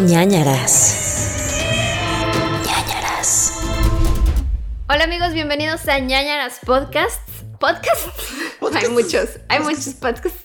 ñañaras. 0.00 0.94
ñañaras. 2.66 3.60
Hola 4.88 5.04
amigos, 5.04 5.32
bienvenidos 5.32 5.86
a 5.88 5.98
ñañaras 6.00 6.58
Podcasts. 6.66 7.20
¿Podcasts? 7.60 8.10
Podcasts. 8.58 8.88
Hay 8.88 8.92
muchos, 8.92 9.28
hay 9.48 9.60
muchos 9.60 9.94
podcasts. 9.94 10.40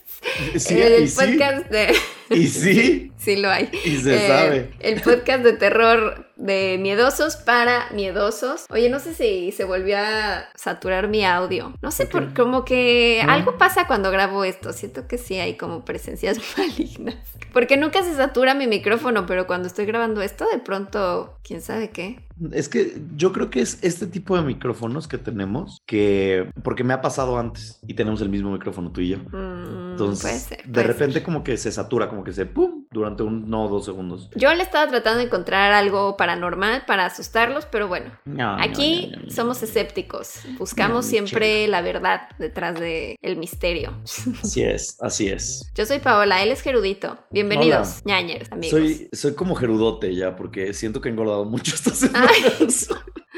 Sí, 0.57 0.79
el 0.79 1.03
y 1.03 1.07
sí. 1.07 1.15
podcast 1.15 1.69
de... 1.69 1.95
Y 2.29 2.47
sí, 2.47 3.11
Sí 3.35 3.41
lo 3.41 3.49
hay. 3.49 3.69
Y 3.85 3.97
se 3.97 4.27
sabe. 4.27 4.71
El 4.79 5.01
podcast 5.01 5.43
de 5.43 5.53
terror 5.53 6.25
de 6.35 6.77
miedosos 6.79 7.35
para 7.35 7.89
miedosos. 7.91 8.65
Oye, 8.69 8.89
no 8.89 8.99
sé 8.99 9.13
si 9.13 9.51
se 9.51 9.65
volvió 9.65 9.97
a 9.97 10.45
saturar 10.55 11.07
mi 11.09 11.25
audio. 11.25 11.73
No 11.81 11.91
sé, 11.91 12.05
¿Por 12.05 12.33
como 12.33 12.63
que 12.65 13.21
No. 13.25 13.31
algo 13.33 13.57
pasa 13.57 13.87
cuando 13.87 14.09
grabo 14.11 14.43
esto. 14.45 14.71
Siento 14.73 15.07
que 15.07 15.17
sí 15.17 15.35
hay 15.35 15.57
como 15.57 15.83
presencias 15.85 16.39
malignas. 16.57 17.15
Porque 17.53 17.77
nunca 17.77 18.03
se 18.03 18.13
satura 18.15 18.53
mi 18.53 18.67
micrófono, 18.67 19.25
pero 19.25 19.47
cuando 19.47 19.67
estoy 19.67 19.85
grabando 19.85 20.21
esto, 20.21 20.45
de 20.51 20.59
pronto, 20.59 21.39
quién 21.43 21.61
sabe 21.61 21.89
qué. 21.89 22.19
es 22.51 22.69
que 22.69 23.01
yo 23.15 23.33
creo 23.33 23.49
que 23.49 23.59
es 23.61 23.79
este 23.81 24.05
tipo 24.07 24.37
de 24.37 24.43
micrófonos 24.43 25.07
que 25.07 25.17
tenemos 25.17 25.81
que, 25.87 26.51
porque 26.63 26.83
me 26.83 26.93
ha 26.93 27.01
pasado 27.01 27.37
antes 27.39 27.79
y 27.87 27.95
tenemos 27.95 28.21
el 28.21 28.29
mismo 28.29 28.51
micrófono 28.51 28.91
tú 28.91 29.01
y 29.01 29.09
yo. 29.09 29.17
Mm, 29.17 29.91
Entonces, 29.91 30.21
puede 30.47 30.61
ser. 30.61 30.71
de 30.71 30.83
repente 30.83 31.13
ser. 31.15 31.23
como 31.23 31.43
que 31.43 31.57
se 31.57 31.71
satura, 31.71 32.07
como 32.07 32.23
que 32.23 32.31
se 32.33 32.45
pum, 32.45 32.85
durante 32.91 33.18
un, 33.23 33.49
no, 33.49 33.67
dos 33.67 33.85
segundos. 33.85 34.29
Yo 34.35 34.53
le 34.53 34.63
estaba 34.63 34.87
tratando 34.87 35.19
de 35.19 35.25
encontrar 35.25 35.71
algo 35.71 36.17
paranormal 36.17 36.85
para 36.85 37.05
asustarlos, 37.05 37.65
pero 37.65 37.87
bueno. 37.87 38.11
No, 38.25 38.57
no, 38.57 38.63
Aquí 38.63 39.09
no, 39.11 39.17
no, 39.17 39.23
no. 39.23 39.31
somos 39.31 39.63
escépticos. 39.63 40.41
Buscamos 40.57 41.05
siempre 41.05 41.67
la 41.67 41.81
verdad 41.81 42.29
detrás 42.37 42.79
del 42.79 43.15
el 43.21 43.37
misterio. 43.37 43.93
Así 44.03 44.63
es, 44.63 44.97
así 45.01 45.29
es. 45.29 45.71
Yo 45.75 45.85
soy 45.85 45.99
Paola, 45.99 46.41
él 46.43 46.51
es 46.51 46.61
Gerudito. 46.61 47.17
Bienvenidos, 47.31 48.01
ñañers, 48.05 48.51
amigos. 48.51 48.79
Soy, 48.79 49.09
soy 49.11 49.33
como 49.33 49.55
gerudote 49.55 50.15
ya, 50.15 50.35
porque 50.35 50.73
siento 50.73 51.01
que 51.01 51.09
he 51.09 51.11
engordado 51.11 51.45
mucho 51.45 51.75
estas 51.75 52.03
Ay. 52.13 52.67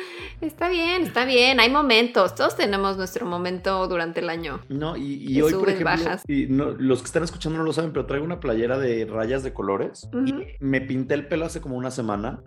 Está 0.41 0.69
bien, 0.69 1.03
está 1.03 1.25
bien. 1.25 1.59
Hay 1.59 1.69
momentos. 1.69 2.33
Todos 2.35 2.55
tenemos 2.55 2.97
nuestro 2.97 3.25
momento 3.25 3.87
durante 3.87 4.21
el 4.21 4.29
año. 4.29 4.59
No, 4.69 4.97
y, 4.97 5.23
y 5.27 5.41
hoy, 5.41 5.53
por 5.53 5.69
ejemplo, 5.69 5.85
bajas. 5.85 6.23
y 6.27 6.47
no- 6.47 6.71
los 6.71 6.99
que 7.01 7.05
están 7.05 7.23
escuchando 7.23 7.59
no 7.59 7.63
lo 7.63 7.73
saben, 7.73 7.91
pero 7.93 8.05
traigo 8.07 8.25
una 8.25 8.39
playera 8.39 8.79
de 8.79 9.05
rayas 9.05 9.43
de 9.43 9.53
colores 9.53 10.09
y 10.25 10.33
me 10.59 10.81
pinté 10.81 11.13
el 11.13 11.27
pelo 11.27 11.45
hace 11.45 11.61
como 11.61 11.75
una 11.77 11.91
semana. 11.91 12.39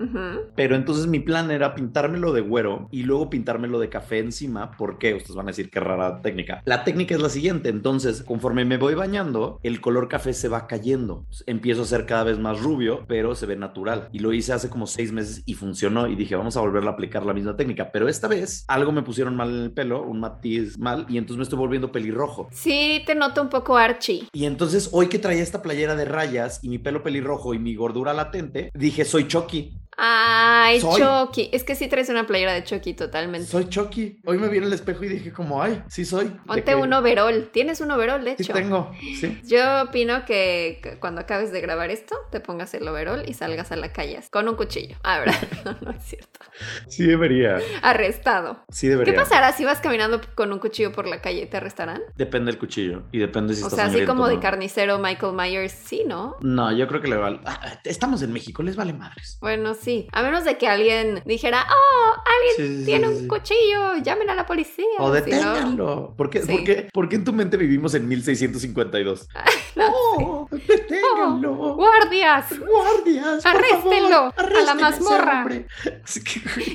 Pero 0.57 0.75
entonces 0.77 1.07
mi 1.07 1.21
plan 1.21 1.51
era 1.51 1.75
pintármelo 1.75 2.33
de 2.33 2.41
güero 2.41 2.89
y 2.91 3.05
luego 3.05 3.31
pintármelo 3.31 3.79
de 3.79 3.89
café 3.89 4.19
encima. 4.19 4.73
¿Por 4.73 4.99
qué? 4.99 5.15
Ustedes 5.15 5.37
van 5.37 5.47
a 5.47 5.51
decir 5.51 5.71
qué 5.71 5.81
rara 5.81 6.21
técnica. 6.21 6.63
La 6.65 6.85
técnica 6.85 7.15
es 7.15 7.21
la 7.23 7.29
siguiente. 7.29 7.69
Entonces, 7.69 8.23
conforme 8.23 8.65
me 8.65 8.77
voy 8.77 8.95
bañando, 8.95 9.61
el 9.63 9.81
color 9.81 10.09
café 10.09 10.33
se 10.33 10.49
va 10.49 10.67
cayendo. 10.67 11.27
Empiezo 11.47 11.83
a 11.83 11.87
ser 11.87 12.07
cada 12.07 12.25
vez 12.25 12.39
más 12.39 12.61
rubio, 12.61 13.05
pero 13.07 13.35
se 13.35 13.47
ve 13.47 13.57
natural. 13.57 14.09
Y 14.13 14.19
lo 14.19 14.33
hice 14.33 14.53
hace 14.53 14.69
como 14.69 14.87
seis 14.87 15.13
meses 15.13 15.43
y 15.47 15.55
funcionó. 15.55 16.09
Y 16.09 16.17
dije, 16.17 16.35
vamos 16.35 16.57
a 16.57 16.61
volver 16.61 16.85
a 16.87 16.91
aplicar 16.91 17.25
la 17.25 17.35
misma 17.35 17.44
técnica. 17.53 17.91
Pero 17.93 18.09
esta 18.09 18.29
vez 18.29 18.65
algo 18.69 18.93
me 18.93 19.03
pusieron 19.03 19.37
mal 19.37 19.51
en 19.51 19.63
el 19.65 19.73
pelo, 19.73 20.03
un 20.03 20.21
matiz 20.21 20.79
mal, 20.79 21.07
y 21.09 21.19
entonces 21.19 21.39
me 21.39 21.43
estoy 21.45 21.59
volviendo 21.59 21.93
pelirrojo. 21.93 22.49
Sí, 22.53 23.03
te 23.07 23.15
noto 23.15 23.43
un 23.43 23.49
poco 23.49 23.77
Archie. 23.77 24.29
Y 24.33 24.47
entonces 24.47 24.89
hoy 24.93 25.09
que 25.09 25.19
traía 25.19 25.43
esta 25.43 25.63
playera 25.63 25.95
de 25.97 26.05
rayas 26.05 26.61
y 26.63 26.69
mi 26.69 26.79
pelo 26.79 27.03
pelirrojo 27.03 27.55
y 27.55 27.59
mi 27.59 27.75
gordura 27.75 28.13
latente, 28.13 28.71
dije, 28.75 29.05
soy 29.05 29.29
Chucky. 29.29 29.79
Ay, 29.97 30.81
Soy. 30.81 31.01
Chucky. 31.01 31.51
Es 31.53 31.65
que 31.65 31.75
sí 31.75 31.89
traes 31.89 32.09
una 32.09 32.27
playera 32.27 32.53
de 32.53 32.65
Chucky 32.65 32.95
totalmente. 32.95 33.47
Soy 33.47 33.69
Chucky. 33.69 34.21
Hoy 34.25 34.39
me 34.39 34.49
vi 34.49 34.59
en 34.59 34.65
el 34.65 34.73
espejo 34.73 35.05
y 35.05 35.09
dije 35.09 35.33
como, 35.33 35.63
ay, 35.63 35.83
sí 35.89 36.05
soy. 36.05 36.27
¿De 36.27 36.35
Ponte 36.47 36.75
un 36.75 36.93
overol. 36.93 37.49
Tienes 37.53 37.81
un 37.81 37.91
overol, 37.91 38.25
de 38.25 38.37
Sí 38.37 38.43
hecho. 38.45 38.53
tengo, 38.53 38.93
sí. 39.21 39.41
Yo 39.45 39.83
opino 39.85 40.25
que 40.25 40.97
cuando 41.01 41.21
acabes 41.21 41.53
de 41.53 41.61
grabar 41.61 41.91
esto, 41.91 42.17
te 42.31 42.41
pongas 42.41 42.75
el 42.75 42.87
overol 42.89 43.23
y 43.27 43.35
salgas 43.35 43.73
a 43.73 43.77
la 43.77 43.93
calle 43.93 44.21
con 44.31 44.49
un 44.49 44.57
cuchillo. 44.57 44.97
Ahora, 45.03 45.33
no, 45.65 45.77
no 45.81 45.91
es 45.93 46.03
cierto. 46.05 46.41
Sí 46.89 47.05
debería. 47.07 47.59
Arrestado. 47.83 48.65
Sí 48.71 48.89
debería. 48.89 49.13
¿Qué 49.15 49.19
pasará 49.19 49.53
si 49.53 49.65
vas 49.65 49.81
caminando 49.81 50.21
con 50.35 50.53
un 50.53 50.59
cuchillo 50.59 50.93
por 50.93 51.07
la 51.07 51.21
calle 51.21 51.43
y 51.43 51.47
te 51.47 51.57
arrestarán? 51.57 52.03
Depende 52.17 52.51
del 52.51 52.59
cuchillo 52.59 53.05
y 53.13 53.19
depende 53.19 53.55
si 53.55 53.63
o 53.63 53.67
está 53.69 53.77
sea, 53.77 53.87
así 53.87 54.05
como 54.05 54.25
o 54.25 54.29
de 54.29 54.39
carnicero 54.41 54.99
Michael 54.99 55.35
Myers, 55.35 55.73
sí, 55.73 56.03
¿no? 56.07 56.37
No, 56.41 56.73
yo 56.73 56.87
creo 56.89 57.01
que 57.01 57.09
le 57.09 57.17
vale. 57.17 57.41
Ah, 57.45 57.79
estamos 57.85 58.23
en 58.23 58.33
México, 58.33 58.63
les 58.63 58.77
vale 58.77 58.93
madres. 58.93 59.39
Bueno, 59.41 59.75
sí. 59.75 59.84
A 60.13 60.23
menos 60.23 60.45
de 60.45 60.57
que 60.57 60.67
alguien 60.67 61.23
dijera, 61.25 61.67
oh, 61.69 62.13
alguien 62.15 62.55
Sí, 62.57 62.79
sí, 62.81 62.85
tiene 62.85 63.09
sí, 63.09 63.13
un 63.15 63.29
cuchillo, 63.29 63.97
llamen 64.03 64.31
a 64.31 64.35
la 64.35 64.47
policía. 64.47 64.85
O 64.99 65.11
deténganlo. 65.11 66.15
¿Por, 66.17 66.31
qué, 66.31 66.41
por, 66.41 66.65
qué, 66.65 66.89
por 66.93 67.09
qué 67.09 67.17
en 67.17 67.25
tu 67.25 67.33
mente 67.33 67.57
vivimos 67.57 67.95
en 67.95 68.09
1652? 68.09 69.29
no 69.77 69.85
¡Oh! 69.93 70.44
¡Deténganlo! 70.51 71.75
¡Guardias! 71.75 72.47
¡Guardias! 72.59 73.43
por 73.43 73.51
¡Arréstenlo! 73.57 74.33
favor, 74.33 74.57
¡A 74.57 74.63
la 74.65 74.75
mazmorra! 74.75 75.47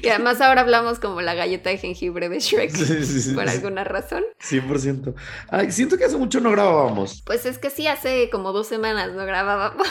Y 0.01 0.07
además 0.09 0.41
ahora 0.41 0.61
hablamos 0.61 0.99
como 0.99 1.21
la 1.21 1.33
galleta 1.33 1.69
de 1.69 1.77
jengibre 1.77 2.29
de 2.29 2.39
Shrek. 2.39 2.71
Sí, 2.71 3.03
sí, 3.03 3.21
sí, 3.21 3.33
Por 3.33 3.47
sí. 3.47 3.55
alguna 3.57 3.83
razón. 3.83 4.23
100%. 4.41 5.13
Ay, 5.49 5.71
siento 5.71 5.97
que 5.97 6.05
hace 6.05 6.17
mucho 6.17 6.39
no 6.39 6.51
grabábamos. 6.51 7.21
Pues 7.25 7.45
es 7.45 7.57
que 7.57 7.69
sí, 7.69 7.87
hace 7.87 8.29
como 8.29 8.51
dos 8.53 8.67
semanas 8.67 9.13
no 9.13 9.25
grabábamos. 9.25 9.87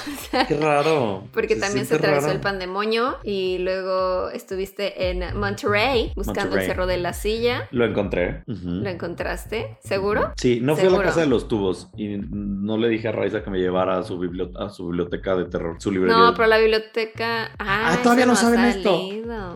Qué 0.48 0.56
raro. 0.56 1.24
Porque 1.32 1.56
también 1.56 1.86
se 1.86 1.94
atravesó 1.96 2.26
raro. 2.26 2.32
el 2.34 2.40
pandemonio 2.40 3.16
y 3.22 3.58
luego 3.58 4.30
estuviste 4.30 5.10
en 5.10 5.38
Monterrey 5.38 6.12
buscando 6.16 6.42
Monterrey. 6.42 6.64
el 6.64 6.70
cerro 6.70 6.86
de 6.86 6.96
la 6.98 7.12
silla. 7.12 7.68
Lo 7.70 7.84
encontré. 7.84 8.42
¿Lo 8.46 8.88
encontraste? 8.88 9.76
¿Seguro? 9.82 10.32
Sí, 10.36 10.60
no 10.62 10.76
fui 10.76 10.88
a 10.88 10.90
la 10.90 11.02
casa 11.02 11.20
de 11.20 11.26
los 11.26 11.48
tubos 11.48 11.88
y 11.96 12.16
no 12.18 12.76
le 12.76 12.88
dije 12.88 13.08
a 13.08 13.12
Raiza 13.12 13.42
que 13.42 13.50
me 13.50 13.58
llevara 13.58 13.67
a 13.76 14.02
su, 14.02 14.18
biblio- 14.18 14.50
a 14.58 14.68
su 14.70 14.86
biblioteca 14.88 15.36
de 15.36 15.44
terror, 15.46 15.76
su 15.80 15.90
librería. 15.90 16.16
No, 16.16 16.34
pero 16.34 16.46
la 16.48 16.58
biblioteca. 16.58 17.50
Ah, 17.58 17.92
Ah, 17.92 17.98
todavía 18.02 18.26
no 18.26 18.32
ha 18.32 18.36
saben 18.36 18.64
esto. 18.64 18.98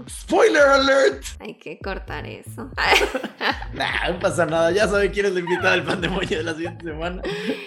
¡Spoiler 0.09 0.63
alert! 0.63 1.25
Hay 1.41 1.55
que 1.55 1.79
cortar 1.79 2.27
eso. 2.27 2.71
Nah, 3.75 4.11
no 4.11 4.19
pasa 4.21 4.45
nada, 4.47 4.71
ya 4.71 4.87
sabe 4.87 5.11
quién 5.11 5.27
es 5.27 5.33
la 5.33 5.41
invitada 5.41 5.73
del 5.73 5.83
pandemonio 5.83 6.39
de 6.39 6.45
la 6.45 6.55
siguiente 6.55 6.85
semana. 6.85 7.23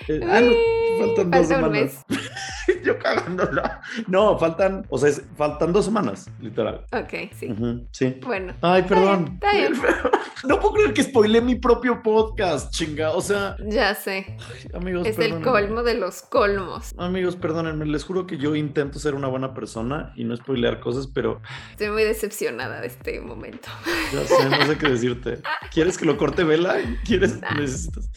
Eh, 0.08 0.20
ah, 0.24 0.40
no, 0.40 0.48
Uy, 0.52 1.00
faltan 1.00 1.32
dos 1.32 1.48
semanas. 1.48 2.06
Yo 2.86 3.00
cagándola. 3.00 3.82
No, 4.08 4.38
faltan, 4.38 4.86
o 4.90 4.98
sea, 4.98 5.10
es- 5.10 5.24
faltan 5.36 5.74
dos 5.74 5.86
semanas, 5.86 6.30
literal. 6.40 6.86
Ok, 6.92 7.32
sí. 7.38 7.54
Sí. 7.92 8.20
Bueno. 8.24 8.54
Ay, 8.62 8.84
perdón. 8.84 9.32
Está 9.42 9.52
bien, 9.54 9.74
No 10.48 10.60
puedo 10.60 10.76
creer 10.76 10.94
que 10.94 11.02
spoilé 11.02 11.42
mi 11.42 11.56
propio 11.56 12.04
podcast, 12.04 12.72
chinga. 12.72 13.12
O 13.12 13.22
sea, 13.22 13.56
Ya 13.68 13.96
sé. 13.96 14.38
amigos, 14.74 15.08
Es 15.08 15.18
el 15.18 15.32
perdónenme. 15.34 15.46
colmo 15.52 15.84
de 15.84 15.96
los 15.96 16.22
colmos. 16.22 16.94
Amigos, 17.00 17.36
perdónenme, 17.36 17.86
les 17.88 18.04
juro 18.04 18.28
que 18.28 18.38
yo 18.38 18.56
intento 18.56 19.00
ser 19.00 19.16
una 19.16 19.28
buena 19.28 19.56
persona 19.56 20.14
y 20.16 20.24
no 20.24 20.36
spoilear 20.38 20.80
cosas, 20.80 21.08
pero 21.08 21.42
Estoy 21.72 21.90
muy 21.90 22.04
decepcionada 22.04 22.82
de 22.82 22.88
este 22.88 23.20
momento. 23.22 23.70
ya 24.14 24.24
sé, 24.26 24.50
no 24.50 24.66
sé 24.68 24.78
qué 24.78 24.90
decirte. 24.90 25.40
¿Quieres 25.74 25.98
que 25.98 26.06
lo 26.06 26.18
corte 26.18 26.44
vela? 26.44 26.76
¿Quieres? 27.06 27.42
Nah. 27.42 27.52
Necesitas. 27.56 28.10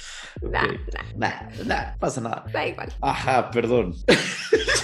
Nah, 0.43 0.65
Ok. 0.65 0.71
Nah, 1.17 1.33
nah, 1.65 1.97
pasa 1.99 2.21
nada. 2.21 2.45
Da 2.53 2.67
igual. 2.67 2.93
Ajá, 3.01 3.51
perdón. 3.51 3.95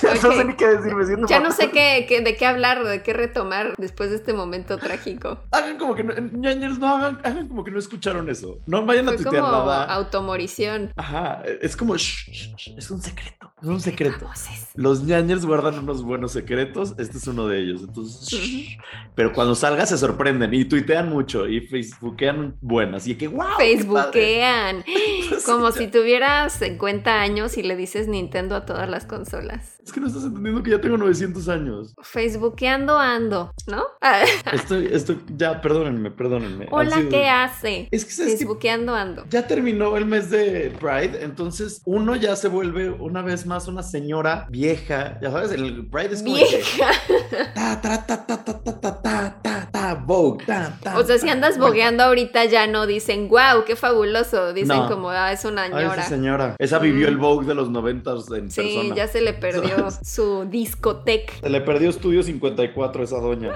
Ya 0.02 0.14
no 0.22 0.32
sé 0.32 0.44
ni 0.44 0.54
qué 0.54 0.66
decir, 0.66 0.94
me 0.94 1.04
siento 1.04 1.26
Ya 1.28 1.40
no 1.40 1.50
sé 1.52 1.70
qué, 1.70 2.06
qué- 2.08 2.20
de 2.20 2.36
qué 2.36 2.46
hablar, 2.46 2.84
de 2.84 3.02
qué 3.02 3.12
retomar 3.12 3.74
después 3.78 4.10
de 4.10 4.16
este 4.16 4.32
momento 4.32 4.78
trágico. 4.78 5.40
Hagan 5.50 5.78
como 5.78 5.94
que 5.94 6.04
no, 6.04 6.14
ñañeros, 6.14 6.78
no 6.78 6.88
hagan, 6.96 7.20
hagan 7.24 7.48
como 7.48 7.64
que 7.64 7.70
no 7.70 7.78
escucharon 7.78 8.28
eso. 8.28 8.58
No 8.66 8.84
vayan 8.86 9.08
a 9.08 9.12
Fue 9.12 9.22
tuitear 9.22 9.42
como 9.42 9.52
nada. 9.58 9.84
automorición. 9.84 10.92
Ajá, 10.96 11.42
es 11.60 11.76
como 11.76 11.96
shh, 11.96 12.30
shh, 12.30 12.54
shh, 12.56 12.78
es 12.78 12.90
un 12.90 13.00
secreto. 13.02 13.52
Es 13.62 13.68
un 13.68 13.80
secreto. 13.80 14.28
Los 14.74 15.02
ñañers 15.04 15.46
guardan 15.46 15.78
unos 15.78 16.02
buenos 16.02 16.32
secretos. 16.32 16.94
Este 16.98 17.16
es 17.18 17.26
uno 17.26 17.46
de 17.48 17.60
ellos. 17.60 17.82
Entonces, 17.82 18.28
shh. 18.28 18.76
pero 19.14 19.32
cuando 19.32 19.54
salga 19.54 19.86
se 19.86 19.96
sorprenden 19.96 20.52
y 20.52 20.64
tuitean 20.66 21.08
mucho 21.08 21.48
y 21.48 21.60
facebookean 21.60 22.56
buenas. 22.60 23.06
Y 23.06 23.14
que 23.16 23.28
wow. 23.28 23.46
Facebookean. 23.58 24.84
Como 25.46 25.70
Sí, 25.72 25.78
si 25.80 25.86
tuvieras 25.88 26.52
50 26.54 27.20
años 27.20 27.56
y 27.56 27.62
le 27.62 27.76
dices 27.76 28.06
Nintendo 28.08 28.54
a 28.56 28.66
todas 28.66 28.88
las 28.88 29.06
consolas. 29.06 29.63
Es 29.84 29.92
que 29.92 30.00
no 30.00 30.06
estás 30.06 30.24
entendiendo 30.24 30.62
que 30.62 30.70
ya 30.70 30.80
tengo 30.80 30.96
900 30.96 31.48
años. 31.48 31.94
Facebookeando 32.02 32.98
ando, 32.98 33.52
¿no? 33.66 33.84
estoy, 34.52 34.88
estoy, 34.90 35.20
ya, 35.36 35.60
perdónenme, 35.60 36.10
perdónenme. 36.10 36.68
Hola, 36.70 37.02
¿qué 37.10 37.28
hace? 37.28 37.88
Es 37.90 38.04
que 38.04 38.12
Facebookeando 38.12 38.94
ando. 38.94 39.26
Ya 39.28 39.46
terminó 39.46 39.96
el 39.96 40.06
mes 40.06 40.30
de 40.30 40.74
Pride, 40.80 41.22
entonces 41.22 41.82
uno 41.84 42.16
ya 42.16 42.34
se 42.36 42.48
vuelve 42.48 42.90
una 42.90 43.22
vez 43.22 43.44
más 43.44 43.68
una 43.68 43.82
señora 43.82 44.46
vieja. 44.50 45.18
Ya 45.20 45.30
sabes, 45.30 45.52
el 45.52 45.86
Pride 45.88 46.14
es 46.14 46.22
como. 46.22 46.34
Vieja. 46.34 46.90
ta, 47.54 47.80
ta, 47.80 48.06
ta, 48.06 48.26
ta, 48.26 48.44
ta, 48.44 48.62
ta, 48.62 49.02
ta, 49.02 49.40
ta. 49.42 49.63
Vogue. 50.06 50.44
ta, 50.44 50.76
ta, 50.82 50.98
O 50.98 51.04
sea, 51.04 51.18
si 51.18 51.28
andas 51.28 51.58
bogueando 51.58 52.02
ahorita 52.04 52.44
ya 52.46 52.66
no 52.66 52.86
dicen, 52.86 53.28
wow, 53.28 53.64
qué 53.66 53.76
fabuloso. 53.76 54.52
Dicen 54.52 54.76
No. 54.76 54.88
como, 54.88 55.10
ah, 55.10 55.32
es 55.32 55.44
una 55.44 55.62
Ay, 55.64 55.70
ñora. 55.70 55.94
esa 56.00 56.02
señora. 56.08 56.56
Esa 56.58 56.78
vivió 56.78 57.06
Mm. 57.06 57.10
el 57.10 57.16
Vogue 57.18 57.46
de 57.46 57.54
los 57.54 57.70
noventas 57.70 58.30
en 58.30 58.50
Sí, 58.50 58.60
persona. 58.62 58.94
ya 58.94 59.08
se 59.08 59.20
le 59.20 59.32
perdió 59.34 59.88
su 60.02 60.44
discoteca. 60.46 61.32
Se 61.40 61.48
le 61.50 61.60
perdió 61.60 61.90
Estudio 61.90 62.22
54 62.22 63.00
a 63.02 63.04
esa 63.04 63.18
doña. 63.20 63.52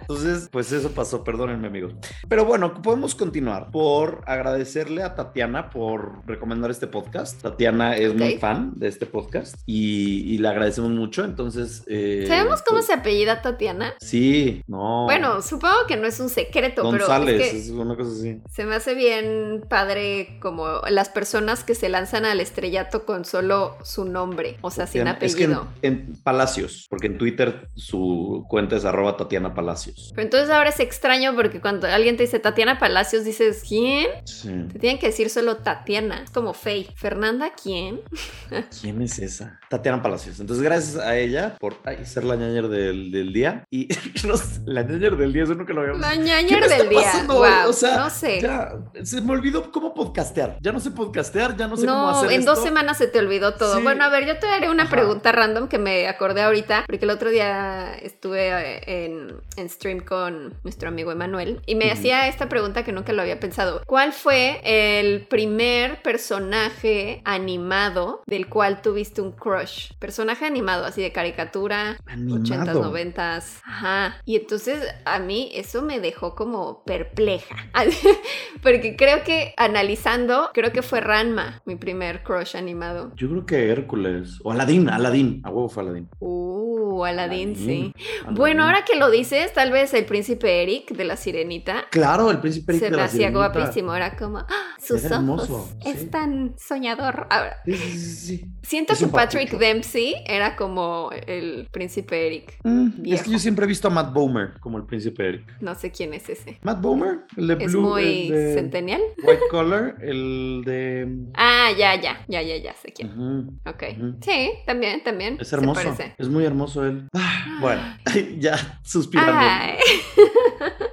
Entonces, 0.00 0.48
pues 0.50 0.72
eso 0.72 0.90
pasó, 0.90 1.24
perdónenme 1.24 1.66
amigos. 1.68 1.94
Pero 2.28 2.44
bueno, 2.44 2.80
podemos 2.82 3.14
continuar 3.14 3.70
por 3.70 4.22
agradecerle 4.26 5.02
a 5.02 5.14
Tatiana 5.14 5.70
por 5.70 6.26
recomendar 6.26 6.70
este 6.70 6.86
podcast. 6.86 7.40
Tatiana 7.42 7.96
es 7.96 8.14
muy 8.14 8.34
Ok. 8.34 8.40
fan 8.40 8.72
de 8.76 8.88
este 8.88 9.06
podcast 9.06 9.56
y, 9.66 10.34
y 10.34 10.38
le 10.38 10.48
agradecemos 10.48 10.90
mucho. 10.90 11.24
Entonces... 11.24 11.84
eh, 11.86 12.24
¿Sabemos 12.28 12.62
cómo 12.62 12.78
pues, 12.78 12.86
se 12.86 12.92
apellida 12.94 13.42
Tatiana? 13.42 13.94
Sí, 14.00 14.62
no. 14.66 15.04
Bueno, 15.04 15.42
supongo 15.42 15.86
que 15.90 15.96
no 15.96 16.06
es 16.06 16.20
un 16.20 16.28
secreto, 16.28 16.84
González, 16.84 17.34
pero 17.34 17.44
es 17.44 17.50
que 17.50 17.58
es 17.58 17.70
una 17.70 17.96
cosa 17.96 18.12
así. 18.12 18.40
se 18.48 18.64
me 18.64 18.76
hace 18.76 18.94
bien 18.94 19.64
padre 19.68 20.38
como 20.40 20.82
las 20.88 21.08
personas 21.08 21.64
que 21.64 21.74
se 21.74 21.88
lanzan 21.88 22.24
al 22.24 22.38
estrellato 22.38 23.04
con 23.04 23.24
solo 23.24 23.76
su 23.82 24.04
nombre, 24.04 24.56
o 24.60 24.70
sea, 24.70 24.86
sin 24.86 25.08
Es 25.08 25.34
que 25.34 25.44
en, 25.44 25.52
apellido. 25.54 25.68
en 25.82 26.14
Palacios, 26.22 26.86
porque 26.88 27.08
en 27.08 27.18
Twitter 27.18 27.66
su 27.74 28.46
cuenta 28.48 28.76
es 28.76 28.84
arroba 28.84 29.16
Tatiana 29.16 29.52
Palacios. 29.52 30.12
Pero 30.14 30.22
entonces 30.22 30.50
ahora 30.50 30.68
es 30.68 30.78
extraño 30.78 31.34
porque 31.34 31.60
cuando 31.60 31.88
alguien 31.88 32.16
te 32.16 32.22
dice 32.22 32.38
Tatiana 32.38 32.78
Palacios, 32.78 33.24
dices, 33.24 33.64
¿quién? 33.68 34.06
Sí. 34.26 34.48
Te 34.72 34.78
tienen 34.78 35.00
que 35.00 35.06
decir 35.06 35.28
solo 35.28 35.56
Tatiana. 35.56 36.22
Es 36.22 36.30
como 36.30 36.54
Faye. 36.54 36.88
¿Fernanda 36.94 37.52
quién? 37.60 38.00
¿Quién 38.80 39.02
es 39.02 39.18
esa? 39.18 39.58
Tatiana 39.68 40.02
Palacios. 40.02 40.38
Entonces, 40.38 40.62
gracias 40.62 40.96
a 40.96 41.18
ella 41.18 41.56
por 41.58 41.76
ay, 41.84 42.04
ser 42.04 42.24
la 42.24 42.36
ñañer 42.36 42.68
del, 42.68 43.10
del 43.10 43.32
día. 43.32 43.64
Y 43.70 43.88
la 44.66 44.82
ñañer 44.82 45.16
del 45.16 45.32
día, 45.32 45.44
eso 45.44 45.54
nunca 45.54 45.72
lo 45.72 45.79
La 45.98 46.10
¿Qué 46.12 46.18
ñañer 46.18 46.68
del 46.68 46.88
día. 46.88 47.00
pasando? 47.02 47.34
Wow, 47.34 47.68
O 47.68 47.72
sea, 47.72 47.96
no 47.98 48.10
sé. 48.10 48.40
Ya, 48.40 48.72
se 49.02 49.20
me 49.20 49.32
olvidó 49.32 49.70
cómo 49.72 49.94
podcastear. 49.94 50.58
Ya 50.60 50.72
no 50.72 50.80
sé 50.80 50.90
podcastear, 50.90 51.56
ya 51.56 51.66
no 51.66 51.76
sé 51.76 51.86
cómo 51.86 51.98
No, 51.98 52.08
hacer 52.10 52.32
en 52.32 52.40
esto. 52.40 52.54
dos 52.54 52.64
semanas 52.64 52.98
se 52.98 53.06
te 53.06 53.18
olvidó 53.18 53.54
todo. 53.54 53.76
Sí. 53.76 53.82
Bueno, 53.82 54.04
a 54.04 54.08
ver, 54.08 54.26
yo 54.26 54.38
te 54.38 54.46
haré 54.48 54.68
una 54.70 54.84
Ajá. 54.84 54.90
pregunta 54.92 55.32
random 55.32 55.68
que 55.68 55.78
me 55.78 56.08
acordé 56.08 56.42
ahorita, 56.42 56.84
porque 56.86 57.04
el 57.04 57.10
otro 57.10 57.30
día 57.30 57.94
estuve 57.94 58.48
eh, 58.48 59.04
en, 59.06 59.40
en 59.56 59.68
stream 59.68 60.00
con 60.00 60.54
nuestro 60.64 60.88
amigo 60.88 61.12
Emanuel 61.12 61.60
y 61.66 61.74
me 61.74 61.90
hacía 61.90 62.26
esta 62.28 62.48
pregunta 62.48 62.84
que 62.84 62.92
nunca 62.92 63.12
lo 63.12 63.22
había 63.22 63.38
pensado. 63.40 63.82
¿Cuál 63.86 64.12
fue 64.12 64.60
el 64.64 65.26
primer 65.26 66.02
personaje 66.02 67.22
animado 67.24 68.22
del 68.26 68.48
cual 68.48 68.82
tuviste 68.82 69.20
un 69.20 69.32
crush? 69.32 69.92
Personaje 69.98 70.44
animado, 70.46 70.84
así 70.84 71.02
de 71.02 71.12
caricatura, 71.12 71.98
Animado. 72.06 72.42
80s, 72.82 73.14
90s. 73.14 73.60
Ajá. 73.64 74.16
Y 74.24 74.36
entonces 74.36 74.82
a 75.04 75.18
mí 75.18 75.50
eso 75.70 75.82
me 75.82 76.00
dejó 76.00 76.34
como 76.34 76.82
perpleja. 76.84 77.54
Porque 78.62 78.96
creo 78.96 79.22
que 79.22 79.54
analizando, 79.56 80.50
creo 80.52 80.72
que 80.72 80.82
fue 80.82 81.00
Ranma, 81.00 81.62
mi 81.64 81.76
primer 81.76 82.24
crush 82.24 82.56
animado. 82.56 83.12
Yo 83.14 83.28
creo 83.28 83.46
que 83.46 83.70
Hércules. 83.70 84.40
O 84.42 84.50
Aladín, 84.50 84.88
Aladín. 84.88 85.40
A 85.44 85.50
huevo 85.50 85.68
fue 85.68 85.84
Aladín. 85.84 86.08
Uh, 86.18 86.69
Aladdin, 87.04 87.56
sí. 87.56 87.92
Bueno, 88.30 88.64
ahora 88.64 88.84
que 88.84 88.96
lo 88.98 89.10
dices, 89.10 89.52
tal 89.52 89.70
vez 89.72 89.94
el 89.94 90.04
príncipe 90.04 90.62
Eric 90.62 90.90
de 90.92 91.04
la 91.04 91.16
sirenita. 91.16 91.84
Claro, 91.90 92.30
el 92.30 92.38
príncipe 92.38 92.72
Eric 92.72 92.80
Se 92.80 92.84
de 92.86 92.90
me 92.92 92.96
la 92.98 93.04
hacía 93.04 93.28
Sirenita. 93.28 93.48
guapísimo, 93.52 93.94
era 93.94 94.16
como, 94.16 94.38
¡ah! 94.38 94.46
sus 94.78 95.04
Era 95.04 95.18
ojos, 95.20 95.48
hermoso, 95.48 95.68
es 95.84 96.10
tan 96.10 96.54
soñador. 96.58 97.26
Ahora, 97.30 97.56
Sí, 97.64 97.74
sí, 97.76 98.44
siento 98.62 98.92
Es 98.94 98.98
que 99.00 99.06
Patrick. 99.06 99.50
Dempsey 99.58 100.14
era 100.26 100.56
como 100.56 101.10
el 101.26 101.68
príncipe 101.70 102.26
Eric. 102.26 102.58
Mm, 102.64 103.04
es 103.06 103.22
que 103.22 103.30
yo 103.30 103.38
siempre 103.38 103.64
he 103.64 103.68
visto 103.68 103.88
a 103.88 103.90
Matt 103.90 104.12
Bomer 104.12 104.58
como 104.60 104.78
el 104.78 104.84
príncipe 104.86 105.28
Eric. 105.28 105.56
No 105.60 105.74
sé 105.74 105.90
quién 105.90 106.14
es 106.14 106.28
ese. 106.28 106.58
Matt 106.62 106.80
Bomer, 106.80 107.20
el 107.36 107.46
de 107.48 107.54
Es 107.64 107.72
Blue, 107.72 107.82
muy 107.82 108.28
el 108.28 108.28
de 108.32 108.54
centennial. 108.54 109.00
White 109.22 109.42
Collar, 109.50 109.96
el 110.02 110.62
de. 110.64 111.08
Ah, 111.34 111.68
ya, 111.76 111.94
ya, 112.00 112.24
ya, 112.28 112.42
ya, 112.42 112.56
ya 112.56 112.74
sé 112.74 112.92
quién. 112.92 113.10
Ujú. 113.10 113.52
Ok. 113.68 113.82
Sí, 114.22 114.50
también, 114.66 115.02
también. 115.02 115.36
Es 115.40 115.52
hermoso. 115.52 115.80
Es 116.18 116.28
muy 116.28 116.44
hermoso 116.44 116.79
bueno, 117.60 117.82
ya 118.38 118.80
suspirando. 118.82 119.32
Ay. 119.36 119.78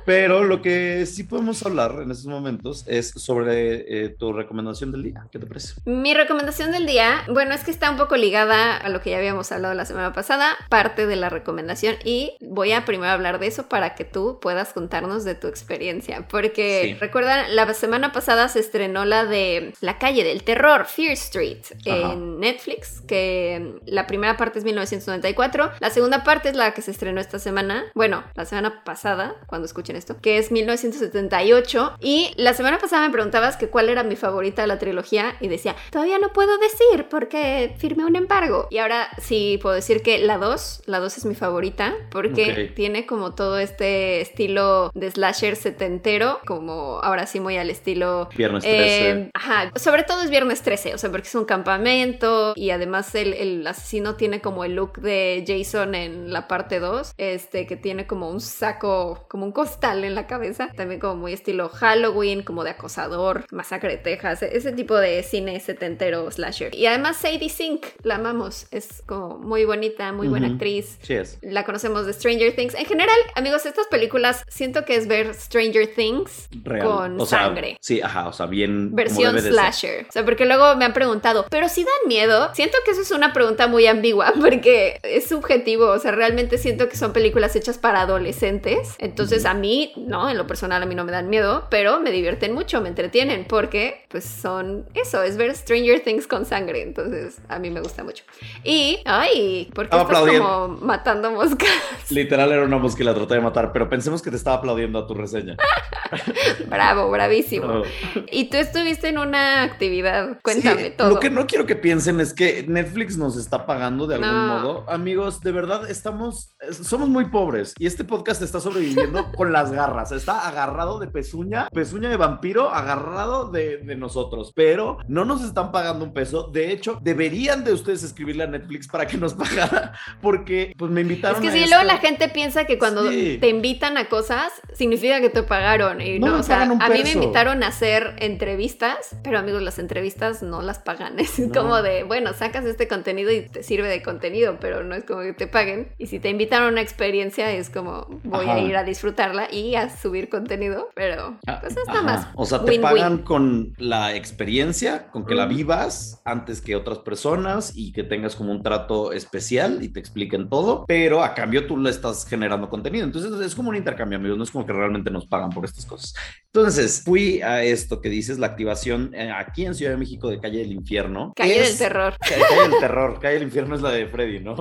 Pero 0.08 0.46
lo 0.46 0.62
que 0.62 1.06
sí 1.06 1.26
podemos 1.26 1.66
hablar 1.66 2.00
en 2.02 2.12
estos 2.12 2.28
momentos 2.28 2.86
es 2.88 3.10
sobre 3.10 4.06
eh, 4.06 4.08
tu 4.08 4.32
recomendación 4.32 4.94
del 4.94 5.04
día. 5.04 5.28
¿Qué 5.34 5.38
te 5.38 5.46
parece? 5.46 5.74
Mi 5.84 6.14
recomendación 6.14 6.72
del 6.72 6.86
día, 6.86 7.26
bueno, 7.28 7.54
es 7.54 7.66
que 7.66 7.72
está 7.72 7.92
un 7.92 7.98
poco 7.98 8.16
ligada 8.16 8.78
a 8.78 8.88
lo 8.88 9.02
que 9.02 9.10
ya 9.10 9.18
habíamos 9.18 9.52
hablado 9.52 9.74
la 9.74 9.84
semana 9.86 10.14
pasada, 10.14 10.56
parte 10.70 11.08
de 11.08 11.18
la 11.18 11.28
recomendación 11.28 11.98
y 12.06 12.38
voy 12.40 12.72
a 12.72 12.86
primero 12.86 13.12
hablar 13.12 13.38
de 13.40 13.48
eso 13.48 13.68
para 13.68 13.96
que 13.96 14.06
tú 14.06 14.40
puedas 14.42 14.72
contarnos 14.72 15.26
de 15.26 15.36
tu 15.36 15.48
experiencia, 15.48 16.26
porque 16.30 16.84
Sí. 16.86 16.94
recuerdan, 17.02 17.54
la 17.54 17.74
semana 17.74 18.14
pasada 18.14 18.48
se 18.48 18.62
estrenó 18.62 19.04
la 19.04 19.26
de 19.26 19.74
La 19.82 19.98
calle 20.00 20.24
del 20.24 20.44
terror, 20.44 20.86
Fear 20.86 21.12
Street, 21.16 21.66
Ajá. 21.86 22.14
en 22.14 22.40
Netflix, 22.40 23.02
que 23.02 23.74
la 23.86 24.08
primera 24.08 24.38
parte 24.38 24.60
es 24.60 24.64
1994, 24.64 25.72
la 25.82 25.90
segunda 25.90 26.24
parte 26.24 26.48
es 26.48 26.56
la 26.56 26.74
que 26.74 26.82
se 26.82 26.92
estrenó 26.92 27.20
esta 27.20 27.40
semana, 27.40 27.84
bueno, 27.94 28.24
la 28.36 28.46
semana 28.46 28.86
pasada, 28.86 29.36
cuando 29.48 29.66
escuchen 29.66 29.97
esto, 29.98 30.18
que 30.22 30.38
es 30.38 30.52
1978 30.52 31.98
y 32.02 32.32
la 32.38 32.54
semana 32.54 32.78
pasada 32.78 33.06
me 33.08 33.12
preguntabas 33.14 33.58
que 33.58 33.68
cuál 33.70 33.90
era 33.90 34.04
mi 34.04 34.16
favorita 34.16 34.62
de 34.62 34.68
la 34.68 34.80
trilogía 34.80 35.36
y 35.40 35.48
decía, 35.48 35.76
todavía 35.92 36.20
no 36.20 36.34
puedo 36.34 36.58
decir 36.58 37.08
porque 37.10 37.76
firmé 37.78 38.06
un 38.06 38.16
embargo. 38.16 38.68
Y 38.70 38.78
ahora 38.80 39.08
sí 39.22 39.60
puedo 39.62 39.76
decir 39.76 40.02
que 40.02 40.18
la 40.20 40.38
2, 40.38 40.84
la 40.86 41.00
2 41.00 41.18
es 41.18 41.26
mi 41.26 41.36
favorita 41.36 41.94
porque 42.12 42.68
Ok. 42.70 42.76
tiene 42.76 43.06
como 43.06 43.34
todo 43.36 43.58
este 43.60 44.22
estilo 44.22 44.92
de 44.94 45.12
slasher 45.12 45.56
setentero, 45.56 46.40
como 46.46 47.00
ahora 47.02 47.26
sí 47.26 47.40
muy 47.40 47.58
al 47.58 47.70
estilo 47.70 48.30
Viernes 48.36 48.64
13. 48.64 49.10
eh, 49.10 49.30
ajá, 49.34 49.72
sobre 49.76 50.04
todo 50.04 50.22
es 50.22 50.30
viernes 50.30 50.62
13, 50.62 50.94
o 50.94 50.98
sea, 50.98 51.10
porque 51.12 51.28
es 51.28 51.36
un 51.36 51.46
campamento 51.46 52.54
y 52.56 52.70
además 52.72 53.14
el, 53.16 53.34
el 53.34 53.66
asesino 53.68 54.16
tiene 54.16 54.42
como 54.42 54.64
el 54.64 54.76
look 54.76 55.00
de 55.02 55.44
Jason 55.48 55.96
en 55.96 56.32
la 56.34 56.48
parte 56.48 56.80
2, 56.80 57.14
este 57.18 57.66
que 57.68 57.76
tiene 57.78 58.08
como 58.08 58.30
un 58.30 58.42
saco, 58.42 59.26
como 59.30 59.46
un 59.46 59.52
costal 59.52 59.87
en 59.94 60.16
la 60.16 60.28
cabeza, 60.28 60.70
también 60.76 61.00
como 61.00 61.16
muy 61.16 61.34
estilo 61.34 61.70
Halloween, 61.70 62.44
como 62.44 62.64
de 62.64 62.72
acosador, 62.72 63.46
masacre 63.52 63.92
de 63.92 63.98
Texas, 63.98 64.42
ese 64.44 64.72
tipo 64.72 64.96
de 64.96 65.24
cine 65.24 65.60
setentero 65.60 66.30
slasher. 66.32 66.74
Y 66.76 66.86
además 66.86 67.18
Sadie 67.18 67.50
Sink, 67.50 67.86
la 68.04 68.16
amamos, 68.16 68.68
es 68.72 69.02
como 69.06 69.38
muy 69.38 69.66
bonita, 69.66 70.12
muy 70.12 70.28
buena 70.28 70.48
Ujú. 70.48 70.56
actriz. 70.56 70.98
Sí 71.02 71.14
es. 71.14 71.38
La 71.42 71.64
conocemos 71.66 72.06
de 72.06 72.14
Stranger 72.14 72.56
Things. 72.56 72.74
En 72.76 72.86
general, 72.86 73.16
amigos, 73.36 73.66
estas 73.66 73.88
películas 73.88 74.44
siento 74.48 74.84
que 74.86 74.96
es 74.96 75.08
ver 75.08 75.34
Stranger 75.34 75.88
Things 75.96 76.50
Real. 76.64 76.86
con 76.88 77.22
O 77.22 77.26
sea, 77.26 77.40
sangre. 77.40 77.78
Sí, 77.82 78.02
ajá, 78.02 78.28
o 78.28 78.34
sea, 78.34 78.46
bien. 78.46 78.96
Versión 78.96 79.40
slasher. 79.40 80.06
O 80.10 80.12
sea, 80.12 80.26
porque 80.26 80.46
luego 80.46 80.76
me 80.76 80.86
han 80.86 80.94
preguntado, 80.94 81.46
pero 81.50 81.70
si 81.70 81.84
dan 81.84 82.08
miedo, 82.08 82.50
siento 82.54 82.78
que 82.86 82.92
eso 82.92 83.02
es 83.02 83.12
una 83.12 83.34
pregunta 83.34 83.68
muy 83.68 83.88
ambigua 83.88 84.34
porque 84.40 85.00
es 85.04 85.28
subjetivo. 85.28 85.88
O 85.88 86.00
sea, 86.00 86.12
realmente 86.12 86.58
siento 86.58 86.90
que 86.90 86.98
son 86.98 87.14
películas 87.14 87.56
hechas 87.56 87.78
para 87.78 88.02
adolescentes. 88.02 88.96
Entonces, 89.00 89.46
a 89.46 89.54
mí, 89.54 89.77
no, 89.98 90.30
en 90.30 90.38
lo 90.38 90.48
personal, 90.48 90.82
a 90.84 90.86
mí 90.86 90.96
no 90.96 91.04
me 91.04 91.12
dan 91.12 91.30
miedo, 91.30 91.68
pero 91.70 92.00
me 92.00 92.12
divierten 92.12 92.54
mucho, 92.54 92.82
me 92.82 92.90
entretienen 92.90 93.46
porque, 93.48 94.06
pues, 94.10 94.24
son 94.26 94.86
eso, 94.94 95.24
es 95.24 95.38
ver 95.38 95.56
Stranger 95.56 96.02
Things 96.04 96.28
con 96.28 96.46
sangre. 96.46 96.82
Entonces, 96.82 97.40
a 97.50 97.60
mí 97.60 97.70
me 97.70 97.82
gusta 97.82 98.04
mucho. 98.04 98.24
Y, 98.64 99.00
ay, 99.06 99.70
¿por 99.74 99.86
qué 99.90 99.96
Estaba 99.96 100.04
estás 100.04 100.18
aplaudiendo. 100.18 100.48
como 100.48 100.68
matando 100.86 101.32
moscas? 101.32 101.70
Literal 102.10 102.52
era 102.52 102.64
una 102.64 102.78
mosca 102.78 103.04
y 103.04 103.06
la 103.06 103.14
traté 103.14 103.36
de 103.36 103.42
matar, 103.42 103.72
pero 103.74 103.90
pensemos 103.90 104.22
que 104.22 104.30
te 104.30 104.36
estaba 104.38 104.58
aplaudiendo 104.58 105.00
a 105.00 105.08
tu 105.08 105.14
reseña. 105.14 105.58
Bravo, 106.70 107.10
bravísimo. 107.12 107.66
No. 107.68 107.84
Y 108.32 108.46
tú 108.50 108.58
estuviste 108.58 109.10
en 109.10 109.18
una 109.18 109.64
actividad, 109.64 110.40
cuéntame 110.42 110.86
Sí, 110.86 110.94
todo. 110.98 111.10
Lo 111.10 111.20
que 111.20 111.30
no 111.30 111.48
quiero 111.48 111.66
que 111.66 111.76
piensen 111.76 112.20
es 112.20 112.34
que 112.34 112.66
Netflix 112.68 113.18
nos 113.18 113.38
está 113.38 113.66
pagando 113.66 114.08
de 114.08 114.16
algún 114.16 114.30
No. 114.30 114.48
modo. 114.60 114.86
Amigos, 114.90 115.42
de 115.42 115.52
verdad 115.52 115.90
estamos, 115.90 116.56
es- 116.62 116.78
somos 116.78 117.10
muy 117.10 117.26
pobres 117.26 117.74
y 117.78 117.88
este 117.88 118.04
podcast 118.04 118.42
está 118.42 118.60
sobreviviendo 118.60 119.32
con 119.36 119.52
las 119.64 119.72
garras. 119.72 120.12
Está 120.12 120.48
agarrado 120.48 121.00
de 121.00 121.08
pezuña, 121.08 121.70
pezuña 121.74 122.10
de 122.10 122.18
vampiro, 122.18 122.70
agarrado 122.70 123.50
de, 123.52 123.78
de 123.78 123.96
nosotros, 123.96 124.52
pero 124.56 124.98
no 125.08 125.26
nos 125.26 125.44
están 125.44 125.72
pagando 125.72 126.06
un 126.06 126.14
peso. 126.14 126.44
De 126.52 126.72
hecho, 126.72 127.00
deberían 127.02 127.64
de 127.64 127.74
ustedes 127.74 128.04
escribirle 128.04 128.44
a 128.44 128.48
Netflix 128.48 128.88
para 128.88 129.08
que 129.08 129.18
nos 129.18 129.34
pagara, 129.44 129.94
porque 130.22 130.74
pues 130.78 130.92
me 130.92 131.02
Es 131.02 131.08
invitaron 131.08 131.42
que 131.42 131.50
a 131.50 131.52
sí, 131.52 131.66
luego 131.68 131.84
la 131.84 131.98
gente 131.98 132.30
piensa 132.30 132.66
que 132.66 132.78
cuando 132.78 133.08
Sí. 133.10 133.38
te 133.40 133.50
invitan 133.50 133.98
a 133.98 134.10
cosas, 134.10 134.52
significa 134.74 135.22
que 135.22 135.30
te 135.30 135.44
pagaron. 135.44 136.02
Y 136.02 136.20
No 136.20 136.28
no, 136.28 136.40
o 136.40 136.44
sea, 136.44 136.64
a 136.64 136.66
mí 136.90 137.04
me 137.04 137.12
invitaron 137.12 137.64
a 137.64 137.68
hacer 137.68 138.16
entrevistas, 138.20 139.16
pero 139.24 139.40
amigos, 139.40 139.62
las 139.62 139.80
entrevistas 139.80 140.42
no 140.44 140.62
las 140.62 140.80
pagan. 140.80 141.20
Es 141.28 141.40
No. 141.40 141.54
como 141.54 141.82
de, 141.82 142.04
bueno, 142.04 142.34
sacas 142.34 142.66
este 142.66 142.88
contenido 142.88 143.32
y 143.32 143.42
te 143.50 143.64
sirve 143.64 143.88
de 143.88 144.02
contenido, 144.02 144.58
pero 144.60 144.84
no 144.84 144.96
es 144.96 145.04
como 145.04 145.22
que 145.22 145.34
te 145.34 145.48
paguen. 145.48 145.90
Y 145.98 146.08
si 146.08 146.20
te 146.20 146.30
invitaron 146.30 146.68
a 146.70 146.72
una 146.72 146.82
experiencia, 146.82 147.52
es 147.52 147.70
como, 147.70 148.08
voy 148.24 148.46
a 148.48 148.52
Ajá. 148.54 148.60
ir 148.60 148.76
a 148.78 148.84
disfrutarla. 148.84 149.47
Y 149.52 149.76
a 149.76 149.90
subir 149.96 150.30
contenido, 150.30 150.90
pero 150.96 151.38
Ah, 151.48 151.60
pues 151.62 151.76
es 151.78 151.88
nada 151.88 152.02
más. 152.02 152.28
O 152.36 152.46
sea, 152.46 152.60
te 152.60 152.72
win-win. 152.72 152.82
pagan 152.82 153.18
con 153.20 153.74
la 153.78 154.16
experiencia, 154.16 155.08
con 155.12 155.26
que 155.26 155.36
la 155.36 155.46
vivas 155.46 156.22
antes 156.26 156.62
que 156.62 156.76
otras 156.76 157.00
personas 157.00 157.74
y 157.76 157.92
que 157.92 158.04
tengas 158.04 158.36
como 158.36 158.52
un 158.52 158.62
trato 158.64 159.12
especial 159.14 159.80
y 159.84 159.90
te 159.90 160.00
expliquen 160.00 160.50
todo, 160.50 160.86
pero 160.88 161.24
a 161.24 161.34
cambio 161.34 161.68
tú 161.68 161.78
le 161.78 161.90
estás 161.90 162.26
generando 162.28 162.70
contenido. 162.70 163.06
Entonces 163.06 163.32
es 163.42 163.56
como 163.56 163.70
un 163.70 163.76
intercambio, 163.76 164.18
amigos, 164.18 164.38
no 164.38 164.44
es 164.44 164.52
como 164.52 164.66
que 164.66 164.74
realmente 164.74 165.10
nos 165.12 165.26
pagan 165.28 165.50
por 165.50 165.66
estas 165.66 165.86
cosas. 165.86 166.14
Entonces 166.54 167.04
fui 167.06 167.42
a 167.42 167.64
esto 167.64 168.02
que 168.02 168.10
dices, 168.10 168.40
la 168.40 168.48
activación 168.48 169.12
eh, 169.14 169.32
aquí 169.32 169.66
en 169.66 169.76
Ciudad 169.76 169.92
de 169.92 169.98
México 169.98 170.30
de 170.30 170.40
Calle 170.40 170.60
del 170.60 170.72
Infierno. 170.72 171.34
Calle 171.36 171.60
Es- 171.62 171.78
del 171.80 171.88
terror. 171.90 172.14
Ca- 172.20 172.28
Calle 172.50 172.62
del 172.70 172.80
Terror, 172.80 173.20
Calle 173.20 173.34
del 173.36 173.44
Infierno 173.44 173.76
es 173.76 173.82
la 173.82 173.92
de 173.92 174.08
Freddy, 174.08 174.40
¿no? 174.40 174.56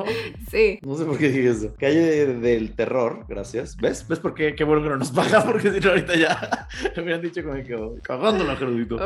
Sí. 0.51 0.79
No 0.83 0.97
sé 0.97 1.05
por 1.05 1.17
qué 1.19 1.29
dije 1.29 1.49
eso. 1.51 1.75
Calle 1.79 2.01
de- 2.01 2.35
del 2.41 2.75
Terror, 2.75 3.25
gracias. 3.29 3.77
¿Ves? 3.77 4.07
¿Ves 4.09 4.19
por 4.19 4.35
qué? 4.35 4.55
Qué 4.55 4.65
bueno 4.65 4.76
que 4.83 4.89
no 4.89 4.97
nos 4.97 5.11
paga, 5.11 5.45
porque 5.45 5.71
si 5.73 5.81
no 5.81 5.91
ahorita 5.91 6.15
ya 6.17 6.69
me 6.97 7.03
hubieran 7.03 7.23
dicho 7.23 7.43
como 7.43 7.55
que 7.55 7.77
cagándola, 8.03 8.57
Gerudito. 8.57 8.99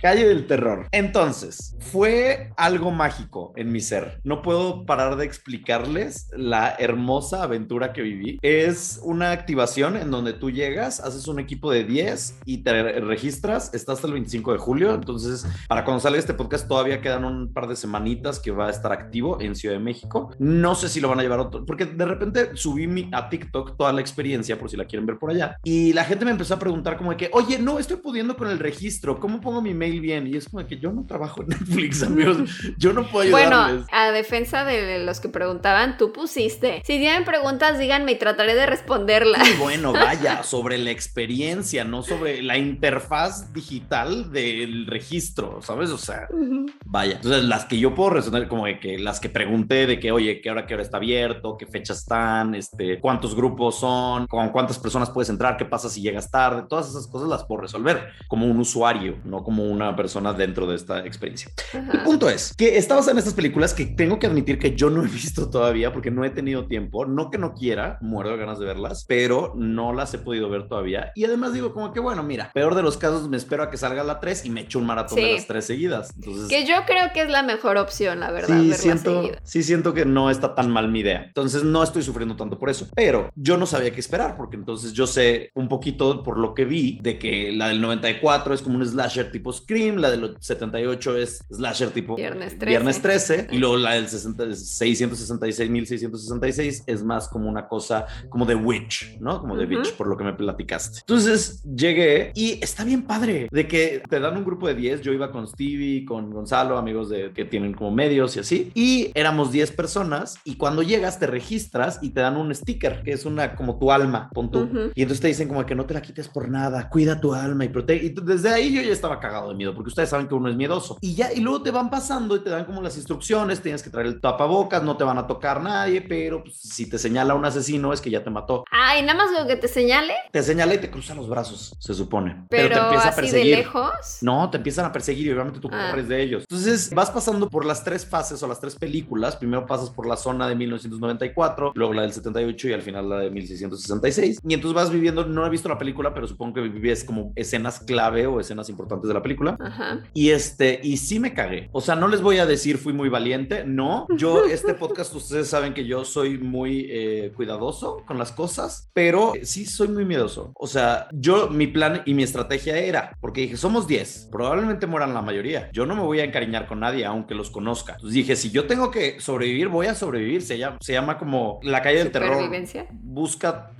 Calle 0.00 0.26
del 0.28 0.46
Terror. 0.46 0.86
Entonces, 0.92 1.76
fue 1.80 2.52
algo 2.56 2.90
mágico 2.90 3.52
en 3.56 3.72
mi 3.72 3.80
ser. 3.80 4.20
No 4.24 4.42
puedo 4.42 4.84
parar 4.86 5.16
de 5.16 5.24
explicarles 5.24 6.28
la 6.36 6.74
hermosa 6.78 7.42
aventura 7.42 7.92
que 7.92 8.02
viví. 8.02 8.38
Es 8.42 9.00
una 9.02 9.30
activación 9.32 9.96
en 9.96 10.10
donde 10.10 10.32
tú 10.32 10.50
llegas, 10.50 11.00
haces 11.00 11.28
un 11.28 11.38
equipo 11.40 11.70
de 11.70 11.84
10 11.84 12.40
y 12.44 12.58
te 12.58 13.00
registras. 13.00 13.72
Está 13.74 13.92
hasta 13.92 14.06
el 14.06 14.12
25 14.14 14.52
de 14.52 14.58
julio. 14.58 14.94
Entonces, 14.94 15.46
para 15.68 15.84
cuando 15.84 16.00
salga 16.00 16.18
este 16.18 16.34
podcast, 16.34 16.66
todavía 16.68 17.00
quedan 17.00 17.24
un 17.24 17.52
par 17.52 17.66
de 17.68 17.76
semanitas 17.76 18.40
que 18.40 18.50
va 18.50 18.66
a 18.66 18.70
estar 18.70 18.92
activo 18.92 19.40
en 19.40 19.54
Ciudad 19.54 19.74
de 19.76 19.80
México. 19.80 20.30
No 20.38 20.74
sé 20.74 20.88
si 20.88 21.00
lo 21.00 21.08
van 21.08 21.20
a 21.20 21.22
llevar 21.22 21.38
otro, 21.40 21.64
porque 21.64 21.86
de 21.86 22.04
repente 22.04 22.50
subí 22.54 22.86
mi- 22.86 23.08
a 23.12 23.28
TikTok 23.28 23.76
toda 23.76 23.92
la 23.92 24.00
experiencia, 24.00 24.58
por 24.58 24.70
si 24.70 24.76
la 24.76 24.84
quieren 24.84 25.03
ver 25.06 25.18
por 25.18 25.30
allá. 25.30 25.56
Y 25.64 25.92
la 25.92 26.04
gente 26.04 26.24
me 26.24 26.30
empezó 26.30 26.54
a 26.54 26.58
preguntar 26.58 26.96
como 26.96 27.10
de 27.10 27.16
que, 27.16 27.30
oye, 27.32 27.58
no, 27.58 27.78
estoy 27.78 27.96
pudiendo 27.96 28.36
con 28.36 28.48
el 28.48 28.58
registro, 28.58 29.18
¿cómo 29.20 29.40
pongo 29.40 29.62
mi 29.62 29.74
mail 29.74 30.00
bien? 30.00 30.26
Y 30.26 30.36
es 30.36 30.48
como 30.48 30.62
de 30.62 30.66
que 30.66 30.78
yo 30.78 30.92
no 30.92 31.04
trabajo 31.06 31.42
en 31.42 31.48
Netflix, 31.48 32.02
amigos, 32.04 32.50
yo 32.78 32.92
no 32.92 33.06
puedo 33.06 33.36
ayudarles. 33.36 33.84
Bueno, 33.84 33.86
a 33.92 34.10
defensa 34.10 34.64
de 34.64 35.04
los 35.04 35.20
que 35.20 35.28
preguntaban, 35.28 35.96
tú 35.96 36.12
pusiste. 36.12 36.82
Si 36.84 36.98
tienen 36.98 37.24
preguntas, 37.24 37.78
díganme 37.78 38.12
y 38.12 38.18
trataré 38.18 38.54
de 38.54 38.66
responderlas. 38.66 39.48
Y 39.48 39.56
bueno, 39.56 39.92
vaya, 39.92 40.42
sobre 40.42 40.78
la 40.78 40.90
experiencia, 40.90 41.84
no 41.84 42.02
sobre 42.02 42.42
la 42.42 42.58
interfaz 42.58 43.52
digital 43.52 44.30
del 44.32 44.86
registro, 44.86 45.60
¿sabes? 45.62 45.90
O 45.90 45.98
sea, 45.98 46.28
Ujú. 46.30 46.66
Vaya, 46.84 47.16
entonces 47.16 47.44
las 47.44 47.64
que 47.64 47.78
yo 47.78 47.94
puedo 47.94 48.10
responder 48.10 48.46
como 48.48 48.66
de 48.66 48.78
que 48.78 48.98
las 48.98 49.18
que 49.20 49.28
pregunté 49.28 49.86
de 49.86 49.98
que, 49.98 50.12
oye, 50.12 50.40
¿qué 50.40 50.50
hora, 50.50 50.66
qué 50.66 50.74
hora 50.74 50.82
está 50.82 50.98
abierto? 50.98 51.56
¿Qué 51.56 51.66
fechas 51.66 51.98
están? 51.98 52.54
Este, 52.54 53.00
¿Cuántos 53.00 53.34
grupos 53.34 53.80
son? 53.80 54.26
¿Con 54.26 54.50
cuántas 54.50 54.78
personas 54.78 54.93
puedes 55.10 55.28
entrar? 55.28 55.56
¿Qué 55.56 55.64
pasa 55.64 55.88
si 55.88 56.00
llegas 56.00 56.30
tarde? 56.30 56.64
Todas 56.68 56.88
esas 56.88 57.06
cosas 57.06 57.28
las 57.28 57.44
puedo 57.44 57.62
resolver 57.62 58.08
como 58.28 58.46
un 58.46 58.58
usuario, 58.58 59.16
no 59.24 59.42
como 59.42 59.64
una 59.64 59.94
persona 59.96 60.32
dentro 60.32 60.66
de 60.66 60.76
esta 60.76 61.04
experiencia. 61.06 61.50
El 61.72 61.90
Ajá. 61.90 62.04
punto 62.04 62.28
es 62.28 62.54
que 62.56 62.76
está 62.78 62.94
basada 62.94 63.12
en 63.12 63.18
estas 63.18 63.34
películas 63.34 63.74
que 63.74 63.86
tengo 63.86 64.18
que 64.18 64.26
admitir 64.26 64.58
que 64.58 64.74
yo 64.74 64.90
no 64.90 65.04
he 65.04 65.08
visto 65.08 65.50
todavía 65.50 65.92
porque 65.92 66.10
no 66.10 66.24
he 66.24 66.30
tenido 66.30 66.66
tiempo. 66.66 67.06
No 67.06 67.30
que 67.30 67.38
no 67.38 67.54
quiera, 67.54 67.98
muero 68.00 68.30
de 68.30 68.36
ganas 68.36 68.58
de 68.58 68.66
verlas, 68.66 69.04
pero 69.08 69.52
no 69.56 69.92
las 69.92 70.12
he 70.14 70.18
podido 70.18 70.48
ver 70.48 70.68
todavía. 70.68 71.12
Y 71.14 71.24
además 71.24 71.52
digo 71.52 71.72
como 71.72 71.92
que, 71.92 72.00
bueno, 72.00 72.22
mira, 72.22 72.50
peor 72.54 72.74
de 72.74 72.82
los 72.82 72.96
casos 72.96 73.28
me 73.28 73.36
espero 73.36 73.62
a 73.62 73.70
que 73.70 73.76
salga 73.76 74.04
la 74.04 74.20
3 74.20 74.44
y 74.46 74.50
me 74.50 74.62
echo 74.62 74.78
un 74.78 74.86
maratón 74.86 75.16
de 75.16 75.24
Sí. 75.24 75.32
las 75.34 75.46
tres 75.46 75.64
seguidas. 75.66 76.12
Entonces, 76.16 76.48
Que 76.48 76.66
yo 76.66 76.74
creo 76.86 77.12
que 77.12 77.22
es 77.22 77.30
la 77.30 77.42
mejor 77.42 77.76
opción, 77.78 78.20
la 78.20 78.30
verdad, 78.30 78.60
Sí 78.60 78.72
siento, 78.74 79.22
seguida. 79.22 79.38
sí 79.42 79.62
siento 79.62 79.94
que 79.94 80.04
no 80.04 80.30
está 80.30 80.54
tan 80.54 80.70
mal 80.70 80.88
mi 80.90 81.00
idea. 81.00 81.24
Entonces 81.24 81.64
no 81.64 81.82
estoy 81.82 82.02
sufriendo 82.02 82.36
tanto 82.36 82.58
por 82.58 82.68
eso. 82.70 82.86
Pero 82.94 83.30
yo 83.34 83.56
no 83.56 83.64
sabía 83.66 83.90
qué 83.92 84.00
esperar 84.00 84.36
porque 84.36 84.56
entonces 84.56 84.83
yo 84.92 85.06
sé 85.06 85.50
un 85.54 85.68
poquito 85.68 86.22
por 86.22 86.38
lo 86.38 86.54
que 86.54 86.64
vi 86.64 86.98
de 87.02 87.18
que 87.18 87.52
la 87.52 87.68
del 87.68 87.80
94 87.80 88.54
es 88.54 88.62
como 88.62 88.76
un 88.76 88.86
slasher 88.86 89.30
tipo 89.32 89.52
Scream, 89.52 89.96
la 89.96 90.10
del 90.10 90.36
78 90.38 91.16
es 91.16 91.44
slasher 91.50 91.90
tipo 91.90 92.16
Viernes 92.16 92.58
13. 92.58 92.66
Viernes 92.66 93.02
13 93.02 93.48
y 93.50 93.58
luego 93.58 93.76
la 93.76 93.94
del 93.94 94.08
60 94.08 94.54
666 94.54 95.70
1666 95.70 96.84
es 96.86 97.02
más 97.02 97.28
como 97.28 97.48
una 97.48 97.68
cosa 97.68 98.06
como 98.28 98.44
de 98.46 98.54
Witch, 98.54 99.18
¿no? 99.20 99.40
Como 99.40 99.56
de 99.56 99.64
Ujú. 99.66 99.76
Witch 99.76 99.92
por 99.94 100.06
lo 100.06 100.16
que 100.16 100.24
me 100.24 100.32
platicaste. 100.32 101.00
Entonces 101.00 101.62
llegué 101.64 102.32
y 102.34 102.58
está 102.62 102.84
bien 102.84 103.02
padre 103.02 103.48
de 103.50 103.68
que 103.68 104.02
te 104.08 104.20
dan 104.20 104.36
un 104.36 104.44
grupo 104.44 104.68
de 104.68 104.74
10. 104.74 105.02
Yo 105.02 105.12
iba 105.12 105.30
con 105.30 105.46
Stevie, 105.46 106.04
con 106.04 106.30
Gonzalo, 106.30 106.78
amigos 106.78 107.08
de 107.08 107.32
que 107.32 107.44
tienen 107.44 107.74
como 107.74 107.90
medios 107.90 108.36
y 108.36 108.40
así. 108.40 108.70
Y 108.74 109.10
éramos 109.14 109.52
10 109.52 109.72
personas 109.72 110.38
y 110.44 110.56
cuando 110.56 110.82
llegas 110.82 111.18
te 111.18 111.26
registras 111.26 111.98
y 112.02 112.10
te 112.10 112.20
dan 112.20 112.36
un 112.36 112.54
sticker 112.54 113.02
que 113.02 113.12
es 113.12 113.24
una 113.24 113.54
como 113.54 113.78
tu 113.78 113.92
alma, 113.92 114.30
pon 114.32 114.50
tú. 114.50 114.68
Y 114.94 115.02
entonces 115.02 115.20
te 115.20 115.28
dicen 115.28 115.48
como 115.48 115.64
que 115.66 115.74
no 115.74 115.84
te 115.86 115.94
la 115.94 116.02
quites 116.02 116.28
por 116.28 116.48
nada, 116.48 116.88
cuida 116.88 117.20
tu 117.20 117.34
alma 117.34 117.64
y 117.64 117.68
protege. 117.68 118.06
Y 118.06 118.08
desde 118.10 118.48
ahí 118.50 118.72
yo 118.74 118.82
ya 118.82 118.92
estaba 118.92 119.20
cagado 119.20 119.48
de 119.50 119.54
miedo 119.54 119.74
porque 119.74 119.88
ustedes 119.88 120.08
saben 120.10 120.26
que 120.28 120.34
uno 120.34 120.48
es 120.48 120.56
miedoso. 120.56 120.98
Y 121.00 121.14
ya, 121.14 121.32
y 121.32 121.40
luego 121.40 121.62
te 121.62 121.70
van 121.70 121.90
pasando 121.90 122.36
y 122.36 122.40
te 122.40 122.50
dan 122.50 122.64
como 122.64 122.82
las 122.82 122.96
instrucciones, 122.96 123.60
tienes 123.60 123.82
que 123.82 123.90
traer 123.90 124.06
el 124.06 124.20
tapabocas, 124.20 124.82
no 124.82 124.96
te 124.96 125.04
van 125.04 125.18
a 125.18 125.26
tocar 125.26 125.62
nadie, 125.62 126.00
pero 126.02 126.42
pues, 126.42 126.56
si 126.56 126.88
te 126.88 126.98
señala 126.98 127.34
un 127.34 127.44
asesino 127.44 127.92
es 127.92 128.00
que 128.00 128.10
ya 128.10 128.22
te 128.24 128.30
mató. 128.30 128.64
Ay, 128.70 129.02
nada 129.02 129.14
más 129.14 129.30
lo 129.38 129.46
que 129.46 129.56
te 129.56 129.68
señale, 129.68 130.14
Te 130.32 130.42
señala 130.42 130.74
y 130.74 130.78
te 130.78 130.90
cruza 130.90 131.14
los 131.14 131.28
brazos, 131.28 131.74
se 131.78 131.94
supone. 131.94 132.44
pero, 132.48 132.74
te 132.74 132.80
empieza 132.80 133.06
a 133.06 133.08
así 133.10 133.20
de 133.20 133.22
perseguir. 133.22 133.56
lejos. 133.58 134.18
No, 134.22 134.50
te 134.50 134.56
empiezan 134.58 134.84
a 134.86 134.92
perseguir 134.92 135.26
y 135.28 135.32
obviamente 135.32 135.60
tú 135.60 135.68
Ah. 135.72 135.88
corres 135.90 136.08
de 136.08 136.22
ellos. 136.22 136.44
Entonces 136.48 136.90
vas 136.94 137.10
pasando 137.10 137.48
por 137.48 137.64
las 137.64 137.84
tres 137.84 138.06
fases 138.06 138.42
o 138.42 138.46
las 138.48 138.60
tres 138.60 138.74
películas. 138.76 139.36
Primero 139.36 139.66
pasas 139.66 139.90
por 139.90 140.06
la 140.06 140.16
zona 140.16 140.48
de 140.48 140.54
1994, 140.54 141.72
luego 141.74 141.92
la 141.92 142.02
del 142.02 142.12
78 142.12 142.68
y 142.68 142.72
al 142.72 142.82
final 142.82 143.08
la 143.08 143.18
de 143.18 143.30
1666. 143.30 144.38
Y 144.46 144.54
entonces 144.54 144.63
vas 144.72 144.90
viviendo, 144.90 145.26
no 145.26 145.46
he 145.46 145.50
visto 145.50 145.68
la 145.68 145.78
película, 145.78 146.14
pero 146.14 146.26
supongo 146.26 146.54
que 146.54 146.60
vives 146.62 147.04
como 147.04 147.32
escenas 147.36 147.80
clave 147.80 148.26
o 148.26 148.40
escenas 148.40 148.68
importantes 148.68 149.08
de 149.08 149.14
la 149.14 149.22
película. 149.22 149.56
Ajá. 149.60 150.02
Y 150.14 150.30
este, 150.30 150.80
y 150.82 150.96
sí 150.96 151.18
me 151.20 151.34
cagué. 151.34 151.68
O 151.72 151.80
sea, 151.80 151.96
no 151.96 152.08
les 152.08 152.22
voy 152.22 152.38
a 152.38 152.46
decir 152.46 152.78
fui 152.78 152.92
muy 152.92 153.08
valiente. 153.08 153.64
No, 153.66 154.06
yo, 154.16 154.44
este 154.44 154.74
podcast, 154.74 155.14
ustedes 155.14 155.48
saben 155.48 155.74
que 155.74 155.86
yo 155.86 156.04
soy 156.04 156.38
muy 156.38 156.86
eh, 156.90 157.32
cuidadoso 157.34 158.02
con 158.06 158.18
las 158.18 158.32
cosas, 158.32 158.90
pero 158.92 159.32
sí 159.42 159.66
soy 159.66 159.88
muy 159.88 160.04
miedoso. 160.04 160.52
O 160.54 160.66
sea, 160.66 161.08
yo, 161.12 161.48
mi 161.48 161.66
plan 161.66 162.02
y 162.06 162.14
mi 162.14 162.22
estrategia 162.22 162.78
era, 162.78 163.16
porque 163.20 163.42
dije, 163.42 163.56
somos 163.56 163.86
10, 163.86 164.28
probablemente 164.30 164.86
mueran 164.86 165.14
la 165.14 165.22
mayoría. 165.22 165.70
Yo 165.72 165.86
no 165.86 165.94
me 165.94 166.02
voy 166.02 166.20
a 166.20 166.24
encariñar 166.24 166.66
con 166.66 166.80
nadie, 166.80 167.04
aunque 167.04 167.34
los 167.34 167.50
conozca. 167.50 167.94
Entonces 167.94 168.14
dije, 168.14 168.36
si 168.36 168.50
yo 168.50 168.66
tengo 168.66 168.90
que 168.90 169.20
sobrevivir, 169.20 169.68
voy 169.68 169.86
a 169.86 169.94
sobrevivir. 169.94 170.42
Se 170.42 170.58
llama, 170.58 170.78
se 170.80 170.92
llama 170.92 171.18
como 171.18 171.58
la 171.62 171.82
calle 171.82 171.98
del 171.98 172.10
terror. 172.10 172.50
Busca 172.92 173.70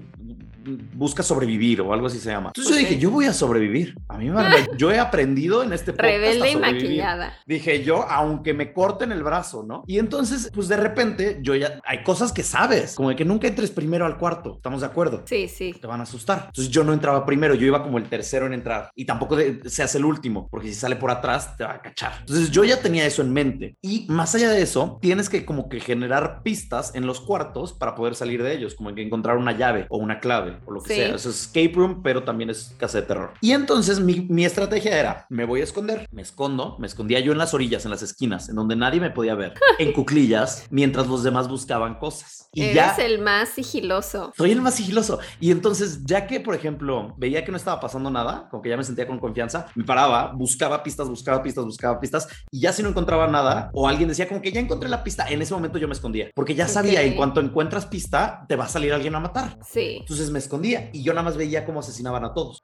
busca 0.95 1.23
sobrevivir 1.23 1.81
o 1.81 1.93
algo 1.93 2.07
así 2.07 2.19
se 2.19 2.31
llama. 2.31 2.49
Entonces 2.49 2.73
Ok. 2.73 2.79
yo 2.81 2.89
dije, 2.89 3.01
yo 3.01 3.11
voy 3.11 3.27
a 3.27 3.33
sobrevivir. 3.33 3.95
A 4.09 4.19
mí 4.19 4.31
me. 4.31 4.35
Yo 4.77 4.91
he 4.91 4.99
aprendido 4.99 5.63
en 5.63 5.73
este 5.73 5.93
podcast 5.93 6.09
Rebelde 6.15 6.49
a 6.49 6.51
y 6.51 6.57
maquillada. 6.57 7.33
Dije 7.47 7.83
yo, 7.85 8.03
aunque 8.09 8.55
me 8.55 8.73
corten 8.73 9.13
el 9.13 9.23
brazo, 9.23 9.63
¿no? 9.67 9.85
Y 9.87 9.99
entonces, 9.99 10.51
pues 10.55 10.69
de 10.69 10.77
repente, 10.77 11.39
yo 11.43 11.55
ya, 11.55 11.81
hay 11.85 12.03
cosas 12.03 12.33
que 12.33 12.43
sabes, 12.43 12.95
como 12.95 13.11
de 13.11 13.17
que 13.17 13.25
nunca 13.25 13.47
entres 13.49 13.71
primero 13.71 14.07
al 14.07 14.19
cuarto, 14.19 14.55
¿estamos 14.57 14.81
de 14.81 14.87
acuerdo? 14.87 15.23
Sí, 15.27 15.49
sí. 15.49 15.75
Te 15.81 15.87
van 15.87 16.01
a 16.01 16.05
asustar. 16.05 16.45
Entonces 16.49 16.71
yo 16.71 16.85
no 16.85 16.93
entraba 16.93 17.25
primero, 17.27 17.55
yo 17.55 17.67
iba 17.67 17.83
como 17.83 17.99
el 17.99 18.05
tercero 18.09 18.47
en 18.47 18.53
entrar. 18.55 18.91
Y 18.95 19.05
tampoco 19.05 19.37
de- 19.37 19.61
se 19.69 19.83
hace 19.83 19.99
el 19.99 20.05
último, 20.05 20.49
porque 20.51 20.69
si 20.69 20.75
sale 20.75 20.97
por 20.97 21.11
atrás 21.11 21.57
te 21.57 21.65
va 21.65 21.75
a 21.75 21.83
cachar. 21.83 22.13
Entonces 22.21 22.51
yo 22.51 22.65
ya 22.65 22.81
tenía 22.81 23.07
eso 23.07 23.23
en 23.23 23.33
mente. 23.33 23.77
Y 23.83 24.07
más 24.09 24.35
allá 24.35 24.51
de 24.51 24.63
eso, 24.63 24.99
tienes 25.01 25.29
que 25.29 25.45
como 25.45 25.69
que 25.69 25.81
generar 25.81 26.43
pistas 26.43 26.95
en 26.95 27.07
los 27.07 27.21
cuartos 27.21 27.73
para 27.73 27.95
poder 27.95 28.15
salir 28.15 28.43
de 28.43 28.55
ellos, 28.55 28.75
como 28.75 28.95
que 28.95 29.03
encontrar 29.03 29.37
una 29.37 29.53
llave 29.57 29.87
o 29.91 29.99
una 29.99 30.21
clave 30.21 30.54
o 30.67 30.71
lo 30.73 30.81
que 30.83 30.95
Sí. 30.95 31.01
sea. 31.01 31.15
Eso 31.15 31.31
es 31.31 31.43
escape 31.43 31.73
room, 31.75 32.03
pero 32.03 32.25
también 32.25 32.51
es 32.51 32.75
casa 32.79 33.01
de 33.01 33.07
terror. 33.07 33.33
Y 33.41 33.53
entonces 33.53 34.01
mi, 34.01 34.21
mi 34.29 34.45
estrategia 34.45 34.99
era, 34.99 35.27
me 35.29 35.45
voy 35.45 35.61
a 35.61 35.65
esconder, 35.65 36.09
me 36.13 36.23
escondo, 36.23 36.77
me 36.79 36.87
escondía 36.87 37.21
yo 37.21 37.33
en 37.33 37.39
las 37.39 37.55
orillas, 37.55 37.85
en 37.85 37.91
las 37.91 38.03
esquinas, 38.03 38.49
en 38.49 38.57
donde 38.57 38.77
nadie 38.77 39.01
me 39.01 39.11
podía 39.11 39.35
ver, 39.35 39.55
en 39.79 39.93
cuclillas, 39.93 40.67
mientras 40.71 41.07
los 41.07 41.23
demás 41.23 41.49
buscaban 41.49 41.95
cosas. 41.99 42.49
Y 42.53 42.63
Eres 42.63 42.75
ya... 42.75 42.97
el 43.05 43.21
más 43.21 43.49
sigiloso. 43.51 44.33
Soy 44.37 44.53
el 44.53 44.61
más 44.61 44.75
sigiloso. 44.75 45.19
Y 45.41 45.51
entonces, 45.51 46.05
ya 46.05 46.27
que, 46.27 46.41
por 46.41 46.55
ejemplo, 46.55 47.15
veía 47.19 47.45
que 47.45 47.51
no 47.51 47.57
estaba 47.57 47.81
pasando 47.81 48.11
nada, 48.11 48.49
como 48.51 48.63
que 48.63 48.69
ya 48.71 48.77
me 48.77 48.85
sentía 48.85 49.07
con 49.07 49.19
confianza, 49.19 49.67
me 49.75 49.85
paraba, 49.85 50.33
buscaba 50.35 50.83
pistas, 50.83 51.09
buscaba 51.09 51.43
pistas, 51.43 51.65
buscaba 51.65 51.99
pistas, 52.01 52.29
y 52.51 52.61
ya 52.61 52.73
si 52.73 52.83
no 52.83 52.89
encontraba 52.91 53.27
nada, 53.27 53.71
o 53.75 53.89
alguien 53.89 54.09
decía 54.09 54.29
como 54.29 54.41
que 54.41 54.53
ya 54.53 54.61
encontré 54.61 54.89
la 54.89 55.03
pista, 55.03 55.27
en 55.29 55.43
ese 55.43 55.53
momento 55.55 55.79
yo 55.79 55.89
me 55.89 55.95
escondía, 55.95 56.31
porque 56.35 56.55
ya 56.55 56.69
sabía, 56.69 57.01
Ok. 57.01 57.07
en 57.07 57.15
cuanto 57.17 57.41
encuentras 57.41 57.87
pista, 57.87 58.45
te 58.49 58.57
va 58.57 58.65
a 58.65 58.69
salir 58.69 58.93
alguien 58.93 59.15
a 59.15 59.21
matar. 59.21 59.59
Sí. 59.69 59.97
Entonces 60.01 60.31
me 60.31 60.39
escondía 60.45 60.91
y 60.93 61.03
yo 61.03 61.13
nada 61.13 61.25
más 61.25 61.37
veía 61.37 61.65
cómo 61.65 61.81
asesinaban 61.81 62.25
a 62.25 62.33
todos. 62.33 62.63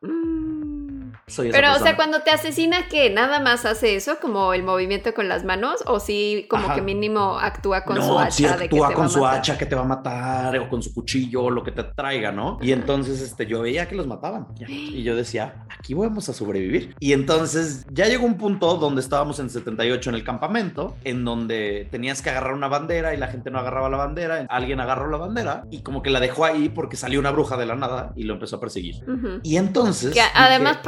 Soy 1.30 1.48
esa 1.48 1.56
Pero, 1.56 1.74
o 1.74 1.78
sea, 1.78 1.96
cuando 1.96 2.20
te 2.22 2.30
asesina, 2.30 2.88
¿qué? 2.88 3.10
¿Nada 3.10 3.40
más 3.40 3.64
hace 3.64 3.94
eso? 3.94 4.18
¿Como 4.20 4.52
el 4.52 4.62
movimiento 4.62 5.14
con 5.14 5.28
las 5.28 5.44
manos? 5.44 5.82
¿O 5.86 6.00
sí, 6.00 6.46
como 6.48 6.64
Ajá. 6.64 6.74
que 6.74 6.82
mínimo 6.82 7.38
actúa 7.38 7.84
con 7.84 7.96
no, 7.96 8.06
su 8.06 8.18
hacha 8.18 8.30
sí 8.32 8.42
de 8.44 8.56
que 8.56 8.64
actúa 8.64 8.88
te 8.88 8.94
con 8.94 9.04
va 9.04 9.08
su 9.08 9.20
matar? 9.20 9.38
hacha 9.38 9.58
que 9.58 9.66
te 9.66 9.74
va 9.74 9.82
a 9.82 9.84
matar 9.84 10.58
o 10.58 10.68
con 10.68 10.82
su 10.82 10.92
cuchillo 10.92 11.44
o 11.44 11.50
lo 11.50 11.62
que 11.62 11.72
te 11.72 11.84
traiga, 11.84 12.32
¿no? 12.32 12.58
Y 12.60 12.72
entonces 12.72 13.20
este, 13.20 13.46
yo 13.46 13.62
veía 13.62 13.88
que 13.88 13.94
los 13.94 14.06
mataban 14.06 14.48
y 14.68 15.02
yo 15.02 15.16
decía, 15.16 15.66
aquí 15.78 15.94
vamos 15.94 16.28
a 16.28 16.32
sobrevivir. 16.32 16.94
Y 17.00 17.12
entonces 17.12 17.86
ya 17.90 18.06
llegó 18.06 18.26
un 18.26 18.36
punto 18.36 18.76
donde 18.76 19.00
estábamos 19.00 19.38
en 19.38 19.50
78 19.50 20.10
en 20.10 20.16
el 20.16 20.24
campamento, 20.24 20.96
en 21.04 21.24
donde 21.24 21.88
tenías 21.90 22.22
que 22.22 22.30
agarrar 22.30 22.54
una 22.54 22.68
bandera 22.68 23.14
y 23.14 23.16
la 23.16 23.28
gente 23.28 23.50
no 23.50 23.58
agarraba 23.58 23.88
la 23.88 23.96
bandera, 23.96 24.46
alguien 24.48 24.80
agarró 24.80 25.10
la 25.10 25.18
bandera 25.18 25.64
y 25.70 25.82
como 25.82 26.02
que 26.02 26.10
la 26.10 26.20
dejó 26.20 26.44
ahí 26.44 26.68
porque 26.68 26.96
salió 26.96 27.20
una 27.20 27.30
bruja 27.30 27.56
de 27.56 27.66
la 27.66 27.76
nada 27.76 28.12
y 28.16 28.24
lo 28.24 28.34
empezó 28.34 28.56
a 28.56 28.60
perseguir. 28.60 28.96
Y 29.42 29.56
entonces... 29.56 30.12
Que 30.12 30.20
dije, 30.20 30.32
además, 30.34 30.78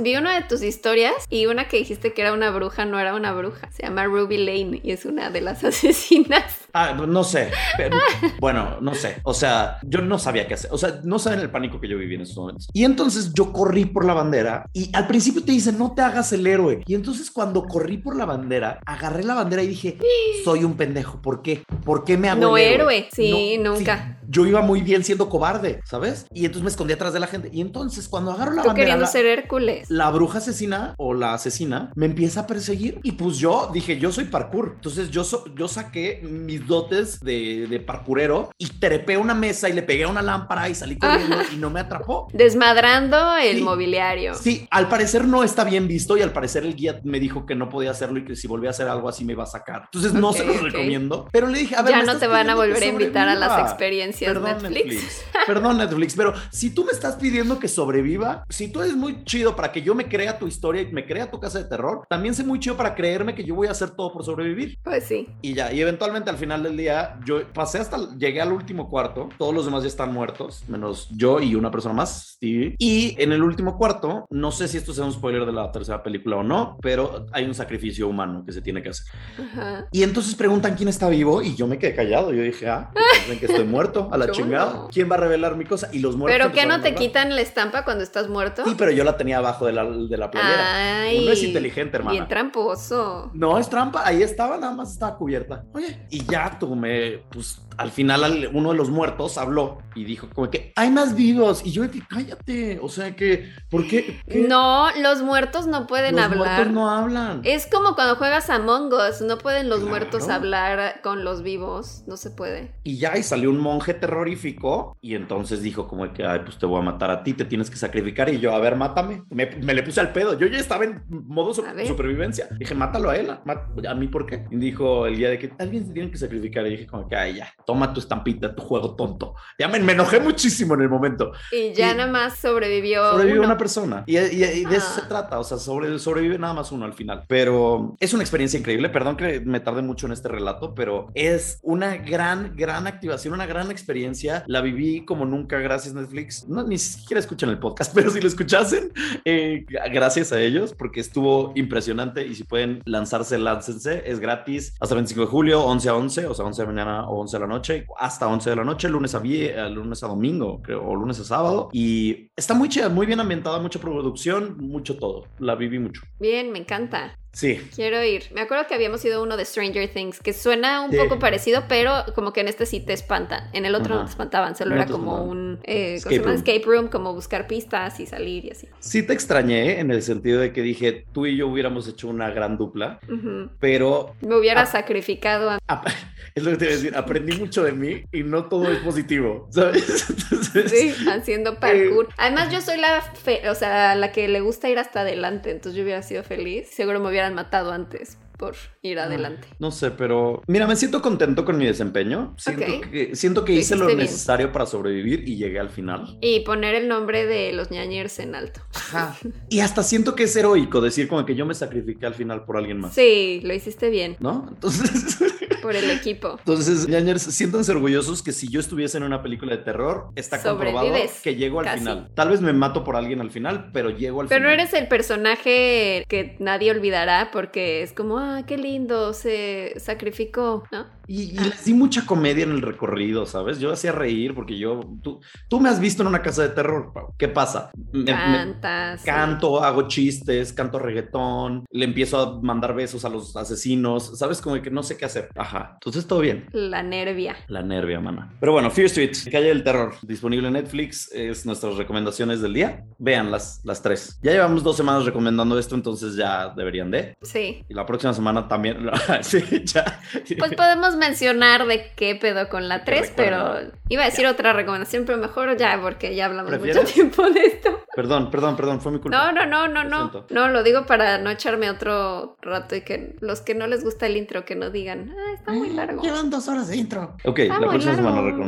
vi 0.00 0.16
una 0.16 0.34
de 0.34 0.46
tus 0.46 0.62
historias 0.62 1.14
y 1.28 1.46
una 1.46 1.68
que 1.68 1.76
dijiste 1.78 2.12
que 2.12 2.22
era 2.22 2.32
una 2.32 2.50
bruja, 2.50 2.84
no 2.84 2.98
era 2.98 3.14
una 3.14 3.32
bruja. 3.32 3.70
Se 3.72 3.82
llama 3.82 4.04
Ruby 4.04 4.38
Lane 4.38 4.80
y 4.82 4.92
es 4.92 5.04
una 5.04 5.30
de 5.30 5.40
las 5.40 5.64
asesinas. 5.64 6.63
Ah, 6.76 6.92
no 7.06 7.22
sé. 7.22 7.50
Pero- 7.76 7.96
bueno, 8.40 8.78
no 8.80 8.94
sé. 8.94 9.18
O 9.22 9.32
sea, 9.32 9.78
yo 9.82 10.00
no 10.02 10.18
sabía 10.18 10.48
qué 10.48 10.54
hacer. 10.54 10.70
O 10.72 10.78
sea, 10.78 11.00
no 11.04 11.20
saben 11.20 11.38
el 11.38 11.50
pánico 11.50 11.80
que 11.80 11.88
yo 11.88 11.96
viví 11.96 12.16
en 12.16 12.22
esos 12.22 12.36
momentos. 12.36 12.68
Y 12.72 12.82
entonces 12.84 13.32
yo 13.32 13.52
corrí 13.52 13.84
por 13.84 14.04
la 14.04 14.12
bandera 14.12 14.68
y 14.72 14.90
al 14.92 15.06
principio 15.06 15.44
te 15.44 15.52
dicen, 15.52 15.78
no 15.78 15.94
te 15.94 16.02
hagas 16.02 16.32
el 16.32 16.44
héroe. 16.46 16.82
Y 16.86 16.94
entonces 16.96 17.30
cuando 17.30 17.64
corrí 17.64 17.98
por 17.98 18.16
la 18.16 18.24
bandera, 18.24 18.80
agarré 18.86 19.22
la 19.22 19.34
bandera 19.34 19.62
y 19.62 19.68
dije, 19.68 19.98
soy 20.44 20.64
un 20.64 20.74
pendejo. 20.74 21.22
¿Por 21.22 21.42
qué? 21.42 21.62
¿Por 21.84 22.04
qué 22.04 22.18
me 22.18 22.28
hago 22.28 22.40
No 22.40 22.56
el 22.56 22.64
héroe. 22.64 23.08
Sí, 23.12 23.56
No, 23.58 23.74
nunca. 23.76 24.18
sí. 24.20 24.26
Yo 24.28 24.46
iba 24.46 24.62
muy 24.62 24.80
bien 24.80 25.04
siendo 25.04 25.28
cobarde, 25.28 25.80
¿sabes? 25.84 26.26
Y 26.32 26.40
entonces 26.46 26.64
me 26.64 26.70
escondí 26.70 26.92
atrás 26.94 27.12
de 27.12 27.20
la 27.20 27.26
gente. 27.28 27.50
Y 27.52 27.60
entonces 27.60 28.08
cuando 28.08 28.32
agarro 28.32 28.52
la 28.52 28.62
Tú 28.62 28.68
bandera... 28.68 28.84
queriendo 28.86 29.04
la- 29.04 29.10
ser 29.10 29.26
Hércules. 29.26 29.88
la 29.90 30.10
bruja 30.10 30.38
asesina 30.38 30.94
o 30.98 31.14
la 31.14 31.34
asesina 31.34 31.92
me 31.94 32.06
empieza 32.06 32.40
a 32.40 32.46
perseguir 32.48 32.98
y 33.04 33.12
pues 33.12 33.36
yo 33.38 33.70
dije, 33.72 33.98
yo 33.98 34.10
soy 34.10 34.24
parkour. 34.24 34.72
Entonces 34.74 35.10
yo, 35.10 35.22
so- 35.22 35.44
yo 35.54 35.68
saqué 35.68 36.20
mis 36.24 36.63
dotes 36.66 37.20
de, 37.20 37.66
de 37.68 37.80
parkourero 37.80 38.50
y 38.58 38.66
trepé 38.66 39.16
una 39.16 39.34
mesa 39.34 39.68
y 39.68 39.72
le 39.72 39.82
pegué 39.82 40.04
a 40.04 40.08
una 40.08 40.22
lámpara 40.22 40.68
y 40.68 40.74
salí 40.74 40.98
corriendo 40.98 41.36
y 41.52 41.56
no 41.56 41.70
me 41.70 41.80
atrapó. 41.80 42.28
Desmadrando 42.32 43.36
el 43.36 43.56
Sí. 43.58 43.62
mobiliario. 43.62 44.34
Sí, 44.34 44.66
al 44.70 44.88
parecer 44.88 45.26
no 45.26 45.42
está 45.44 45.64
bien 45.64 45.86
visto 45.88 46.16
y 46.16 46.22
al 46.22 46.32
parecer 46.32 46.64
el 46.64 46.74
guía 46.74 47.00
me 47.04 47.20
dijo 47.20 47.46
que 47.46 47.54
no 47.54 47.68
podía 47.68 47.90
hacerlo 47.90 48.18
y 48.18 48.24
que 48.24 48.36
si 48.36 48.46
volvía 48.48 48.70
a 48.70 48.72
hacer 48.72 48.88
algo 48.88 49.08
así 49.08 49.24
me 49.24 49.32
iba 49.32 49.42
a 49.44 49.46
sacar. 49.46 49.82
Entonces 49.84 50.12
no 50.14 50.32
se 50.32 50.44
los 50.44 50.60
recomiendo. 50.62 51.28
Pero 51.32 51.46
le 51.48 51.58
dije, 51.58 51.76
a 51.76 51.82
ver, 51.82 51.92
ya 51.94 52.02
no 52.02 52.16
te 52.18 52.26
van 52.26 52.48
a 52.50 52.54
volver 52.54 52.82
a 52.82 52.86
invitar 52.86 53.28
a 53.28 53.34
las 53.34 53.58
experiencias 53.60 54.32
Perdón, 54.32 54.62
Netflix. 54.62 55.24
Perdón, 55.46 55.78
Netflix, 55.78 56.14
pero 56.16 56.32
si 56.50 56.70
tú 56.70 56.84
me 56.84 56.92
estás 56.92 57.16
pidiendo 57.16 57.58
que 57.58 57.68
sobreviva, 57.68 58.44
si 58.48 58.68
tú 58.68 58.80
eres 58.80 58.94
muy 58.94 59.24
chido 59.24 59.54
para 59.56 59.72
que 59.72 59.82
yo 59.82 59.94
me 59.94 60.08
crea 60.08 60.38
tu 60.38 60.46
historia 60.46 60.82
y 60.82 60.92
me 60.92 61.06
crea 61.06 61.30
tu 61.30 61.40
casa 61.40 61.58
de 61.58 61.64
terror, 61.64 62.02
también 62.08 62.34
sé 62.34 62.44
muy 62.44 62.58
chido 62.60 62.76
para 62.76 62.94
creerme 62.94 63.34
que 63.34 63.44
yo 63.44 63.54
voy 63.54 63.68
a 63.68 63.72
hacer 63.72 63.90
todo 63.90 64.12
por 64.12 64.24
sobrevivir. 64.24 64.78
Pues 64.82 65.04
sí. 65.04 65.28
Y 65.42 65.54
ya, 65.54 65.72
y 65.72 65.80
eventualmente 65.80 66.30
al 66.30 66.38
final 66.38 66.53
del 66.62 66.76
día, 66.76 67.18
yo 67.24 67.46
pasé 67.52 67.78
hasta, 67.78 68.16
llegué 68.16 68.40
al 68.40 68.52
último 68.52 68.88
cuarto, 68.88 69.28
todos 69.38 69.54
los 69.54 69.64
demás 69.64 69.82
ya 69.82 69.88
están 69.88 70.12
muertos, 70.12 70.64
menos 70.68 71.08
yo 71.10 71.40
y 71.40 71.54
una 71.54 71.70
persona 71.70 71.94
más, 71.94 72.34
Stevie. 72.36 72.76
Y 72.78 73.16
en 73.20 73.32
el 73.32 73.42
último 73.42 73.76
cuarto, 73.76 74.26
no 74.30 74.52
sé 74.52 74.68
si 74.68 74.76
esto 74.76 74.92
sea 74.92 75.04
un 75.04 75.12
spoiler 75.12 75.44
de 75.46 75.52
la 75.52 75.70
tercera 75.72 76.02
película 76.02 76.36
o 76.36 76.42
no, 76.42 76.78
pero 76.80 77.26
hay 77.32 77.44
un 77.44 77.54
sacrificio 77.54 78.08
humano 78.08 78.44
que 78.46 78.52
se 78.52 78.62
tiene 78.62 78.82
que 78.82 78.90
hacer. 78.90 79.06
Ajá. 79.38 79.88
Y 79.92 80.02
entonces 80.02 80.34
preguntan 80.34 80.74
quién 80.76 80.88
está 80.88 81.08
vivo 81.08 81.42
y 81.42 81.54
yo 81.54 81.66
me 81.66 81.78
quedé 81.78 81.94
callado. 81.94 82.32
Yo 82.32 82.42
dije, 82.42 82.68
ah, 82.68 82.90
pues 82.92 83.04
piensan 83.14 83.38
que 83.38 83.46
estoy 83.46 83.64
muerto, 83.64 84.08
a 84.12 84.18
la 84.18 84.26
¿Cómo 84.26 84.36
chingada. 84.36 84.86
¿Quién 84.90 85.10
va 85.10 85.16
a 85.16 85.18
revelar 85.18 85.56
mi 85.56 85.64
cosa? 85.64 85.88
Y 85.92 85.98
los 85.98 86.16
muertos. 86.16 86.38
¿Pero 86.38 86.54
qué 86.54 86.66
no 86.66 86.80
te 86.80 86.94
quitan 86.94 87.34
la 87.34 87.40
estampa 87.40 87.84
cuando 87.84 88.04
estás 88.04 88.28
muerto? 88.28 88.64
Sí, 88.64 88.74
pero 88.76 88.90
yo 88.90 89.04
la 89.04 89.16
tenía 89.16 89.38
abajo 89.38 89.66
de 89.66 89.72
la, 89.72 89.84
de 89.84 90.16
la 90.16 90.30
playera. 90.30 91.02
Ay. 91.02 91.22
Uno 91.22 91.32
es 91.32 91.42
inteligente, 91.42 91.96
hermana. 91.96 92.12
Bien 92.12 92.28
tramposo. 92.28 93.30
No, 93.34 93.58
es 93.58 93.68
trampa, 93.68 94.06
ahí 94.06 94.22
estaba, 94.22 94.56
nada 94.58 94.74
más 94.74 94.92
estaba 94.92 95.16
cubierta. 95.16 95.64
Oye, 95.72 96.06
y 96.10 96.24
ya 96.24 96.43
tú 96.58 96.74
me, 96.74 97.18
pues 97.30 97.60
al 97.78 97.90
final 97.90 98.24
al- 98.24 98.50
uno 98.52 98.70
de 98.72 98.76
los 98.76 98.90
muertos 98.90 99.38
habló 99.38 99.78
y 99.94 100.04
dijo 100.04 100.28
como 100.34 100.50
que 100.50 100.72
hay 100.76 100.90
más 100.90 101.14
vivos. 101.14 101.62
Y 101.64 101.72
yo 101.72 101.82
dije, 101.86 102.04
cállate, 102.08 102.78
o 102.82 102.88
sea 102.88 103.14
que, 103.14 103.50
¿por 103.70 103.86
qué? 103.86 104.20
¿Qué? 104.28 104.46
No, 104.48 104.88
los 105.00 105.22
muertos 105.22 105.66
no 105.66 105.86
pueden 105.86 106.16
los 106.16 106.24
hablar. 106.24 106.38
muertos 106.38 106.72
no 106.72 106.90
hablan. 106.90 107.40
Es 107.44 107.66
como 107.66 107.94
cuando 107.94 108.16
juegas 108.16 108.50
a 108.50 108.58
Us, 108.58 109.20
no 109.20 109.38
pueden 109.38 109.68
los 109.68 109.78
Claro. 109.78 109.90
muertos 109.90 110.28
hablar 110.28 111.00
con 111.02 111.24
los 111.24 111.42
vivos, 111.42 112.02
no 112.06 112.16
se 112.16 112.30
puede. 112.30 112.74
Y 112.84 112.98
ya, 112.98 113.16
y 113.16 113.22
salió 113.22 113.50
un 113.50 113.58
monje 113.60 113.94
terrorífico 113.94 114.96
y 115.00 115.14
entonces 115.14 115.62
dijo 115.62 115.86
como 115.86 116.12
que, 116.12 116.24
ay, 116.24 116.40
pues 116.44 116.58
te 116.58 116.66
voy 116.66 116.78
a 116.80 116.82
matar 116.82 117.10
a 117.10 117.22
ti, 117.22 117.34
te 117.34 117.44
tienes 117.44 117.70
que 117.70 117.76
sacrificar. 117.76 118.28
Y 118.28 118.38
yo, 118.40 118.54
a 118.54 118.58
ver, 118.58 118.76
mátame. 118.76 119.24
Me, 119.30 119.46
me 119.62 119.74
le 119.74 119.82
puse 119.82 120.00
al 120.00 120.12
pedo. 120.12 120.38
Yo 120.38 120.46
ya 120.46 120.58
estaba 120.58 120.84
en 120.84 121.02
modo 121.08 121.52
ver. 121.74 121.86
supervivencia. 121.86 122.48
Dije, 122.58 122.74
mátalo 122.74 123.10
a 123.10 123.16
él. 123.16 123.30
¿A 123.30 123.94
mí 123.94 124.08
por 124.08 124.26
qué? 124.26 124.44
Y 124.50 124.56
dijo 124.56 125.06
el 125.06 125.16
día 125.16 125.30
de 125.30 125.38
que 125.38 125.52
alguien 125.58 125.86
se 125.86 125.92
tiene 125.92 126.10
que 126.10 126.18
sacrificar. 126.18 126.66
Y 126.66 126.70
dije 126.70 126.86
como 126.86 127.08
que, 127.08 127.16
ay, 127.16 127.34
ya, 127.36 127.52
toma 127.66 127.92
tu 127.92 128.00
estampita, 128.00 128.54
tu 128.54 128.62
juego 128.62 128.94
tonto. 128.96 129.34
Ya 129.58 129.68
me, 129.68 129.78
me 129.80 129.92
enojé 129.92 130.20
muchísimo 130.20 130.74
en 130.74 130.82
el 130.82 130.88
momento. 130.88 131.32
Y 131.52 131.72
ya 131.72 131.92
Y- 131.92 131.96
nada 131.96 132.10
más 132.10 132.38
sobrevivió. 132.38 133.10
Sobrevive 133.12 133.38
uno. 133.38 133.48
una 133.48 133.58
persona. 133.58 134.04
Y, 134.06 134.18
y- 134.18 134.44
y 134.44 134.64
de 134.64 134.76
eso 134.76 134.86
Ah. 134.96 135.00
se 135.00 135.02
trata. 135.08 135.38
O 135.38 135.44
sea, 135.44 135.58
sobre, 135.58 135.98
sobrevive 135.98 136.38
nada 136.38 136.54
más 136.54 136.72
uno 136.72 136.84
al 136.84 136.92
final. 136.94 137.24
Pero 137.28 137.96
es 138.00 138.12
una 138.14 138.22
experiencia 138.22 138.58
increíble. 138.58 138.88
Perdón 138.90 139.16
que 139.16 139.40
me 139.40 139.60
tarde 139.60 139.82
mucho 139.82 140.06
en 140.06 140.12
este 140.12 140.28
relato, 140.28 140.74
pero 140.74 141.08
es 141.14 141.58
una 141.62 141.96
gran, 141.96 142.54
gran 142.56 142.86
activación, 142.86 143.34
una 143.34 143.46
gran 143.46 143.70
experiencia. 143.70 144.44
La 144.46 144.60
viví 144.60 145.04
como 145.04 145.24
nunca 145.24 145.58
gracias 145.58 145.94
Netflix. 145.94 146.46
No, 146.48 146.62
ni 146.64 146.78
siquiera 146.78 147.20
escuchan 147.20 147.50
el 147.50 147.58
podcast, 147.58 147.92
pero 147.94 148.10
si 148.10 148.20
lo 148.20 148.28
escuchasen, 148.28 148.92
eh, 149.24 149.64
gracias 149.92 150.32
a 150.32 150.40
ellos, 150.40 150.74
porque 150.74 151.00
estuvo 151.00 151.52
impresionante. 151.54 152.26
Y 152.26 152.34
si 152.34 152.44
pueden 152.44 152.82
lanzarse, 152.84 153.38
láncense. 153.38 154.02
Es 154.06 154.20
gratis 154.20 154.74
hasta 154.80 154.94
25 154.94 155.22
de 155.22 155.26
julio, 155.28 155.62
11 155.64 155.88
a 155.88 155.94
11, 155.94 156.26
o 156.26 156.34
sea, 156.34 156.44
11 156.44 156.62
de 156.62 156.66
la 156.68 156.72
mañana 156.72 157.08
o 157.08 157.20
11 157.20 157.36
de 157.36 157.40
la 157.40 157.46
noche, 157.46 157.53
hasta 157.98 158.26
11 158.28 158.50
de 158.50 158.56
la 158.56 158.64
noche, 158.64 158.88
lunes 158.88 159.14
a, 159.14 159.20
vie- 159.22 159.52
eh, 159.54 159.70
lunes 159.70 160.02
a 160.02 160.08
domingo, 160.08 160.60
creo, 160.62 160.84
o 160.86 160.94
lunes 160.94 161.18
a 161.20 161.24
sábado. 161.24 161.68
Y 161.72 162.28
está 162.36 162.54
muy 162.54 162.68
chida, 162.68 162.88
muy 162.88 163.06
bien 163.06 163.20
ambientada, 163.20 163.58
mucha 163.60 163.78
producción, 163.78 164.56
mucho 164.58 164.96
todo. 164.98 165.24
La 165.38 165.54
viví 165.54 165.78
mucho. 165.78 166.02
Bien, 166.18 166.50
me 166.52 166.58
encanta. 166.58 167.16
Sí. 167.34 167.60
Quiero 167.74 168.02
ir. 168.02 168.24
Me 168.32 168.40
acuerdo 168.40 168.66
que 168.66 168.74
habíamos 168.74 169.04
ido 169.04 169.18
a 169.18 169.22
uno 169.22 169.36
de 169.36 169.44
Stranger 169.44 169.88
Things, 169.92 170.20
que 170.20 170.32
suena 170.32 170.80
un 170.82 170.90
Sí. 170.92 170.96
poco 170.96 171.18
parecido, 171.18 171.64
pero 171.68 171.92
como 172.14 172.32
que 172.32 172.40
en 172.40 172.48
este 172.48 172.64
sí 172.64 172.80
te 172.80 172.92
espantan. 172.92 173.50
En 173.52 173.66
el 173.66 173.74
otro 173.74 173.96
no 173.96 174.04
te 174.04 174.10
espantaban, 174.10 174.56
solo 174.56 174.74
era 174.74 174.86
como 174.86 175.18
no. 175.18 175.22
un 175.24 175.58
eh, 175.64 175.98
¿cómo 176.02 176.10
se 176.10 176.16
Escape 176.16 176.18
room. 176.18 176.34
escape 176.36 176.62
room, 176.64 176.88
como 176.88 177.12
buscar 177.12 177.46
pistas 177.46 178.00
y 178.00 178.06
salir 178.06 178.44
y 178.46 178.50
así. 178.52 178.68
Sí 178.80 179.02
te 179.02 179.12
extrañé 179.12 179.80
en 179.80 179.90
el 179.90 180.02
sentido 180.02 180.40
de 180.40 180.52
que 180.52 180.62
dije, 180.62 181.04
tú 181.12 181.26
y 181.26 181.36
yo 181.36 181.48
hubiéramos 181.48 181.88
hecho 181.88 182.08
una 182.08 182.30
gran 182.30 182.56
dupla, 182.56 183.00
Ujú. 183.08 183.50
pero 183.60 184.14
Me 184.20 184.36
hubiera 184.36 184.64
sacrificado 184.66 185.50
a 185.50 185.58
ap- 185.66 185.86
es 186.34 186.42
lo 186.44 186.52
que 186.52 186.56
te 186.56 186.64
iba 186.66 186.72
a 186.72 186.76
decir, 186.76 186.96
aprendí 186.96 187.36
mucho 187.36 187.64
de 187.64 187.72
mí 187.72 188.04
y 188.12 188.22
no 188.22 188.44
todo 188.48 188.70
es 188.70 188.78
positivo, 188.78 189.48
¿sabes? 189.52 190.08
Entonces, 190.10 190.70
Sí, 190.70 190.94
haciendo 191.10 191.58
parkour. 191.58 192.08
Además, 192.16 192.52
yo 192.52 192.60
soy 192.60 192.78
la, 192.78 193.00
fe- 193.02 193.48
o 193.48 193.54
sea, 193.54 193.94
la 193.96 194.12
que 194.12 194.28
le 194.28 194.40
gusta 194.40 194.68
ir 194.68 194.78
hasta 194.78 195.00
adelante, 195.00 195.50
entonces 195.50 195.76
yo 195.76 195.82
hubiera 195.82 196.02
sido 196.02 196.22
feliz. 196.22 196.68
Seguro 196.70 197.00
me 197.00 197.08
hubieran 197.24 197.34
matado 197.34 197.72
antes 197.72 198.18
por 198.36 198.56
ir 198.82 198.98
adelante. 198.98 199.46
No 199.60 199.70
sé, 199.70 199.92
pero 199.92 200.42
mira, 200.48 200.66
me 200.66 200.74
siento 200.74 201.00
contento 201.00 201.44
con 201.44 201.56
mi 201.56 201.66
desempeño. 201.66 202.34
Siento 202.36 202.64
Ok. 202.64 202.90
que, 202.90 203.16
siento 203.16 203.44
que 203.44 203.52
hice 203.52 203.76
lo 203.76 203.86
bien. 203.86 203.98
necesario 203.98 204.50
para 204.50 204.66
sobrevivir 204.66 205.26
y 205.28 205.36
llegué 205.36 205.60
al 205.60 205.70
final. 205.70 206.18
Y 206.20 206.40
poner 206.40 206.74
el 206.74 206.88
nombre 206.88 207.26
de 207.26 207.52
los 207.52 207.70
ñañers 207.70 208.18
en 208.18 208.34
alto. 208.34 208.60
Ajá. 208.74 209.16
Y 209.48 209.60
hasta 209.60 209.84
siento 209.84 210.16
que 210.16 210.24
es 210.24 210.34
heroico 210.34 210.80
decir 210.80 211.06
como 211.06 211.24
que 211.24 211.36
yo 211.36 211.46
me 211.46 211.54
sacrifiqué 211.54 212.06
al 212.06 212.14
final 212.14 212.44
por 212.44 212.56
alguien 212.56 212.80
más. 212.80 212.92
Sí, 212.92 213.40
lo 213.44 213.54
hiciste 213.54 213.88
bien, 213.88 214.16
¿No? 214.18 214.46
Entonces, 214.48 215.16
por 215.64 215.74
el 215.76 215.90
equipo. 215.90 216.36
entonces, 216.38 216.86
ñañers, 216.88 217.22
siéntanse 217.22 217.72
orgullosos 217.72 218.22
que 218.22 218.32
si 218.32 218.48
yo 218.50 218.60
estuviese 218.60 218.98
en 218.98 219.02
una 219.04 219.22
película 219.22 219.56
de 219.56 219.62
terror, 219.62 220.10
está 220.14 220.40
comprobado 220.42 220.86
Sobrevives, 220.86 221.20
que 221.22 221.34
llego 221.34 221.60
al 221.60 221.66
casi. 221.66 221.78
final. 221.80 222.10
Tal 222.14 222.28
vez 222.28 222.40
me 222.40 222.52
mato 222.52 222.84
por 222.84 222.96
alguien 222.96 223.20
al 223.20 223.30
final, 223.30 223.70
pero 223.72 223.90
llego 223.90 224.20
al 224.20 224.28
Pero 224.28 224.42
final. 224.48 224.60
eres 224.60 224.74
el 224.74 224.86
personaje 224.88 226.04
que 226.08 226.36
nadie 226.38 226.70
olvidará 226.70 227.30
porque 227.32 227.82
es 227.82 227.92
como, 227.92 228.18
ah, 228.18 228.42
qué 228.46 228.56
lindo, 228.58 229.12
se 229.14 229.74
sacrificó, 229.78 230.64
¿no? 230.70 230.86
Y, 231.06 231.22
y 231.34 231.38
les 231.38 231.64
di 231.64 231.74
mucha 231.74 232.06
comedia 232.06 232.44
en 232.44 232.50
el 232.52 232.62
recorrido, 232.62 233.26
¿sabes? 233.26 233.58
Yo 233.58 233.72
hacía 233.72 233.92
reír 233.92 234.34
porque 234.34 234.58
yo, 234.58 234.80
tú, 235.02 235.20
tú 235.48 235.60
me 235.60 235.68
has 235.68 235.80
visto 235.80 236.02
en 236.02 236.08
una 236.08 236.22
casa 236.22 236.42
de 236.42 236.48
terror, 236.50 236.92
Pau. 236.92 237.14
¿Qué 237.18 237.28
pasa? 237.28 237.70
Me- 237.92 238.04
Cantas. 238.04 239.02
canto, 239.02 239.62
hago 239.62 239.88
chistes, 239.88 240.52
canto 240.52 240.78
reggaetón, 240.78 241.64
le 241.70 241.84
empiezo 241.84 242.18
a 242.18 242.40
mandar 242.42 242.74
besos 242.74 243.04
a 243.04 243.08
los 243.08 243.36
asesinos, 243.36 244.18
¿sabes? 244.18 244.40
Como 244.40 244.60
que 244.62 244.70
no 244.70 244.82
sé 244.82 244.96
qué 244.96 245.04
hacer. 245.04 245.28
Ajá, 245.36 245.72
entonces 245.74 246.06
todo 246.06 246.20
bien. 246.20 246.46
La 246.52 246.82
nervia. 246.82 247.36
La 247.48 247.62
nervia, 247.62 248.00
mana. 248.00 248.32
Pero 248.40 248.52
bueno, 248.52 248.70
Fear 248.70 248.86
Street, 248.86 249.12
Calle 249.30 249.48
del 249.48 249.62
Terror, 249.64 249.94
disponible 250.02 250.46
en 250.48 250.54
Netflix, 250.54 251.10
es 251.12 251.46
nuestras 251.46 251.76
recomendaciones 251.76 252.40
del 252.40 252.54
día. 252.54 252.84
Vean 252.98 253.30
las, 253.30 253.60
las 253.64 253.82
tres. 253.82 254.18
Ya 254.22 254.32
llevamos 254.32 254.62
dos 254.62 254.76
semanas 254.76 255.04
recomendando 255.04 255.58
esto, 255.58 255.74
entonces 255.74 256.16
ya 256.16 256.50
deberían 256.56 256.90
de. 256.90 257.16
Sí. 257.22 257.64
Y 257.68 257.74
la 257.74 257.84
próxima 257.86 258.12
semana 258.14 258.48
también. 258.48 258.86
sí, 259.22 259.42
ya. 259.64 260.00
Pues 260.38 260.54
podemos 260.54 260.93
mencionar 260.96 261.66
de 261.66 261.90
qué 261.96 262.14
pedo 262.16 262.48
con 262.48 262.68
la 262.68 262.84
3, 262.84 263.10
recuerden. 263.10 263.14
pero 263.16 263.72
iba 263.88 264.02
a 264.02 264.06
decir 264.06 264.26
otra 264.26 264.52
recomendación, 264.52 265.04
pero 265.04 265.18
mejor 265.18 265.56
ya, 265.56 265.78
porque 265.80 266.14
ya 266.14 266.26
hablamos 266.26 266.58
mucho 266.58 266.84
tiempo 266.84 267.28
de 267.30 267.40
esto. 267.40 267.80
Perdón, 267.94 268.30
perdón, 268.30 268.56
perdón, 268.56 268.80
fue 268.80 268.92
mi 268.92 268.98
culpa. 268.98 269.16
No, 269.16 269.32
no, 269.32 269.46
no, 269.46 269.68
no, 269.68 269.84
Lo 269.84 269.88
no. 269.90 270.10
siento. 270.10 270.26
No, 270.34 270.48
lo 270.48 270.62
digo 270.62 270.84
para 270.86 271.18
no 271.18 271.30
echarme 271.30 271.70
otro 271.70 272.36
rato 272.42 272.74
y 272.76 272.80
que 272.82 273.16
los 273.20 273.40
que 273.40 273.54
no 273.54 273.66
les 273.66 273.84
gusta 273.84 274.06
el 274.06 274.16
intro 274.16 274.44
que 274.44 274.56
no 274.56 274.70
digan, 274.70 275.12
ah, 275.16 275.32
está 275.34 275.52
muy 275.52 275.70
largo. 275.70 276.02
Llevan 276.02 276.30
dos 276.30 276.48
horas 276.48 276.68
de 276.68 276.76
intro. 276.76 277.16
Ok, 277.24 277.38
Está 277.40 277.60
la 277.60 277.68
próxima 277.68 277.94
semana. 277.96 278.20
largo. 278.22 278.44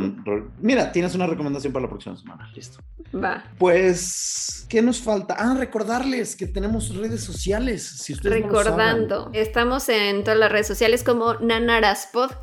Mira, 0.59 0.91
tienes 0.91 1.15
una 1.15 1.27
recomendación 1.27 1.71
para 1.71 1.83
la 1.83 1.89
próxima 1.89 2.17
semana. 2.17 2.49
Listo. 2.53 2.79
Va. 3.15 3.45
Pues, 3.57 4.65
¿qué 4.69 4.81
nos 4.81 4.99
falta? 5.01 5.35
Ah, 5.39 5.55
recordarles 5.57 6.35
que 6.35 6.45
tenemos 6.45 6.93
redes 6.95 7.23
sociales. 7.23 7.87
Si 8.03 8.11
ustedes 8.13 8.41
no 8.41 8.47
lo 8.47 8.53
Recordando, 8.59 9.23
saben. 9.25 9.41
estamos 9.41 9.87
en 9.87 10.23
todas 10.25 10.37
las 10.37 10.51
redes 10.51 10.67
sociales 10.67 11.03
como 11.05 11.35
Nanaras 11.35 12.09
Podcast 12.11 12.36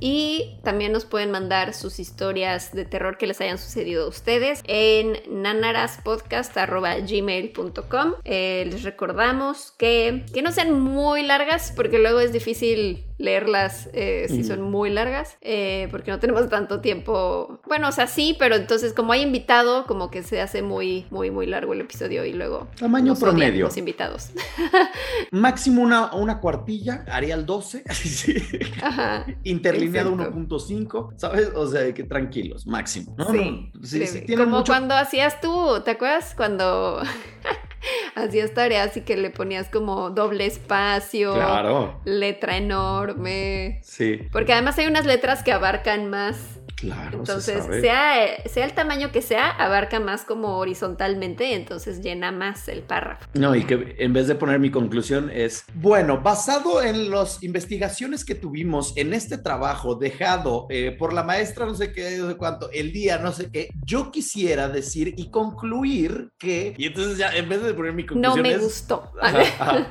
y 0.00 0.58
también 0.62 0.92
nos 0.92 1.04
pueden 1.04 1.30
mandar 1.30 1.74
sus 1.74 1.98
historias 1.98 2.72
de 2.72 2.84
terror 2.84 3.18
que 3.18 3.26
les 3.26 3.40
hayan 3.40 3.58
sucedido 3.58 4.04
a 4.04 4.08
ustedes 4.08 4.62
en 4.66 5.18
nanaraspodcast.gmail.com. 5.28 8.14
Eh, 8.24 8.68
les 8.70 8.82
recordamos 8.82 9.72
que, 9.78 10.24
que 10.32 10.42
no 10.42 10.52
sean 10.52 10.80
muy 10.80 11.22
largas 11.22 11.72
porque 11.74 11.98
luego 11.98 12.20
es 12.20 12.32
difícil 12.32 13.09
leerlas 13.20 13.88
eh, 13.92 14.26
si 14.28 14.40
Ujú. 14.40 14.44
son 14.48 14.62
muy 14.62 14.90
largas 14.90 15.36
eh, 15.42 15.88
porque 15.90 16.10
no 16.10 16.18
tenemos 16.18 16.48
tanto 16.48 16.80
tiempo. 16.80 17.60
Bueno, 17.66 17.88
o 17.88 17.92
sea, 17.92 18.06
sí, 18.06 18.34
pero 18.38 18.56
entonces 18.56 18.92
como 18.94 19.12
hay 19.12 19.22
invitado, 19.22 19.86
como 19.86 20.10
que 20.10 20.22
se 20.22 20.40
hace 20.40 20.62
muy, 20.62 21.06
muy, 21.10 21.30
muy 21.30 21.46
largo 21.46 21.72
el 21.74 21.82
episodio 21.82 22.24
y 22.24 22.32
luego... 22.32 22.68
Tamaño 22.78 23.14
promedio. 23.14 23.66
Los 23.66 23.76
invitados. 23.76 24.30
Máximo 25.30 25.82
una, 25.82 26.12
una 26.14 26.40
cuartilla, 26.40 27.04
Arial 27.10 27.46
12, 27.46 27.84
sí. 27.92 28.34
Ajá. 28.82 29.26
interlineado 29.44 30.12
Exacto. 30.12 30.38
1.5, 30.38 31.12
¿sabes? 31.16 31.50
O 31.54 31.66
sea, 31.66 31.92
que 31.92 32.04
tranquilos, 32.04 32.66
máximo. 32.66 33.14
No, 33.18 33.30
Sí, 33.30 33.70
no, 33.74 33.84
sí, 33.86 33.98
de- 34.00 34.06
sí, 34.06 34.34
como 34.36 34.58
mucho- 34.58 34.72
cuando 34.72 34.94
hacías 34.94 35.40
tú, 35.40 35.80
¿te 35.84 35.92
acuerdas? 35.92 36.34
Cuando 36.36 37.02
hacías 38.14 38.52
tareas 38.54 38.96
y 38.96 39.02
que 39.02 39.16
le 39.16 39.30
ponías 39.30 39.68
como 39.68 40.10
doble 40.10 40.46
espacio, 40.46 41.34
Claro, 41.34 42.00
letra 42.04 42.56
enorme. 42.56 43.80
sí, 43.82 44.20
Porque 44.32 44.52
además 44.52 44.78
hay 44.78 44.86
unas 44.86 45.06
letras 45.06 45.42
que 45.42 45.52
abarcan 45.52 46.08
más. 46.10 46.59
Claro. 46.80 47.18
Entonces, 47.18 47.64
sea, 47.80 48.14
sea 48.46 48.64
el 48.64 48.72
tamaño 48.72 49.12
que 49.12 49.22
sea, 49.22 49.50
abarca 49.50 50.00
más 50.00 50.22
como 50.24 50.58
horizontalmente, 50.58 51.54
entonces 51.54 52.00
llena 52.00 52.32
más 52.32 52.68
el 52.68 52.82
párrafo. 52.82 53.26
No, 53.34 53.54
y 53.54 53.64
que 53.64 53.96
en 53.98 54.12
vez 54.12 54.26
de 54.28 54.34
poner 54.34 54.58
mi 54.58 54.70
conclusión 54.70 55.30
es, 55.32 55.64
bueno, 55.74 56.20
basado 56.20 56.82
en 56.82 57.10
las 57.10 57.42
investigaciones 57.42 58.24
que 58.24 58.34
tuvimos 58.34 58.96
en 58.96 59.14
este 59.14 59.38
trabajo 59.38 59.94
dejado 59.94 60.66
eh, 60.70 60.94
por 60.98 61.12
la 61.12 61.22
maestra 61.22 61.66
no 61.66 61.74
sé 61.74 61.92
qué, 61.92 62.18
no 62.18 62.28
sé 62.28 62.36
cuánto, 62.36 62.70
el 62.72 62.92
día 62.92 63.18
no 63.18 63.32
sé 63.32 63.50
qué, 63.50 63.68
yo 63.84 64.10
quisiera 64.10 64.68
decir 64.68 65.14
y 65.16 65.30
concluir 65.30 66.30
que... 66.38 66.74
Y 66.76 66.86
entonces 66.86 67.18
ya, 67.18 67.30
en 67.34 67.48
vez 67.48 67.62
de 67.62 67.74
poner 67.74 67.92
mi 67.92 68.02
No 68.04 68.08
conclusión 68.14 68.42
me 68.42 68.52
es- 68.52 68.60
gustó. 68.62 69.12
Ajá, 69.20 69.40
ajá. 69.58 69.86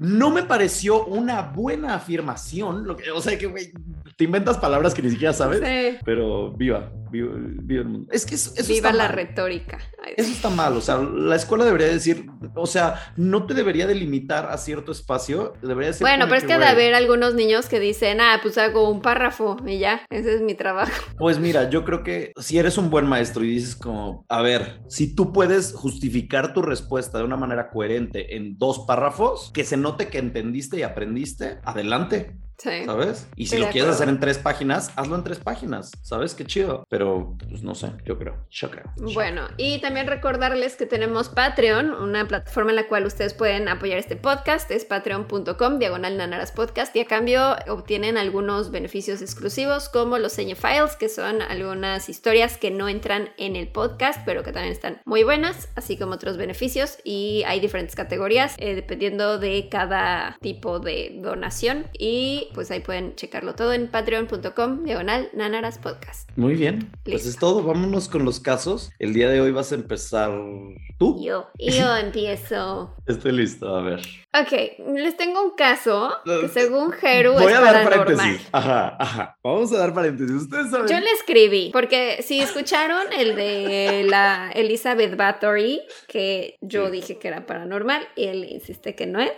No 0.00 0.30
me 0.30 0.42
pareció 0.42 1.04
una 1.04 1.42
buena 1.42 1.94
afirmación, 1.94 2.86
lo 2.86 2.96
que- 2.96 3.10
o 3.10 3.20
sea 3.20 3.36
que, 3.38 3.46
güey, 3.46 3.70
te 4.16 4.24
inventas 4.24 4.56
palabras 4.58 4.94
que 4.94 5.02
ni 5.02 5.10
siquiera 5.10 5.32
sabes, 5.32 5.60
Sí. 5.60 5.98
pero 6.04 6.52
viva, 6.52 6.90
viva, 7.10 7.32
viva 7.36 7.82
el 7.82 7.88
mundo. 7.88 8.08
Es 8.12 8.24
que 8.26 8.34
eso, 8.34 8.52
eso 8.56 8.66
Viva 8.72 8.88
está 8.88 8.92
la 8.96 9.04
mal. 9.08 9.12
retórica. 9.14 9.78
Ay, 10.04 10.14
Eso 10.16 10.30
está 10.32 10.48
mal, 10.50 10.74
o 10.76 10.80
sea, 10.80 10.96
la 10.98 11.36
escuela 11.36 11.64
debería 11.66 11.86
decir, 11.88 12.26
o 12.54 12.66
sea, 12.66 13.12
no 13.16 13.44
te 13.46 13.52
debería 13.54 13.86
delimitar 13.86 14.46
a 14.50 14.56
cierto 14.56 14.90
espacio, 14.92 15.52
debería 15.62 15.92
ser 15.92 16.02
Bueno, 16.06 16.24
pero 16.26 16.36
es 16.36 16.44
que 16.44 16.56
de 16.58 16.64
haber 16.64 16.94
algunos 16.94 17.34
niños 17.34 17.66
que 17.68 17.78
dicen, 17.80 18.20
ah, 18.22 18.38
pues 18.42 18.56
hago 18.58 18.88
un 18.90 19.02
párrafo 19.02 19.58
y 19.66 19.78
ya, 19.78 20.00
ese 20.10 20.34
es 20.36 20.40
mi 20.40 20.54
trabajo. 20.54 20.90
Pues 21.18 21.38
mira, 21.38 21.68
yo 21.68 21.84
creo 21.84 22.02
que 22.02 22.32
si 22.40 22.58
eres 22.58 22.78
un 22.78 22.88
buen 22.88 23.06
maestro 23.06 23.44
y 23.44 23.48
dices 23.50 23.76
como, 23.76 24.24
a 24.30 24.40
ver, 24.40 24.80
si 24.88 25.14
tú 25.14 25.32
puedes 25.34 25.74
justificar 25.74 26.54
tu 26.54 26.62
respuesta 26.62 27.18
de 27.18 27.24
una 27.24 27.36
manera 27.36 27.68
coherente 27.70 28.36
en 28.36 28.56
dos 28.58 28.80
párrafos, 28.86 29.50
que 29.52 29.64
se 29.64 29.76
note 29.90 30.08
que 30.08 30.18
entendiste 30.18 30.78
y 30.78 30.82
aprendiste, 30.82 31.58
adelante. 31.64 32.36
Sí. 32.62 32.84
¿Sabes? 32.84 33.26
Y 33.36 33.46
si 33.46 33.54
Estoy 33.54 33.60
lo 33.60 33.64
quieres 33.72 33.82
acuerdo. 33.82 33.94
hacer 33.94 34.08
en 34.10 34.20
tres 34.20 34.38
páginas, 34.38 34.92
hazlo 34.96 35.16
en 35.16 35.24
tres 35.24 35.38
páginas. 35.38 35.90
¿Sabes? 36.02 36.34
Qué 36.34 36.44
chido. 36.44 36.84
Pero, 36.90 37.36
pues 37.48 37.62
no 37.62 37.74
sé, 37.74 37.92
yo 38.04 38.18
creo. 38.18 38.36
Yo 38.50 38.70
creo. 38.70 38.84
Bueno, 39.14 39.48
y 39.56 39.80
también 39.80 40.06
recordarles 40.06 40.76
que 40.76 40.84
tenemos 40.86 41.30
Patreon, 41.30 41.90
una 41.92 42.26
plataforma 42.28 42.70
en 42.70 42.76
la 42.76 42.86
cual 42.86 43.06
ustedes 43.06 43.32
pueden 43.32 43.68
apoyar 43.68 43.98
este 43.98 44.16
podcast, 44.16 44.70
es 44.70 44.84
patreon.com, 44.84 45.78
diagonal 45.78 46.16
nanaras 46.18 46.52
podcast, 46.52 46.94
y 46.96 47.00
a 47.00 47.06
cambio 47.06 47.56
obtienen 47.68 48.18
algunos 48.18 48.70
beneficios 48.70 49.22
exclusivos 49.22 49.88
como 49.88 50.18
los 50.18 50.32
seño 50.32 50.56
files, 50.56 50.96
que 50.96 51.08
son 51.08 51.40
algunas 51.42 52.08
historias 52.08 52.58
que 52.58 52.70
no 52.70 52.88
entran 52.88 53.30
en 53.38 53.56
el 53.56 53.68
podcast, 53.68 54.20
pero 54.26 54.42
que 54.42 54.52
también 54.52 54.72
están 54.72 55.00
muy 55.06 55.22
buenas, 55.22 55.68
así 55.76 55.96
como 55.96 56.14
otros 56.14 56.36
beneficios, 56.36 56.98
y 57.04 57.42
hay 57.46 57.60
diferentes 57.60 57.96
categorías 57.96 58.54
eh, 58.58 58.74
dependiendo 58.74 59.38
de 59.38 59.68
cada 59.70 60.36
tipo 60.40 60.78
de 60.78 61.12
donación, 61.22 61.86
y 61.98 62.49
pues 62.54 62.70
ahí 62.70 62.80
pueden 62.80 63.14
checarlo 63.14 63.54
todo 63.54 63.72
en 63.72 63.88
patreon.com, 63.88 64.84
diagonal 64.84 65.28
nanaras 65.32 65.78
podcast. 65.78 66.30
Muy 66.36 66.54
bien. 66.54 66.90
Pues 67.04 67.14
Listo. 67.14 67.28
es 67.30 67.36
todo. 67.38 67.62
Vámonos 67.62 68.08
con 68.08 68.24
los 68.24 68.40
casos. 68.40 68.90
El 68.98 69.12
día 69.12 69.28
de 69.28 69.40
hoy 69.40 69.50
vas 69.52 69.72
a 69.72 69.74
empezar 69.76 70.30
tú. 70.98 71.20
Yo, 71.22 71.48
yo 71.58 71.96
empiezo. 72.00 72.94
Estoy 73.06 73.32
listo. 73.32 73.74
A 73.74 73.82
ver. 73.82 74.00
Ok, 74.32 74.52
les 74.94 75.16
tengo 75.16 75.42
un 75.42 75.50
caso 75.56 76.12
que 76.24 76.48
según 76.48 76.92
Heru 77.02 77.32
Voy 77.32 77.50
es 77.52 77.58
a 77.58 77.60
dar 77.60 77.84
paranormal. 77.84 78.16
paréntesis. 78.16 78.48
Ajá, 78.52 78.96
ajá. 78.98 79.36
Vamos 79.42 79.72
a 79.72 79.78
dar 79.78 79.92
paréntesis. 79.92 80.36
Ustedes 80.42 80.70
saben. 80.70 80.86
Yo 80.86 81.00
le 81.00 81.10
escribí, 81.12 81.70
porque 81.72 82.22
si 82.22 82.40
escucharon 82.40 83.02
el 83.16 83.34
de 83.34 84.04
la 84.08 84.52
Elizabeth 84.54 85.16
Bathory, 85.16 85.80
que 86.06 86.56
yo 86.60 86.90
dije 86.90 87.18
que 87.18 87.28
era 87.28 87.44
paranormal, 87.46 88.06
y 88.14 88.26
él 88.26 88.44
insiste 88.48 88.94
que 88.94 89.06
no 89.06 89.20
es. 89.20 89.32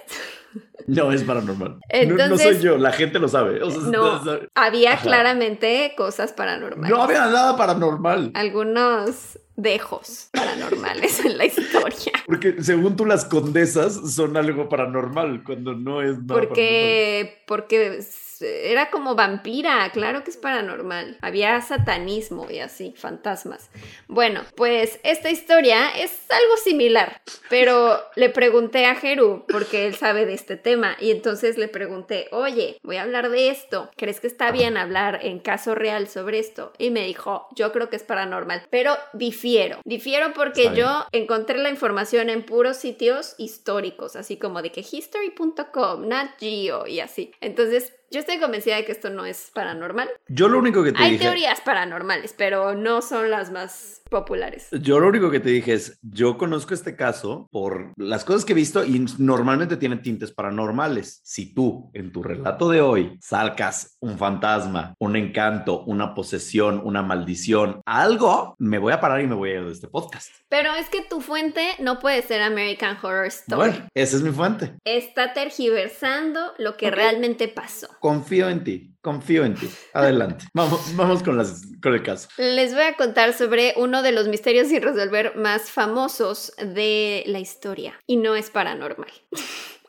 No 0.87 1.13
es 1.13 1.23
paranormal. 1.25 1.71
No- 1.71 1.79
no, 2.17 2.23
Entonces- 2.25 2.57
soy 2.57 2.65
yo. 2.65 2.77
La 2.79 2.93
gente 2.93 3.19
lo 3.19 3.29
sabe. 3.29 3.63
O 3.63 3.71
sea, 3.71 3.81
No, 3.83 4.21
había 4.55 4.95
Ajá. 4.95 5.03
claramente 5.03 5.95
cosas 5.97 6.33
paranormales. 6.33 6.91
No 6.91 7.03
había 7.03 7.21
nada 7.27 7.57
paranormal. 7.57 8.33
Algunos 8.35 9.39
dejos 9.57 10.29
paranormales 10.33 11.25
en 11.25 11.39
la 11.39 11.45
historia. 11.47 12.13
Porque 12.27 12.63
según 12.63 12.97
tú, 12.97 13.05
las 13.07 13.25
condesas 13.25 14.15
son 14.15 14.37
algo 14.37 14.69
paranormal 14.69 15.45
cuando 15.45 15.75
no 15.75 16.01
es 16.03 16.17
nada 16.19 16.27
paranormal. 16.27 16.49
Porque, 16.49 17.43
porque 17.47 18.01
era 18.43 18.91
como 18.91 19.15
vampira, 19.15 19.89
claro 19.93 20.25
que 20.25 20.31
es 20.31 20.37
paranormal. 20.37 21.19
Había 21.21 21.61
satanismo 21.61 22.51
y 22.51 22.59
así, 22.59 22.95
fantasmas. 22.97 23.71
Bueno, 24.09 24.43
pues 24.57 25.01
esta 25.05 25.31
historia 25.31 25.91
es 25.97 26.31
algo 26.31 26.57
similar, 26.57 27.21
pero 27.49 28.01
le 28.17 28.29
pregunté 28.31 28.87
a 28.87 28.95
Jeru, 28.95 29.45
porque 29.49 29.87
él 29.87 29.95
sabe 29.95 30.27
de 30.27 30.35
este 30.35 30.57
tema, 30.57 30.97
y 31.01 31.11
entonces 31.11 31.59
le 31.59 31.69
pregunté, 31.69 32.29
oye, 32.33 32.79
voy 32.83 32.97
a 32.97 33.03
hablar 33.03 33.31
de 33.31 33.49
esto, 33.49 33.91
¿crees 33.97 34.21
que 34.21 34.27
está 34.27 34.51
bien 34.51 34.77
hablar 34.77 35.21
en 35.23 35.39
caso 35.39 35.75
real 35.75 36.09
sobre 36.09 36.39
esto? 36.39 36.73
Y 36.79 36.91
me 36.91 37.07
dijo, 37.07 37.49
yo 37.55 37.73
creo 37.73 37.91
que 37.91 37.97
es 37.97 38.03
paranormal, 38.03 38.67
pero 38.71 38.97
difiero, 39.13 39.79
difiero 39.85 40.33
porque 40.35 40.75
yo 40.75 41.07
encontré 41.13 41.59
la 41.59 41.71
información 41.71 42.31
en 42.31 42.45
puros 42.45 42.77
sitios 42.77 43.35
históricos, 43.39 44.17
así 44.17 44.37
como 44.37 44.63
de 44.63 44.73
que 44.73 44.81
history.com, 44.81 46.09
Nat 46.09 46.39
Geo 46.39 46.87
y 46.87 47.01
así. 47.01 47.33
Entonces, 47.41 47.93
yo 48.13 48.21
estoy 48.21 48.39
convencida 48.39 48.77
de 48.77 48.85
que 48.85 48.93
esto 48.93 49.09
no 49.09 49.25
es 49.25 49.51
paranormal. 49.55 50.09
Yo 50.29 50.49
lo 50.49 50.59
único 50.59 50.85
que 50.85 50.93
te 50.93 51.03
Hay 51.03 51.13
dije. 51.13 51.25
teorías 51.25 51.63
paranormales, 51.63 52.35
pero 52.37 52.75
no 52.75 53.01
son 53.01 53.31
las 53.31 53.51
más 53.51 54.03
populares. 54.11 54.69
Yo 54.71 55.01
lo 55.01 55.09
único 55.09 55.31
que 55.31 55.41
te 55.41 55.49
dije 55.49 55.73
es, 55.73 55.99
yo 56.03 56.37
conozco 56.37 56.75
este 56.75 56.95
caso 56.95 57.49
por 57.51 57.95
las 57.97 58.25
cosas 58.25 58.45
que 58.45 58.53
he 58.53 58.55
visto 58.55 58.85
y 58.85 59.05
normalmente 59.17 59.79
tienen 59.79 60.03
tintes 60.03 60.31
paranormales. 60.31 61.23
Si 61.25 61.55
tú 61.55 61.91
en 61.95 62.13
tu 62.13 62.23
relato 62.23 62.69
de 62.69 62.83
hoy 62.83 63.19
sacas 63.23 63.97
un 64.01 64.19
fantasma, 64.19 64.95
un 64.99 65.17
encanto, 65.17 65.83
una 65.85 66.15
posesión, 66.15 66.83
una 66.85 67.03
maldición, 67.03 67.81
algo, 67.87 68.55
me 68.59 68.79
voy 68.79 68.93
a 68.93 69.01
parar 69.01 69.23
y 69.23 69.27
me 69.27 69.35
voy 69.35 69.51
a 69.51 69.55
ir 69.55 69.65
de 69.65 69.73
este 69.73 69.89
podcast. 69.89 70.31
Pero 70.51 70.75
es 70.75 70.91
que 70.91 71.01
tu 71.01 71.23
fuente 71.23 71.67
no 71.79 71.99
puede 71.99 72.21
ser 72.21 72.43
American 72.43 72.99
Horror 73.03 73.27
Story. 73.27 73.71
Bueno, 73.71 73.89
esa 73.95 74.17
es 74.17 74.23
mi 74.23 74.31
fuente. 74.31 74.75
Está 74.85 75.33
tergiversando 75.33 76.53
lo 76.59 76.77
que 76.77 76.91
realmente 76.91 77.49
pasó. 77.49 77.89
Confío 78.03 78.49
en 78.49 78.65
ti, 78.65 78.97
confío 79.01 79.45
en 79.45 79.55
ti. 79.55 79.71
Adelante. 79.93 80.47
vamos, 80.55 80.97
vamos 80.97 81.23
con, 81.23 81.39
las, 81.39 81.63
con 81.81 81.95
el 81.95 82.03
caso. 82.03 82.29
Les 82.37 82.75
voy 82.75 82.83
a 82.83 82.97
contar 82.97 83.33
sobre 83.33 83.75
uno 83.77 84.03
de 84.03 84.11
los 84.11 84.27
misterios 84.27 84.67
sin 84.67 84.83
resolver 84.83 85.37
más 85.37 85.71
famosos 85.71 86.53
de 86.59 87.23
la 87.27 87.39
historia. 87.39 87.95
Y 88.09 88.17
no 88.17 88.35
es 88.35 88.51
paranormal. 88.51 89.11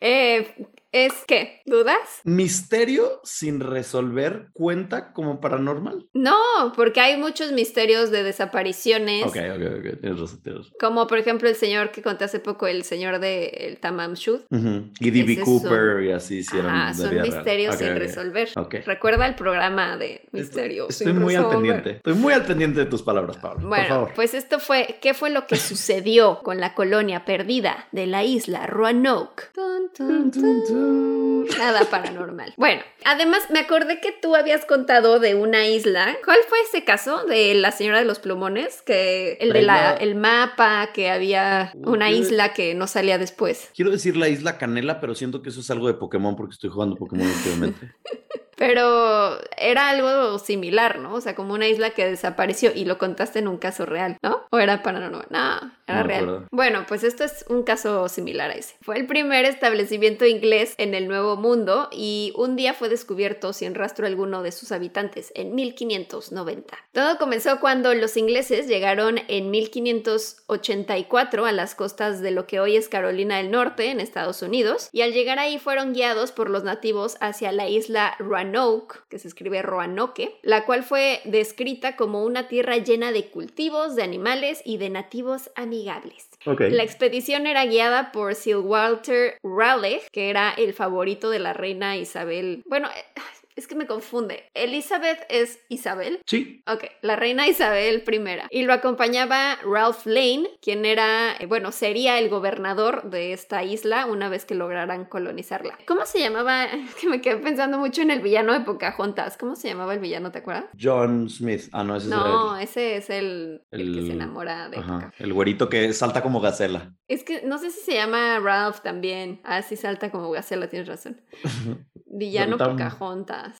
Eh, 0.00 0.54
es 0.94 1.12
¿qué? 1.26 1.60
¿Dudas? 1.66 1.98
Misterio 2.22 3.20
sin 3.24 3.58
resolver 3.60 4.48
cuenta 4.52 5.12
como 5.12 5.40
paranormal. 5.40 6.06
No, 6.14 6.36
porque 6.76 7.00
hay 7.00 7.16
muchos 7.16 7.50
misterios 7.52 8.10
de 8.12 8.22
desapariciones. 8.22 9.24
Ok, 9.26 9.36
ok, 9.36 9.62
ok. 9.78 10.00
Tienes 10.00 10.20
razón, 10.20 10.42
tienes 10.42 10.58
razón. 10.60 10.72
Como 10.78 11.06
por 11.08 11.18
ejemplo 11.18 11.48
el 11.48 11.56
señor 11.56 11.90
que 11.90 12.00
conté 12.02 12.24
hace 12.24 12.38
poco, 12.38 12.66
el 12.68 12.84
señor 12.84 13.18
de 13.18 13.46
el 13.46 13.78
Tamam 13.78 14.14
Shud. 14.14 14.40
Ujú. 14.50 14.90
Y 15.00 15.10
D.B. 15.10 15.40
Cooper 15.44 16.04
y 16.04 16.12
así 16.12 16.38
hicieron. 16.38 16.70
Ah, 16.70 16.94
son 16.94 17.20
misterios 17.20 17.74
sin 17.76 17.96
resolver. 17.96 18.50
Ok. 18.56 18.76
Recuerda 18.86 19.26
el 19.26 19.34
programa 19.34 19.96
de 19.96 20.22
misterios 20.32 20.90
Estoy 20.90 21.12
muy 21.12 21.34
al 21.34 21.48
pendiente. 21.48 21.90
Estoy 21.96 22.14
muy 22.14 22.32
al 22.32 22.44
pendiente 22.44 22.80
de 22.80 22.86
tus 22.86 23.02
palabras, 23.02 23.36
Pablo. 23.38 23.60
por 23.60 23.68
Bueno, 23.68 23.88
favor. 23.88 24.12
pues 24.14 24.34
esto 24.34 24.60
fue, 24.60 24.98
¿qué 25.02 25.12
fue 25.12 25.30
lo 25.30 25.46
que 25.46 25.56
sucedió 25.56 26.40
con 26.42 26.60
la 26.60 26.74
colonia 26.74 27.24
perdida 27.24 27.88
de 27.92 28.06
la 28.06 28.22
isla 28.22 28.66
Roanoke? 28.66 29.50
Tun, 29.54 29.90
tun, 29.92 30.30
tun. 30.30 30.83
Nada 31.58 31.84
paranormal. 31.90 32.54
Bueno, 32.56 32.82
además 33.04 33.42
me 33.50 33.60
acordé 33.60 34.00
que 34.00 34.12
tú 34.12 34.34
habías 34.34 34.64
contado 34.64 35.20
de 35.20 35.34
una 35.34 35.66
isla. 35.66 36.16
¿Cuál 36.24 36.38
fue 36.48 36.58
ese 36.68 36.84
caso 36.84 37.24
de 37.26 37.54
la 37.54 37.70
señora 37.70 37.98
de 37.98 38.04
los 38.04 38.18
plumones? 38.18 38.82
Que 38.82 39.36
el 39.40 39.52
de 39.52 39.62
la, 39.62 39.94
el 39.94 40.14
mapa, 40.14 40.90
que 40.92 41.10
había 41.10 41.72
una 41.74 42.10
isla 42.10 42.52
que 42.52 42.74
no 42.74 42.86
salía 42.86 43.18
después. 43.18 43.70
Quiero 43.74 43.90
decir 43.90 44.16
la 44.16 44.28
isla 44.28 44.58
Canela, 44.58 45.00
pero 45.00 45.14
siento 45.14 45.42
que 45.42 45.50
eso 45.50 45.60
es 45.60 45.70
algo 45.70 45.86
de 45.86 45.94
Pokémon 45.94 46.36
porque 46.36 46.54
estoy 46.54 46.70
jugando 46.70 46.96
Pokémon 46.96 47.26
últimamente. 47.26 47.94
Pero 48.56 49.38
era 49.56 49.88
algo 49.88 50.38
similar, 50.38 50.98
¿no? 50.98 51.14
O 51.14 51.20
sea, 51.20 51.34
como 51.34 51.54
una 51.54 51.68
isla 51.68 51.90
que 51.90 52.06
desapareció 52.06 52.72
y 52.74 52.84
lo 52.84 52.98
contaste 52.98 53.38
en 53.38 53.48
un 53.48 53.58
caso 53.58 53.86
real, 53.86 54.16
¿no? 54.22 54.42
¿O 54.50 54.58
era 54.58 54.82
paranormal? 54.82 55.26
No, 55.30 55.72
era 55.86 56.00
No 56.00 56.06
real. 56.06 56.46
Bueno, 56.50 56.84
pues 56.86 57.04
esto 57.04 57.24
es 57.24 57.44
un 57.48 57.62
caso 57.62 58.08
similar 58.08 58.50
a 58.50 58.54
ese. 58.54 58.76
Fue 58.82 58.96
el 58.96 59.06
primer 59.06 59.44
establecimiento 59.44 60.24
inglés 60.26 60.74
en 60.78 60.94
el 60.94 61.08
Nuevo 61.08 61.36
Mundo 61.36 61.88
y 61.92 62.32
un 62.36 62.56
día 62.56 62.74
fue 62.74 62.88
descubierto 62.88 63.52
sin 63.52 63.74
rastro 63.74 64.06
alguno 64.06 64.42
de 64.42 64.52
sus 64.52 64.72
habitantes 64.72 65.32
en 65.34 65.54
1590. 65.54 66.76
Todo 66.92 67.18
comenzó 67.18 67.60
cuando 67.60 67.94
los 67.94 68.16
ingleses 68.16 68.66
llegaron 68.66 69.20
en 69.28 69.50
1584 69.50 71.46
a 71.46 71.52
las 71.52 71.74
costas 71.74 72.20
de 72.20 72.30
lo 72.30 72.46
que 72.46 72.60
hoy 72.60 72.76
es 72.76 72.88
Carolina 72.88 73.38
del 73.38 73.50
Norte, 73.50 73.90
en 73.90 74.00
Estados 74.00 74.42
Unidos, 74.42 74.88
y 74.92 75.02
al 75.02 75.12
llegar 75.12 75.38
ahí 75.38 75.58
fueron 75.58 75.92
guiados 75.92 76.32
por 76.32 76.50
los 76.50 76.64
nativos 76.64 77.16
hacia 77.20 77.52
la 77.52 77.68
isla 77.68 78.16
Roanoke, 78.44 79.00
que 79.08 79.18
se 79.18 79.28
escribe 79.28 79.62
Roanoke, 79.62 80.38
la 80.42 80.64
cual 80.64 80.82
fue 80.82 81.20
descrita 81.24 81.96
como 81.96 82.24
una 82.24 82.48
tierra 82.48 82.76
llena 82.76 83.12
de 83.12 83.30
cultivos, 83.30 83.96
de 83.96 84.02
animales 84.02 84.62
y 84.64 84.76
de 84.76 84.90
nativos 84.90 85.50
amigables. 85.54 86.28
La 86.44 86.82
expedición 86.82 87.46
era 87.46 87.64
guiada 87.64 88.12
por 88.12 88.34
Sir 88.34 88.58
Walter 88.58 89.38
Raleigh, 89.42 90.02
que 90.12 90.28
era 90.28 90.50
el 90.50 90.74
favorito 90.74 91.30
de 91.30 91.38
la 91.38 91.54
reina 91.54 91.96
Isabel. 91.96 92.62
Bueno, 92.66 92.88
eh, 92.88 93.20
es 93.56 93.66
que 93.68 93.74
me 93.74 93.86
confunde. 93.86 94.50
Elizabeth 94.54 95.24
es 95.28 95.60
Isabel. 95.68 96.20
Sí. 96.26 96.62
Ok, 96.66 96.84
la 97.02 97.16
reina 97.16 97.46
Isabel 97.46 98.02
I. 98.06 98.20
Y 98.50 98.62
lo 98.64 98.72
acompañaba 98.72 99.56
Ralph 99.64 100.06
Lane, 100.06 100.48
quien 100.60 100.84
era, 100.84 101.34
eh, 101.38 101.46
bueno, 101.46 101.70
sería 101.72 102.18
el 102.18 102.28
gobernador 102.28 103.10
de 103.10 103.32
esta 103.32 103.62
isla 103.62 104.06
una 104.06 104.28
vez 104.28 104.44
que 104.44 104.54
lograran 104.54 105.04
colonizarla. 105.04 105.78
¿Cómo 105.86 106.06
se 106.06 106.20
llamaba? 106.20 106.64
Es 106.94 106.94
que 106.96 107.08
me 107.08 107.20
quedé 107.20 107.36
pensando 107.36 107.78
mucho 107.78 108.02
en 108.02 108.10
el 108.10 108.20
villano 108.20 108.52
de 108.52 108.60
Pocahontas. 108.60 109.36
¿Cómo 109.36 109.56
se 109.56 109.68
llamaba 109.68 109.94
el 109.94 110.00
villano, 110.00 110.30
te 110.32 110.38
acuerdas? 110.38 110.64
John 110.80 111.28
Smith. 111.30 111.68
Ah, 111.72 111.84
no, 111.84 111.96
ese 111.96 112.08
No, 112.08 112.56
es 112.56 112.70
ese 112.70 112.96
es 112.96 113.10
el, 113.10 113.62
el 113.70 113.92
que 113.92 113.98
el- 114.00 114.06
se 114.06 114.12
enamora 114.12 114.68
de 114.68 114.76
el. 114.76 114.82
Ajá. 114.82 114.92
Pocahontas. 114.94 115.20
El 115.20 115.32
güerito 115.32 115.68
que 115.68 115.92
salta 115.92 116.22
como 116.22 116.40
gacela. 116.40 116.94
Es 117.08 117.22
que 117.24 117.42
no 117.42 117.58
sé 117.58 117.70
si 117.70 117.80
se 117.80 117.94
llama 117.94 118.38
Ralph 118.40 118.80
también. 118.80 119.40
Ah, 119.44 119.62
sí 119.62 119.76
salta 119.76 120.10
como 120.10 120.30
gacela, 120.30 120.68
tienes 120.68 120.88
razón. 120.88 121.20
Villano 122.06 122.56
Tam- 122.56 122.76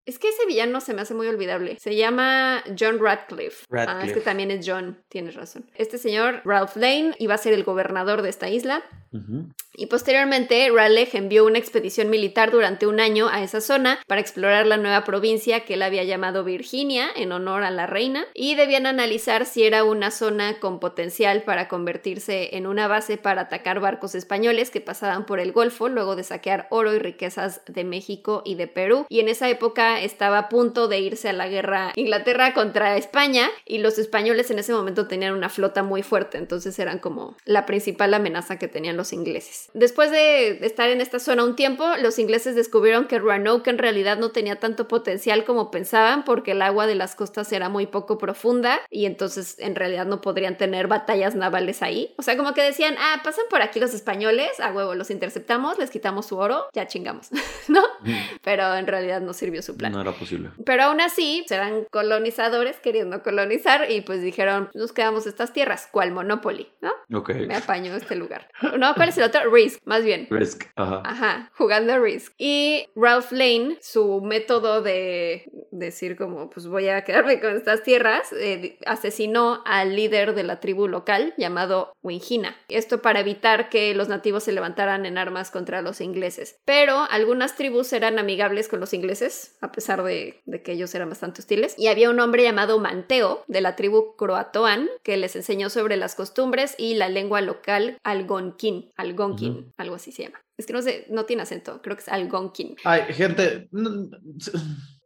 Es 0.07 0.19
que 0.19 0.29
ese 0.29 0.47
villano 0.47 0.81
se 0.81 0.95
me 0.95 1.03
hace 1.03 1.15
muy 1.15 1.27
olvidable. 1.27 1.77
Se 1.79 1.97
llama 1.97 2.63
John 2.79 2.99
Radcliffe. 3.01 3.67
Ah, 3.73 4.03
es 4.05 4.13
que 4.13 4.21
también 4.21 4.51
es 4.51 4.67
John, 4.69 5.03
tienes 5.09 5.35
razón. 5.35 5.71
Este 5.75 5.99
señor, 5.99 6.43
Ralph 6.45 6.77
Lane, 6.77 7.15
iba 7.19 7.35
a 7.35 7.39
ser 7.39 7.53
el 7.53 7.65
gobernador 7.65 8.23
de 8.23 8.31
esta 8.31 8.49
isla. 8.49 8.83
Y 9.77 9.87
posteriormente, 9.87 10.69
Raleigh 10.75 11.11
envió 11.13 11.45
una 11.45 11.59
expedición 11.59 12.11
militar 12.11 12.51
durante 12.51 12.87
un 12.89 12.99
año 12.99 13.29
a 13.29 13.45
esa 13.45 13.61
zona 13.61 14.01
para 14.09 14.21
explorar 14.21 14.67
la 14.67 14.77
nueva 14.77 15.05
provincia 15.05 15.65
que 15.65 15.75
él 15.75 15.83
había 15.83 16.03
llamado 16.03 16.43
Virginia 16.43 17.09
en 17.15 17.31
honor 17.31 17.63
a 17.63 17.71
la 17.71 17.87
reina 17.87 18.27
y 18.35 18.57
debían 18.57 18.87
analizar 18.87 19.47
si 19.47 19.65
era 19.65 19.85
una 19.85 20.11
zona 20.11 20.59
con 20.59 20.81
potencial 20.81 21.43
para 21.43 21.69
convertirse 21.69 22.57
en 22.57 22.67
una 22.67 22.89
base 22.89 23.17
para 23.17 23.43
atacar 23.43 23.79
barcos 23.79 24.15
españoles 24.15 24.71
que 24.71 24.81
pasaban 24.81 25.27
por 25.27 25.39
el 25.39 25.53
Golfo 25.53 25.89
luego 25.89 26.17
de 26.17 26.25
saquear 26.25 26.67
oro 26.71 26.93
y 26.93 26.99
riquezas 26.99 27.63
de 27.67 27.85
México 27.85 28.43
y 28.45 28.57
de 28.57 28.67
Perú. 28.67 29.07
Y 29.09 29.21
en 29.21 29.29
esa 29.29 29.49
época 29.49 29.74
estaba 29.77 30.39
a 30.39 30.49
punto 30.49 30.89
de 30.89 31.01
irse 31.01 31.29
a 31.29 31.33
la 31.33 31.49
guerra 31.49 31.93
Inglaterra 31.97 32.55
contra 32.55 32.97
España 32.97 33.49
y 33.65 33.79
los 33.79 33.99
españoles 33.99 34.51
en 34.51 34.59
ese 34.59 34.73
momento 34.73 35.07
tenían 35.07 35.35
una 35.35 35.49
flota 35.49 35.83
muy 35.83 36.03
fuerte, 36.03 36.39
entonces 36.39 36.79
eran 36.79 36.99
como 36.99 37.37
la 37.45 37.67
principal 37.67 38.15
amenaza 38.15 38.59
que 38.59 38.69
tenían 38.69 38.97
los 38.97 39.13
ingleses. 39.13 39.71
Después 39.75 40.11
de 40.11 40.65
estar 40.65 40.89
en 40.91 41.01
esta 41.01 41.19
zona 41.19 41.45
un 41.45 41.57
tiempo, 41.57 41.85
los 42.01 42.19
ingleses 42.19 42.55
descubrieron 42.55 43.07
que 43.07 43.19
Roanoke 43.19 43.69
en 43.69 43.79
realidad 43.79 44.19
no 44.19 44.31
tenía 44.31 44.57
tanto 44.57 44.89
potencial 44.89 45.45
como 45.45 45.71
pensaban 45.71 46.25
porque 46.25 46.53
el 46.53 46.63
agua 46.63 46.87
de 46.87 46.95
las 46.95 47.15
costas 47.15 47.53
era 47.53 47.69
muy 47.69 47.87
poco 47.87 48.19
profunda 48.19 48.81
y 48.91 49.07
entonces 49.07 49.57
en 49.59 49.75
realidad 49.75 50.07
no 50.07 50.21
podrían 50.21 50.57
tener 50.57 50.89
batallas 50.89 51.35
navales 51.35 51.83
ahí. 51.83 52.15
O 52.19 52.23
sea, 52.23 52.37
como 52.37 52.55
que 52.55 52.63
decían, 52.63 52.97
ah, 52.99 53.21
pasan 53.25 53.45
por 53.51 53.63
aquí 53.63 53.81
los 53.81 53.95
españoles, 53.95 54.61
a 54.61 54.73
huevo, 54.73 54.95
los 54.95 55.11
interceptamos, 55.11 55.79
les 55.79 55.91
quitamos 55.91 56.27
su 56.27 56.37
oro, 56.37 56.67
ya 56.73 56.87
chingamos, 56.87 57.29
¿no? 57.69 57.83
Pero 58.43 58.75
en 58.75 58.87
realidad 58.87 59.21
no 59.21 59.33
sirvió 59.33 59.63
su 59.65 59.77
plan. 59.77 59.93
No 59.93 60.01
era 60.01 60.13
posible. 60.13 60.51
Pero 60.65 60.85
aún 60.85 61.01
así, 61.01 61.45
eran 61.51 61.85
colonizadores 61.91 62.79
queriendo 62.81 63.23
colonizar 63.23 63.91
y 63.91 64.01
pues 64.01 64.23
dijeron, 64.23 64.71
nos 64.75 64.93
quedamos 64.93 65.27
estas 65.27 65.53
tierras, 65.53 65.89
¿cuál 65.91 66.13
Monopoly? 66.13 66.69
¿No? 66.81 67.19
Ok. 67.19 67.31
Me 67.47 67.57
apaño 67.57 67.95
este 67.97 68.17
lugar. 68.17 68.49
No, 68.79 68.95
¿cuál 68.95 69.09
es 69.09 69.19
el 69.19 69.25
otro? 69.25 69.51
Risk, 69.51 69.81
más 69.85 70.05
bien. 70.05 70.27
Risk. 70.31 70.65
Ajá. 70.77 71.03
Ajá, 71.05 71.53
jugando 71.57 71.99
Risk. 72.01 72.33
Y 72.39 72.87
Ralph 72.95 73.33
Lane, 73.33 73.79
su 73.81 74.21
método 74.21 74.83
de 74.83 75.51
decir 75.79 76.17
como, 76.17 76.51
pues 76.51 76.67
voy 76.67 76.89
a 76.89 77.05
quedarme 77.05 77.41
con 77.41 77.57
estas 77.57 77.83
tierras, 77.83 78.33
eh, 78.33 78.79
asesinó 78.87 79.63
al 79.67 79.97
líder 79.97 80.35
de 80.35 80.45
la 80.45 80.61
tribu 80.61 80.89
local 80.89 81.35
llamado 81.37 81.93
Wingina. 82.03 82.57
Esto 82.69 83.03
para 83.03 83.21
evitar 83.21 83.69
que 83.69 83.95
los 83.95 84.09
nativos 84.09 84.45
se 84.45 84.53
levantaran 84.53 85.05
en 85.07 85.19
armas 85.19 85.51
contra 85.51 85.83
los 85.83 86.01
ingleses. 86.01 86.59
Pero 86.65 87.07
algunas 87.11 87.57
tribus 87.57 87.93
eran 87.93 88.19
amigables 88.19 88.69
con 88.69 88.81
los 88.81 88.95
ingleses, 88.95 89.57
a 89.61 89.73
pesar 89.73 90.03
de, 90.03 90.41
de 90.45 90.63
que 90.63 90.73
ellos 90.73 90.95
eran 90.95 91.09
bastante 91.09 91.41
hostiles. 91.41 91.75
Y 91.77 91.89
había 91.89 92.11
un 92.11 92.21
hombre 92.21 92.45
llamado 92.45 92.79
Manteo, 92.79 93.45
de 93.49 93.61
la 93.61 93.77
tribu 93.77 94.17
Croatoan, 94.17 94.89
que 95.03 95.17
les 95.17 95.37
enseñó 95.37 95.71
sobre 95.71 95.97
las 95.97 96.15
costumbres 96.15 96.75
y 96.79 96.95
la 96.95 97.09
lengua 97.09 97.41
local 97.41 97.99
algonquín. 98.05 98.93
Algonquin, 98.97 99.73
algo 99.77 99.97
así 99.97 100.13
se 100.13 100.25
llama. 100.25 100.41
Es 100.57 100.67
que 100.67 100.73
no 100.73 100.83
sé, 100.83 101.07
no 101.11 101.25
tiene 101.25 101.43
acento, 101.43 101.83
creo 101.83 101.97
que 101.97 102.03
es 102.03 102.09
algonquin. 102.09 102.77
Ay, 102.85 103.03
gente, 103.13 103.69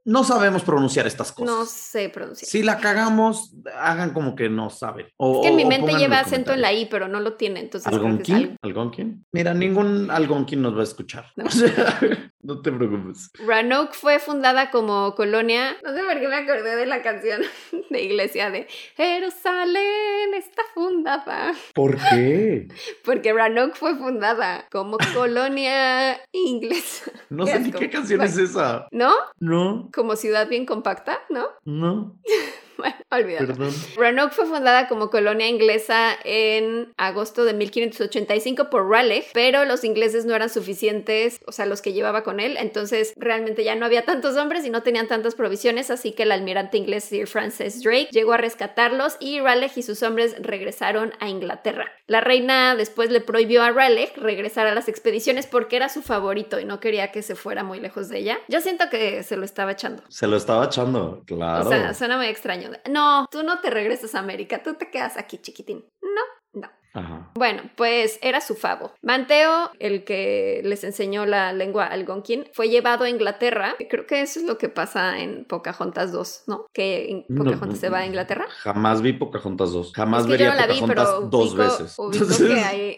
no, 0.08 0.24
sabemos 0.24 0.62
pronunciar 0.62 1.06
estas 1.06 1.32
cosas. 1.32 1.54
No 1.54 1.64
sé 1.66 2.08
pronunciar. 2.08 2.48
Si 2.48 2.62
la 2.62 2.78
cagamos, 2.78 3.54
hagan 3.78 4.10
como 4.14 4.34
que 4.34 4.48
no 4.48 4.70
saben. 4.70 5.06
O- 5.16 5.36
es 5.36 5.42
que 5.42 5.48
en 5.48 5.56
mi 5.56 5.64
mente 5.64 5.92
lleva 5.94 6.20
acento 6.20 6.52
en 6.52 6.62
la. 6.62 6.72
I, 6.72 6.86
pero 6.86 7.08
no 7.08 7.20
lo 7.20 7.34
tiene, 7.34 7.60
entonces 7.60 7.92
¿Algonquín? 7.92 8.56
¿Algonquin? 8.62 9.24
Mira, 9.32 9.52
ningún 9.54 10.10
algonquín 10.10 10.62
nos 10.62 10.74
va 10.76 10.80
a 10.80 10.84
escuchar. 10.84 11.26
No. 11.36 11.44
O 11.46 11.50
sea, 11.50 11.98
no 12.48 12.62
te 12.62 12.72
preocupes. 12.72 13.30
Roanoke 13.46 13.92
fue 13.92 14.18
fundada 14.18 14.70
como 14.70 15.14
colonia. 15.14 15.76
No 15.84 15.92
sé 15.92 16.02
por 16.02 16.18
qué 16.18 16.28
me 16.28 16.36
acordé 16.36 16.76
de 16.76 16.86
la 16.86 17.02
canción 17.02 17.42
de 17.90 18.02
iglesia 18.02 18.50
de 18.50 18.66
Jerusalén 18.96 20.32
está 20.34 20.62
fundada. 20.72 21.52
¿Por 21.74 21.98
qué? 21.98 22.68
Porque 23.04 23.34
Roanoke 23.34 23.76
fue 23.76 23.94
fundada 23.96 24.66
como 24.70 24.96
colonia 25.14 26.18
inglesa. 26.32 27.12
No 27.28 27.46
sé 27.46 27.60
ni 27.60 27.72
qué 27.72 27.90
canción 27.90 28.22
es 28.22 28.38
esa. 28.38 28.88
¿No? 28.90 29.12
No, 29.38 29.90
Como 29.92 30.16
ciudad 30.16 30.48
bien 30.48 30.64
compacta, 30.64 31.18
¿no? 31.28 31.46
no, 31.64 32.16
Bueno, 32.78 32.94
olvídalo. 33.10 33.48
perdón. 33.48 33.74
Roanoke 33.96 34.32
fue 34.32 34.46
fundada 34.46 34.86
como 34.86 35.10
colonia 35.10 35.48
inglesa 35.48 36.16
en 36.24 36.92
agosto 36.96 37.44
de 37.44 37.52
1585 37.52 38.70
por 38.70 38.88
Raleigh, 38.88 39.24
pero 39.34 39.64
los 39.64 39.82
ingleses 39.82 40.24
no 40.26 40.34
eran 40.36 40.48
suficientes, 40.48 41.40
o 41.46 41.52
sea, 41.52 41.66
los 41.66 41.82
que 41.82 41.92
llevaba 41.92 42.22
con 42.22 42.38
él, 42.38 42.56
entonces 42.56 43.14
realmente 43.16 43.64
ya 43.64 43.74
no 43.74 43.84
había 43.84 44.04
tantos 44.04 44.36
hombres 44.36 44.64
y 44.64 44.70
no 44.70 44.84
tenían 44.84 45.08
tantas 45.08 45.34
provisiones, 45.34 45.90
así 45.90 46.12
que 46.12 46.22
el 46.22 46.30
almirante 46.30 46.78
inglés 46.78 47.04
Sir 47.04 47.26
Francis 47.26 47.82
Drake 47.82 48.10
llegó 48.12 48.32
a 48.32 48.36
rescatarlos 48.36 49.16
y 49.18 49.40
Raleigh 49.40 49.72
y 49.74 49.82
sus 49.82 50.02
hombres 50.04 50.36
regresaron 50.38 51.12
a 51.18 51.28
Inglaterra. 51.28 51.90
La 52.06 52.20
reina 52.20 52.76
después 52.76 53.10
le 53.10 53.20
prohibió 53.20 53.62
a 53.62 53.72
Raleigh 53.72 54.12
regresar 54.16 54.68
a 54.68 54.74
las 54.74 54.88
expediciones 54.88 55.46
porque 55.46 55.76
era 55.76 55.88
su 55.88 56.00
favorito 56.02 56.60
y 56.60 56.64
no 56.64 56.78
quería 56.78 57.10
que 57.10 57.22
se 57.22 57.34
fuera 57.34 57.64
muy 57.64 57.80
lejos 57.80 58.08
de 58.08 58.18
ella. 58.18 58.38
Yo 58.48 58.60
siento 58.60 58.88
que 58.88 59.22
se 59.24 59.36
lo 59.36 59.44
estaba 59.44 59.72
echando. 59.72 60.02
Se 60.08 60.26
lo 60.26 60.36
estaba 60.36 60.66
echando, 60.66 61.22
claro. 61.26 61.66
O 61.66 61.68
sea, 61.68 61.92
suena 61.94 62.16
muy 62.16 62.26
extraño. 62.26 62.67
No, 62.88 63.26
tú 63.30 63.42
no 63.42 63.60
te 63.60 63.70
regresas 63.70 64.14
a 64.14 64.20
América, 64.20 64.62
tú 64.62 64.74
te 64.74 64.90
quedas 64.90 65.16
aquí, 65.16 65.38
chiquitín. 65.38 65.84
No, 66.02 66.60
no. 66.60 66.68
Ajá. 66.94 67.30
Bueno, 67.34 67.62
pues 67.76 68.18
era 68.22 68.40
su 68.40 68.54
favo. 68.56 68.92
Manteo, 69.02 69.70
el 69.78 70.04
que 70.04 70.62
les 70.64 70.82
enseñó 70.84 71.26
la 71.26 71.52
lengua 71.52 71.84
algonquin, 71.86 72.46
fue 72.54 72.70
llevado 72.70 73.04
a 73.04 73.10
Inglaterra. 73.10 73.76
Creo 73.90 74.06
que 74.06 74.22
eso 74.22 74.40
es 74.40 74.46
lo 74.46 74.56
que 74.58 74.68
pasa 74.70 75.18
en 75.20 75.44
Pocahontas 75.44 76.10
2, 76.12 76.44
¿no? 76.46 76.66
Que 76.72 77.26
Pocahontas 77.28 77.68
no, 77.68 77.76
se 77.76 77.88
va 77.90 77.98
a. 77.98 78.06
Inglaterra. 78.06 78.46
Jamás 78.62 79.02
vi 79.02 79.12
Pocahontas 79.12 79.70
2. 79.72 79.92
Jamás 79.94 80.22
Es 80.22 80.26
que 80.26 80.32
yo 80.32 80.38
vería 80.38 80.50
no 80.50 80.56
la 80.56 80.66
vi, 80.66 80.80
Pocahontas 80.80 81.06
pero 81.08 81.20
dos 81.28 81.54
ubico- 81.54 81.56
veces. 81.58 81.94
ubico 81.98 82.46
que 82.48 82.60
hay... 82.60 82.96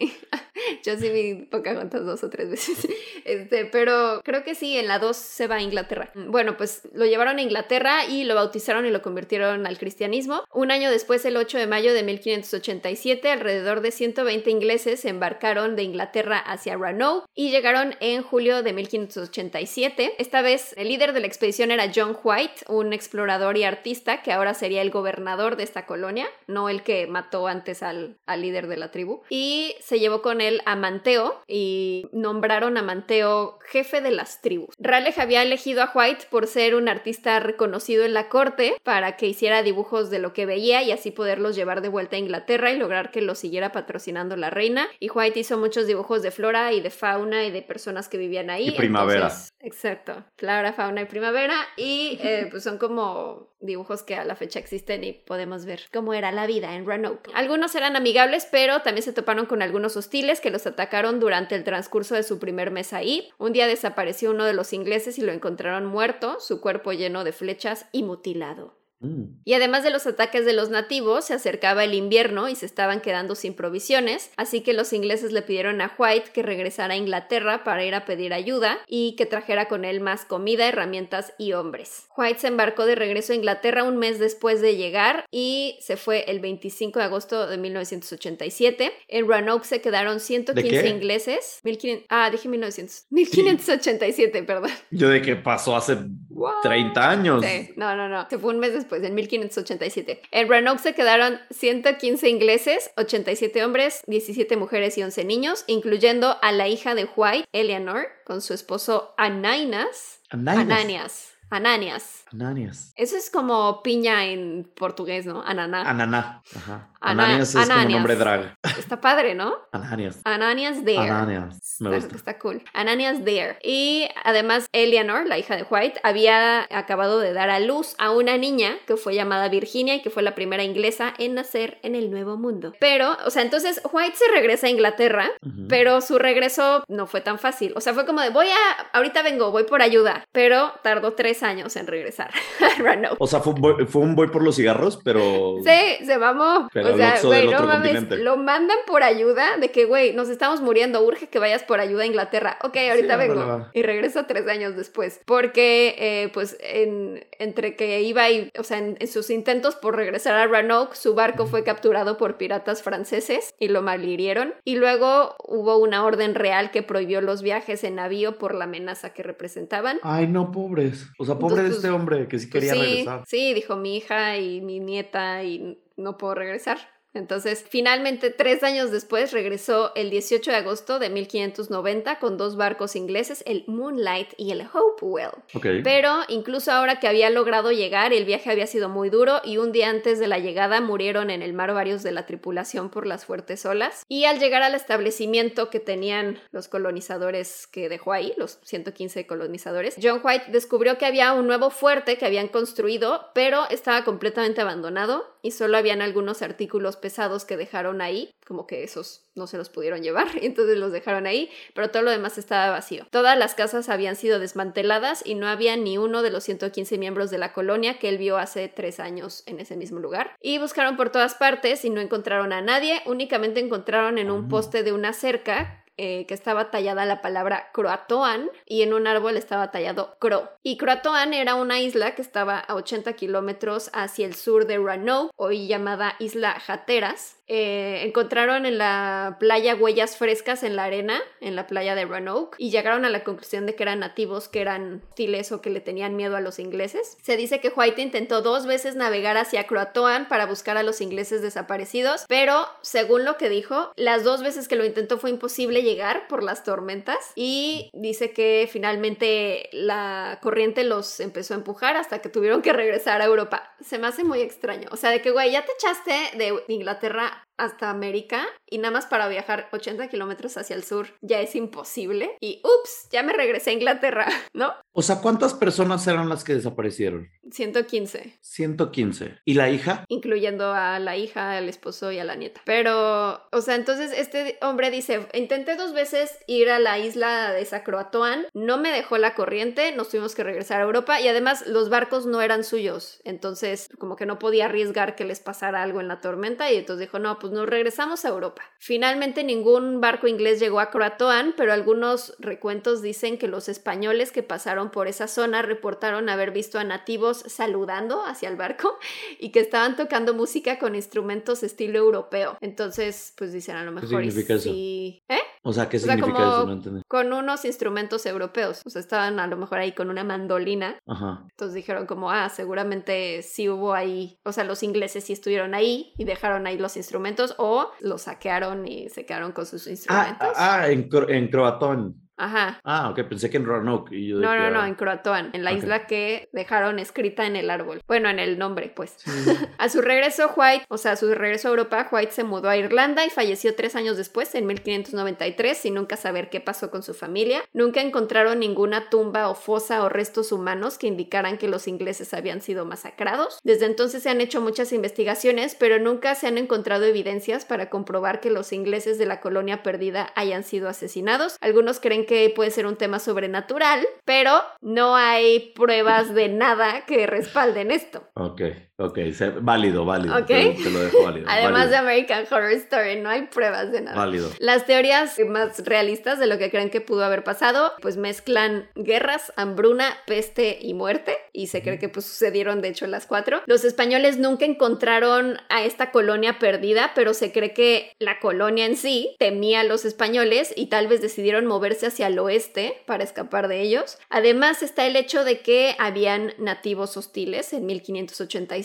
Yo 0.83 0.97
sí 0.97 1.09
vi 1.09 1.45
Pocahontas 1.45 2.05
dos 2.05 2.23
o 2.23 2.29
tres 2.29 2.49
veces. 2.49 2.87
Este, 3.23 3.65
pero 3.65 4.19
creo 4.23 4.43
que 4.43 4.55
sí, 4.55 4.77
en 4.77 4.87
la 4.87 4.97
2 4.97 5.15
se 5.15 5.47
va 5.47 5.55
a 5.55 5.61
Inglaterra. 5.61 6.11
Bueno, 6.15 6.57
pues 6.57 6.81
lo 6.93 7.05
llevaron 7.05 7.37
a 7.37 7.41
Inglaterra 7.41 8.05
y 8.05 8.23
lo 8.23 8.33
bautizaron 8.33 8.85
y 8.87 8.89
lo 8.89 9.03
convirtieron 9.03 9.67
al 9.67 9.77
cristianismo. 9.77 10.43
Un 10.51 10.71
año 10.71 10.89
después, 10.89 11.23
el 11.25 11.37
8 11.37 11.59
de 11.59 11.67
mayo 11.67 11.93
de 11.93 12.01
1587, 12.01 13.29
alrededor 13.29 13.81
de 13.81 13.91
120 13.91 14.49
ingleses 14.49 15.01
se 15.01 15.09
embarcaron 15.09 15.75
de 15.75 15.83
Inglaterra 15.83 16.39
hacia 16.39 16.75
Roanoke 16.75 17.25
y 17.35 17.51
llegaron 17.51 17.95
en 17.99 18.23
julio 18.23 18.63
de 18.63 18.73
1587. 18.73 20.15
Esta 20.17 20.41
vez, 20.41 20.73
el 20.77 20.87
líder 20.87 21.13
de 21.13 21.19
la 21.19 21.27
expedición 21.27 21.71
era 21.71 21.91
John 21.93 22.17
White, 22.23 22.65
un 22.67 22.91
explorador 22.93 23.57
y 23.57 23.63
artista 23.63 24.23
que 24.23 24.31
ahora 24.31 24.53
sería 24.53 24.81
el 24.81 24.89
gobernador 24.89 25.57
de 25.57 25.63
esta 25.63 25.85
colonia, 25.85 26.27
no 26.47 26.69
el 26.69 26.83
que 26.83 27.07
mató 27.07 27.47
antes 27.47 27.83
al, 27.83 28.17
al 28.25 28.41
líder 28.41 28.67
de 28.67 28.77
la 28.77 28.91
tribu. 28.91 29.21
Y 29.29 29.75
se 29.79 29.99
llevó 29.99 30.21
con 30.21 30.41
él 30.41 30.61
a 30.65 30.70
Manteo 30.75 31.41
y 31.47 32.07
nombraron 32.11 32.77
a 32.77 32.81
Manteo 32.81 33.59
jefe 33.65 34.01
de 34.01 34.11
las 34.11 34.41
tribus. 34.41 34.75
Raleigh 34.79 35.13
había 35.17 35.43
elegido 35.43 35.81
a 35.83 35.91
White 35.93 36.25
por 36.29 36.47
ser 36.47 36.75
un 36.75 36.89
artista 36.89 37.39
reconocido 37.39 38.03
en 38.05 38.13
la 38.13 38.29
corte 38.29 38.75
para 38.83 39.17
que 39.17 39.27
hiciera 39.27 39.63
dibujos 39.63 40.09
de 40.09 40.19
lo 40.19 40.33
que 40.33 40.45
veía 40.45 40.83
y 40.83 40.91
así 40.91 41.11
poderlos 41.11 41.55
llevar 41.55 41.81
de 41.81 41.89
vuelta 41.89 42.15
a 42.15 42.19
Inglaterra 42.19 42.71
y 42.71 42.77
lograr 42.77 43.11
que 43.11 43.21
lo 43.21 43.35
siguiera 43.35 43.71
patrocinando 43.71 44.35
la 44.35 44.49
reina. 44.49 44.87
Y 44.99 45.09
White 45.09 45.39
hizo 45.39 45.57
muchos 45.57 45.87
dibujos 45.87 46.21
de 46.21 46.31
flora 46.31 46.73
y 46.73 46.81
de 46.81 46.89
fauna 46.89 47.45
y 47.45 47.51
de 47.51 47.61
personas 47.61 48.09
que 48.09 48.17
vivían 48.17 48.49
ahí. 48.49 48.69
Y 48.69 48.71
primavera. 48.71 49.25
Entonces, 49.25 49.53
exacto. 49.59 50.23
Flora, 50.37 50.73
fauna 50.73 51.01
y 51.01 51.05
primavera. 51.05 51.55
Y 51.77 52.19
eh, 52.21 52.47
pues 52.51 52.63
son 52.63 52.77
como 52.77 53.51
dibujos 53.61 54.03
que 54.03 54.15
a 54.15 54.25
la 54.25 54.35
fecha 54.35 54.59
existen 54.59 55.03
y 55.03 55.13
podemos 55.13 55.65
ver 55.65 55.81
cómo 55.93 56.13
era 56.13 56.31
la 56.31 56.47
vida 56.47 56.75
en 56.75 56.85
Roanoke. 56.85 57.29
Algunos 57.33 57.75
eran 57.75 57.95
amigables, 57.95 58.47
pero 58.51 58.81
también 58.81 59.03
se 59.03 59.13
toparon 59.13 59.45
con 59.45 59.61
algunos 59.61 59.95
hostiles 59.95 60.41
que 60.41 60.49
los 60.49 60.60
atacaron 60.67 61.19
durante 61.19 61.55
el 61.55 61.63
transcurso 61.63 62.15
de 62.15 62.23
su 62.23 62.39
primer 62.39 62.71
mes 62.71 62.93
ahí. 62.93 63.29
Un 63.37 63.53
día 63.53 63.67
desapareció 63.67 64.31
uno 64.31 64.45
de 64.45 64.53
los 64.53 64.73
ingleses 64.73 65.17
y 65.17 65.21
lo 65.21 65.31
encontraron 65.31 65.85
muerto, 65.85 66.39
su 66.39 66.61
cuerpo 66.61 66.91
lleno 66.93 67.23
de 67.23 67.31
flechas 67.31 67.85
y 67.91 68.03
mutilado. 68.03 68.80
Mm, 69.01 69.41
Y 69.43 69.53
además 69.53 69.83
de 69.83 69.91
los 69.91 70.07
ataques 70.07 70.45
de 70.45 70.53
los 70.53 70.69
nativos, 70.69 71.25
se 71.25 71.33
acercaba 71.33 71.83
el 71.83 71.93
invierno 71.93 72.49
y 72.49 72.55
se 72.55 72.65
estaban 72.65 73.01
quedando 73.01 73.35
sin 73.35 73.53
provisiones, 73.53 74.31
así 74.37 74.61
que 74.61 74.73
los 74.73 74.93
ingleses 74.93 75.31
le 75.31 75.41
pidieron 75.41 75.81
a 75.81 75.93
White 75.97 76.31
que 76.33 76.43
regresara 76.43 76.93
a 76.93 76.97
Inglaterra 76.97 77.63
para 77.63 77.83
ir 77.83 77.95
a 77.95 78.05
pedir 78.05 78.33
ayuda 78.33 78.79
y 78.87 79.15
que 79.15 79.25
trajera 79.25 79.67
con 79.67 79.85
él 79.85 80.01
más 80.01 80.25
comida, 80.25 80.67
herramientas 80.67 81.33
y 81.37 81.53
hombres. 81.53 82.05
White 82.17 82.39
se 82.39 82.47
embarcó 82.47 82.85
de 82.85 82.95
regreso 82.95 83.33
a 83.33 83.35
Inglaterra 83.35 83.83
un 83.83 83.97
mes 83.97 84.19
después 84.19 84.61
de 84.61 84.75
llegar 84.75 85.25
y 85.31 85.77
se 85.81 85.97
fue 85.97 86.25
el 86.27 86.39
25 86.39 86.99
de 86.99 87.05
agosto 87.05 87.47
de 87.47 87.57
1987. 87.57 88.91
En 89.07 89.27
Roanoke 89.27 89.65
se 89.65 89.81
quedaron 89.81 90.19
115 90.19 90.81
qué? 90.81 90.89
ingleses. 90.89 91.59
1500 91.63 92.07
ah, 92.09 92.29
dije 92.29 92.47
1900. 92.49 93.05
1587, 93.09 94.43
perdón. 94.43 94.71
Yo 94.91 95.09
de 95.09 95.21
que 95.21 95.35
pasó 95.35 95.75
hace 95.75 95.97
What? 96.29 96.61
30 96.63 97.09
años. 97.09 97.45
Sí, 97.45 97.71
no, 97.75 97.95
no, 97.95 98.09
no. 98.09 98.27
Se 98.29 98.37
fue 98.37 98.53
un 98.53 98.59
mes 98.59 98.73
después, 98.73 98.90
en 98.95 99.15
1587. 99.15 100.21
En 100.31 100.49
Roanoke 100.49 100.81
se 100.81 100.93
quedaron 100.93 101.39
115 101.49 102.29
ingleses, 102.29 102.91
87 102.97 103.63
hombres, 103.63 104.03
17 104.07 104.57
mujeres 104.57 104.97
y 104.97 105.03
11 105.03 105.25
niños, 105.25 105.63
incluyendo 105.67 106.37
a 106.41 106.51
la 106.51 106.67
hija 106.67 106.95
de 106.95 107.09
White, 107.15 107.47
Eleanor, 107.51 108.07
con 108.25 108.41
su 108.41 108.53
esposo 108.53 109.13
Ananias. 109.17 110.19
Ananias. 110.29 110.61
Ananias. 110.61 111.31
Ananias. 111.49 112.23
Ananias. 112.31 112.93
Eso 112.95 113.17
es 113.17 113.29
como 113.29 113.83
piña 113.83 114.25
en 114.25 114.71
portugués, 114.73 115.25
¿no? 115.25 115.41
Ananá. 115.41 115.81
Ananá. 115.89 116.41
Ajá. 116.55 116.90
Ana- 117.01 117.25
Ananias 117.25 117.49
es 117.49 117.53
como 117.55 117.73
Ananias. 117.73 117.91
nombre 117.99 118.15
drag. 118.15 118.55
Está 118.77 119.01
padre, 119.01 119.35
¿no? 119.35 119.55
Ananias. 119.71 120.19
Ananias 120.23 120.85
Dare. 120.85 121.09
Ananias. 121.09 121.77
Me 121.79 121.89
Está, 121.89 121.99
gusta. 121.99 122.15
está 122.15 122.39
cool. 122.39 122.63
Ananias 122.73 123.19
Dare. 123.25 123.57
Y 123.63 124.07
además, 124.23 124.67
Eleanor, 124.71 125.25
la 125.27 125.37
hija 125.39 125.55
de 125.55 125.63
White, 125.69 125.99
había 126.03 126.67
acabado 126.71 127.19
de 127.19 127.33
dar 127.33 127.49
a 127.49 127.59
luz 127.59 127.95
a 127.97 128.11
una 128.11 128.37
niña 128.37 128.77
que 128.85 128.97
fue 128.97 129.15
llamada 129.15 129.49
Virginia 129.49 129.95
y 129.95 130.01
que 130.01 130.09
fue 130.09 130.21
la 130.23 130.35
primera 130.35 130.63
inglesa 130.63 131.13
en 131.17 131.33
nacer 131.35 131.79
en 131.83 131.95
el 131.95 132.11
Nuevo 132.11 132.37
Mundo. 132.37 132.73
Pero, 132.79 133.17
o 133.25 133.29
sea, 133.29 133.41
entonces 133.41 133.81
White 133.91 134.15
se 134.15 134.31
regresa 134.31 134.67
a 134.67 134.69
Inglaterra, 134.69 135.29
pero 135.67 136.01
su 136.01 136.19
regreso 136.19 136.83
no 136.87 137.07
fue 137.07 137.21
tan 137.21 137.39
fácil. 137.39 137.73
O 137.75 137.81
sea, 137.81 137.93
fue 137.93 138.05
como 138.05 138.21
de 138.21 138.29
voy 138.29 138.47
a, 138.47 138.81
ahorita 138.93 139.23
vengo, 139.23 139.51
voy 139.51 139.63
por 139.63 139.81
ayuda. 139.81 140.23
Pero 140.31 140.71
tardó 140.83 141.13
tres 141.13 141.41
años 141.43 141.75
en 141.75 141.87
regresar 141.87 142.31
a 142.61 142.79
Roanoke. 142.79 143.15
O 143.19 143.27
sea, 143.27 143.39
fue 143.39 143.53
un, 143.53 143.61
boy, 143.61 143.85
fue 143.87 144.01
un 144.03 144.15
boy 144.15 144.27
por 144.27 144.43
los 144.43 144.55
cigarros, 144.55 144.99
pero. 145.03 145.55
Sí, 145.63 146.05
se 146.05 146.17
mamó. 146.17 146.67
Pero 146.73 146.90
o 146.93 146.97
sea, 146.97 147.19
güey, 147.23 147.47
no 147.47 147.63
mames, 147.63 148.09
lo 148.19 148.37
mandan 148.37 148.77
por 148.87 149.03
ayuda 149.03 149.57
de 149.57 149.71
que, 149.71 149.85
güey, 149.85 150.13
nos 150.13 150.29
estamos 150.29 150.61
muriendo, 150.61 151.01
urge 151.05 151.27
que 151.27 151.39
vayas 151.39 151.63
por 151.63 151.79
ayuda 151.79 152.03
a 152.03 152.05
Inglaterra. 152.05 152.57
Ok, 152.63 152.77
ahorita 152.89 153.17
vengo. 153.17 153.67
Y 153.73 153.81
regreso 153.83 154.25
tres 154.25 154.47
años 154.47 154.75
después. 154.75 155.21
Porque, 155.25 155.95
eh, 155.97 156.29
pues, 156.33 156.57
en- 156.61 157.25
entre 157.39 157.75
que 157.75 158.01
iba 158.01 158.29
y, 158.29 158.51
o 158.57 158.63
sea, 158.63 158.77
en, 158.77 158.97
en 158.99 159.07
sus 159.07 159.29
intentos 159.29 159.75
por 159.75 159.95
regresar 159.95 160.35
a 160.35 160.45
Roanoke, 160.47 160.95
su 160.95 161.15
barco 161.15 161.47
fue 161.47 161.63
capturado 161.63 162.17
por 162.17 162.37
piratas 162.37 162.83
franceses 162.83 163.53
y 163.59 163.67
lo 163.69 163.81
malhirieron. 163.81 164.53
Y 164.63 164.75
luego 164.75 165.35
hubo 165.47 165.77
una 165.77 166.05
orden 166.05 166.35
real 166.35 166.71
que 166.71 166.83
prohibió 166.83 167.21
los 167.21 167.41
viajes 167.41 167.83
en 167.83 167.95
navío 167.95 168.37
por 168.37 168.55
la 168.55 168.65
amenaza 168.65 169.13
que 169.13 169.23
representaban. 169.23 169.99
Ay, 170.03 170.27
no, 170.27 170.51
pobres. 170.51 171.07
O 171.17 171.25
sea, 171.25 171.35
pobre 171.39 171.63
de 171.63 171.69
este 171.69 171.89
hombre 171.89 172.27
que 172.27 172.39
sí 172.39 172.47
Pues 172.47 172.63
quería 172.65 172.73
sí, 172.73 172.79
regresar. 172.81 173.23
Sí, 173.27 173.53
dijo 173.53 173.75
mi 173.75 173.97
hija 173.97 174.37
y 174.37 174.61
mi 174.61 174.79
nieta 174.79 175.43
y 175.43 175.79
no 176.01 176.17
puedo 176.17 176.35
regresar. 176.35 176.77
Entonces, 177.13 177.65
finalmente, 177.67 178.29
tres 178.29 178.63
años 178.63 178.91
después, 178.91 179.33
regresó 179.33 179.91
el 179.95 180.09
18 180.09 180.51
de 180.51 180.57
agosto 180.57 180.99
de 180.99 181.09
1590 181.09 182.19
con 182.19 182.37
dos 182.37 182.55
barcos 182.55 182.95
ingleses, 182.95 183.43
el 183.45 183.65
Moonlight 183.67 184.29
y 184.37 184.51
el 184.51 184.61
Hopewell. 184.61 185.31
Ok. 185.53 185.65
Pero 185.83 186.19
incluso 186.29 186.71
ahora 186.71 186.99
que 186.99 187.07
había 187.07 187.29
logrado 187.29 187.71
llegar, 187.71 188.13
el 188.13 188.25
viaje 188.25 188.49
había 188.49 188.67
sido 188.67 188.87
muy 188.87 189.09
duro 189.09 189.41
y 189.43 189.57
un 189.57 189.71
día 189.71 189.89
antes 189.89 190.19
de 190.19 190.27
la 190.27 190.39
llegada 190.39 190.79
murieron 190.79 191.29
en 191.29 191.41
el 191.41 191.53
mar 191.53 191.73
varios 191.73 192.03
de 192.03 192.11
la 192.11 192.25
tripulación 192.25 192.89
por 192.89 193.05
las 193.05 193.25
fuertes 193.25 193.65
olas. 193.65 194.05
Y 194.07 194.25
al 194.25 194.39
llegar 194.39 194.63
al 194.63 194.75
establecimiento 194.75 195.69
que 195.69 195.79
tenían 195.79 196.39
los 196.51 196.67
colonizadores 196.67 197.67
que 197.67 197.89
dejó 197.89 198.13
ahí, 198.13 198.33
los 198.37 198.59
115 198.63 199.27
colonizadores, 199.27 199.95
John 200.01 200.21
White 200.23 200.45
descubrió 200.49 200.97
que 200.97 201.05
había 201.05 201.33
un 201.33 201.47
nuevo 201.47 201.69
fuerte 201.69 202.17
que 202.17 202.25
habían 202.25 202.47
construido, 202.47 203.29
pero 203.33 203.69
estaba 203.69 204.03
completamente 204.03 204.61
abandonado 204.61 205.25
y 205.41 205.51
solo 205.51 205.77
habían 205.77 206.01
algunos 206.01 206.41
artículos 206.41 206.97
pesados 207.01 207.43
que 207.43 207.57
dejaron 207.57 208.01
ahí, 208.01 208.31
como 208.47 208.67
que 208.67 208.83
esos 208.83 209.25
no 209.35 209.47
se 209.47 209.57
los 209.57 209.69
pudieron 209.69 210.01
llevar, 210.03 210.27
y 210.41 210.45
entonces 210.45 210.77
los 210.77 210.91
dejaron 210.91 211.25
ahí, 211.27 211.49
pero 211.73 211.89
todo 211.89 212.03
lo 212.03 212.11
demás 212.11 212.37
estaba 212.37 212.69
vacío. 212.71 213.05
Todas 213.11 213.37
las 213.37 213.55
casas 213.55 213.89
habían 213.89 214.15
sido 214.15 214.39
desmanteladas 214.39 215.23
y 215.25 215.35
no 215.35 215.47
había 215.47 215.75
ni 215.77 215.97
uno 215.97 216.21
de 216.21 216.29
los 216.31 216.43
115 216.43 216.97
miembros 216.97 217.31
de 217.31 217.37
la 217.37 217.53
colonia 217.53 217.97
que 217.99 218.09
él 218.09 218.17
vio 218.17 218.37
hace 218.37 218.67
tres 218.67 218.99
años 218.99 219.43
en 219.47 219.59
ese 219.59 219.75
mismo 219.75 219.99
lugar. 219.99 220.35
Y 220.41 220.57
buscaron 220.59 220.95
por 220.97 221.09
todas 221.09 221.35
partes 221.35 221.83
y 221.85 221.89
no 221.89 221.99
encontraron 222.01 222.53
a 222.53 222.61
nadie, 222.61 223.01
únicamente 223.05 223.59
encontraron 223.59 224.17
en 224.17 224.31
un 224.31 224.45
Ah. 224.45 224.47
poste 224.49 224.83
de 224.83 224.91
una 224.91 225.13
cerca 225.13 225.80
eh, 225.97 226.25
que 226.25 226.33
estaba 226.33 226.71
tallada 226.71 227.05
la 227.05 227.21
palabra 227.21 227.69
Croatoan 227.73 228.49
y 228.65 228.81
en 228.81 228.93
un 228.93 229.07
árbol 229.07 229.37
estaba 229.37 229.71
tallado 229.71 230.15
Cro. 230.19 230.49
Y 230.63 230.77
Croatoan 230.77 231.33
era 231.33 231.55
una 231.55 231.79
isla 231.79 232.15
que 232.15 232.21
estaba 232.21 232.59
a 232.59 232.75
80 232.75 233.13
kilómetros 233.13 233.89
hacia 233.93 234.25
el 234.25 234.35
sur 234.35 234.65
de 234.65 234.77
Roanoke, 234.77 235.31
hoy 235.35 235.67
llamada 235.67 236.15
Isla 236.19 236.55
Hatteras. 236.67 237.40
Eh, 237.53 238.05
encontraron 238.05 238.65
en 238.65 238.77
la 238.77 239.35
playa 239.37 239.75
huellas 239.75 240.15
frescas 240.15 240.63
en 240.63 240.77
la 240.77 240.85
arena, 240.85 241.21
en 241.41 241.57
la 241.57 241.67
playa 241.67 241.95
de 241.95 242.05
Roanoke, 242.05 242.55
y 242.57 242.71
llegaron 242.71 243.03
a 243.03 243.09
la 243.09 243.25
conclusión 243.25 243.65
de 243.65 243.75
que 243.75 243.83
eran 243.83 243.99
nativos, 243.99 244.47
que 244.47 244.61
eran 244.61 245.01
hostiles 245.09 245.51
o 245.51 245.61
que 245.61 245.69
le 245.69 245.81
tenían 245.81 246.15
miedo 246.15 246.37
a 246.37 246.39
los 246.39 246.59
ingleses. 246.59 247.17
Se 247.21 247.35
dice 247.35 247.59
que 247.59 247.67
White 247.75 248.01
intentó 248.01 248.41
dos 248.41 248.65
veces 248.65 248.95
navegar 248.95 249.35
hacia 249.35 249.67
Croatoan 249.67 250.29
para 250.29 250.45
buscar 250.45 250.77
a 250.77 250.83
los 250.83 251.01
ingleses 251.01 251.41
desaparecidos, 251.41 252.23
pero 252.29 252.69
según 252.83 253.25
lo 253.25 253.35
que 253.35 253.49
dijo, 253.49 253.91
las 253.97 254.23
dos 254.23 254.41
veces 254.43 254.69
que 254.69 254.77
lo 254.77 254.85
intentó 254.85 255.17
fue 255.17 255.29
imposible 255.29 255.83
llegar 255.83 256.29
por 256.29 256.43
las 256.43 256.63
tormentas 256.63 257.33
y 257.35 257.89
dice 257.91 258.31
que 258.31 258.69
finalmente 258.71 259.67
la 259.73 260.39
corriente 260.41 260.85
los 260.85 261.19
empezó 261.19 261.53
a 261.53 261.57
empujar 261.57 261.97
hasta 261.97 262.19
que 262.19 262.29
tuvieron 262.29 262.61
que 262.61 262.71
regresar 262.71 263.21
a 263.21 263.25
Europa. 263.25 263.73
Se 263.81 263.97
me 263.97 264.07
hace 264.07 264.23
muy 264.23 264.39
extraño. 264.39 264.87
O 264.91 264.95
sea, 264.95 265.09
de 265.09 265.21
que, 265.21 265.31
güey, 265.31 265.51
ya 265.51 265.65
te 265.65 265.73
echaste 265.73 266.37
de 266.37 266.63
Inglaterra 266.69 267.40
hasta 267.57 267.89
América 267.89 268.45
y 268.71 268.77
nada 268.77 268.91
más 268.91 269.05
para 269.05 269.27
viajar 269.27 269.67
80 269.73 270.07
kilómetros 270.07 270.57
hacia 270.57 270.75
el 270.75 270.83
sur 270.83 271.07
ya 271.21 271.41
es 271.41 271.55
imposible. 271.55 272.37
Y 272.39 272.61
ups, 272.63 273.09
ya 273.11 273.21
me 273.21 273.33
regresé 273.33 273.71
a 273.71 273.73
Inglaterra, 273.73 274.27
¿no? 274.53 274.73
O 274.93 275.01
sea, 275.01 275.21
¿cuántas 275.21 275.53
personas 275.53 276.07
eran 276.07 276.29
las 276.29 276.43
que 276.43 276.55
desaparecieron? 276.55 277.29
115. 277.51 278.39
115. 278.39 279.39
¿Y 279.45 279.53
la 279.53 279.69
hija? 279.69 280.05
Incluyendo 280.07 280.73
a 280.73 280.99
la 280.99 281.17
hija, 281.17 281.57
al 281.57 281.69
esposo 281.69 282.11
y 282.11 282.19
a 282.19 282.23
la 282.23 282.35
nieta. 282.35 282.61
Pero, 282.65 283.41
o 283.51 283.61
sea, 283.61 283.75
entonces 283.75 284.13
este 284.17 284.57
hombre 284.61 284.89
dice, 284.89 285.27
intenté 285.33 285.75
dos 285.75 285.93
veces 285.93 286.37
ir 286.47 286.69
a 286.69 286.79
la 286.79 286.97
isla 286.97 287.51
de 287.51 287.65
Sacroatoan, 287.65 288.47
no 288.53 288.77
me 288.77 288.91
dejó 288.91 289.17
la 289.17 289.35
corriente, 289.35 289.91
nos 289.93 290.09
tuvimos 290.09 290.33
que 290.33 290.43
regresar 290.43 290.79
a 290.79 290.85
Europa 290.85 291.19
y 291.19 291.27
además 291.27 291.67
los 291.67 291.89
barcos 291.89 292.25
no 292.25 292.41
eran 292.41 292.63
suyos, 292.63 293.21
entonces 293.25 293.89
como 293.97 294.15
que 294.15 294.25
no 294.25 294.39
podía 294.39 294.65
arriesgar 294.65 295.15
que 295.15 295.25
les 295.25 295.41
pasara 295.41 295.83
algo 295.83 295.99
en 295.99 296.07
la 296.07 296.21
tormenta 296.21 296.71
y 296.71 296.77
entonces 296.77 297.07
dijo, 297.07 297.19
no, 297.19 297.37
pues 297.39 297.51
nos 297.51 297.67
regresamos 297.67 298.23
a 298.23 298.29
Europa. 298.29 298.60
Finalmente 298.83 299.43
ningún 299.43 300.01
barco 300.01 300.27
inglés 300.27 300.59
llegó 300.59 300.79
a 300.79 300.89
Croatoan, 300.89 301.53
pero 301.55 301.71
algunos 301.71 302.35
recuentos 302.39 303.01
dicen 303.01 303.37
que 303.37 303.47
los 303.47 303.69
españoles 303.69 304.31
que 304.31 304.43
pasaron 304.43 304.89
por 304.89 305.07
esa 305.07 305.27
zona 305.27 305.61
reportaron 305.61 306.29
haber 306.29 306.51
visto 306.51 306.79
a 306.79 306.83
nativos 306.83 307.43
saludando 307.47 308.23
hacia 308.25 308.49
el 308.49 308.55
barco 308.55 308.97
y 309.39 309.51
que 309.51 309.59
estaban 309.59 309.95
tocando 309.95 310.33
música 310.33 310.79
con 310.79 310.95
instrumentos 310.95 311.63
estilo 311.63 311.99
europeo. 311.99 312.57
Entonces, 312.59 313.33
pues 313.37 313.53
dicen 313.53 313.75
a 313.75 313.83
lo 313.83 313.91
mejor 313.91 314.09
significa 314.09 314.57
sí. 314.57 315.21
¿Eh? 315.29 315.41
O 315.63 315.73
sea, 315.73 315.87
¿qué 315.87 315.97
O 315.97 315.99
sea, 315.99 316.15
significa 316.15 316.37
como 316.37 316.51
eso? 316.51 316.65
No 316.65 316.73
entendí. 316.73 317.01
con 317.07 317.33
unos 317.33 317.65
instrumentos 317.65 318.25
europeos. 318.25 318.81
O 318.85 318.89
sea, 318.89 318.99
estaban 318.99 319.39
a 319.39 319.47
lo 319.47 319.57
mejor 319.57 319.77
ahí 319.77 319.91
con 319.91 320.09
una 320.09 320.23
mandolina. 320.23 320.97
Ajá. 321.05 321.45
Entonces 321.51 321.75
dijeron 321.75 322.07
como, 322.07 322.31
ah, 322.31 322.49
seguramente 322.49 323.43
sí 323.43 323.69
hubo 323.69 323.93
ahí, 323.93 324.39
o 324.43 324.51
sea, 324.51 324.63
los 324.63 324.81
ingleses 324.81 325.23
sí 325.23 325.33
estuvieron 325.33 325.75
ahí 325.75 326.13
y 326.17 326.25
dejaron 326.25 326.65
ahí 326.65 326.79
los 326.79 326.97
instrumentos 326.97 327.53
o 327.57 327.91
los 327.99 328.23
saquearon 328.23 328.50
y 328.85 329.09
se 329.09 329.25
quedaron 329.25 329.51
con 329.53 329.65
sus 329.65 329.87
Ah, 329.87 329.91
instrumentos. 329.91 330.47
ah, 330.55 330.87
en, 330.89 331.09
Cro- 331.09 331.29
en 331.29 331.47
Croatón. 331.49 332.15
Ajá. 332.41 332.81
Ah, 332.83 333.09
ok, 333.11 333.21
pensé 333.29 333.51
que 333.51 333.57
en 333.57 333.65
Roanoke. 333.65 334.15
Y 334.15 334.29
yo 334.29 334.39
de 334.39 334.45
No, 334.45 334.51
que 334.51 334.57
no, 334.57 334.71
no, 334.71 334.85
en 334.85 334.95
Croatoan, 334.95 335.51
en 335.53 335.63
la 335.63 335.73
isla 335.73 336.07
que 336.07 336.49
dejaron 336.53 336.97
escrita 336.97 337.45
en 337.45 337.55
el 337.55 337.69
árbol. 337.69 338.01
Bueno, 338.07 338.29
en 338.29 338.39
el 338.39 338.57
nombre, 338.57 338.91
pues. 338.95 339.13
Sí. 339.17 339.29
A 339.77 339.89
su 339.89 340.01
regreso, 340.01 340.51
White, 340.55 340.85
o 340.89 340.97
sea, 340.97 341.13
a 341.13 341.15
su 341.15 341.33
regreso 341.33 341.67
a 341.67 341.71
Europa, 341.71 342.07
White 342.11 342.31
se 342.31 342.43
mudó 342.43 342.69
a 342.69 342.77
Irlanda 342.77 343.25
y 343.25 343.29
falleció 343.29 343.75
tres 343.75 343.95
años 343.95 344.17
después, 344.17 344.53
en 344.55 344.67
1593, 344.67 345.77
sin 345.77 345.95
nunca 345.95 346.17
saber 346.17 346.49
qué 346.49 346.59
pasó 346.61 346.91
con 346.91 347.03
su 347.03 347.13
familia. 347.13 347.63
Nunca 347.73 348.01
encontraron 348.01 348.59
ninguna 348.59 349.09
tumba 349.09 349.49
o 349.49 349.55
fosa 349.55 350.03
o 350.03 350.09
restos 350.09 350.51
humanos 350.51 350.97
que 350.97 351.07
indicaran 351.07 351.57
que 351.57 351.67
los 351.67 351.87
ingleses 351.87 352.33
habían 352.33 352.61
sido 352.61 352.85
masacrados. 352.85 353.59
Desde 353.63 353.85
entonces 353.85 354.23
se 354.23 354.29
han 354.29 354.41
hecho 354.41 354.61
muchas 354.61 354.93
investigaciones, 354.93 355.75
pero 355.75 355.99
nunca 355.99 356.35
se 356.35 356.47
han 356.47 356.57
encontrado 356.57 357.05
evidencias 357.05 357.65
para 357.65 357.89
comprobar 357.89 358.39
que 358.39 358.51
los 358.51 358.71
ingleses 358.71 359.17
de 359.17 359.25
la 359.25 359.41
colonia 359.41 359.83
perdida 359.83 360.31
hayan 360.35 360.63
sido 360.63 360.89
asesinados. 360.89 361.57
Algunos 361.59 361.99
creen 361.99 362.25
que 362.25 362.30
puede 362.55 362.71
ser 362.71 362.85
un 362.85 362.95
tema 362.95 363.19
sobrenatural, 363.19 364.05
pero 364.25 364.61
no 364.81 365.15
hay 365.15 365.71
pruebas 365.75 366.33
de 366.33 366.49
nada 366.49 367.05
que 367.05 367.27
respalden 367.27 367.91
esto. 367.91 368.23
Ok, 368.35 368.61
ok, 369.05 369.19
válido, 369.61 370.05
válido. 370.05 370.37
Ok. 370.37 370.47
Te, 370.47 370.77
te 370.83 370.89
lo 370.89 370.99
dejo 370.99 371.23
válido. 371.23 371.45
Además 371.49 371.89
de 371.89 371.95
válido, 371.95 371.97
American 371.99 372.45
Horror 372.49 372.71
Story, 372.71 373.19
no 373.21 373.29
hay 373.29 373.43
pruebas 373.43 373.91
de 373.91 374.01
nada. 374.01 374.17
Válido. 374.17 374.49
Las 374.59 374.85
teorías 374.85 375.37
más 375.47 375.85
realistas 375.85 376.39
de 376.39 376.47
lo 376.47 376.57
que 376.57 376.69
creen 376.69 376.89
que 376.89 377.01
pudo 377.01 377.23
haber 377.23 377.43
pasado, 377.43 377.93
pues 378.01 378.17
mezclan 378.17 378.89
guerras, 378.95 379.53
hambruna, 379.55 380.17
peste 380.25 380.77
y 380.81 380.93
muerte, 380.93 381.37
y 381.53 381.67
se 381.67 381.81
cree 381.81 381.99
que 381.99 382.09
pues 382.09 382.25
sucedieron 382.25 382.81
de 382.81 382.89
hecho 382.89 383.07
las 383.07 383.25
cuatro. 383.25 383.61
Los 383.65 383.83
españoles 383.83 384.37
nunca 384.37 384.65
encontraron 384.65 385.57
a 385.69 385.83
esta 385.83 386.11
colonia 386.11 386.59
perdida, 386.59 387.11
pero 387.15 387.33
se 387.33 387.51
cree 387.51 387.73
que 387.73 388.15
la 388.19 388.39
colonia 388.39 388.85
en 388.85 388.95
sí 388.95 389.35
temía 389.39 389.81
a 389.81 389.83
los 389.83 390.05
españoles 390.05 390.73
y 390.75 390.87
tal 390.87 391.07
vez 391.07 391.21
decidieron 391.21 391.65
moverse 391.65 392.07
hacia 392.07 392.27
el 392.27 392.39
oeste 392.39 393.01
para 393.05 393.23
escapar 393.23 393.67
de 393.67 393.81
ellos. 393.81 394.17
Además 394.29 394.83
está 394.83 395.05
el 395.05 395.15
hecho 395.15 395.43
de 395.43 395.61
que 395.61 395.95
habían 395.99 396.53
nativos 396.57 397.17
hostiles 397.17 397.73
en 397.73 397.85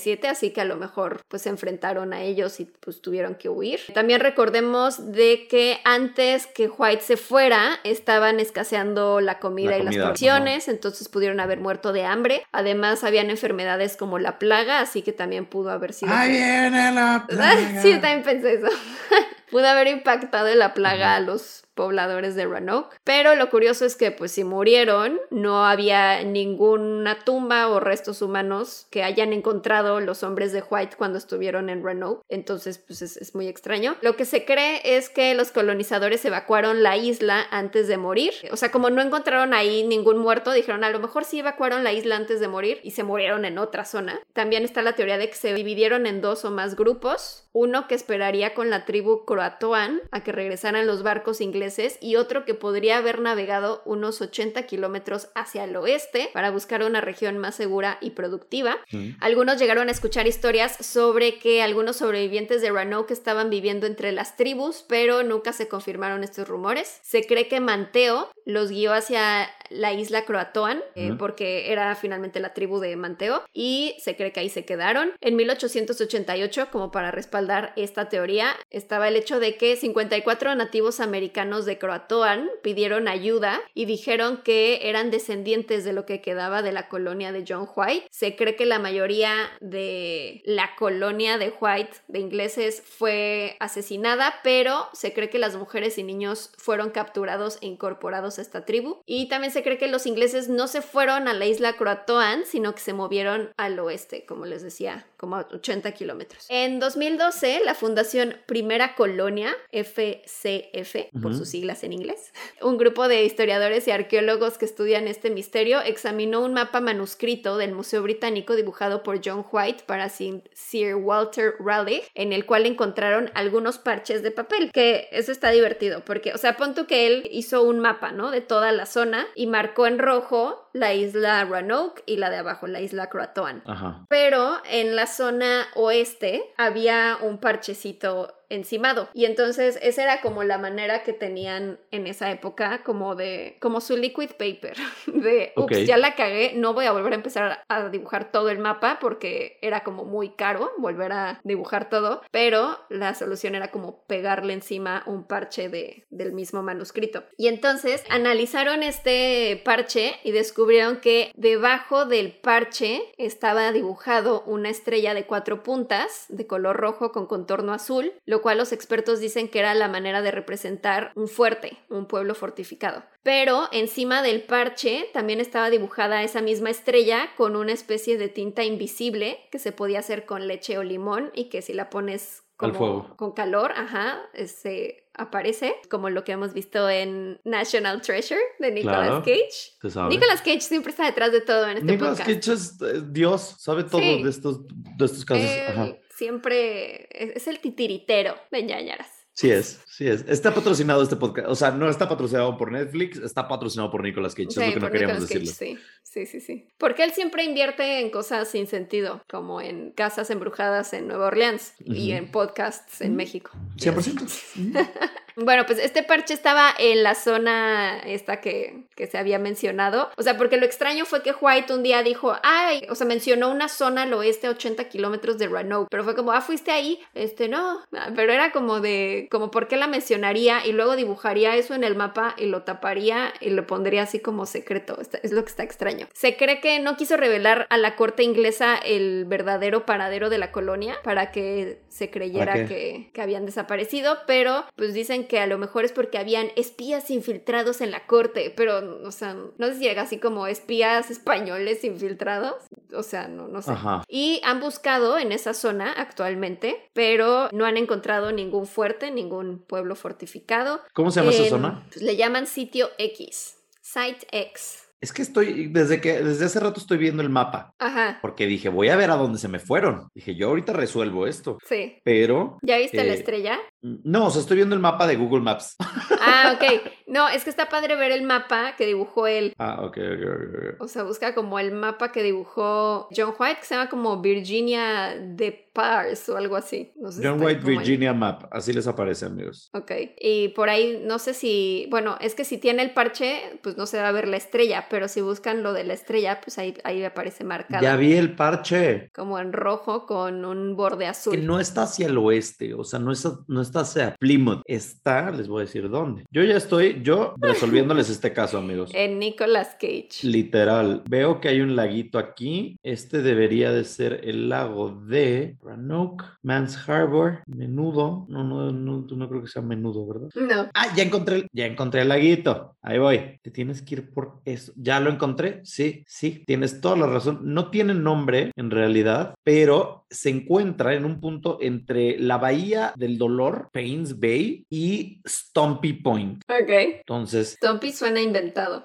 1587, 0.06 0.28
así 0.28 0.50
que 0.50 0.60
a 0.60 0.64
lo 0.64 0.76
mejor 0.76 1.22
pues 1.28 1.42
se 1.42 1.48
enfrentaron 1.48 2.12
a 2.12 2.22
ellos 2.22 2.60
y 2.60 2.66
pues 2.66 3.00
tuvieron 3.00 3.34
que 3.34 3.48
huir. 3.48 3.80
También 3.94 4.20
recordemos 4.20 5.12
de 5.12 5.46
que 5.48 5.80
antes 5.84 6.46
que 6.46 6.68
White 6.68 7.02
se 7.02 7.16
fuera 7.16 7.78
estaban 7.84 8.40
escaseando 8.40 9.20
la 9.20 9.38
comida 9.38 9.70
La 9.70 9.78
y 9.78 9.82
las 9.84 9.96
provisiones, 9.96 10.68
entonces 10.68 11.08
pudieron 11.08 11.40
haber 11.40 11.60
muerto 11.60 11.92
de 11.92 12.04
hambre. 12.04 12.44
Además 12.52 13.04
habían 13.04 13.30
enfermedades 13.30 13.96
como 13.96 14.18
la 14.18 14.38
plaga, 14.38 14.80
así 14.80 15.02
que 15.02 15.12
también 15.12 15.46
pudo 15.46 15.70
haber 15.70 15.92
sido... 15.92 16.12
Ahí 16.14 16.32
viene 16.32 16.92
la 16.92 17.24
plaga. 17.28 17.82
Sí, 17.82 17.92
también 17.92 18.22
pensé 18.22 18.54
eso. 18.54 18.68
Pudo 19.50 19.68
haber 19.68 19.86
impactado 19.86 20.52
la 20.54 20.74
plaga 20.74 21.14
a 21.14 21.20
los 21.20 21.65
pobladores 21.76 22.34
de 22.34 22.46
Roanoke, 22.46 22.96
pero 23.04 23.36
lo 23.36 23.50
curioso 23.50 23.84
es 23.84 23.94
que 23.94 24.10
pues 24.10 24.32
si 24.32 24.42
murieron 24.42 25.20
no 25.30 25.64
había 25.66 26.24
ninguna 26.24 27.20
tumba 27.20 27.68
o 27.68 27.78
restos 27.78 28.22
humanos 28.22 28.86
que 28.90 29.04
hayan 29.04 29.32
encontrado 29.32 30.00
los 30.00 30.22
hombres 30.24 30.52
de 30.52 30.64
White 30.68 30.96
cuando 30.96 31.18
estuvieron 31.18 31.68
en 31.68 31.82
Roanoke, 31.84 32.24
entonces 32.28 32.78
pues 32.78 33.02
es, 33.02 33.16
es 33.18 33.34
muy 33.34 33.46
extraño. 33.46 33.96
Lo 34.00 34.16
que 34.16 34.24
se 34.24 34.44
cree 34.44 34.80
es 34.96 35.10
que 35.10 35.34
los 35.34 35.52
colonizadores 35.52 36.24
evacuaron 36.24 36.82
la 36.82 36.96
isla 36.96 37.46
antes 37.50 37.86
de 37.86 37.98
morir, 37.98 38.32
o 38.50 38.56
sea 38.56 38.72
como 38.72 38.90
no 38.90 39.02
encontraron 39.02 39.52
ahí 39.54 39.86
ningún 39.86 40.18
muerto, 40.18 40.52
dijeron 40.52 40.82
a 40.82 40.90
lo 40.90 40.98
mejor 40.98 41.24
sí 41.24 41.40
evacuaron 41.40 41.84
la 41.84 41.92
isla 41.92 42.16
antes 42.16 42.40
de 42.40 42.48
morir 42.48 42.80
y 42.82 42.92
se 42.92 43.04
murieron 43.04 43.44
en 43.44 43.58
otra 43.58 43.84
zona. 43.84 44.18
También 44.32 44.64
está 44.64 44.80
la 44.80 44.94
teoría 44.94 45.18
de 45.18 45.28
que 45.28 45.36
se 45.36 45.52
dividieron 45.52 46.06
en 46.06 46.22
dos 46.22 46.44
o 46.46 46.50
más 46.50 46.74
grupos, 46.74 47.48
uno 47.52 47.86
que 47.86 47.94
esperaría 47.94 48.54
con 48.54 48.70
la 48.70 48.86
tribu 48.86 49.26
Croatoan 49.26 50.00
a 50.10 50.22
que 50.24 50.32
regresaran 50.32 50.86
los 50.86 51.02
barcos 51.02 51.40
ingleses 51.40 51.65
y 52.00 52.16
otro 52.16 52.44
que 52.44 52.54
podría 52.54 52.98
haber 52.98 53.20
navegado 53.20 53.82
unos 53.84 54.20
80 54.20 54.62
kilómetros 54.66 55.28
hacia 55.34 55.64
el 55.64 55.76
oeste 55.76 56.30
para 56.32 56.50
buscar 56.50 56.82
una 56.82 57.00
región 57.00 57.38
más 57.38 57.54
segura 57.54 57.98
y 58.00 58.10
productiva. 58.10 58.76
Algunos 59.20 59.58
llegaron 59.58 59.88
a 59.88 59.92
escuchar 59.92 60.26
historias 60.26 60.76
sobre 60.80 61.38
que 61.38 61.62
algunos 61.62 61.96
sobrevivientes 61.96 62.62
de 62.62 62.70
Roanoke 62.70 63.12
estaban 63.12 63.50
viviendo 63.50 63.86
entre 63.86 64.12
las 64.12 64.36
tribus, 64.36 64.84
pero 64.88 65.22
nunca 65.22 65.52
se 65.52 65.68
confirmaron 65.68 66.24
estos 66.24 66.48
rumores. 66.48 67.00
Se 67.02 67.24
cree 67.24 67.48
que 67.48 67.60
Manteo 67.60 68.30
los 68.44 68.70
guió 68.70 68.92
hacia 68.92 69.50
la 69.70 69.92
isla 69.92 70.24
Croatoan, 70.24 70.82
eh, 70.94 71.14
porque 71.18 71.72
era 71.72 71.94
finalmente 71.96 72.40
la 72.40 72.54
tribu 72.54 72.78
de 72.78 72.94
Manteo, 72.96 73.42
y 73.52 73.96
se 73.98 74.16
cree 74.16 74.32
que 74.32 74.40
ahí 74.40 74.48
se 74.48 74.64
quedaron. 74.64 75.12
En 75.20 75.36
1888, 75.36 76.68
como 76.70 76.90
para 76.90 77.10
respaldar 77.10 77.72
esta 77.76 78.08
teoría, 78.08 78.54
estaba 78.70 79.08
el 79.08 79.16
hecho 79.16 79.40
de 79.40 79.56
que 79.56 79.76
54 79.76 80.54
nativos 80.54 81.00
americanos 81.00 81.55
de 81.64 81.78
Croatoan 81.78 82.50
pidieron 82.62 83.08
ayuda 83.08 83.60
y 83.74 83.86
dijeron 83.86 84.42
que 84.42 84.88
eran 84.88 85.10
descendientes 85.10 85.84
de 85.84 85.92
lo 85.92 86.04
que 86.04 86.20
quedaba 86.20 86.62
de 86.62 86.72
la 86.72 86.88
colonia 86.88 87.32
de 87.32 87.44
John 87.46 87.68
White. 87.74 88.08
Se 88.10 88.36
cree 88.36 88.56
que 88.56 88.66
la 88.66 88.78
mayoría 88.78 89.32
de 89.60 90.42
la 90.44 90.74
colonia 90.76 91.38
de 91.38 91.52
White, 91.58 91.98
de 92.08 92.18
ingleses, 92.18 92.82
fue 92.82 93.56
asesinada, 93.60 94.34
pero 94.42 94.88
se 94.92 95.12
cree 95.12 95.30
que 95.30 95.38
las 95.38 95.56
mujeres 95.56 95.98
y 95.98 96.02
niños 96.02 96.52
fueron 96.58 96.90
capturados 96.90 97.58
e 97.60 97.66
incorporados 97.66 98.38
a 98.38 98.42
esta 98.42 98.64
tribu. 98.64 99.00
Y 99.06 99.28
también 99.28 99.52
se 99.52 99.62
cree 99.62 99.78
que 99.78 99.88
los 99.88 100.06
ingleses 100.06 100.48
no 100.48 100.66
se 100.68 100.82
fueron 100.82 101.28
a 101.28 101.34
la 101.34 101.46
isla 101.46 101.76
Croatoan, 101.76 102.44
sino 102.44 102.74
que 102.74 102.80
se 102.80 102.92
movieron 102.92 103.50
al 103.56 103.78
oeste, 103.78 104.24
como 104.26 104.44
les 104.46 104.62
decía, 104.62 105.06
como 105.16 105.36
a 105.36 105.48
80 105.52 105.92
kilómetros. 105.92 106.46
En 106.48 106.80
2012, 106.80 107.62
la 107.64 107.74
Fundación 107.74 108.36
Primera 108.46 108.94
Colonia, 108.94 109.54
FCF, 109.72 111.10
por 111.22 111.34
sus 111.36 111.45
siglas 111.48 111.84
en 111.84 111.92
inglés, 111.92 112.32
un 112.60 112.78
grupo 112.78 113.08
de 113.08 113.24
historiadores 113.24 113.86
y 113.88 113.90
arqueólogos 113.90 114.58
que 114.58 114.64
estudian 114.64 115.08
este 115.08 115.30
misterio 115.30 115.80
examinó 115.80 116.44
un 116.44 116.54
mapa 116.54 116.80
manuscrito 116.80 117.56
del 117.56 117.72
Museo 117.72 118.02
Británico 118.02 118.54
dibujado 118.54 119.02
por 119.02 119.20
John 119.24 119.46
White 119.50 119.84
para 119.86 120.08
Sir 120.08 120.42
Sir 120.52 120.96
Walter 120.96 121.54
Raleigh, 121.58 122.02
en 122.14 122.32
el 122.32 122.46
cual 122.46 122.66
encontraron 122.66 123.30
algunos 123.34 123.78
parches 123.78 124.22
de 124.22 124.30
papel, 124.30 124.70
que 124.72 125.08
eso 125.12 125.32
está 125.32 125.50
divertido, 125.50 126.04
porque, 126.04 126.32
o 126.32 126.38
sea, 126.38 126.56
pon 126.56 126.74
tú 126.74 126.86
que 126.86 127.06
él 127.06 127.28
hizo 127.30 127.62
un 127.62 127.80
mapa, 127.80 128.12
¿no? 128.12 128.30
De 128.30 128.40
toda 128.40 128.72
la 128.72 128.86
zona 128.86 129.26
y 129.34 129.46
marcó 129.46 129.86
en 129.86 129.98
rojo 129.98 130.68
la 130.72 130.94
isla 130.94 131.44
Roanoke 131.44 132.02
y 132.06 132.16
la 132.16 132.30
de 132.30 132.36
abajo, 132.36 132.66
la 132.66 132.80
isla 132.80 133.08
Croatoan. 133.08 133.62
Ajá. 133.66 134.06
Pero 134.08 134.58
en 134.70 134.96
la 134.96 135.06
zona 135.06 135.66
oeste 135.74 136.52
había 136.56 137.18
un 137.22 137.38
parchecito 137.38 138.34
encimado. 138.48 139.08
Y 139.12 139.24
entonces 139.24 139.78
esa 139.82 140.02
era 140.02 140.20
como 140.20 140.44
la 140.44 140.58
manera 140.58 141.02
que 141.02 141.12
tenían 141.12 141.78
en 141.90 142.06
esa 142.06 142.30
época 142.30 142.82
como 142.84 143.14
de 143.14 143.56
como 143.60 143.80
su 143.80 143.96
liquid 143.96 144.30
paper 144.30 144.76
de 145.06 145.52
ups 145.56 145.86
ya 145.86 145.96
la 145.96 146.14
cagué 146.14 146.52
no 146.54 146.74
voy 146.74 146.86
a 146.86 146.92
volver 146.92 147.12
a 147.12 147.16
empezar 147.16 147.64
a 147.68 147.88
dibujar 147.88 148.30
todo 148.30 148.50
el 148.50 148.58
mapa 148.58 148.98
porque 149.00 149.58
era 149.62 149.82
como 149.82 150.04
muy 150.04 150.30
caro 150.30 150.72
volver 150.78 151.12
a 151.12 151.40
dibujar 151.44 151.88
todo 151.88 152.22
pero 152.30 152.78
la 152.88 153.14
solución 153.14 153.54
era 153.54 153.70
como 153.70 154.04
pegarle 154.06 154.52
encima 154.52 155.02
un 155.06 155.24
parche 155.24 155.68
de, 155.68 156.06
del 156.10 156.32
mismo 156.32 156.62
manuscrito. 156.62 157.24
Y 157.36 157.48
entonces 157.48 158.04
analizaron 158.08 158.82
este 158.82 159.60
parche 159.64 160.14
y 160.24 160.32
descubrieron 160.32 161.00
que 161.00 161.32
debajo 161.34 162.06
del 162.06 162.32
parche 162.32 163.02
estaba 163.18 163.72
dibujado 163.72 164.42
una 164.46 164.70
estrella 164.70 165.14
de 165.14 165.26
cuatro 165.26 165.62
puntas 165.62 166.26
de 166.28 166.46
color 166.46 166.76
rojo 166.76 167.12
con 167.12 167.26
contorno 167.26 167.72
azul, 167.72 168.12
lo 168.24 168.35
lo 168.36 168.42
cual 168.42 168.58
los 168.58 168.72
expertos 168.72 169.18
dicen 169.18 169.48
que 169.48 169.60
era 169.60 169.72
la 169.74 169.88
manera 169.88 170.20
de 170.20 170.30
representar 170.30 171.10
un 171.14 171.26
fuerte, 171.26 171.78
un 171.88 172.04
pueblo 172.06 172.34
fortificado. 172.34 173.02
Pero 173.22 173.68
encima 173.72 174.20
del 174.22 174.42
parche 174.42 175.08
también 175.14 175.40
estaba 175.40 175.70
dibujada 175.70 176.22
esa 176.22 176.42
misma 176.42 176.68
estrella 176.68 177.30
con 177.38 177.56
una 177.56 177.72
especie 177.72 178.18
de 178.18 178.28
tinta 178.28 178.62
invisible 178.62 179.38
que 179.50 179.58
se 179.58 179.72
podía 179.72 180.00
hacer 180.00 180.26
con 180.26 180.46
leche 180.46 180.76
o 180.76 180.82
limón 180.82 181.30
y 181.34 181.44
que 181.48 181.62
si 181.62 181.72
la 181.72 181.88
pones 181.88 182.42
Al 182.58 182.72
como 182.72 182.78
fuego. 182.78 183.16
con 183.16 183.32
calor, 183.32 183.72
ajá, 183.74 184.20
se 184.46 185.08
aparece, 185.14 185.74
como 185.88 186.10
lo 186.10 186.24
que 186.24 186.32
hemos 186.32 186.52
visto 186.52 186.90
en 186.90 187.40
National 187.44 188.02
Treasure 188.02 188.38
de 188.58 188.70
Nicolas 188.70 189.22
Claro. 189.22 189.22
Cage. 189.24 190.08
Nicolas 190.10 190.42
Cage 190.42 190.60
siempre 190.60 190.90
está 190.90 191.06
detrás 191.06 191.32
de 191.32 191.40
todo 191.40 191.64
en 191.68 191.78
este 191.78 191.90
Nicolas 191.92 192.18
podcast. 192.18 192.38
Cage 192.46 192.52
es 192.52 192.76
eh, 192.82 193.02
Dios, 193.12 193.56
sabe 193.58 193.84
todo 193.84 194.00
Sí. 194.02 194.22
de 194.22 194.28
estos, 194.28 194.60
de 194.68 195.04
estos 195.06 195.24
casos. 195.24 195.50
Ajá. 195.70 195.96
Siempre 196.16 197.08
es 197.10 197.46
el 197.46 197.60
titiritero 197.60 198.34
de 198.50 198.62
ñañaras. 198.62 199.08
Sí 199.36 199.50
es, 199.50 199.82
sí 199.86 200.08
es. 200.08 200.24
Está 200.28 200.54
patrocinado 200.54 201.02
este 201.02 201.16
podcast. 201.16 201.48
O 201.48 201.54
sea, 201.54 201.70
no 201.70 201.90
está 201.90 202.08
patrocinado 202.08 202.56
por 202.56 202.72
Netflix, 202.72 203.18
está 203.18 203.46
patrocinado 203.46 203.90
por 203.90 204.02
Nicolas 204.02 204.34
Cage. 204.34 204.50
Sí, 204.50 204.60
es 204.62 204.68
lo 204.68 204.74
que 204.74 204.80
no 204.80 204.90
queríamos 204.90 205.20
decirlo. 205.20 205.50
Cage, 205.50 205.76
sí, 205.76 205.78
sí, 206.02 206.26
sí, 206.26 206.40
sí. 206.40 206.68
Porque 206.78 207.04
él 207.04 207.12
siempre 207.12 207.44
invierte 207.44 208.00
en 208.00 208.08
cosas 208.08 208.48
sin 208.48 208.66
sentido, 208.66 209.22
como 209.28 209.60
en 209.60 209.90
casas 209.90 210.30
embrujadas 210.30 210.94
en 210.94 211.06
Nueva 211.06 211.26
Orleans 211.26 211.74
y 211.80 212.12
en 212.12 212.30
podcasts 212.30 213.02
en 213.02 213.14
México. 213.14 213.50
100%. 213.76 214.90
Bueno, 215.36 215.66
pues 215.66 215.78
este 215.78 216.02
parche 216.02 216.32
estaba 216.32 216.74
en 216.78 217.02
la 217.02 217.14
zona 217.14 217.98
esta 218.06 218.40
que, 218.40 218.86
que 218.94 219.06
se 219.06 219.18
había 219.18 219.38
mencionado. 219.38 220.10
O 220.16 220.22
sea, 220.22 220.38
porque 220.38 220.56
lo 220.56 220.64
extraño 220.64 221.04
fue 221.04 221.22
que 221.22 221.34
White 221.38 221.74
un 221.74 221.82
día 221.82 222.02
dijo, 222.02 222.34
ay, 222.42 222.86
o 222.88 222.94
sea, 222.94 223.06
mencionó 223.06 223.50
una 223.50 223.68
zona 223.68 224.02
al 224.02 224.14
oeste 224.14 224.46
a 224.46 224.50
80 224.50 224.88
kilómetros 224.88 225.36
de 225.36 225.46
Roanoke. 225.46 225.88
Pero 225.90 226.04
fue 226.04 226.16
como, 226.16 226.32
ah, 226.32 226.40
fuiste 226.40 226.70
ahí. 226.70 227.00
Este, 227.12 227.48
no. 227.48 227.82
Ah, 227.92 228.10
Pero 228.16 228.32
era 228.32 228.50
como 228.50 228.80
de, 228.80 229.28
como, 229.30 229.50
¿por 229.50 229.68
qué 229.68 229.76
la 229.76 229.88
mencionaría? 229.88 230.64
Y 230.64 230.72
luego 230.72 230.96
dibujaría 230.96 231.54
eso 231.54 231.74
en 231.74 231.84
el 231.84 231.96
mapa 231.96 232.34
y 232.38 232.46
lo 232.46 232.62
taparía 232.62 233.34
y 233.40 233.50
lo 233.50 233.66
pondría 233.66 234.04
así 234.04 234.20
como 234.20 234.46
secreto. 234.46 234.98
Es 235.22 235.32
lo 235.32 235.44
que 235.44 235.50
está 235.50 235.64
extraño. 235.64 236.08
Se 236.14 236.38
cree 236.38 236.60
que 236.62 236.80
no 236.80 236.96
quiso 236.96 237.18
revelar 237.18 237.66
a 237.68 237.76
la 237.76 237.94
corte 237.94 238.22
inglesa 238.22 238.76
el 238.76 239.26
verdadero 239.26 239.84
paradero 239.84 240.30
de 240.30 240.38
la 240.38 240.50
colonia 240.50 240.96
para 241.04 241.30
que 241.30 241.82
se 241.88 242.10
creyera 242.10 242.66
que, 242.66 243.10
que 243.12 243.22
habían 243.22 243.44
desaparecido, 243.44 244.18
pero 244.26 244.64
pues 244.76 244.94
dicen 244.94 245.25
que 245.26 245.38
a 245.40 245.46
lo 245.46 245.58
mejor 245.58 245.84
es 245.84 245.92
porque 245.92 246.18
habían 246.18 246.50
espías 246.56 247.10
infiltrados 247.10 247.80
en 247.80 247.90
la 247.90 248.06
corte, 248.06 248.52
pero, 248.56 249.02
o 249.04 249.10
sea, 249.10 249.34
no 249.34 249.66
sé 249.66 249.74
si 249.74 249.80
llega 249.80 250.02
así 250.02 250.18
como 250.18 250.46
espías 250.46 251.10
españoles 251.10 251.84
infiltrados, 251.84 252.54
o 252.94 253.02
sea, 253.02 253.28
no, 253.28 253.48
no 253.48 253.62
sé. 253.62 253.72
Ajá. 253.72 254.02
Y 254.08 254.40
han 254.44 254.60
buscado 254.60 255.18
en 255.18 255.32
esa 255.32 255.54
zona 255.54 255.92
actualmente, 255.92 256.88
pero 256.92 257.48
no 257.52 257.66
han 257.66 257.76
encontrado 257.76 258.32
ningún 258.32 258.66
fuerte, 258.66 259.10
ningún 259.10 259.58
pueblo 259.58 259.94
fortificado. 259.96 260.80
¿Cómo 260.92 261.10
se 261.10 261.20
llama 261.20 261.32
esa 261.32 261.48
zona? 261.48 261.86
pues, 261.88 262.02
le 262.02 262.16
llaman 262.16 262.46
sitio 262.46 262.90
X, 262.98 263.56
Site 263.80 264.26
X. 264.30 264.85
Es 265.00 265.12
que 265.12 265.22
estoy, 265.22 265.68
desde 265.68 266.00
que, 266.00 266.22
desde 266.22 266.46
hace 266.46 266.58
rato 266.58 266.80
estoy 266.80 266.96
viendo 266.98 267.22
el 267.22 267.28
mapa, 267.28 267.74
Ajá, 267.78 268.18
porque 268.22 268.46
dije, 268.46 268.68
voy 268.70 268.88
a 268.88 268.96
ver 268.96 269.10
a 269.10 269.16
dónde 269.16 269.38
se 269.38 269.48
me 269.48 269.58
fueron. 269.58 270.08
Dije, 270.14 270.34
yo 270.34 270.48
ahorita 270.48 270.72
resuelvo 270.72 271.26
esto, 271.26 271.58
sí. 271.68 271.98
pero 272.02 272.58
¿Ya 272.62 272.78
viste 272.78 273.04
la 273.04 273.12
Eh, 273.12 273.16
estrella? 273.16 273.58
no, 273.82 274.26
o 274.26 274.30
sea, 274.30 274.40
estoy 274.40 274.56
viendo 274.56 274.74
el 274.74 274.80
mapa 274.80 275.06
de 275.06 275.16
Google 275.16 275.42
Maps. 275.42 275.76
Ah, 276.20 276.54
ok. 276.56 276.64
No, 277.08 277.28
es 277.28 277.44
que 277.44 277.50
está 277.50 277.68
padre 277.68 277.94
ver 277.94 278.10
el 278.10 278.24
mapa 278.24 278.74
que 278.76 278.84
dibujó 278.84 279.28
él. 279.28 279.52
ah, 279.58 279.76
ok, 279.84 279.96
ok, 279.96 280.26
ok, 280.26 280.74
ok. 280.74 280.80
O 280.82 280.88
sea, 280.88 281.04
busca 281.04 281.36
como 281.36 281.60
el 281.60 281.70
mapa 281.70 282.10
que 282.10 282.20
dibujó 282.24 283.06
John 283.16 283.32
White, 283.38 283.60
que 283.60 283.64
se 283.66 283.76
llama 283.76 283.88
como 283.88 284.20
Virginia 284.20 285.14
de 285.16 285.65
Pars 285.76 286.30
o 286.30 286.38
algo 286.38 286.56
así. 286.56 286.90
No 286.96 287.12
sé 287.12 287.20
si 287.20 287.26
John 287.26 287.36
estoy 287.36 287.54
White 287.54 287.66
Virginia 287.66 288.14
Map, 288.14 288.44
así 288.50 288.72
les 288.72 288.86
aparece, 288.86 289.26
amigos. 289.26 289.68
Ok. 289.74 289.92
Y 290.18 290.48
por 290.48 290.70
ahí, 290.70 291.02
no 291.04 291.18
sé 291.18 291.34
si. 291.34 291.86
Bueno, 291.90 292.16
es 292.22 292.34
que 292.34 292.46
si 292.46 292.56
tiene 292.56 292.82
el 292.82 292.92
parche, 292.92 293.60
pues 293.62 293.76
no 293.76 293.84
se 293.84 293.98
va 293.98 294.08
a 294.08 294.12
ver 294.12 294.26
la 294.26 294.38
estrella. 294.38 294.86
Pero 294.88 295.06
si 295.08 295.20
buscan 295.20 295.62
lo 295.62 295.74
de 295.74 295.84
la 295.84 295.92
estrella, 295.92 296.40
pues 296.42 296.58
ahí, 296.58 296.74
ahí 296.84 297.04
aparece 297.04 297.44
marcado. 297.44 297.82
Ya 297.82 297.94
vi 297.96 298.14
el 298.14 298.34
parche. 298.34 299.10
Como 299.14 299.38
en 299.38 299.52
rojo 299.52 300.06
con 300.06 300.46
un 300.46 300.76
borde 300.76 301.06
azul. 301.06 301.34
Que 301.34 301.42
no 301.42 301.60
está 301.60 301.82
hacia 301.82 302.06
el 302.06 302.16
oeste, 302.16 302.72
o 302.72 302.82
sea, 302.82 302.98
no 302.98 303.12
está, 303.12 303.38
no 303.46 303.60
está 303.60 303.80
hacia 303.80 304.16
Plymouth, 304.18 304.62
está, 304.64 305.30
les 305.30 305.46
voy 305.46 305.62
a 305.62 305.64
decir 305.66 305.90
dónde. 305.90 306.24
Yo 306.30 306.42
ya 306.42 306.56
estoy, 306.56 307.02
yo 307.02 307.34
resolviéndoles 307.38 308.08
este 308.08 308.32
caso, 308.32 308.58
amigos. 308.58 308.90
En 308.96 309.18
Nicolas 309.18 309.76
Cage. 309.78 310.22
Literal, 310.22 311.02
veo 311.08 311.40
que 311.40 311.48
hay 311.48 311.60
un 311.60 311.76
laguito 311.76 312.18
aquí. 312.18 312.78
Este 312.82 313.20
debería 313.20 313.72
de 313.72 313.84
ser 313.84 314.20
el 314.24 314.48
lago 314.48 314.90
de 314.90 315.56
Roanoke, 315.66 316.24
Mans 316.42 316.76
Harbor, 316.88 317.42
Menudo. 317.46 318.24
No, 318.28 318.44
no, 318.44 318.70
no, 318.70 319.04
no 319.08 319.28
creo 319.28 319.42
que 319.42 319.48
sea 319.48 319.62
Menudo, 319.62 320.06
¿verdad? 320.06 320.28
No. 320.34 320.70
Ah, 320.74 320.94
ya 320.96 321.02
encontré, 321.02 321.36
el- 321.36 321.48
ya 321.52 321.66
encontré 321.66 322.02
el 322.02 322.08
laguito. 322.08 322.76
Ahí 322.82 322.98
voy. 322.98 323.40
Te 323.42 323.50
tienes 323.50 323.82
que 323.82 323.96
ir 323.96 324.12
por 324.12 324.40
eso. 324.44 324.72
¿Ya 324.76 325.00
lo 325.00 325.10
encontré? 325.10 325.60
Sí, 325.64 326.04
sí, 326.06 326.44
tienes 326.46 326.80
toda 326.80 326.96
la 326.96 327.06
razón. 327.08 327.40
No 327.42 327.70
tiene 327.70 327.94
nombre 327.94 328.52
en 328.56 328.70
realidad, 328.70 329.34
pero 329.42 330.06
se 330.08 330.30
encuentra 330.30 330.94
en 330.94 331.04
un 331.04 331.20
punto 331.20 331.58
entre 331.60 332.18
la 332.18 332.38
bahía 332.38 332.92
del 332.96 333.18
dolor, 333.18 333.70
Paynes 333.72 334.20
Bay, 334.20 334.64
y 334.70 335.20
Stumpy 335.26 335.94
Point. 335.94 336.42
Ok. 336.48 336.70
Entonces, 337.00 337.54
Stumpy 337.60 337.90
suena 337.90 338.20
inventado. 338.20 338.84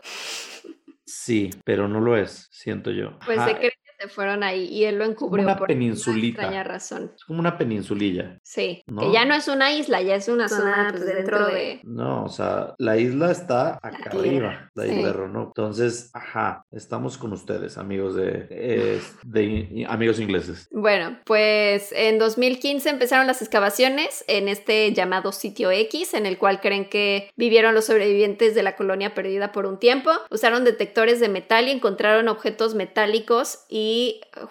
sí, 1.06 1.50
pero 1.64 1.88
no 1.88 2.00
lo 2.00 2.18
es, 2.18 2.48
siento 2.52 2.92
yo. 2.92 3.18
Pues 3.26 3.38
Ajá, 3.38 3.50
se 3.50 3.56
cree 3.58 3.70
que 3.72 3.81
se 4.02 4.08
fueron 4.08 4.44
ahí 4.44 4.66
y 4.66 4.86
él 4.86 4.98
lo 4.98 5.06
encubrió 5.06 5.46
una 5.46 5.58
por 5.58 5.68
peninsulita. 5.68 6.42
extraña 6.42 6.64
razón. 6.64 7.12
Es 7.16 7.24
como 7.26 7.40
una 7.40 7.58
peninsulilla. 7.58 8.40
Sí, 8.44 8.84
¿No? 8.88 9.02
que 9.02 9.12
ya 9.12 9.26
no 9.26 9.36
es 9.36 9.48
una 9.48 9.72
isla, 9.74 10.02
ya 10.02 10.16
es 10.16 10.28
una 10.28 10.50
Zona, 10.50 10.62
zona 10.62 10.88
pues, 10.92 11.04
pues, 11.04 11.16
dentro 11.16 11.46
de... 11.48 11.80
No, 11.84 12.24
o 12.26 12.30
sea, 12.30 12.74
la 12.78 12.98
isla 12.98 13.32
está 13.32 13.76
acá 13.82 14.10
arriba, 14.12 14.70
la 14.74 14.84
Sí. 14.84 14.90
isla 14.92 15.08
de 15.08 15.14
Roanoke. 15.14 15.50
Entonces, 15.56 16.10
ajá, 16.14 16.66
estamos 16.72 17.18
con 17.18 17.34
ustedes, 17.34 17.78
amigos 17.78 18.16
de, 18.16 18.48
eh, 18.50 19.02
de 19.24 19.86
amigos 19.88 20.20
ingleses. 20.20 20.68
Bueno, 20.72 21.20
pues 21.26 21.92
en 21.92 22.18
2015 22.18 22.90
empezaron 22.90 23.28
las 23.28 23.42
excavaciones 23.42 24.24
en 24.28 24.48
este 24.48 24.92
llamado 24.94 25.32
sitio 25.32 25.70
X, 25.72 26.14
en 26.14 26.26
el 26.26 26.38
cual 26.38 26.60
creen 26.62 26.90
que 26.90 27.30
vivieron 27.36 27.76
los 27.76 27.86
sobrevivientes 27.86 28.56
de 28.56 28.64
la 28.64 28.76
colonia 28.76 29.14
perdida 29.14 29.52
por 29.52 29.66
un 29.66 29.78
tiempo. 29.80 30.10
Usaron 30.30 30.64
detectores 30.64 31.20
de 31.20 31.30
metal 31.30 31.68
y 31.68 31.72
encontraron 31.72 32.28
objetos 32.28 32.74
metálicos 32.74 33.60
y 33.70 33.91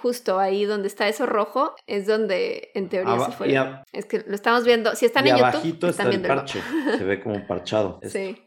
justo 0.03 0.38
ahí 0.38 0.64
donde 0.64 0.88
está 0.88 1.09
eso 1.09 1.26
rojo 1.26 1.74
es 1.86 2.07
donde 2.07 2.70
en 2.74 2.88
teoría 2.88 3.14
Aba- 3.14 3.26
se 3.26 3.32
fue. 3.32 3.57
a- 3.57 3.84
Es 3.93 4.07
que 4.07 4.24
lo 4.26 4.34
estamos 4.34 4.64
viendo, 4.64 4.95
si 4.95 5.07
están 5.07 5.26
y 5.26 5.30
en 5.30 5.36
YouTube, 5.38 5.64
están 5.64 5.91
está 5.91 6.03
el 6.05 6.09
viendo 6.11 6.28
el 6.28 6.34
mapa. 6.36 6.47
parche, 6.47 6.99
se 6.99 7.05
ve 7.05 7.20
como 7.20 7.47
parchado. 7.47 7.99
esto, 8.03 8.18
Sí. 8.18 8.47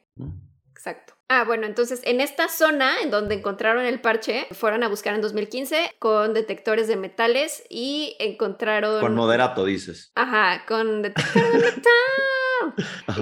Exacto. 0.72 1.14
Ah, 1.30 1.46
bueno, 1.46 1.66
entonces 1.66 2.02
en 2.04 2.20
esta 2.22 2.48
zona 2.50 3.02
en 3.02 3.10
donde 3.10 3.36
encontraron 3.36 3.86
el 3.86 4.02
parche, 4.02 4.46
fueron 4.52 4.84
a 4.84 4.90
buscar 4.90 5.16
en 5.16 5.22
2015 5.22 5.92
con 5.98 6.34
detectores 6.34 6.88
de 6.88 6.96
metales 6.98 7.64
y 7.70 8.16
encontraron... 8.20 9.00
Con 9.00 9.16
moderato, 9.16 9.64
dices. 9.66 10.12
Ajá, 10.16 10.64
con 10.68 11.02
detector 11.02 11.42
de 11.62 11.72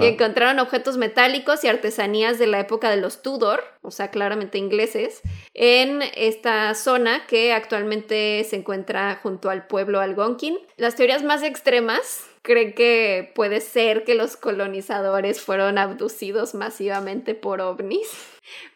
Y 0.00 0.06
encontraron 0.06 0.58
objetos 0.58 0.96
metálicos 0.96 1.64
y 1.64 1.68
artesanías 1.68 2.38
de 2.38 2.46
la 2.46 2.60
época 2.60 2.90
de 2.90 2.96
los 2.96 3.22
Tudor, 3.22 3.62
o 3.82 3.90
sea, 3.90 4.10
claramente 4.10 4.58
ingleses, 4.58 5.22
en 5.54 6.02
esta 6.14 6.74
zona 6.74 7.26
que 7.26 7.52
actualmente 7.52 8.44
se 8.48 8.56
encuentra 8.56 9.18
junto 9.22 9.50
al 9.50 9.66
pueblo 9.66 10.00
Algonquin. 10.00 10.58
Las 10.76 10.96
teorías 10.96 11.22
más 11.22 11.42
extremas 11.42 12.24
creen 12.42 12.74
que 12.74 13.32
puede 13.34 13.60
ser 13.60 14.04
que 14.04 14.14
los 14.14 14.36
colonizadores 14.36 15.40
fueron 15.40 15.78
abducidos 15.78 16.54
masivamente 16.54 17.34
por 17.34 17.60
ovnis. 17.60 18.08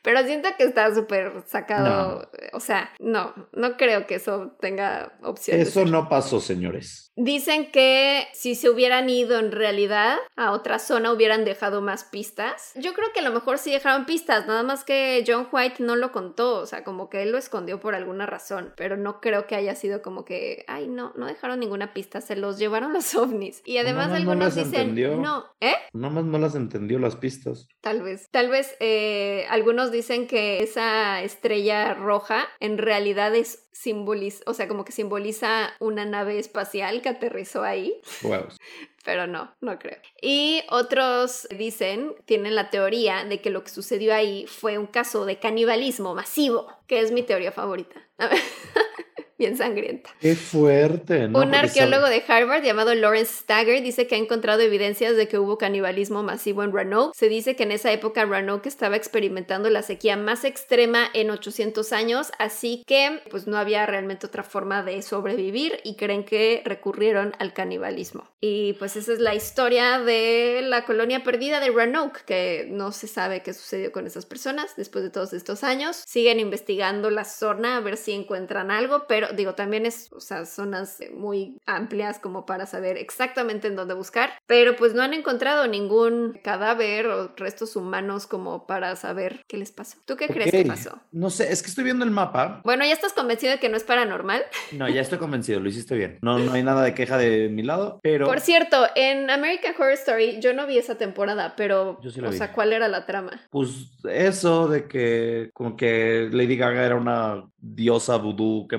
Pero 0.02 0.22
siento 0.24 0.48
que 0.56 0.64
está 0.64 0.94
súper 0.94 1.42
sacado. 1.46 2.30
O 2.52 2.60
sea, 2.60 2.90
no, 3.00 3.34
no 3.52 3.76
creo 3.76 4.06
que 4.06 4.16
eso 4.16 4.56
tenga 4.60 5.12
opción. 5.22 5.60
Eso 5.60 5.84
no 5.84 6.08
pasó, 6.08 6.40
señores. 6.40 7.12
Dicen 7.16 7.70
que 7.70 8.26
si 8.34 8.54
se 8.54 8.68
hubieran 8.68 9.08
ido 9.08 9.38
en 9.38 9.50
realidad 9.52 10.18
a 10.36 10.52
otra 10.52 10.78
zona 10.78 11.12
hubieran 11.12 11.44
dejado 11.44 11.80
más 11.80 12.04
pistas. 12.04 12.72
Yo 12.74 12.92
creo 12.92 13.08
que 13.14 13.20
a 13.20 13.22
lo 13.22 13.32
mejor 13.32 13.58
sí 13.58 13.70
dejaron 13.70 14.04
pistas, 14.04 14.46
nada 14.46 14.62
más 14.62 14.84
que 14.84 15.24
John 15.26 15.48
White 15.50 15.82
no 15.82 15.96
lo 15.96 16.12
contó, 16.12 16.58
o 16.58 16.66
sea, 16.66 16.84
como 16.84 17.08
que 17.08 17.22
él 17.22 17.32
lo 17.32 17.38
escondió 17.38 17.80
por 17.80 17.94
alguna 17.94 18.26
razón, 18.26 18.74
pero 18.76 18.96
no 18.96 19.20
creo 19.20 19.46
que 19.46 19.54
haya 19.56 19.74
sido 19.74 20.02
como 20.02 20.24
que, 20.24 20.64
ay, 20.68 20.88
no, 20.88 21.12
no 21.16 21.26
dejaron 21.26 21.58
ninguna 21.60 21.94
pista, 21.94 22.20
se 22.20 22.36
los 22.36 22.58
llevaron 22.58 22.92
los 22.92 23.14
ovnis. 23.14 23.62
Y 23.64 23.78
además 23.78 24.08
Nada 24.08 24.18
más 24.18 24.24
no 24.24 24.30
algunos 24.32 24.56
las 24.56 24.66
dicen, 24.66 24.80
entendió. 24.80 25.16
no, 25.16 25.44
¿eh? 25.60 25.74
Nomás 25.94 26.24
no 26.24 26.38
las 26.38 26.54
entendió 26.54 26.98
las 26.98 27.16
pistas. 27.16 27.66
Tal 27.80 28.02
vez. 28.02 28.28
Tal 28.30 28.48
vez 28.50 28.76
eh, 28.80 29.46
algunos 29.56 29.90
dicen 29.90 30.26
que 30.26 30.62
esa 30.62 31.22
estrella 31.22 31.94
roja 31.94 32.46
en 32.60 32.76
realidad 32.76 33.34
es 33.34 33.66
simboliza, 33.72 34.42
o 34.46 34.52
sea, 34.52 34.68
como 34.68 34.84
que 34.84 34.92
simboliza 34.92 35.72
una 35.80 36.04
nave 36.04 36.38
espacial 36.38 37.00
que 37.00 37.08
aterrizó 37.08 37.62
ahí, 37.62 37.98
pero 39.04 39.26
no, 39.26 39.54
no 39.62 39.78
creo. 39.78 39.98
Y 40.20 40.62
otros 40.68 41.48
dicen, 41.56 42.14
tienen 42.26 42.54
la 42.54 42.68
teoría 42.68 43.24
de 43.24 43.40
que 43.40 43.48
lo 43.48 43.64
que 43.64 43.70
sucedió 43.70 44.14
ahí 44.14 44.46
fue 44.46 44.76
un 44.76 44.86
caso 44.86 45.24
de 45.24 45.38
canibalismo 45.38 46.14
masivo, 46.14 46.66
que 46.86 47.00
es 47.00 47.10
mi 47.10 47.22
teoría 47.22 47.50
favorita. 47.50 48.06
bien 49.38 49.56
sangrienta. 49.56 50.10
Qué 50.20 50.34
fuerte, 50.34 51.28
¿no? 51.28 51.40
Un 51.40 51.54
arqueólogo 51.54 52.06
de 52.06 52.22
Harvard 52.26 52.62
llamado 52.62 52.94
Lawrence 52.94 53.40
Stagger 53.40 53.82
dice 53.82 54.06
que 54.06 54.14
ha 54.14 54.18
encontrado 54.18 54.62
evidencias 54.62 55.16
de 55.16 55.28
que 55.28 55.38
hubo 55.38 55.58
canibalismo 55.58 56.22
masivo 56.22 56.62
en 56.62 56.72
Roanoke. 56.72 57.14
Se 57.16 57.28
dice 57.28 57.56
que 57.56 57.64
en 57.64 57.72
esa 57.72 57.92
época 57.92 58.24
Roanoke 58.24 58.68
estaba 58.68 58.96
experimentando 58.96 59.70
la 59.70 59.82
sequía 59.82 60.16
más 60.16 60.44
extrema 60.44 61.08
en 61.12 61.30
800 61.30 61.92
años, 61.92 62.32
así 62.38 62.82
que 62.86 63.20
pues 63.30 63.46
no 63.46 63.56
había 63.58 63.86
realmente 63.86 64.26
otra 64.26 64.42
forma 64.42 64.82
de 64.82 65.02
sobrevivir 65.02 65.80
y 65.84 65.96
creen 65.96 66.24
que 66.24 66.62
recurrieron 66.64 67.34
al 67.38 67.52
canibalismo. 67.52 68.30
Y 68.40 68.74
pues 68.74 68.96
esa 68.96 69.12
es 69.12 69.18
la 69.18 69.34
historia 69.34 69.98
de 69.98 70.62
la 70.62 70.84
colonia 70.84 71.22
perdida 71.22 71.60
de 71.60 71.70
Roanoke, 71.70 72.24
que 72.26 72.66
no 72.70 72.92
se 72.92 73.06
sabe 73.06 73.42
qué 73.42 73.52
sucedió 73.52 73.92
con 73.92 74.06
esas 74.06 74.26
personas 74.26 74.76
después 74.76 75.04
de 75.04 75.10
todos 75.10 75.32
estos 75.32 75.64
años. 75.64 76.02
Siguen 76.06 76.40
investigando 76.40 77.10
la 77.10 77.24
zona 77.24 77.76
a 77.76 77.80
ver 77.80 77.96
si 77.96 78.12
encuentran 78.12 78.70
algo, 78.70 79.06
pero 79.08 79.25
digo, 79.34 79.54
también 79.54 79.86
es, 79.86 80.12
o 80.12 80.20
sea, 80.20 80.44
zonas 80.44 80.98
muy 81.14 81.58
amplias 81.66 82.18
como 82.18 82.46
para 82.46 82.66
saber 82.66 82.96
exactamente 82.96 83.68
en 83.68 83.76
dónde 83.76 83.94
buscar, 83.94 84.30
pero 84.46 84.76
pues 84.76 84.94
no 84.94 85.02
han 85.02 85.14
encontrado 85.14 85.66
ningún 85.66 86.38
cadáver 86.44 87.06
o 87.06 87.34
restos 87.36 87.76
humanos 87.76 88.26
como 88.26 88.66
para 88.66 88.96
saber 88.96 89.42
qué 89.48 89.56
les 89.56 89.72
pasó. 89.72 89.98
¿Tú 90.06 90.16
qué 90.16 90.28
crees 90.28 90.50
que 90.50 90.64
pasó? 90.64 90.98
No 91.12 91.30
sé, 91.30 91.52
es 91.52 91.62
que 91.62 91.68
estoy 91.68 91.84
viendo 91.84 92.04
el 92.04 92.10
mapa. 92.10 92.60
Bueno, 92.64 92.84
¿ya 92.84 92.92
estás 92.92 93.12
convencido 93.12 93.52
de 93.52 93.58
que 93.58 93.68
no 93.68 93.76
es 93.76 93.84
paranormal? 93.84 94.44
No, 94.76 94.88
ya 94.88 95.00
estoy 95.00 95.18
convencido, 95.18 95.60
lo 95.60 95.68
hiciste 95.68 95.94
bien. 95.94 96.18
No, 96.22 96.38
no 96.38 96.52
hay 96.52 96.62
nada 96.62 96.82
de 96.82 96.92
queja 96.92 97.16
de 97.16 97.48
mi 97.48 97.62
lado, 97.62 97.98
pero... 98.02 98.26
Por 98.26 98.40
cierto, 98.40 98.86
en 98.94 99.30
American 99.30 99.74
Horror 99.78 99.92
Story 99.92 100.38
yo 100.40 100.52
no 100.52 100.66
vi 100.66 100.76
esa 100.76 100.96
temporada, 100.96 101.54
pero... 101.56 101.98
Yo 102.02 102.10
sí 102.10 102.20
la 102.20 102.28
o 102.28 102.30
vi. 102.32 102.36
sea, 102.36 102.52
¿cuál 102.52 102.72
era 102.72 102.88
la 102.88 103.06
trama? 103.06 103.40
Pues 103.50 103.90
eso 104.04 104.68
de 104.68 104.86
que 104.86 105.50
como 105.54 105.76
que 105.76 106.28
Lady 106.30 106.56
Gaga 106.56 106.84
era 106.84 106.96
una 106.96 107.44
diosa 107.58 108.16
vudú 108.16 108.66
que 108.68 108.76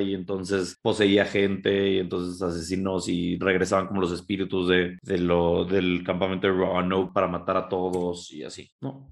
y 0.00 0.14
entonces 0.14 0.76
poseía 0.80 1.24
gente 1.24 1.90
y 1.90 1.98
entonces 1.98 2.40
asesinos 2.40 3.08
y 3.08 3.36
regresaban 3.38 3.88
como 3.88 4.00
los 4.00 4.12
espíritus 4.12 4.68
de, 4.68 4.98
de 5.02 5.18
lo, 5.18 5.64
del 5.64 6.04
campamento 6.04 6.46
de 6.46 6.52
Roanoke 6.52 7.12
para 7.12 7.26
matar 7.26 7.56
a 7.56 7.68
todos 7.68 8.32
y 8.32 8.44
así, 8.44 8.70
¿no? 8.80 9.08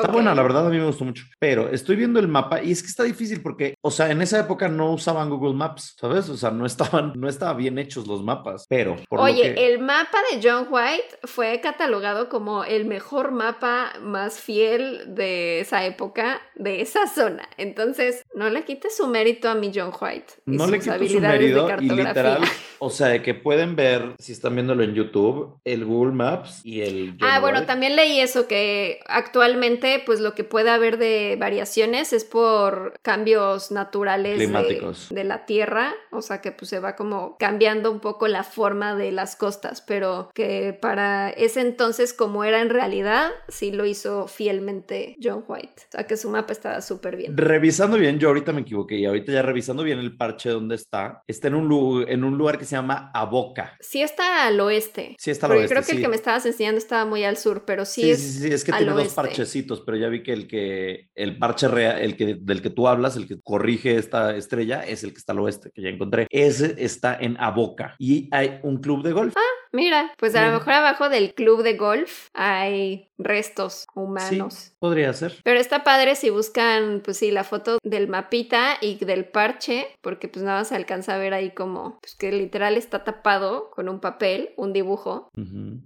Está 0.00 0.12
buena, 0.12 0.34
la 0.34 0.42
verdad 0.42 0.66
a 0.66 0.70
mí 0.70 0.78
me 0.78 0.86
gustó 0.86 1.04
mucho. 1.04 1.24
Pero 1.38 1.68
estoy 1.70 1.96
viendo 1.96 2.20
el 2.20 2.28
mapa 2.28 2.62
y 2.62 2.72
es 2.72 2.82
que 2.82 2.88
está 2.88 3.04
difícil 3.04 3.42
porque, 3.42 3.74
o 3.80 3.90
sea, 3.90 4.10
en 4.10 4.22
esa 4.22 4.40
época 4.40 4.68
no 4.68 4.92
usaban 4.92 5.30
Google 5.30 5.54
Maps, 5.54 5.96
¿sabes? 6.00 6.28
O 6.28 6.36
sea, 6.36 6.50
no 6.50 6.66
estaban, 6.66 7.12
no 7.16 7.28
estaban 7.28 7.56
bien 7.56 7.78
hechos 7.78 8.06
los 8.06 8.22
mapas. 8.22 8.66
Pero, 8.68 8.96
por 9.08 9.20
Oye, 9.20 9.50
lo 9.50 9.54
que... 9.54 9.66
el 9.66 9.80
mapa 9.80 10.18
de 10.32 10.40
John 10.42 10.68
White 10.70 11.18
fue 11.24 11.60
catalogado 11.60 12.28
como 12.28 12.64
el 12.64 12.84
mejor 12.84 13.32
mapa 13.32 13.92
más 14.00 14.40
fiel 14.40 15.14
de 15.14 15.60
esa 15.60 15.84
época, 15.84 16.40
de 16.54 16.80
esa 16.80 17.06
zona. 17.06 17.48
Entonces, 17.56 18.22
no 18.34 18.50
le 18.50 18.64
quites 18.64 18.96
su 18.96 19.06
mérito 19.06 19.48
a 19.48 19.54
mi 19.54 19.72
John 19.74 19.92
White. 19.98 20.34
y 20.46 20.56
No 20.56 20.66
le 20.66 20.76
sus 20.76 20.84
quito 20.84 20.84
su 20.84 20.92
habilidades 20.92 21.40
de 21.40 21.62
mérito 21.62 21.82
y 21.82 21.96
literal, 21.96 22.40
o 22.78 22.90
sea, 22.90 23.08
de 23.08 23.22
que 23.22 23.34
pueden 23.34 23.76
ver, 23.76 24.14
si 24.18 24.32
están 24.32 24.54
viéndolo 24.54 24.82
en 24.82 24.94
YouTube, 24.94 25.58
el 25.64 25.84
Google 25.84 26.12
Maps 26.12 26.60
y 26.64 26.82
el... 26.82 27.16
Ah, 27.20 27.40
bueno, 27.40 27.66
también 27.66 27.96
leí 27.96 28.20
eso, 28.20 28.46
que 28.46 29.00
actualmente, 29.06 30.02
pues 30.04 30.20
lo 30.20 30.34
que 30.34 30.44
puede 30.44 30.70
haber 30.70 30.98
de 30.98 31.36
variaciones 31.38 32.12
es 32.12 32.24
por 32.24 32.94
cambios 33.02 33.70
naturales 33.70 34.38
de- 34.38 34.44
Climáticos. 34.44 35.08
De, 35.10 35.24
la 35.24 35.44
tierra, 35.46 35.92
o 36.10 36.22
sea 36.22 36.40
que 36.40 36.52
pues 36.52 36.70
se 36.70 36.78
va 36.80 36.96
como 36.96 37.36
cambiando 37.38 37.90
un 37.90 38.00
poco 38.00 38.28
la 38.28 38.44
forma 38.44 38.94
de 38.94 39.12
las 39.12 39.36
costas, 39.36 39.82
pero 39.82 40.30
que 40.34 40.76
para 40.80 41.30
ese 41.30 41.60
entonces, 41.60 42.14
como 42.14 42.44
era 42.44 42.62
en 42.62 42.70
realidad, 42.70 43.30
sí 43.48 43.72
lo 43.72 43.84
hizo 43.84 44.26
fielmente 44.28 45.16
John 45.22 45.44
White. 45.46 45.82
O 45.88 45.92
sea 45.92 46.06
que 46.06 46.16
su 46.16 46.30
mapa 46.30 46.52
estaba 46.52 46.80
súper 46.80 47.16
bien. 47.16 47.36
Revisando 47.36 47.98
bien, 47.98 48.18
yo 48.18 48.28
ahorita 48.28 48.52
me 48.52 48.62
equivoqué 48.62 48.96
y 48.96 49.06
ahorita 49.06 49.32
ya 49.32 49.42
revisando 49.42 49.82
bien 49.82 49.98
el 49.98 50.16
parche 50.16 50.50
donde 50.50 50.76
está, 50.76 51.22
está 51.26 51.48
en 51.48 51.54
un, 51.56 52.08
en 52.08 52.24
un 52.24 52.38
lugar 52.38 52.58
que 52.58 52.64
se 52.68 52.76
llama 52.76 53.10
Aboca. 53.14 53.76
Sí 53.80 54.02
está 54.02 54.46
al 54.46 54.60
oeste. 54.60 55.16
Sí 55.18 55.30
está 55.30 55.46
al 55.46 55.52
oeste, 55.52 55.74
creo 55.74 55.84
que 55.84 55.92
el 55.92 56.00
que 56.02 56.08
me 56.08 56.16
estabas 56.16 56.44
enseñando 56.46 56.78
estaba 56.78 57.04
muy 57.04 57.24
al 57.24 57.36
sur, 57.36 57.64
pero 57.64 57.84
sí, 57.84 58.02
Sí, 58.02 58.10
es 58.10 58.20
sí, 58.20 58.38
sí, 58.40 58.48
es 58.52 58.64
que 58.64 58.72
tiene 58.72 58.92
dos 58.92 59.14
parchecitos, 59.14 59.82
pero 59.84 59.96
ya 59.96 60.08
vi 60.08 60.22
que 60.22 60.32
el 60.32 60.46
que 60.46 61.08
el 61.14 61.38
parche 61.38 61.68
real, 61.68 62.00
el 62.00 62.16
que 62.16 62.36
del 62.40 62.62
que 62.62 62.70
tú 62.70 62.88
hablas, 62.88 63.16
el 63.16 63.26
que 63.26 63.40
corrige 63.40 63.96
esta 63.96 64.36
estrella, 64.36 64.82
es 64.82 65.02
el 65.02 65.12
que 65.12 65.18
está 65.18 65.32
al 65.32 65.40
oeste, 65.40 65.70
que 65.74 65.82
ya 65.82 65.88
encontré. 65.88 66.26
Ese 66.30 66.76
está 66.78 67.16
en 67.18 67.36
Aboca 67.38 67.96
y 67.98 68.28
hay 68.32 68.60
un 68.62 68.78
club 68.78 69.02
de 69.02 69.12
golf. 69.12 69.34
Mira, 69.72 70.12
pues 70.16 70.34
a 70.34 70.46
lo 70.46 70.52
mejor 70.52 70.72
abajo 70.72 71.08
del 71.08 71.34
club 71.34 71.62
de 71.62 71.74
golf 71.74 72.28
hay 72.34 73.08
restos 73.18 73.82
sí, 73.82 73.86
humanos. 73.94 74.72
podría 74.78 75.12
ser. 75.12 75.36
Pero 75.42 75.58
está 75.58 75.84
padre 75.84 76.14
si 76.14 76.30
buscan, 76.30 77.02
pues 77.04 77.16
sí, 77.18 77.30
la 77.30 77.44
foto 77.44 77.78
del 77.82 78.08
mapita 78.08 78.78
y 78.80 78.96
del 79.04 79.24
parche, 79.24 79.88
porque 80.00 80.28
pues 80.28 80.44
nada 80.44 80.60
más 80.60 80.68
se 80.68 80.76
alcanza 80.76 81.14
a 81.14 81.18
ver 81.18 81.34
ahí 81.34 81.50
como, 81.50 81.98
pues 82.00 82.14
que 82.14 82.30
literal 82.32 82.76
está 82.76 83.04
tapado 83.04 83.70
con 83.70 83.88
un 83.88 84.00
papel, 84.00 84.50
un 84.56 84.72
dibujo. 84.72 85.30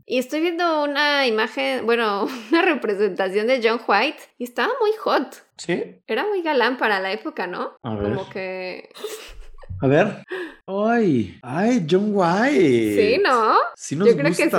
Y 0.06 0.18
estoy 0.18 0.40
viendo 0.40 0.84
una 0.84 1.26
imagen, 1.26 1.86
bueno, 1.86 2.26
una 2.50 2.62
representación 2.62 3.46
de 3.46 3.60
John 3.62 3.80
White 3.86 4.22
y 4.38 4.44
estaba 4.44 4.72
muy 4.80 4.92
hot. 4.98 5.44
Sí, 5.56 6.00
Era 6.06 6.26
muy 6.26 6.42
galán 6.42 6.76
para 6.76 7.00
la 7.00 7.12
época, 7.12 7.46
¿no? 7.46 7.76
A 7.82 7.94
ver. 7.94 8.14
Como 8.14 8.28
que... 8.28 8.90
a 9.82 9.86
ver. 9.88 10.24
Ay, 10.64 11.38
ay, 11.42 11.84
John 11.90 12.10
White. 12.12 12.94
Sí, 13.16 13.20
¿no? 13.22 13.56
Sí 13.74 13.96
nos 13.96 14.08
Yo 14.08 14.14
creo 14.16 14.28
que 14.28 14.34
sí. 14.34 14.50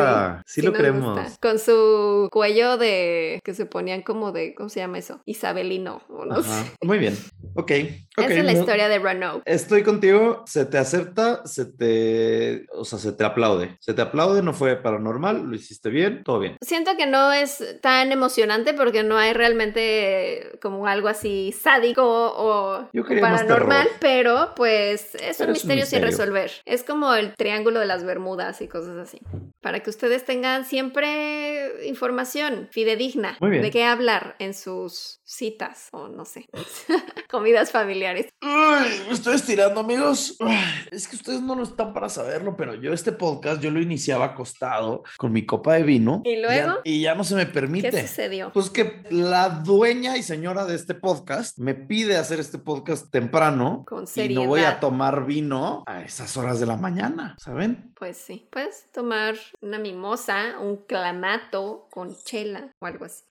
Sí, 0.45 0.61
lo 0.61 0.73
creemos. 0.73 1.17
gusta. 1.17 1.31
Con 1.41 1.57
su 1.59 2.27
cuello 2.29 2.77
de. 2.77 3.39
que 3.43 3.53
se 3.53 3.65
ponían 3.65 4.01
como 4.01 4.33
de. 4.33 4.53
¿Cómo 4.53 4.67
se 4.67 4.81
llama 4.81 4.97
eso? 4.97 5.21
Isabelino. 5.25 6.01
O 6.09 6.25
no 6.25 6.35
Ajá. 6.35 6.63
sé. 6.65 6.71
Muy 6.81 6.97
bien. 6.97 7.17
Ok. 7.55 7.71
ok, 8.17 8.25
Esa 8.25 8.33
es 8.33 8.45
la 8.45 8.51
no- 8.53 8.59
historia 8.59 8.89
de 8.89 8.99
Roanoke. 8.99 9.43
Estoy 9.45 9.83
contigo, 9.83 10.43
se 10.45 10.65
te 10.65 10.77
acepta, 10.77 11.45
se 11.45 11.65
te, 11.65 12.65
o 12.73 12.83
sea, 12.83 12.99
se 12.99 13.13
te 13.13 13.23
aplaude. 13.23 13.77
Se 13.79 13.93
te 13.93 14.01
aplaude, 14.01 14.41
no 14.43 14.53
fue 14.53 14.75
paranormal, 14.75 15.43
lo 15.43 15.55
hiciste 15.55 15.89
bien, 15.89 16.23
todo 16.25 16.39
bien. 16.39 16.57
Siento 16.61 16.91
que 16.97 17.05
no 17.07 17.31
es 17.31 17.63
tan 17.81 18.11
emocionante 18.11 18.73
porque 18.73 19.03
no 19.03 19.17
hay 19.17 19.31
realmente 19.33 20.51
como 20.61 20.85
algo 20.87 21.07
así 21.07 21.53
sádico 21.53 22.03
o, 22.03 22.89
Yo 22.91 23.03
paranormal, 23.05 23.87
pero 23.99 24.49
pues 24.55 25.12
es 25.15 25.39
un 25.39 25.51
misterio 25.51 25.85
sin 25.85 26.01
resolver. 26.01 26.51
Es 26.65 26.83
como 26.83 27.13
el 27.13 27.35
triángulo 27.35 27.79
de 27.79 27.85
las 27.85 28.03
Bermudas 28.03 28.61
y 28.61 28.67
cosas 28.67 28.97
así. 28.97 29.19
Para 29.61 29.81
que 29.81 29.89
ustedes 29.89 30.25
tengan 30.25 30.65
siempre 30.65 31.87
información 31.87 32.67
fidedigna 32.71 33.37
de 33.39 33.71
qué 33.71 33.83
hablar 33.85 34.35
en 34.39 34.53
sus 34.53 35.21
citas 35.33 35.87
o 35.91 36.07
no 36.07 36.25
sé, 36.25 36.47
comidas 37.29 37.71
familiares. 37.71 38.27
Ay, 38.41 39.03
me 39.07 39.13
estoy 39.13 39.35
estirando, 39.35 39.79
amigos. 39.79 40.37
Ay, 40.39 40.87
es 40.91 41.07
que 41.07 41.15
ustedes 41.15 41.41
no 41.41 41.55
lo 41.55 41.63
están 41.63 41.93
para 41.93 42.09
saberlo, 42.09 42.55
pero 42.55 42.75
yo 42.75 42.93
este 42.93 43.11
podcast 43.11 43.61
yo 43.61 43.71
lo 43.71 43.81
iniciaba 43.81 44.25
acostado 44.25 45.03
con 45.17 45.31
mi 45.31 45.45
copa 45.45 45.73
de 45.75 45.83
vino. 45.83 46.21
¿Y 46.25 46.37
luego? 46.41 46.75
ya- 46.75 46.81
y 46.83 47.01
ya 47.01 47.15
no 47.15 47.23
se 47.23 47.35
me 47.35 47.45
¿Qué 47.47 47.51
permite. 47.53 48.01
sucedió? 48.07 48.51
Pues 48.53 48.69
que 48.69 49.03
la 49.09 49.49
dueña 49.49 50.17
y 50.17 50.23
señora 50.23 50.65
de 50.65 50.75
este 50.75 50.93
podcast 50.93 51.57
me 51.57 51.73
pide 51.73 52.17
hacer 52.17 52.39
este 52.39 52.57
podcast 52.59 53.09
temprano 53.11 53.83
Con 53.87 54.05
y 54.15 54.29
no 54.29 54.45
voy 54.45 54.61
a 54.61 54.79
tomar 54.79 55.25
vino 55.25 55.83
a 56.03 56.05
esas 56.05 56.35
horas 56.35 56.59
de 56.59 56.65
la 56.65 56.75
mañana, 56.75 57.35
¿saben? 57.39 57.93
Pues 57.97 58.17
sí, 58.17 58.45
puedes 58.51 58.91
tomar 58.91 59.35
una 59.61 59.79
mimosa, 59.79 60.59
un 60.59 60.77
clamato 60.85 61.87
con 61.89 62.13
chela 62.25 62.73
o 62.79 62.85
algo 62.85 63.05
así. 63.05 63.23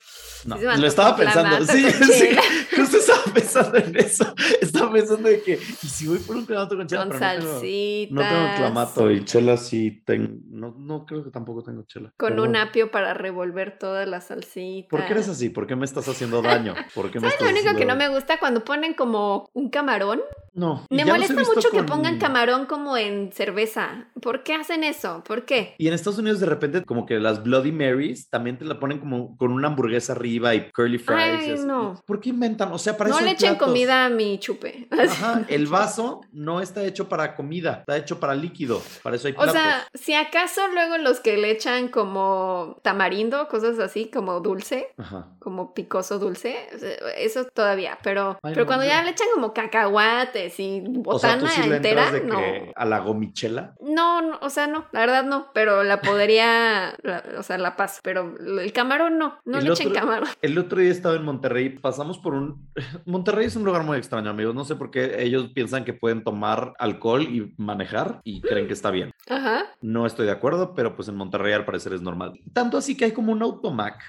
No, 0.46 0.56
Sí 0.56 0.64
lo 0.64 0.86
estaba 0.86 1.14
pensando. 1.16 1.64
Sí, 1.66 1.90
sí, 1.90 2.28
justo 2.74 2.96
estaba 2.96 3.22
pensando 3.34 3.76
en 3.78 3.96
eso. 3.96 4.34
Estaba 4.60 4.90
pensando 4.92 5.28
de 5.28 5.42
que, 5.42 5.54
¿y 5.54 5.86
si 5.86 6.08
voy 6.08 6.18
por 6.18 6.36
un 6.36 6.46
clamato 6.46 6.76
con 6.76 6.86
chela? 6.86 7.02
Con 7.02 7.10
Pero 7.18 7.20
no 7.20 7.30
tengo- 7.40 7.52
salsitas. 7.52 8.12
No 8.14 8.20
tengo 8.22 8.56
clamato 8.56 9.10
y 9.10 9.24
chela 9.24 9.56
sí 9.58 10.02
tengo. 10.06 10.38
No, 10.48 10.74
no 10.78 11.04
creo 11.04 11.22
que 11.24 11.30
tampoco 11.30 11.62
tengo 11.62 11.82
chela. 11.82 12.12
Con 12.16 12.40
un 12.40 12.56
apio 12.56 12.90
para 12.90 13.12
revolver 13.12 13.78
toda 13.78 14.06
la 14.06 14.20
salsita. 14.22 14.88
¿Por 14.88 15.04
qué 15.06 15.12
eres 15.12 15.28
así? 15.28 15.50
¿Por 15.50 15.66
qué 15.66 15.76
me 15.76 15.84
estás 15.84 16.08
haciendo 16.08 16.40
daño? 16.40 16.74
¿Por 16.94 17.10
qué 17.10 17.20
me 17.20 17.28
¿Sabes 17.28 17.34
estás 17.34 17.52
lo 17.52 17.58
único 17.58 17.76
que 17.78 17.84
no 17.84 17.96
me 17.96 18.08
gusta 18.08 18.38
cuando 18.38 18.64
ponen 18.64 18.94
como 18.94 19.50
un 19.52 19.68
camarón? 19.68 20.22
No. 20.54 20.86
Me 20.90 21.04
molesta 21.04 21.42
mucho 21.42 21.70
que 21.70 21.82
pongan 21.82 22.18
camarón 22.18 22.61
como 22.66 22.96
en 22.96 23.32
cerveza. 23.32 24.06
¿Por 24.20 24.42
qué 24.42 24.54
hacen 24.54 24.84
eso? 24.84 25.22
¿Por 25.26 25.44
qué? 25.44 25.74
Y 25.78 25.88
en 25.88 25.94
Estados 25.94 26.18
Unidos 26.18 26.40
de 26.40 26.46
repente 26.46 26.84
como 26.84 27.06
que 27.06 27.18
las 27.18 27.42
Bloody 27.42 27.72
Marys 27.72 28.28
también 28.28 28.58
te 28.58 28.64
la 28.64 28.78
ponen 28.78 28.98
como 28.98 29.36
con 29.36 29.52
una 29.52 29.68
hamburguesa 29.68 30.12
arriba 30.12 30.54
y 30.54 30.70
curly 30.72 30.98
fries. 30.98 31.18
Ay, 31.40 31.48
y 31.48 31.52
así. 31.52 31.64
no. 31.66 32.00
¿Por 32.06 32.20
qué 32.20 32.30
inventan? 32.30 32.72
O 32.72 32.78
sea, 32.78 32.96
para 32.96 33.10
No 33.10 33.16
eso 33.16 33.24
le 33.24 33.32
echen 33.32 33.50
platos. 33.50 33.68
comida 33.68 34.04
a 34.06 34.08
mi 34.08 34.38
chupe. 34.38 34.88
Ajá, 34.98 35.44
el 35.48 35.66
vaso 35.66 36.20
no 36.32 36.60
está 36.60 36.84
hecho 36.84 37.08
para 37.08 37.34
comida, 37.34 37.78
está 37.80 37.96
hecho 37.96 38.20
para 38.20 38.34
líquido. 38.34 38.82
Para 39.02 39.16
eso 39.16 39.28
hay 39.28 39.34
O 39.34 39.36
platos. 39.36 39.52
sea, 39.54 39.86
si 39.94 40.14
acaso 40.14 40.60
luego 40.72 40.98
los 40.98 41.20
que 41.20 41.36
le 41.36 41.50
echan 41.50 41.88
como 41.88 42.78
tamarindo, 42.82 43.48
cosas 43.48 43.78
así, 43.78 44.10
como 44.10 44.40
dulce, 44.40 44.88
Ajá. 44.98 45.28
como 45.38 45.74
picoso 45.74 46.18
dulce, 46.18 46.56
o 47.02 47.08
eso 47.16 47.44
todavía, 47.46 47.98
pero, 48.02 48.38
Ay, 48.42 48.52
pero 48.54 48.62
no, 48.62 48.66
cuando 48.66 48.84
ya 48.84 49.02
le 49.02 49.10
echan 49.10 49.28
como 49.34 49.52
cacahuate 49.52 49.92
madre, 49.92 50.50
sí, 50.50 50.82
O 51.04 51.18
sea, 51.18 51.36
botana 51.36 51.48
sí 51.50 51.62
entera, 51.70 52.10
no. 52.24 52.40
A 52.74 52.84
la 52.84 53.00
gomichela. 53.00 53.74
No, 53.80 54.22
no, 54.22 54.38
o 54.40 54.50
sea, 54.50 54.66
no, 54.66 54.86
la 54.92 55.00
verdad 55.00 55.24
no, 55.24 55.48
pero 55.55 55.82
la 55.82 56.00
podría, 56.00 56.94
la- 57.03 57.22
o 57.38 57.42
sea, 57.42 57.59
la 57.59 57.76
paso, 57.76 58.00
pero 58.03 58.34
el 58.38 58.72
camarón 58.72 59.18
no, 59.18 59.38
no 59.44 59.59
El 59.59 59.64
le 59.64 59.70
echen 59.72 59.92
camarón. 59.92 60.28
El 60.42 60.59
otro 60.59 60.80
día 60.80 60.90
estaba 60.90 61.14
en 61.16 61.24
Monterrey, 61.24 61.68
pasamos 61.70 62.18
por 62.18 62.34
un... 62.34 62.68
Monterrey 63.07 63.46
es 63.46 63.57
un 63.57 63.64
lugar 63.64 63.84
muy 63.84 63.98
extraño, 63.98 64.30
amigos. 64.30 64.55
No 64.55 64.64
sé 64.64 64.76
por 64.76 64.90
qué 64.90 65.22
ellos 65.22 65.50
piensan 65.55 65.84
que 65.84 65.92
pueden 65.94 66.24
tomar 66.24 66.74
alcohol 66.78 67.22
y 67.22 67.55
manejar 67.57 68.20
y 68.24 68.40
creen 68.40 68.66
que 68.66 68.72
está 68.72 68.90
bien. 68.90 69.12
Ajá. 69.28 69.64
No 69.80 70.07
estoy 70.07 70.26
de 70.26 70.32
acuerdo, 70.32 70.74
pero 70.74 70.94
pues 70.96 71.09
en 71.09 71.16
Monterrey 71.16 71.53
al 71.53 71.64
parecer 71.64 71.92
es 71.92 72.03
normal. 72.03 72.38
Tanto 72.53 72.76
así 72.78 72.96
que 72.96 73.07
hay 73.07 73.12
como 73.12 73.32
un 73.32 73.42
automac, 73.42 74.00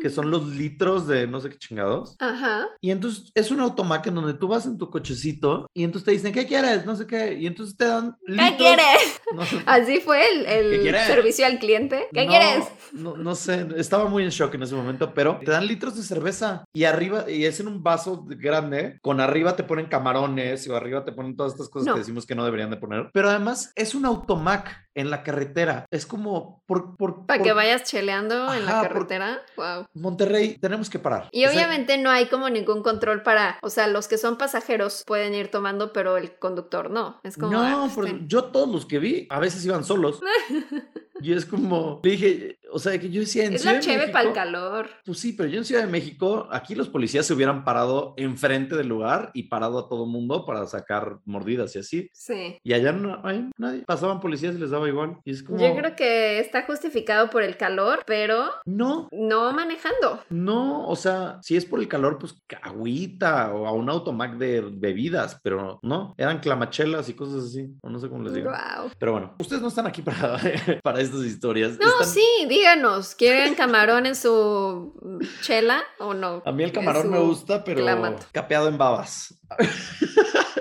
que 0.00 0.10
son 0.10 0.30
los 0.30 0.46
litros 0.48 1.06
de 1.06 1.26
no 1.26 1.40
sé 1.40 1.50
qué 1.50 1.58
chingados. 1.58 2.16
Ajá. 2.18 2.68
Y 2.80 2.90
entonces 2.90 3.30
es 3.34 3.50
un 3.50 3.60
automac 3.60 4.06
en 4.06 4.14
donde 4.14 4.34
tú 4.34 4.48
vas 4.48 4.66
en 4.66 4.78
tu 4.78 4.90
cochecito 4.90 5.66
y 5.74 5.84
entonces 5.84 6.04
te 6.06 6.12
dicen, 6.12 6.32
¿qué 6.32 6.46
quieres? 6.46 6.86
No 6.86 6.96
sé 6.96 7.06
qué. 7.06 7.34
Y 7.34 7.46
entonces 7.46 7.76
te 7.76 7.86
dan 7.86 8.16
¿Qué 8.26 8.32
litros. 8.32 8.56
quieres? 8.56 9.20
No, 9.34 9.42
Así 9.66 10.00
fue 10.00 10.22
el, 10.28 10.46
el 10.46 10.82
¿Qué 10.82 10.98
servicio 11.06 11.46
al 11.46 11.58
cliente. 11.58 12.08
¿Qué 12.12 12.24
no, 12.24 12.30
quieres? 12.30 12.64
No, 12.92 13.16
no 13.16 13.34
sé, 13.34 13.66
estaba 13.76 14.06
muy 14.06 14.24
en 14.24 14.30
shock 14.30 14.54
en 14.54 14.62
ese 14.62 14.74
momento, 14.74 15.12
pero 15.14 15.38
te 15.44 15.50
dan 15.50 15.66
litros 15.66 15.96
de 15.96 16.02
cerveza 16.02 16.64
y 16.72 16.84
arriba, 16.84 17.30
y 17.30 17.44
es 17.44 17.60
en 17.60 17.68
un 17.68 17.82
vaso 17.82 18.24
grande, 18.26 18.98
con 19.02 19.20
arriba 19.20 19.56
te 19.56 19.64
ponen 19.64 19.86
camarones 19.86 20.66
y 20.66 20.72
arriba 20.72 21.04
te 21.04 21.12
ponen 21.12 21.36
todas 21.36 21.52
estas 21.52 21.68
cosas 21.68 21.92
que 21.92 22.00
decimos 22.00 22.26
que 22.26 22.34
no 22.34 22.44
deberían 22.44 22.70
de 22.70 22.76
poner. 22.76 23.10
Pero 23.12 23.30
además 23.30 23.72
es 23.76 23.94
un 23.94 24.04
automac 24.04 24.88
en 24.94 25.10
la 25.10 25.22
carretera. 25.22 25.86
Es 25.90 26.06
como 26.06 26.62
por... 26.66 26.96
por 26.96 27.26
Para 27.26 27.38
por- 27.38 27.46
que 27.46 27.52
vayas 27.52 27.84
cheleando 27.84 28.52
en 28.52 28.64
la 28.66 28.80
por- 28.80 28.88
carretera. 28.88 29.40
Wow. 29.56 29.86
Monterrey, 29.94 30.58
tenemos 30.58 30.90
que 30.90 30.98
parar. 30.98 31.28
Y 31.32 31.44
O 31.44 31.48
sea, 31.48 31.56
obviamente 31.58 31.98
no 31.98 32.10
hay 32.10 32.26
como 32.26 32.48
ningún 32.50 32.82
control 32.82 33.22
para, 33.22 33.58
o 33.62 33.70
sea, 33.70 33.86
los 33.86 34.08
que 34.08 34.18
son 34.18 34.36
pasajeros 34.38 35.04
pueden 35.06 35.34
ir 35.34 35.50
tomando, 35.50 35.92
pero 35.92 36.16
el 36.16 36.38
conductor 36.38 36.90
no. 36.90 37.20
Es 37.24 37.36
como. 37.36 37.58
ah, 37.60 37.70
no, 37.70 37.80
pues, 37.82 37.94
pero 37.96 38.06
ten. 38.18 38.28
yo 38.28 38.44
todos 38.44 38.68
los 38.68 38.86
que 38.86 38.98
vi 38.98 39.26
a 39.30 39.38
veces 39.40 39.64
iban 39.64 39.84
solos. 39.84 40.20
y 41.20 41.32
es 41.32 41.44
como, 41.46 42.00
dije, 42.02 42.58
o 42.72 42.78
sea, 42.78 42.98
que 42.98 43.10
yo 43.10 43.20
decía 43.20 43.44
en 43.44 43.54
Es 43.54 43.62
Ciudad 43.62 43.76
la 43.76 43.80
cheve 43.80 44.08
para 44.08 44.28
el 44.28 44.34
calor. 44.34 44.88
Pues 45.04 45.18
sí, 45.18 45.32
pero 45.32 45.48
yo 45.48 45.58
en 45.58 45.64
Ciudad 45.64 45.82
de 45.82 45.88
México, 45.90 46.48
aquí 46.50 46.74
los 46.74 46.88
policías 46.88 47.26
se 47.26 47.34
hubieran 47.34 47.64
parado 47.64 48.14
enfrente 48.16 48.76
del 48.76 48.88
lugar 48.88 49.30
y 49.34 49.44
parado 49.44 49.78
a 49.78 49.88
todo 49.88 50.06
mundo 50.06 50.44
para 50.46 50.66
sacar 50.66 51.18
mordidas 51.24 51.74
y 51.76 51.78
así. 51.80 52.10
Sí. 52.12 52.58
Y 52.62 52.72
allá 52.72 52.92
no 52.92 53.20
hay 53.24 53.50
nadie. 53.58 53.82
Pasaban 53.86 54.20
policías 54.20 54.54
y 54.54 54.58
les 54.58 54.70
daba 54.70 54.88
igual. 54.88 55.18
Y 55.24 55.32
es 55.32 55.42
como. 55.42 55.58
Yo 55.58 55.74
creo 55.76 55.94
que 55.96 56.38
está 56.40 56.64
justificado 56.64 57.30
por 57.30 57.42
el 57.42 57.56
calor, 57.56 58.02
pero 58.06 58.50
No, 58.66 59.08
no 59.12 59.52
manejando. 59.52 60.22
no. 60.30 60.88
O 60.88 60.96
sea, 60.96 61.38
si 61.42 61.56
es 61.56 61.64
por 61.64 61.80
el 61.80 61.88
calor, 61.88 62.18
pues 62.18 62.34
agüita 62.62 63.52
o 63.52 63.66
a 63.66 63.72
un 63.72 63.88
automac 63.90 64.36
de 64.36 64.60
bebidas, 64.72 65.38
pero 65.42 65.78
no. 65.82 66.14
Eran 66.16 66.40
clamachelas 66.40 67.08
y 67.08 67.14
cosas 67.14 67.44
así. 67.44 67.68
O 67.82 67.90
no 67.90 67.98
sé 67.98 68.08
cómo 68.08 68.22
les 68.24 68.34
digo. 68.34 68.50
Wow. 68.50 68.90
Pero 68.98 69.12
bueno, 69.12 69.34
ustedes 69.38 69.62
no 69.62 69.68
están 69.68 69.86
aquí 69.86 70.02
para, 70.02 70.38
para 70.82 71.00
estas 71.00 71.24
historias. 71.24 71.78
No, 71.78 71.86
Están- 71.88 72.06
sí, 72.08 72.26
díganos, 72.60 73.14
¿quieren 73.14 73.54
camarón 73.54 74.04
en 74.04 74.14
su 74.14 74.92
chela 75.40 75.82
o 75.98 76.12
no? 76.12 76.42
A 76.44 76.52
mí 76.52 76.62
el 76.62 76.72
camarón 76.72 77.10
me 77.10 77.18
gusta, 77.18 77.64
pero 77.64 77.80
clamato. 77.80 78.26
capeado 78.32 78.68
en 78.68 78.76
babas. 78.76 79.34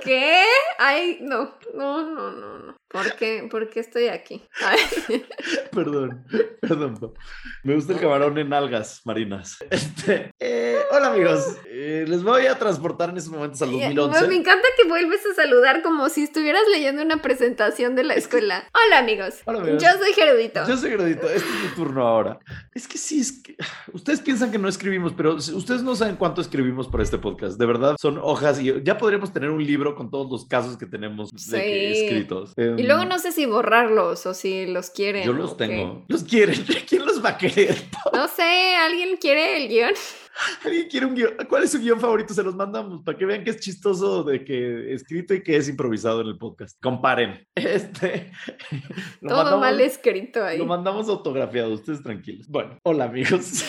¿Qué? 0.04 0.46
Ay, 0.78 1.20
no, 1.22 1.56
no, 1.74 2.02
no, 2.04 2.32
no, 2.32 2.60
no. 2.60 2.76
¿Por 2.92 3.16
qué, 3.18 3.48
¿Por 3.52 3.70
qué 3.70 3.80
estoy 3.82 4.08
aquí? 4.08 4.42
Perdón, 5.72 6.26
perdón. 6.62 6.98
no. 7.00 7.14
Me 7.64 7.76
gusta 7.76 7.94
el 7.94 8.00
camarón 8.00 8.38
en 8.38 8.52
algas 8.54 9.02
marinas. 9.06 9.58
Este, 9.70 10.32
eh, 10.40 10.78
hola 10.92 11.10
amigos, 11.12 11.58
Eh, 11.68 12.06
les 12.08 12.24
voy 12.24 12.48
a 12.48 12.58
transportar 12.58 13.10
en 13.12 13.18
estos 13.18 13.32
momentos 13.34 13.62
al 13.62 13.70
Me 13.70 13.94
2011. 13.94 14.36
encanta 14.36 14.68
que 14.82 14.88
vuelves 14.88 15.22
a 15.32 15.36
saludar 15.36 15.82
como 15.84 16.10
si 16.10 16.24
estuvieras 16.24 16.62
leyendo 16.72 17.02
una 17.04 17.22
presentación 17.22 17.96
de 17.96 18.04
la 18.04 18.16
escuela. 18.16 18.64
Hola 18.74 19.00
amigos, 19.00 19.36
Hola, 19.46 19.60
amigos. 19.60 19.84
yo 19.84 19.90
soy 20.00 20.14
Gerudito. 20.14 20.68
Yo 20.68 20.78
soy 20.78 20.92
Gradito, 20.92 21.28
este 21.30 21.48
es 21.48 21.64
mi 21.64 21.76
turno 21.76 22.08
ahora. 22.08 22.40
Es 22.74 22.88
que 22.88 22.98
sí, 22.98 23.20
es 23.20 23.32
que 23.44 23.56
ustedes 23.94 24.22
piensan 24.22 24.52
que 24.52 24.58
no 24.58 24.68
escribimos, 24.68 25.14
pero 25.14 25.36
ustedes 25.36 25.84
no 25.84 25.96
saben 25.96 26.16
cuánto 26.16 26.42
escribimos 26.42 26.88
para 26.88 27.04
este 27.04 27.18
podcast. 27.20 27.60
De 27.60 27.66
verdad, 27.66 27.96
son 28.00 28.18
hojas 28.22 28.60
y 28.60 28.74
ya 28.84 28.98
podríamos 28.98 29.32
tener 29.32 29.50
un 29.52 29.64
libro 29.64 29.96
con 29.96 30.10
todos 30.10 30.30
los 30.32 30.48
casos 30.48 30.78
que 30.78 30.86
tenemos 30.88 31.30
de 31.32 31.62
que- 31.62 31.94
Sí. 31.96 32.04
escritos. 32.06 32.54
Y 32.80 32.84
luego 32.84 33.06
no 33.06 33.20
sé 33.20 33.32
si 33.32 33.46
borrarlos 33.46 34.26
o 34.26 34.34
si 34.34 34.66
los 34.66 34.90
quieren. 34.90 35.26
Yo 35.26 35.34
los 35.34 35.56
qué. 35.56 35.68
tengo. 35.68 36.06
Los 36.08 36.24
quieren. 36.24 36.56
¿Quién 36.90 37.06
los 37.06 37.24
va 37.24 37.30
a 37.30 37.38
querer? 37.38 37.76
No 38.14 38.28
sé, 38.28 38.76
¿alguien 38.76 39.18
quiere 39.18 39.58
el 39.64 39.70
guion? 39.70 39.94
¿Alguien 40.66 40.88
quiere 40.90 41.06
un 41.06 41.16
guion? 41.16 41.34
¿Cuál 41.48 41.64
es 41.64 41.72
su 41.72 41.80
guion 41.80 42.00
favorito? 42.00 42.34
Se 42.34 42.44
los 42.44 42.56
mandamos 42.56 43.02
para 43.04 43.18
que 43.18 43.26
vean 43.26 43.44
que 43.44 43.52
es 43.52 43.60
chistoso 43.60 44.24
de 44.24 44.44
que 44.44 44.94
escrito 44.94 45.34
y 45.34 45.44
que 45.44 45.56
es 45.58 45.70
improvisado 45.70 46.22
en 46.22 46.28
el 46.28 46.38
podcast. 46.38 46.78
Comparen. 46.82 47.46
Este. 47.56 48.32
Todo 49.22 49.38
mandamos- 49.44 49.60
mal 49.60 49.82
escrito 49.82 50.44
ahí. 50.44 50.58
Lo 50.58 50.66
mandamos 50.66 51.08
autografiado, 51.10 51.74
ustedes 51.74 52.02
tranquilos. 52.02 52.48
Bueno, 52.48 52.78
hola 52.84 53.06
amigos. 53.06 53.64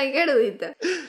Soy 0.00 0.12
Gerudito. 0.12 0.66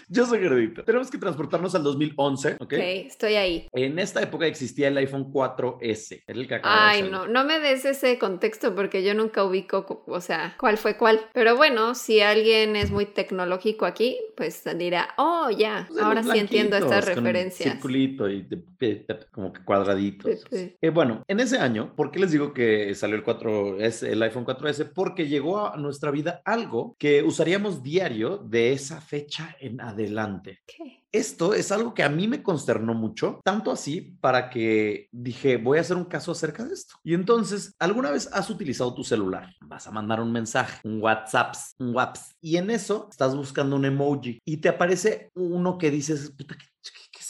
Yo 0.10 0.26
soy 0.26 0.40
Gerdito. 0.40 0.84
Tenemos 0.84 1.10
que 1.10 1.18
transportarnos 1.18 1.74
al 1.76 1.84
2011, 1.84 2.56
¿ok? 2.56 2.62
Ok, 2.62 2.74
estoy 2.74 3.36
ahí. 3.36 3.68
En 3.72 3.98
esta 4.00 4.22
época 4.22 4.46
existía 4.46 4.90
el 4.90 4.98
iPhone 4.98 5.32
4S. 5.32 6.24
Era 6.28 6.40
el 6.40 6.48
que 6.48 6.56
acababa 6.56 6.82
de 6.84 6.90
Ay, 6.90 6.98
salir. 7.00 7.12
no, 7.14 7.28
no 7.28 7.46
me 7.46 7.60
des 7.60 7.86
ese 7.86 8.20
contexto 8.20 8.76
porque 8.76 9.04
yo 9.04 9.14
nunca 9.14 9.46
ubico, 9.46 10.04
o 10.08 10.20
sea, 10.22 10.56
cuál 10.60 10.78
fue 10.78 10.98
cuál. 10.98 11.22
Pero 11.34 11.56
bueno, 11.56 11.96
si 11.96 12.20
alguien 12.20 12.76
es 12.76 12.92
muy 12.92 13.06
tecnológico 13.06 13.86
aquí, 13.86 14.18
pues 14.36 14.64
dirá, 14.78 15.10
oh, 15.18 15.50
ya, 15.50 15.86
Pues 15.88 15.98
de 15.98 16.04
ahora 16.04 16.24
sí 16.24 16.38
entiendo 16.38 16.76
estas 16.78 17.06
con 17.06 17.16
referencias. 17.24 17.72
Circulito 17.74 18.30
y 18.30 18.42
de- 18.42 18.64
de- 18.80 19.06
de- 19.08 19.20
como 19.32 19.54
que 19.54 19.64
cuadraditos. 19.64 20.44
Eh, 20.52 20.90
bueno, 20.90 21.24
en 21.30 21.40
ese 21.40 21.58
año, 21.60 21.94
¿por 21.96 22.12
qué 22.12 22.20
les 22.20 22.32
digo 22.32 22.54
que 22.54 22.94
salió 22.96 23.16
el 23.16 23.24
4S, 23.24 24.04
el 24.12 24.22
iPhone 24.24 24.44
4S? 24.46 24.86
Porque 24.94 25.28
llegó 25.28 25.66
a 25.68 25.78
nuestra 25.78 26.12
vida 26.12 26.42
algo 26.44 26.96
que 27.00 27.24
usaríamos 27.24 27.84
diario 27.84 28.38
de 28.38 28.78
esa 28.82 29.02
fecha 29.02 29.56
en 29.60 29.80
adelante. 29.82 30.60
¿Qué? 30.66 31.04
Esto 31.12 31.54
es 31.54 31.72
algo 31.72 31.94
que 31.94 32.04
a 32.04 32.10
mí 32.10 32.28
me 32.28 32.42
consternó 32.42 32.94
mucho, 32.94 33.42
tanto 33.44 33.72
así 33.72 34.16
para 34.22 34.50
que 34.50 35.08
dije, 35.12 35.58
voy 35.58 35.78
a 35.78 35.82
hacer 35.82 35.98
un 35.98 36.06
caso 36.06 36.32
acerca 36.32 36.64
de 36.64 36.74
esto. 36.74 36.96
Y 37.04 37.14
entonces, 37.14 37.76
¿alguna 37.80 38.12
vez 38.12 38.30
has 38.32 38.50
utilizado 38.50 38.94
tu 38.94 39.04
celular? 39.04 39.54
Vas 39.62 39.88
a 39.88 39.92
mandar 39.92 40.22
un 40.22 40.32
mensaje, 40.32 40.80
un 40.88 41.02
WhatsApp, 41.02 41.56
un 41.80 41.94
WhatsApp, 41.94 42.32
y 42.42 42.56
en 42.58 42.70
eso 42.70 43.08
estás 43.12 43.36
buscando 43.36 43.76
un 43.76 43.86
emoji 43.86 44.40
y 44.46 44.58
te 44.58 44.70
aparece 44.70 45.30
uno 45.36 45.78
que 45.78 45.92
dices, 45.92 46.32
puta, 46.38 46.56
¿qué, 46.58 46.66
qué- 46.66 46.68
qué 46.68 46.71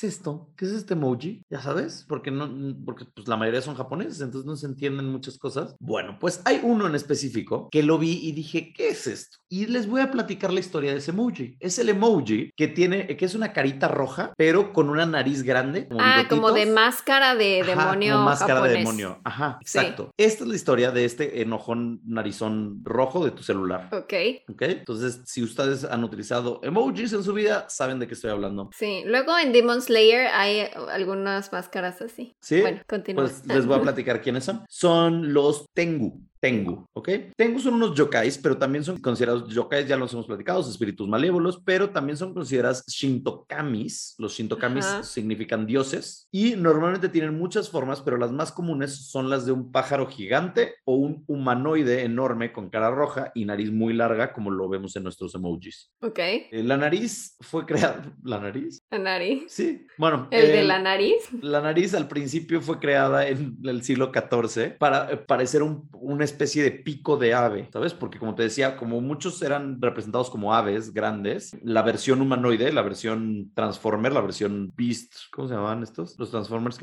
es 0.07 0.15
esto? 0.15 0.49
¿Qué 0.57 0.65
es 0.65 0.71
este 0.71 0.93
emoji? 0.93 1.43
Ya 1.49 1.61
sabes, 1.61 2.05
porque 2.07 2.31
no, 2.31 2.49
porque 2.85 3.05
pues 3.13 3.27
la 3.27 3.37
mayoría 3.37 3.61
son 3.61 3.75
japoneses, 3.75 4.21
entonces 4.21 4.45
no 4.45 4.55
se 4.55 4.65
entienden 4.67 5.07
muchas 5.09 5.37
cosas. 5.37 5.75
Bueno, 5.79 6.17
pues 6.19 6.41
hay 6.45 6.59
uno 6.63 6.87
en 6.87 6.95
específico 6.95 7.69
que 7.71 7.83
lo 7.83 7.97
vi 7.97 8.19
y 8.21 8.31
dije, 8.31 8.73
¿qué 8.73 8.89
es 8.89 9.07
esto? 9.07 9.37
Y 9.49 9.65
les 9.67 9.87
voy 9.87 10.01
a 10.01 10.11
platicar 10.11 10.51
la 10.53 10.59
historia 10.59 10.91
de 10.91 10.97
ese 10.99 11.11
emoji. 11.11 11.57
Es 11.59 11.77
el 11.79 11.89
emoji 11.89 12.51
que 12.55 12.67
tiene, 12.67 13.07
que 13.17 13.25
es 13.25 13.35
una 13.35 13.51
carita 13.53 13.87
roja, 13.87 14.33
pero 14.37 14.71
con 14.73 14.89
una 14.89 15.05
nariz 15.05 15.43
grande. 15.43 15.87
Como 15.87 15.99
Ah, 16.01 16.25
como 16.29 16.51
de 16.51 16.65
máscara 16.65 17.35
de 17.35 17.61
Ajá, 17.61 17.71
demonio 17.71 18.13
como 18.13 18.25
máscara 18.25 18.53
japonés. 18.55 18.73
de 18.73 18.79
demonio. 18.79 19.19
Ajá, 19.23 19.59
Sí. 19.65 19.77
exacto. 19.79 20.11
Esta 20.17 20.43
es 20.43 20.49
la 20.49 20.55
historia 20.55 20.91
de 20.91 21.05
este 21.05 21.41
enojón 21.41 22.01
narizón 22.05 22.81
rojo 22.83 23.25
de 23.25 23.31
tu 23.31 23.43
celular. 23.43 23.89
Ok, 23.91 24.13
¿Ok? 24.49 24.61
Entonces, 24.63 25.21
si 25.25 25.43
ustedes 25.43 25.83
han 25.83 26.03
utilizado 26.03 26.59
emojis 26.63 27.13
en 27.13 27.23
su 27.23 27.33
vida, 27.33 27.65
saben 27.69 27.99
de 27.99 28.07
qué 28.07 28.13
estoy 28.13 28.31
hablando. 28.31 28.69
sí. 28.73 29.03
Luego 29.05 29.37
en 29.37 29.51
Demon 29.51 29.81
Slayer 29.91 30.27
hay 30.27 30.69
algunas 30.89 31.51
máscaras 31.51 32.01
así. 32.01 32.33
¿Sí? 32.39 32.61
Bueno, 32.61 32.81
continúa. 32.87 33.25
Pues 33.25 33.45
les 33.45 33.65
voy 33.65 33.77
a 33.77 33.81
platicar 33.81 34.21
quiénes 34.21 34.45
son. 34.45 34.63
Son 34.69 35.33
los 35.33 35.65
Tengu. 35.73 36.21
Tengu, 36.41 36.87
¿ok? 36.93 37.09
Tengu 37.37 37.59
son 37.59 37.75
unos 37.75 37.93
yokais, 37.95 38.35
pero 38.39 38.57
también 38.57 38.83
son 38.83 38.97
considerados 38.99 39.47
yokais, 39.53 39.87
ya 39.87 39.95
los 39.95 40.11
hemos 40.13 40.25
platicado, 40.25 40.59
espíritus 40.67 41.07
malévolos, 41.07 41.61
pero 41.63 41.91
también 41.91 42.17
son 42.17 42.33
considerados 42.33 42.83
shintokamis. 42.87 44.15
Los 44.17 44.33
shintokamis 44.33 44.85
Ajá. 44.85 45.03
significan 45.03 45.65
dioses 45.67 46.27
y 46.31 46.55
normalmente 46.55 47.09
tienen 47.09 47.37
muchas 47.37 47.69
formas, 47.69 48.01
pero 48.01 48.17
las 48.17 48.31
más 48.31 48.51
comunes 48.51 49.07
son 49.11 49.29
las 49.29 49.45
de 49.45 49.51
un 49.51 49.71
pájaro 49.71 50.07
gigante 50.07 50.73
o 50.83 50.95
un 50.95 51.23
humanoide 51.27 52.03
enorme 52.03 52.51
con 52.51 52.69
cara 52.69 52.89
roja 52.89 53.31
y 53.35 53.45
nariz 53.45 53.71
muy 53.71 53.93
larga, 53.93 54.33
como 54.33 54.49
lo 54.49 54.67
vemos 54.67 54.95
en 54.95 55.03
nuestros 55.03 55.35
emojis. 55.35 55.91
Ok, 56.01 56.17
Eh, 56.19 56.63
La 56.63 56.77
nariz 56.77 57.35
fue 57.41 57.65
creada. 57.65 58.01
¿La 58.23 58.39
nariz? 58.39 58.81
la 58.89 58.97
nariz. 58.99 59.43
Sí. 59.47 59.85
Bueno. 59.97 60.27
El 60.31 60.47
de 60.47 60.61
el- 60.61 60.67
la 60.67 60.79
nariz. 60.79 61.17
la 61.41 61.61
nariz 61.61 61.93
al 61.93 62.07
principio 62.07 62.61
fue 62.61 62.79
creada 62.79 63.27
en 63.27 63.57
el 63.63 63.83
siglo 63.83 64.11
XIV 64.11 64.77
para 64.79 65.11
eh, 65.11 65.17
parecer 65.17 65.61
un- 65.61 65.87
una 65.93 66.23
especie 66.31 66.63
de 66.63 66.71
pico 66.71 67.17
de 67.17 67.33
ave, 67.33 67.69
¿sabes? 67.71 67.93
Porque 67.93 68.19
como 68.19 68.35
te 68.35 68.43
decía, 68.43 68.77
como 68.77 69.01
muchos 69.01 69.41
eran 69.41 69.81
representados 69.81 70.29
como 70.29 70.53
aves 70.53 70.93
grandes, 70.93 71.55
la 71.63 71.81
versión 71.81 72.21
humanoide, 72.21 72.71
la 72.71 72.81
versión 72.81 73.51
Transformer, 73.53 74.13
la 74.13 74.21
versión 74.21 74.71
Beast, 74.75 75.13
¿cómo 75.31 75.47
se 75.47 75.53
llamaban 75.53 75.83
estos? 75.83 76.17
Los 76.17 76.31
Transformers. 76.31 76.79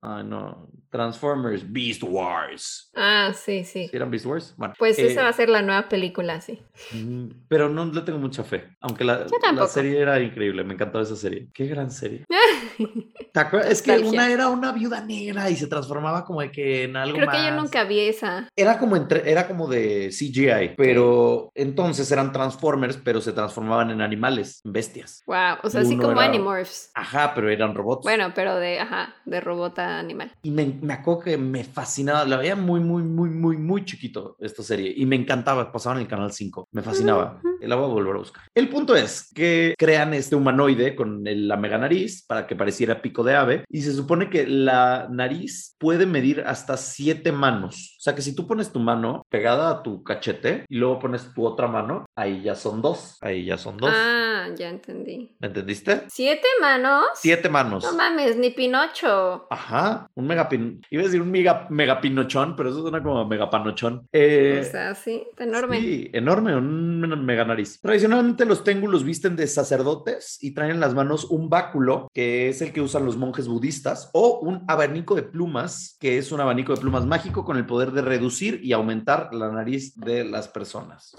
Ay, 0.00 0.24
no. 0.24 0.68
Transformers 0.90 1.70
Beast 1.70 2.02
Wars. 2.02 2.90
Ah, 2.94 3.32
sí, 3.34 3.62
sí. 3.64 3.88
¿Sí 3.88 3.96
¿Eran 3.96 4.10
Beast 4.10 4.24
Wars? 4.24 4.54
Bueno. 4.56 4.72
Pues 4.78 4.98
eh, 4.98 5.08
esa 5.08 5.22
va 5.22 5.28
a 5.28 5.32
ser 5.34 5.50
la 5.50 5.60
nueva 5.60 5.88
película, 5.88 6.40
sí. 6.40 6.62
mm, 6.92 7.26
Pero 7.48 7.68
no 7.68 7.84
le 7.86 8.00
tengo 8.02 8.18
mucha 8.18 8.42
fe. 8.42 8.70
Aunque 8.80 9.04
la, 9.04 9.26
la 9.54 9.66
serie 9.66 10.00
era 10.00 10.18
increíble. 10.20 10.64
Me 10.64 10.74
encantaba 10.74 11.02
esa 11.04 11.16
serie. 11.16 11.48
Qué 11.52 11.66
gran 11.66 11.90
serie. 11.90 12.24
¿Te 13.32 13.40
acuerdas? 13.40 13.70
Es 13.70 13.82
que 13.82 13.98
una 13.98 14.30
era 14.32 14.48
una 14.48 14.72
viuda 14.72 15.04
negra 15.04 15.50
y 15.50 15.56
se 15.56 15.66
transformaba 15.66 16.24
como 16.24 16.40
de 16.40 16.50
que 16.50 16.84
en 16.84 16.96
algo 16.96 17.18
Creo 17.18 17.30
que 17.30 17.44
yo 17.44 17.50
nunca 17.54 17.84
vi 17.84 18.00
esa. 18.00 18.48
Era 18.56 18.78
como, 18.78 18.96
entre, 18.96 19.30
era 19.30 19.46
como 19.46 19.68
de 19.68 20.08
CGI, 20.10 20.74
pero 20.76 21.50
entonces 21.54 22.10
eran 22.10 22.32
Transformers, 22.32 22.96
pero 22.96 23.20
se 23.20 23.32
transformaban 23.32 23.90
en 23.90 24.00
animales, 24.00 24.62
en 24.64 24.72
bestias. 24.72 25.22
Wow. 25.26 25.58
O 25.62 25.70
sea, 25.70 25.82
así 25.82 25.96
como 25.96 26.12
era- 26.12 26.24
Animorphs. 26.24 26.90
Ajá, 26.94 27.34
pero 27.34 27.50
eran 27.50 27.74
robots. 27.74 28.04
Bueno, 28.04 28.32
pero 28.34 28.56
de, 28.56 28.80
ajá, 28.80 29.14
de 29.26 29.40
robot 29.40 29.78
animal. 29.88 30.32
Y 30.42 30.50
me, 30.50 30.78
me 30.82 30.92
acuerdo 30.94 31.20
que 31.22 31.38
me 31.38 31.64
fascinaba, 31.64 32.24
la 32.24 32.36
veía 32.36 32.56
muy, 32.56 32.80
muy, 32.80 33.02
muy, 33.02 33.30
muy, 33.30 33.56
muy 33.56 33.84
chiquito 33.84 34.36
esta 34.40 34.62
serie 34.62 34.92
y 34.96 35.06
me 35.06 35.16
encantaba, 35.16 35.70
pasaba 35.72 35.96
en 35.96 36.02
el 36.02 36.08
canal 36.08 36.32
5, 36.32 36.68
me 36.72 36.82
fascinaba. 36.82 37.40
Ujú. 37.42 37.48
La 37.62 37.74
voy 37.76 37.84
a 37.86 37.88
volver 37.94 38.14
a 38.14 38.18
buscar. 38.18 38.42
El 38.54 38.68
punto 38.68 38.94
es 38.94 39.30
que 39.34 39.74
crean 39.76 40.14
este 40.14 40.36
humanoide 40.36 40.94
con 40.94 41.26
el- 41.26 41.48
la 41.48 41.56
mega 41.56 41.76
nariz 41.78 42.24
para 42.26 42.46
que 42.46 42.54
pareciera 42.56 43.02
pico 43.02 43.22
de 43.24 43.34
ave 43.34 43.64
y 43.68 43.82
se 43.82 43.92
supone 43.92 44.30
que 44.30 44.46
la 44.46 45.08
nariz 45.10 45.74
puede 45.78 46.06
medir 46.06 46.42
hasta 46.46 46.76
siete 46.76 47.32
manos. 47.32 47.96
O 47.98 48.00
sea 48.00 48.14
que 48.14 48.22
si 48.22 48.32
tú 48.32 48.46
pones 48.46 48.70
tu 48.70 48.78
mano 48.78 49.26
pegada 49.28 49.70
a 49.70 49.82
tu 49.82 50.04
cachete 50.04 50.64
y 50.68 50.76
luego 50.76 51.00
pones 51.00 51.34
tu 51.34 51.44
otra 51.44 51.66
mano, 51.66 52.06
ahí 52.14 52.42
ya 52.42 52.54
son 52.54 52.80
dos. 52.80 53.18
Ahí 53.20 53.44
ya 53.44 53.58
son 53.58 53.76
dos. 53.76 53.90
Ah, 53.92 54.46
ya 54.56 54.68
entendí. 54.68 55.34
¿Me 55.40 55.48
entendiste? 55.48 56.02
¿Siete 56.06 56.46
manos? 56.60 57.06
Siete 57.14 57.48
manos. 57.48 57.82
No 57.82 57.94
mames, 57.94 58.36
ni 58.36 58.50
Pinocho. 58.50 59.48
Ajá, 59.50 60.06
un 60.14 60.28
megapin. 60.28 60.80
Iba 60.90 61.02
a 61.02 61.06
decir 61.06 61.20
un 61.20 61.32
mega, 61.32 61.66
megapinochón, 61.70 62.54
pero 62.54 62.68
eso 62.68 62.82
suena 62.82 63.02
como 63.02 63.26
megapanochón. 63.26 64.06
Eh, 64.12 64.62
o 64.64 64.70
sea, 64.70 64.94
sí, 64.94 65.24
está 65.30 65.42
enorme. 65.42 65.80
Sí, 65.80 66.08
enorme, 66.12 66.54
un 66.54 67.00
mega 67.24 67.44
nariz. 67.44 67.80
Tradicionalmente 67.80 68.44
los 68.44 68.62
téngulos 68.62 69.02
visten 69.02 69.34
de 69.34 69.48
sacerdotes 69.48 70.38
y 70.40 70.54
traen 70.54 70.70
en 70.70 70.80
las 70.80 70.94
manos 70.94 71.24
un 71.24 71.48
báculo, 71.48 72.06
que 72.14 72.48
es 72.48 72.62
el 72.62 72.72
que 72.72 72.80
usan 72.80 73.04
los 73.04 73.16
monjes 73.16 73.48
budistas, 73.48 74.08
o 74.12 74.38
un 74.38 74.64
abanico 74.68 75.16
de 75.16 75.24
plumas, 75.24 75.96
que 75.98 76.18
es 76.18 76.30
un 76.30 76.40
abanico 76.40 76.76
de 76.76 76.80
plumas 76.80 77.04
mágico 77.04 77.44
con 77.44 77.56
el 77.56 77.66
poder 77.66 77.87
de 77.90 78.02
reducir 78.02 78.60
y 78.62 78.72
aumentar 78.72 79.34
la 79.34 79.50
nariz 79.50 79.94
de 79.96 80.24
las 80.24 80.48
personas. 80.48 81.16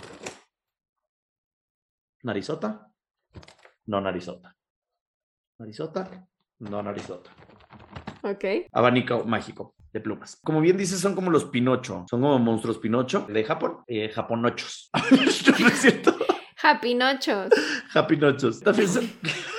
¿Narizota? 2.24 2.92
No 3.86 4.02
narizota. 4.02 4.56
¿Narizota? 5.58 6.28
No 6.60 6.84
narizota. 6.84 7.32
Ok. 8.24 8.46
Abanico 8.72 9.24
mágico 9.24 9.76
de 9.92 10.02
plumas. 10.02 10.40
Como 10.44 10.62
bien 10.62 10.78
dices, 10.78 11.00
son 11.00 11.16
como 11.16 11.32
los 11.32 11.46
Pinocho. 11.46 12.06
Son 12.10 12.22
como 12.22 12.38
monstruos 12.40 12.78
Pinocho 12.78 13.26
de 13.30 13.44
Japón. 13.44 13.84
Eh, 13.88 14.10
japonochos. 14.10 14.90
¿No 15.60 15.68
es 15.68 15.80
cierto? 15.80 16.16
Japinochos. 16.58 17.50
Japinochos. 17.90 18.60
También 18.60 18.90
son... 18.90 19.10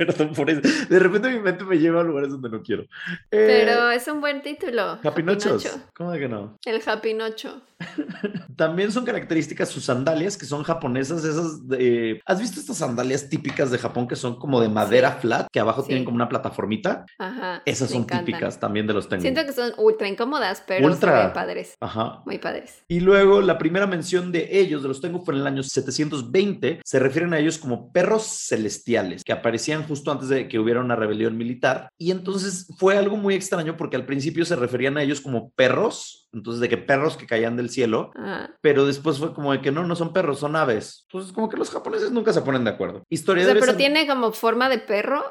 Perdón 0.00 0.32
por 0.32 0.48
eso. 0.48 0.62
De 0.88 0.98
repente 0.98 1.28
mi 1.28 1.40
mente 1.40 1.62
me 1.64 1.76
lleva 1.78 2.00
a 2.00 2.04
lugares 2.04 2.30
donde 2.30 2.48
no 2.48 2.62
quiero. 2.62 2.84
Eh, 2.84 2.86
Pero 3.30 3.90
es 3.90 4.08
un 4.08 4.22
buen 4.22 4.40
título. 4.40 4.98
Japinochos. 5.02 5.62
Japinocho. 5.62 5.90
¿Cómo 5.94 6.12
de 6.12 6.18
que 6.20 6.28
no? 6.28 6.58
El 6.64 6.80
Japinocho. 6.80 7.60
También 8.56 8.92
son 8.92 9.04
características 9.04 9.68
sus 9.70 9.84
sandalias, 9.84 10.36
que 10.36 10.46
son 10.46 10.62
japonesas, 10.62 11.24
esas 11.24 11.66
de... 11.66 12.20
¿Has 12.26 12.40
visto 12.40 12.60
estas 12.60 12.76
sandalias 12.78 13.28
típicas 13.28 13.70
de 13.70 13.78
Japón 13.78 14.06
que 14.06 14.16
son 14.16 14.36
como 14.38 14.60
de 14.60 14.68
madera 14.68 15.12
flat, 15.12 15.46
que 15.50 15.60
abajo 15.60 15.80
Sí. 15.82 15.88
tienen 15.88 16.04
como 16.04 16.16
una 16.16 16.28
plataformita? 16.28 17.06
Ajá. 17.18 17.62
Esas 17.64 17.90
son 17.90 18.02
encantan. 18.02 18.26
típicas 18.26 18.60
también 18.60 18.86
de 18.86 18.92
los 18.92 19.08
tengu. 19.08 19.22
Siento 19.22 19.44
que 19.46 19.52
son 19.52 19.72
ultra 19.78 20.08
incómodas, 20.08 20.62
pero 20.66 20.86
Ultra. 20.86 21.24
ven 21.24 21.32
padres. 21.32 21.74
Ajá. 21.80 22.22
Muy 22.26 22.38
padres. 22.38 22.82
Y 22.88 23.00
luego 23.00 23.40
la 23.40 23.56
primera 23.58 23.86
mención 23.86 24.30
de 24.32 24.48
ellos, 24.60 24.82
de 24.82 24.88
los 24.88 25.00
Tengu, 25.00 25.24
fue 25.24 25.34
en 25.34 25.40
el 25.40 25.46
año 25.46 25.62
720. 25.62 26.80
Se 26.84 26.98
refieren 26.98 27.32
a 27.32 27.38
ellos 27.38 27.58
como 27.58 27.92
perros 27.92 28.24
celestiales, 28.48 29.24
que 29.24 29.32
aparecían 29.32 29.84
justo 29.86 30.12
antes 30.12 30.28
de 30.28 30.48
que 30.48 30.58
hubiera 30.58 30.80
una 30.80 30.96
rebelión 30.96 31.36
militar. 31.36 31.88
Y 31.98 32.10
entonces 32.10 32.66
fue 32.78 32.98
algo 32.98 33.16
muy 33.16 33.34
extraño 33.34 33.76
porque 33.76 33.96
al 33.96 34.04
principio 34.06 34.44
se 34.44 34.56
referían 34.56 34.96
a 34.98 35.02
ellos 35.02 35.20
como 35.20 35.50
perros, 35.52 36.28
entonces 36.32 36.60
de 36.60 36.68
que 36.68 36.76
perros 36.76 37.16
que 37.16 37.26
caían 37.26 37.56
del 37.56 37.69
cielo. 37.70 38.10
Ajá. 38.14 38.50
Pero 38.60 38.86
después 38.86 39.18
fue 39.18 39.32
como 39.32 39.52
de 39.52 39.60
que 39.60 39.72
no, 39.72 39.84
no 39.86 39.96
son 39.96 40.12
perros, 40.12 40.40
son 40.40 40.56
aves. 40.56 41.06
Entonces 41.08 41.32
como 41.32 41.48
que 41.48 41.56
los 41.56 41.70
japoneses 41.70 42.10
nunca 42.12 42.32
se 42.32 42.42
ponen 42.42 42.64
de 42.64 42.70
acuerdo. 42.70 43.02
O 43.10 43.16
sea, 43.16 43.54
pero 43.54 43.76
tiene 43.76 44.06
como 44.06 44.32
forma 44.32 44.68
de 44.68 44.78
perro. 44.78 45.22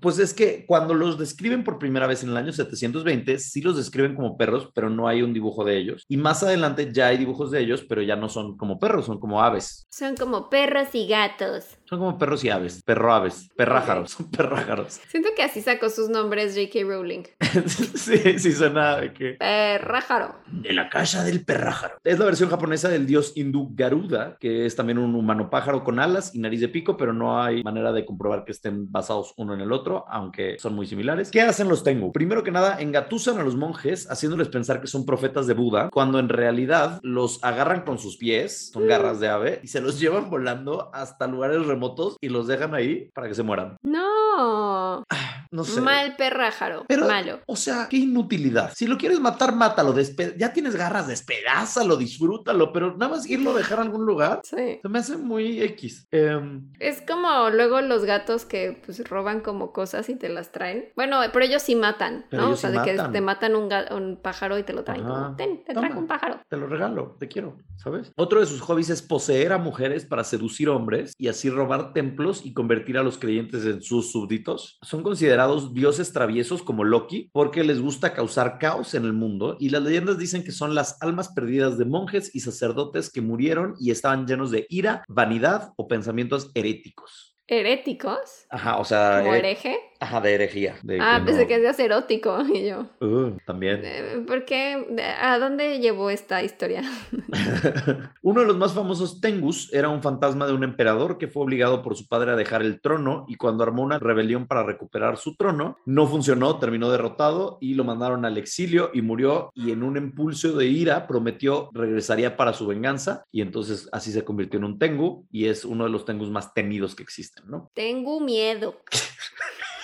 pues 0.00 0.18
es 0.18 0.34
que 0.34 0.66
cuando 0.66 0.94
los 0.94 1.18
describen 1.18 1.64
por 1.64 1.78
primera 1.78 2.06
vez 2.06 2.22
en 2.22 2.30
el 2.30 2.36
año 2.36 2.52
720, 2.52 3.38
sí 3.38 3.62
los 3.62 3.76
describen 3.76 4.14
como 4.14 4.36
perros, 4.36 4.70
pero 4.74 4.90
no 4.90 5.08
hay 5.08 5.22
un 5.22 5.32
dibujo 5.32 5.64
de 5.64 5.78
ellos. 5.78 6.04
Y 6.08 6.16
más 6.16 6.42
adelante 6.42 6.90
ya 6.92 7.06
hay 7.08 7.18
dibujos 7.18 7.50
de 7.50 7.60
ellos, 7.60 7.84
pero 7.88 8.02
ya 8.02 8.16
no 8.16 8.28
son 8.28 8.56
como 8.56 8.78
perros, 8.78 9.06
son 9.06 9.18
como 9.18 9.42
aves. 9.42 9.86
Son 9.90 10.14
como 10.16 10.50
perros 10.50 10.88
y 10.94 11.06
gatos. 11.06 11.78
Son 11.92 11.98
como 11.98 12.16
perros 12.16 12.42
y 12.42 12.48
aves, 12.48 12.82
perro 12.86 13.12
aves, 13.12 13.50
perrájaros, 13.54 14.12
son 14.12 14.30
perrájaros. 14.30 14.98
Siento 15.08 15.28
que 15.36 15.42
así 15.42 15.60
sacó 15.60 15.90
sus 15.90 16.08
nombres 16.08 16.54
J.K. 16.56 16.88
Rowling. 16.88 17.24
sí, 17.66 18.38
sí 18.38 18.52
suena 18.52 18.96
de 18.96 19.12
que... 19.12 19.32
Perrájaro. 19.32 20.36
De 20.46 20.72
la 20.72 20.88
casa 20.88 21.22
del 21.22 21.44
perrájaro. 21.44 21.96
Es 22.02 22.18
la 22.18 22.24
versión 22.24 22.48
japonesa 22.48 22.88
del 22.88 23.04
dios 23.04 23.34
hindú 23.36 23.72
Garuda, 23.74 24.38
que 24.40 24.64
es 24.64 24.74
también 24.74 24.96
un 24.96 25.14
humano 25.14 25.50
pájaro 25.50 25.84
con 25.84 25.98
alas 25.98 26.34
y 26.34 26.38
nariz 26.38 26.62
de 26.62 26.68
pico, 26.68 26.96
pero 26.96 27.12
no 27.12 27.42
hay 27.42 27.62
manera 27.62 27.92
de 27.92 28.06
comprobar 28.06 28.46
que 28.46 28.52
estén 28.52 28.90
basados 28.90 29.34
uno 29.36 29.52
en 29.52 29.60
el 29.60 29.70
otro, 29.70 30.06
aunque 30.08 30.58
son 30.58 30.74
muy 30.74 30.86
similares. 30.86 31.30
¿Qué 31.30 31.42
hacen 31.42 31.68
los 31.68 31.84
Tengu? 31.84 32.10
Primero 32.10 32.42
que 32.42 32.52
nada, 32.52 32.80
engatusan 32.80 33.38
a 33.38 33.44
los 33.44 33.54
monjes, 33.54 34.10
haciéndoles 34.10 34.48
pensar 34.48 34.80
que 34.80 34.86
son 34.86 35.04
profetas 35.04 35.46
de 35.46 35.52
Buda, 35.52 35.90
cuando 35.90 36.18
en 36.18 36.30
realidad 36.30 37.00
los 37.02 37.44
agarran 37.44 37.82
con 37.82 37.98
sus 37.98 38.16
pies, 38.16 38.70
son 38.72 38.88
garras 38.88 39.20
de 39.20 39.28
ave, 39.28 39.60
y 39.62 39.68
se 39.68 39.82
los 39.82 40.00
llevan 40.00 40.30
volando 40.30 40.90
hasta 40.94 41.26
lugares 41.26 41.66
remotos 41.66 41.81
y 42.20 42.28
los 42.28 42.46
dejan 42.46 42.74
ahí 42.74 43.10
para 43.14 43.28
que 43.28 43.34
se 43.34 43.42
mueran. 43.42 43.76
No. 43.82 45.04
No 45.52 45.64
sé. 45.64 45.80
Mal 45.80 46.16
perrájaro. 46.16 46.84
Pero, 46.88 47.06
Malo. 47.06 47.40
o 47.46 47.56
sea, 47.56 47.86
qué 47.88 47.98
inutilidad. 47.98 48.72
Si 48.74 48.86
lo 48.86 48.96
quieres 48.98 49.20
matar, 49.20 49.54
mátalo. 49.54 49.94
ya 50.36 50.52
tienes 50.52 50.74
garras, 50.74 51.06
despedázalo, 51.06 51.96
disfrútalo, 51.96 52.72
pero 52.72 52.96
nada 52.96 53.12
más 53.16 53.28
irlo 53.28 53.50
a 53.52 53.58
dejar 53.58 53.78
a 53.78 53.82
algún 53.82 54.04
lugar. 54.06 54.40
Sí. 54.44 54.78
Se 54.82 54.88
me 54.88 54.98
hace 54.98 55.16
muy 55.16 55.60
X. 55.62 56.08
Em, 56.10 56.70
Es 56.80 57.02
como 57.02 57.50
luego 57.50 57.80
los 57.82 58.04
gatos 58.04 58.44
que 58.44 58.80
pues 58.84 59.06
roban 59.08 59.40
como 59.40 59.72
cosas 59.72 60.08
y 60.08 60.16
te 60.16 60.28
las 60.30 60.52
traen. 60.52 60.86
Bueno, 60.96 61.20
pero 61.32 61.44
ellos 61.44 61.62
sí 61.62 61.74
matan, 61.74 62.24
Pero 62.30 62.44
¿no? 62.44 62.50
O 62.52 62.56
sea, 62.56 62.70
sí 62.70 62.78
de 62.78 62.84
que 62.84 63.02
te 63.12 63.20
matan 63.20 63.54
un, 63.54 63.68
un 63.90 64.16
pájaro 64.22 64.58
y 64.58 64.62
te 64.62 64.72
lo 64.72 64.84
traen 64.84 65.02
como, 65.02 65.36
ten, 65.36 65.64
te 65.64 65.74
Toma. 65.74 65.86
trajo 65.88 66.00
un 66.00 66.06
pájaro. 66.06 66.40
te 66.48 66.56
lo 66.56 66.66
regalo, 66.66 67.16
te 67.20 67.28
quiero, 67.28 67.58
¿sabes? 67.76 68.10
Otro 68.16 68.40
de 68.40 68.46
sus 68.46 68.60
hobbies 68.62 68.88
es 68.90 69.02
poseer 69.02 69.52
a 69.52 69.58
mujeres 69.58 70.06
para 70.06 70.24
seducir 70.24 70.68
hombres 70.70 71.12
y 71.18 71.28
así 71.28 71.50
robar 71.50 71.92
templos 71.92 72.46
y 72.46 72.54
convertir 72.54 72.96
a 72.96 73.02
los 73.02 73.18
creyentes 73.18 73.64
en 73.66 73.82
sus 73.82 74.10
súbditos. 74.12 74.78
Son 74.82 75.02
considerados 75.02 75.41
dioses 75.74 76.12
traviesos 76.12 76.62
como 76.62 76.84
Loki 76.84 77.30
porque 77.32 77.64
les 77.64 77.80
gusta 77.80 78.14
causar 78.14 78.58
caos 78.58 78.94
en 78.94 79.04
el 79.04 79.12
mundo 79.12 79.56
y 79.58 79.70
las 79.70 79.82
leyendas 79.82 80.18
dicen 80.18 80.44
que 80.44 80.52
son 80.52 80.74
las 80.74 81.00
almas 81.02 81.28
perdidas 81.28 81.78
de 81.78 81.84
monjes 81.84 82.34
y 82.34 82.40
sacerdotes 82.40 83.10
que 83.10 83.20
murieron 83.20 83.74
y 83.78 83.90
estaban 83.90 84.26
llenos 84.26 84.50
de 84.50 84.66
ira, 84.68 85.04
vanidad 85.08 85.72
o 85.76 85.88
pensamientos 85.88 86.50
heréticos. 86.54 87.36
¿Heréticos? 87.46 88.46
Ajá, 88.50 88.78
o 88.78 88.84
sea, 88.84 89.18
¿Como 89.20 89.34
eh, 89.34 89.38
hereje? 89.38 89.78
Ajá, 90.02 90.20
de 90.20 90.34
herejía. 90.34 90.76
de 90.82 90.98
Ah, 91.00 91.18
que 91.20 91.26
pensé 91.26 91.42
no- 91.42 91.48
que 91.48 91.54
decías 91.58 91.78
erótico. 91.80 92.38
Y 92.52 92.66
yo, 92.68 92.86
Uh, 93.00 93.36
también. 93.46 93.80
eh, 93.84 94.22
¿por 94.26 94.44
qué? 94.44 94.86
¿De- 94.90 95.02
¿A 95.04 95.38
dónde 95.38 95.78
llevó 95.80 96.10
esta 96.10 96.42
historia? 96.42 96.82
Uno 98.22 98.40
de 98.40 98.46
los 98.46 98.56
más 98.56 98.72
famosos 98.74 99.20
Tengus 99.20 99.72
era 99.72 99.88
un 99.88 100.02
fantasma 100.02 100.46
de 100.46 100.52
un 100.52 100.64
emperador 100.64 101.18
que 101.18 101.28
fue 101.28 101.42
obligado 101.42 101.82
por 101.82 101.96
su 101.96 102.06
padre 102.06 102.32
a 102.32 102.36
dejar 102.36 102.62
el 102.62 102.80
trono 102.80 103.24
y 103.28 103.36
cuando 103.36 103.62
armó 103.64 103.82
una 103.82 103.98
rebelión 103.98 104.46
para 104.46 104.62
recuperar 104.64 105.16
su 105.16 105.36
trono, 105.36 105.78
no 105.86 106.06
funcionó, 106.06 106.58
terminó 106.58 106.90
derrotado 106.90 107.58
y 107.60 107.74
lo 107.74 107.84
mandaron 107.84 108.24
al 108.24 108.36
exilio 108.38 108.90
y 108.92 109.02
murió 109.02 109.50
y 109.54 109.70
en 109.72 109.82
un 109.82 109.96
impulso 109.96 110.52
de 110.56 110.66
ira 110.66 111.06
prometió 111.06 111.70
regresaría 111.72 112.36
para 112.36 112.52
su 112.52 112.66
venganza 112.66 113.24
y 113.32 113.40
entonces 113.40 113.88
así 113.92 114.12
se 114.12 114.24
convirtió 114.24 114.58
en 114.58 114.64
un 114.64 114.78
Tengu 114.78 115.26
y 115.30 115.46
es 115.46 115.64
uno 115.64 115.84
de 115.84 115.90
los 115.90 116.04
Tengus 116.04 116.30
más 116.30 116.52
temidos 116.54 116.94
que 116.94 117.02
existen, 117.02 117.44
¿no? 117.48 117.70
Tengo 117.74 118.20
miedo. 118.20 118.76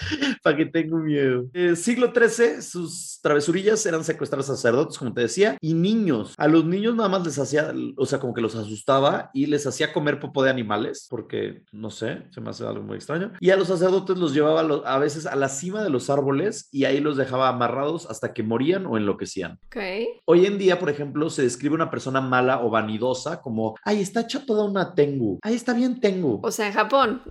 Para 0.42 0.56
que 0.56 0.66
tengo 0.66 0.98
miedo. 0.98 1.46
Eh, 1.52 1.76
siglo 1.76 2.12
XIII, 2.14 2.62
sus 2.62 3.20
travesurillas 3.22 3.84
eran 3.86 4.04
secuestrar 4.04 4.42
sacerdotes, 4.42 4.98
como 4.98 5.12
te 5.12 5.22
decía, 5.22 5.56
y 5.60 5.74
niños. 5.74 6.34
A 6.36 6.48
los 6.48 6.64
niños 6.64 6.94
nada 6.94 7.08
más 7.08 7.24
les 7.24 7.38
hacía, 7.38 7.72
o 7.96 8.06
sea, 8.06 8.18
como 8.18 8.34
que 8.34 8.40
los 8.40 8.54
asustaba 8.54 9.30
y 9.34 9.46
les 9.46 9.66
hacía 9.66 9.92
comer 9.92 10.20
popó 10.20 10.42
de 10.42 10.50
animales, 10.50 11.06
porque 11.10 11.62
no 11.72 11.90
sé, 11.90 12.24
se 12.30 12.40
me 12.40 12.50
hace 12.50 12.66
algo 12.66 12.82
muy 12.82 12.96
extraño. 12.96 13.32
Y 13.40 13.50
a 13.50 13.56
los 13.56 13.68
sacerdotes 13.68 14.18
los 14.18 14.34
llevaba 14.34 14.60
a, 14.60 14.98
veces 14.98 15.26
a 15.26 15.36
la 15.36 15.48
cima 15.48 15.82
de 15.82 15.90
los 15.90 16.10
árboles 16.10 16.68
y 16.70 16.84
ahí 16.84 17.00
los 17.00 17.16
dejaba 17.16 17.48
amarrados 17.48 18.06
hasta 18.06 18.32
que 18.32 18.42
morían 18.42 18.86
o 18.86 18.96
enloquecían. 18.96 19.58
Ok. 19.66 19.76
Hoy 20.24 20.46
en 20.46 20.58
día, 20.58 20.78
por 20.78 20.90
ejemplo, 20.90 21.30
se 21.30 21.42
describe 21.42 21.74
una 21.74 21.90
persona 21.90 22.20
mala 22.20 22.64
o 22.64 22.70
vanidosa 22.70 23.40
como, 23.40 23.76
ay, 23.84 24.00
está 24.00 24.20
hecha 24.20 24.44
toda 24.44 24.64
una 24.64 24.94
tengu, 24.94 25.38
ay, 25.42 25.54
está 25.54 25.74
bien 25.74 26.00
tengu. 26.00 26.40
O 26.42 26.50
sea, 26.50 26.68
en 26.68 26.72
Japón. 26.72 27.22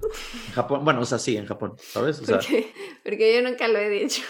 En 0.47 0.53
Japón, 0.53 0.83
bueno, 0.83 1.01
o 1.01 1.05
sea, 1.05 1.19
sí, 1.19 1.37
en 1.37 1.45
Japón, 1.45 1.73
¿sabes? 1.77 2.19
O 2.21 2.25
sea, 2.25 2.39
Porque 3.03 3.35
yo 3.35 3.47
nunca 3.47 3.67
lo 3.67 3.77
he 3.79 3.89
dicho. 3.89 4.21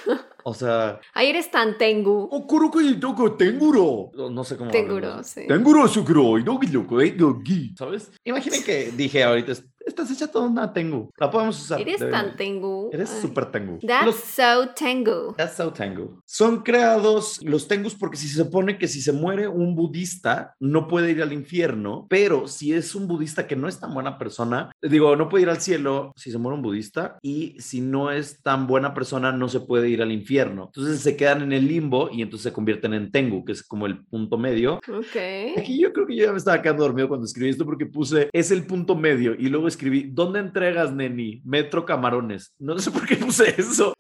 O 0.44 0.54
sea, 0.54 1.00
Ahí 1.14 1.30
eres 1.30 1.52
tan 1.52 1.78
tengu. 1.78 2.30
Okuruko 2.32 2.80
y 2.82 3.00
toko 3.00 3.34
tenguro. 3.34 4.12
No 4.14 4.30
no 4.30 4.44
sé 4.44 4.56
cómo. 4.56 4.72
Tenguro, 4.72 5.08
hablarlo. 5.08 5.24
sí. 5.24 5.48
Tenguro 5.48 5.88
sukuro 5.88 6.38
y 6.38 6.44
dogi. 6.44 7.76
¿Sabes? 7.78 8.12
Imaginen 8.24 8.64
que 8.64 8.92
dije 8.96 9.24
ahorita, 9.24 9.54
estás 9.88 10.12
hecha 10.12 10.28
toda 10.28 10.48
una 10.48 10.72
tengu. 10.74 11.10
La 11.18 11.30
podemos 11.32 11.60
usar. 11.62 11.80
Eres 11.82 12.00
de- 12.00 12.12
tan 12.12 12.36
tengu. 12.36 12.90
Eres 12.92 13.10
súper 13.10 13.52
tengu. 13.52 13.80
That's 13.86 14.06
Los- 14.06 14.16
so 14.16 14.70
tengu. 14.76 15.34
That's 15.38 15.56
so 15.56 15.72
Tengu. 15.72 16.22
Son 16.26 16.64
creados 16.64 17.40
los 17.44 17.68
Tengus 17.68 17.96
porque 17.96 18.18
si 18.18 18.28
se 18.28 18.44
supone 18.44 18.78
que 18.78 18.88
si 18.88 19.02
se 19.02 19.12
muere 19.12 19.48
un 19.48 19.76
budista 19.76 20.56
no 20.60 20.88
puede 20.88 21.12
ir 21.12 21.22
al 21.22 21.34
infierno, 21.34 22.08
pero 22.10 22.48
si 22.48 22.74
es 22.74 22.96
un 22.96 23.08
budista 23.08 23.48
que 23.48 23.56
no 23.56 23.68
es 23.68 23.80
tan 23.80 23.94
buena 23.94 24.18
persona, 24.18 24.72
digo, 24.82 25.16
no 25.16 25.30
puede 25.30 25.44
ir 25.44 25.50
al 25.50 25.62
cielo 25.62 26.14
si 26.16 26.32
se 26.32 26.38
muere 26.38 26.56
un 26.56 26.62
budista 26.62 27.18
y 27.22 27.56
si 27.60 27.82
no 27.82 28.12
es 28.12 28.42
tan 28.42 28.68
buena 28.68 28.94
persona 28.94 29.32
no 29.32 29.50
se 29.50 29.60
puede 29.60 29.90
ir 29.90 30.02
al 30.02 30.12
infierno. 30.12 30.66
Entonces 30.74 31.00
se 31.02 31.16
quedan 31.16 31.42
en 31.42 31.54
el 31.54 31.68
limbo 31.68 32.10
y 32.12 32.22
entonces 32.22 32.44
se 32.44 32.54
convierten 32.54 32.94
en 32.94 33.12
Tengu, 33.12 33.44
que 33.46 33.52
es 33.52 33.64
como 33.64 33.86
el 33.86 34.06
punto 34.06 34.38
medio. 34.38 34.76
Ok. 34.88 35.58
Aquí 35.58 35.80
yo 35.80 35.94
creo 35.94 36.08
que 36.08 36.16
yo 36.16 36.26
ya 36.26 36.32
me 36.32 36.38
estaba 36.38 36.62
quedando 36.62 36.84
dormido 36.84 37.08
cuando 37.08 37.26
escribí 37.26 37.50
esto 37.50 37.66
porque 37.66 37.86
puse 37.86 38.30
es 38.34 38.52
el 38.52 38.66
punto 38.66 38.96
medio 38.96 39.36
y 39.38 39.50
luego 39.50 39.68
escribí 39.78 40.10
¿dónde 40.12 40.40
entregas, 40.40 40.92
neni? 40.92 41.42
Metro 41.46 41.86
Camarones. 41.86 42.54
No 42.58 42.78
sé 42.80 42.90
por 42.92 43.06
qué 43.06 43.16
puse 43.16 43.54
eso. 43.60 43.94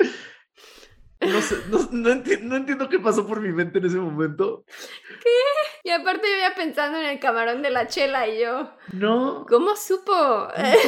No 1.19 1.41
sé, 1.41 1.55
no, 1.71 1.79
no 1.91 2.09
enti- 2.11 2.41
no 2.41 2.55
entiendo 2.57 2.87
qué 2.89 2.99
pasó 2.99 3.25
por 3.25 3.41
mi 3.41 3.51
mente 3.51 3.79
en 3.79 3.85
ese 3.85 3.97
momento. 3.97 4.63
Y 5.83 5.89
aparte 5.89 6.27
yo 6.27 6.37
ya 6.47 6.53
pensando 6.55 6.99
en 6.99 7.05
el 7.05 7.19
camarón 7.19 7.63
de 7.63 7.71
la 7.71 7.87
chela 7.87 8.27
y 8.27 8.39
yo, 8.41 8.69
No. 8.93 9.45
¿cómo 9.49 9.75
supo? 9.75 10.13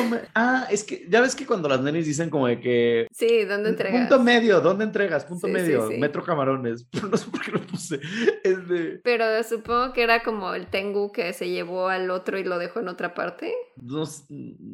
me- 0.10 0.22
Ah, 0.36 0.68
es 0.70 0.84
que 0.84 1.08
ya 1.10 1.22
ves 1.22 1.36
que 1.36 1.48
cuando 1.48 1.68
las 1.68 1.82
nenis 1.82 2.06
dicen 2.06 2.30
como 2.30 2.46
de 2.48 2.60
que 2.60 3.08
Sí, 3.12 3.44
¿dónde 3.46 3.70
entregas? 3.70 4.02
punto 4.08 4.24
medio, 4.24 4.62
¿dónde 4.62 4.84
entregas? 4.84 5.26
Punto 5.26 5.48
Sí, 5.48 5.54
medio, 5.54 5.88
sí. 5.90 5.98
Metro 5.98 6.24
Camarones. 6.24 6.86
No 7.10 7.18
sé 7.18 7.26
por 7.32 7.42
qué 7.42 7.52
lo 7.52 7.62
puse. 7.62 8.00
Es 8.44 8.68
de 8.68 9.00
Pero 9.04 9.42
supongo 9.44 9.94
que 9.94 10.04
era 10.04 10.22
como 10.22 10.54
el 10.54 10.68
tengu 10.68 11.12
que 11.12 11.34
se 11.34 11.50
llevó 11.50 11.88
al 11.90 12.12
otro 12.12 12.38
y 12.38 12.44
lo 12.44 12.60
dejó 12.60 12.82
en 12.82 12.90
otra 12.90 13.16
parte. 13.16 13.52
No, 13.82 14.04
s- 14.04 14.24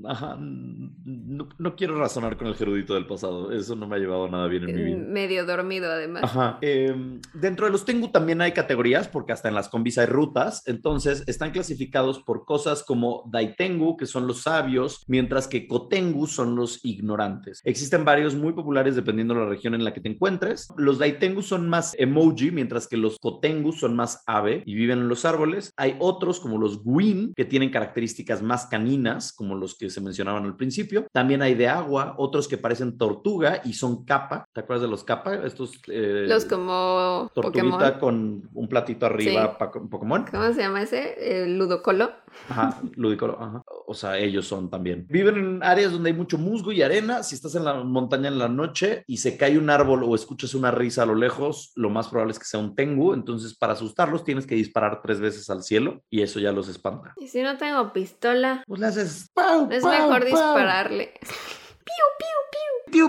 ajá, 0.05 0.37
no, 0.39 1.49
no 1.57 1.75
quiero 1.75 1.97
razonar 1.99 2.37
con 2.37 2.47
el 2.47 2.55
gerudito 2.55 2.93
del 2.93 3.05
pasado. 3.07 3.51
Eso 3.51 3.75
no 3.75 3.87
me 3.87 3.95
ha 3.95 3.99
llevado 3.99 4.27
nada 4.29 4.47
bien 4.47 4.67
en 4.69 4.75
mi 4.75 4.83
vida. 4.83 4.97
Medio 4.97 5.45
dormido 5.45 5.91
además. 5.91 6.23
Ajá. 6.23 6.57
Em, 6.61 7.19
dentro 7.33 7.65
de 7.65 7.71
los 7.71 7.85
Tengu 7.85 8.09
también 8.09 8.41
hay 8.41 8.51
categorías, 8.51 9.07
porque 9.07 9.33
hasta 9.33 9.49
en 9.49 9.55
las 9.55 9.69
combis 9.69 9.97
hay 9.97 10.05
rutas. 10.07 10.63
Entonces, 10.67 11.23
están 11.27 11.51
clasificados 11.51 12.21
por 12.21 12.45
cosas 12.45 12.83
como 12.83 13.23
Daitengu, 13.31 13.97
que 13.97 14.05
son 14.05 14.27
los 14.27 14.41
sabios, 14.43 15.03
mientras 15.07 15.47
que 15.47 15.67
Kotengu 15.67 16.27
son 16.27 16.55
los 16.55 16.83
ignorantes. 16.83 17.61
Existen 17.63 18.05
varios 18.05 18.35
muy 18.35 18.53
populares 18.53 18.95
dependiendo 18.95 19.33
de 19.33 19.41
la 19.41 19.49
región 19.49 19.73
en 19.75 19.83
la 19.83 19.93
que 19.93 20.01
te 20.01 20.09
encuentres. 20.09 20.67
Los 20.77 20.99
Daitengu 20.99 21.41
son 21.41 21.69
más 21.69 21.93
emoji, 21.97 22.51
mientras 22.51 22.87
que 22.87 22.97
los 22.97 23.17
Kotengu 23.19 23.71
son 23.73 23.95
más 23.95 24.23
ave 24.27 24.63
y 24.65 24.75
viven 24.75 24.99
en 24.99 25.07
los 25.07 25.25
árboles. 25.25 25.73
Hay 25.77 25.95
otros 25.99 26.39
como 26.39 26.57
los 26.57 26.83
Gwyn, 26.83 27.33
que 27.35 27.45
tienen 27.45 27.69
características 27.69 28.41
más 28.41 28.65
caninas, 28.67 28.94
como 29.35 29.55
los 29.55 29.75
que 29.75 29.89
se 29.89 30.01
mencionaban 30.01 30.43
al 30.45 30.55
principio. 30.55 31.07
También 31.11 31.41
hay 31.41 31.55
de 31.55 31.67
agua, 31.67 32.15
otros 32.17 32.47
que 32.47 32.57
parecen 32.57 32.97
tortuga 32.97 33.61
y 33.65 33.73
son 33.73 34.05
capa. 34.05 34.47
¿Te 34.53 34.61
acuerdas 34.61 34.83
de 34.83 34.87
los 34.89 35.03
capa? 35.03 35.35
Estos 35.35 35.73
eh, 35.87 36.25
Los 36.27 36.45
como 36.45 37.29
tortuguita 37.33 37.93
Pokémon. 37.95 37.99
con 37.99 38.49
un 38.53 38.67
platito 38.67 39.05
arriba, 39.05 39.57
Sí. 39.59 39.79
Pokémon. 39.89 40.25
¿Cómo 40.29 40.53
se 40.53 40.61
llama 40.61 40.81
ese? 40.81 41.43
El 41.43 41.57
ludocolo. 41.57 42.11
Ajá, 42.49 42.79
ludicolo, 42.95 43.37
ajá. 43.41 43.61
O 43.87 43.93
sea, 43.93 44.17
ellos 44.17 44.45
son 44.45 44.69
también. 44.69 45.05
Viven 45.09 45.37
en 45.37 45.63
áreas 45.63 45.91
donde 45.93 46.09
hay 46.09 46.15
mucho 46.15 46.37
musgo 46.37 46.71
y 46.71 46.81
arena. 46.81 47.23
Si 47.23 47.35
estás 47.35 47.55
en 47.55 47.63
la 47.63 47.75
montaña 47.83 48.27
en 48.27 48.37
la 48.39 48.49
noche 48.49 49.03
y 49.07 49.17
se 49.17 49.37
cae 49.37 49.57
un 49.57 49.69
árbol 49.69 50.03
o 50.03 50.15
escuchas 50.15 50.53
una 50.53 50.71
risa 50.71 51.03
a 51.03 51.05
lo 51.05 51.15
lejos, 51.15 51.71
lo 51.75 51.89
más 51.89 52.07
probable 52.09 52.33
es 52.33 52.39
que 52.39 52.45
sea 52.45 52.59
un 52.59 52.75
tengu. 52.75 53.13
Entonces, 53.13 53.55
para 53.55 53.73
asustarlos, 53.73 54.23
tienes 54.25 54.45
que 54.45 54.55
disparar 54.55 55.01
tres 55.01 55.19
veces 55.19 55.49
al 55.49 55.63
cielo 55.63 56.01
y 56.09 56.21
eso 56.21 56.39
ya 56.39 56.51
los 56.51 56.67
espanta. 56.67 57.13
Y 57.17 57.27
si 57.27 57.41
no 57.41 57.57
tengo 57.57 57.93
pistola, 57.93 58.63
Pues 58.67 58.81
le 58.85 59.01
haces. 59.01 59.29
¡pau, 59.33 59.67
es 59.71 59.83
pau, 59.83 59.91
mejor 59.91 60.19
pau! 60.21 60.29
dispararle. 60.29 61.13
Piu, 61.19 62.05
piu, 62.19 62.39
piu, 62.51 63.01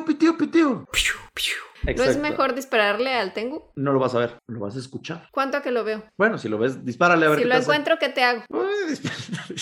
piu. 1.35 1.55
¿No 1.95 2.05
es 2.05 2.19
mejor 2.19 2.55
dispararle 2.55 3.13
al 3.15 3.33
tengu? 3.33 3.71
No 3.77 3.93
lo 3.93 3.99
vas 4.01 4.15
a 4.15 4.19
ver, 4.19 4.39
lo 4.49 4.61
vas 4.61 4.77
a 4.77 4.79
escuchar. 4.79 5.29
¿Cuánto 5.33 5.63
que 5.63 5.71
lo 5.71 5.85
veo? 5.85 6.05
Bueno, 6.17 6.39
si 6.39 6.49
lo 6.49 6.59
ves, 6.59 6.85
dispárale 6.85 7.27
a 7.27 7.29
ver 7.31 7.39
Si 7.39 7.43
qué 7.45 7.49
lo 7.49 7.55
te 7.55 7.59
hace. 7.59 7.65
encuentro, 7.71 7.97
¿qué 7.99 8.09
te 8.09 8.23
hago? 8.25 8.43
Uy, 8.51 8.91
dispárale. 8.91 9.55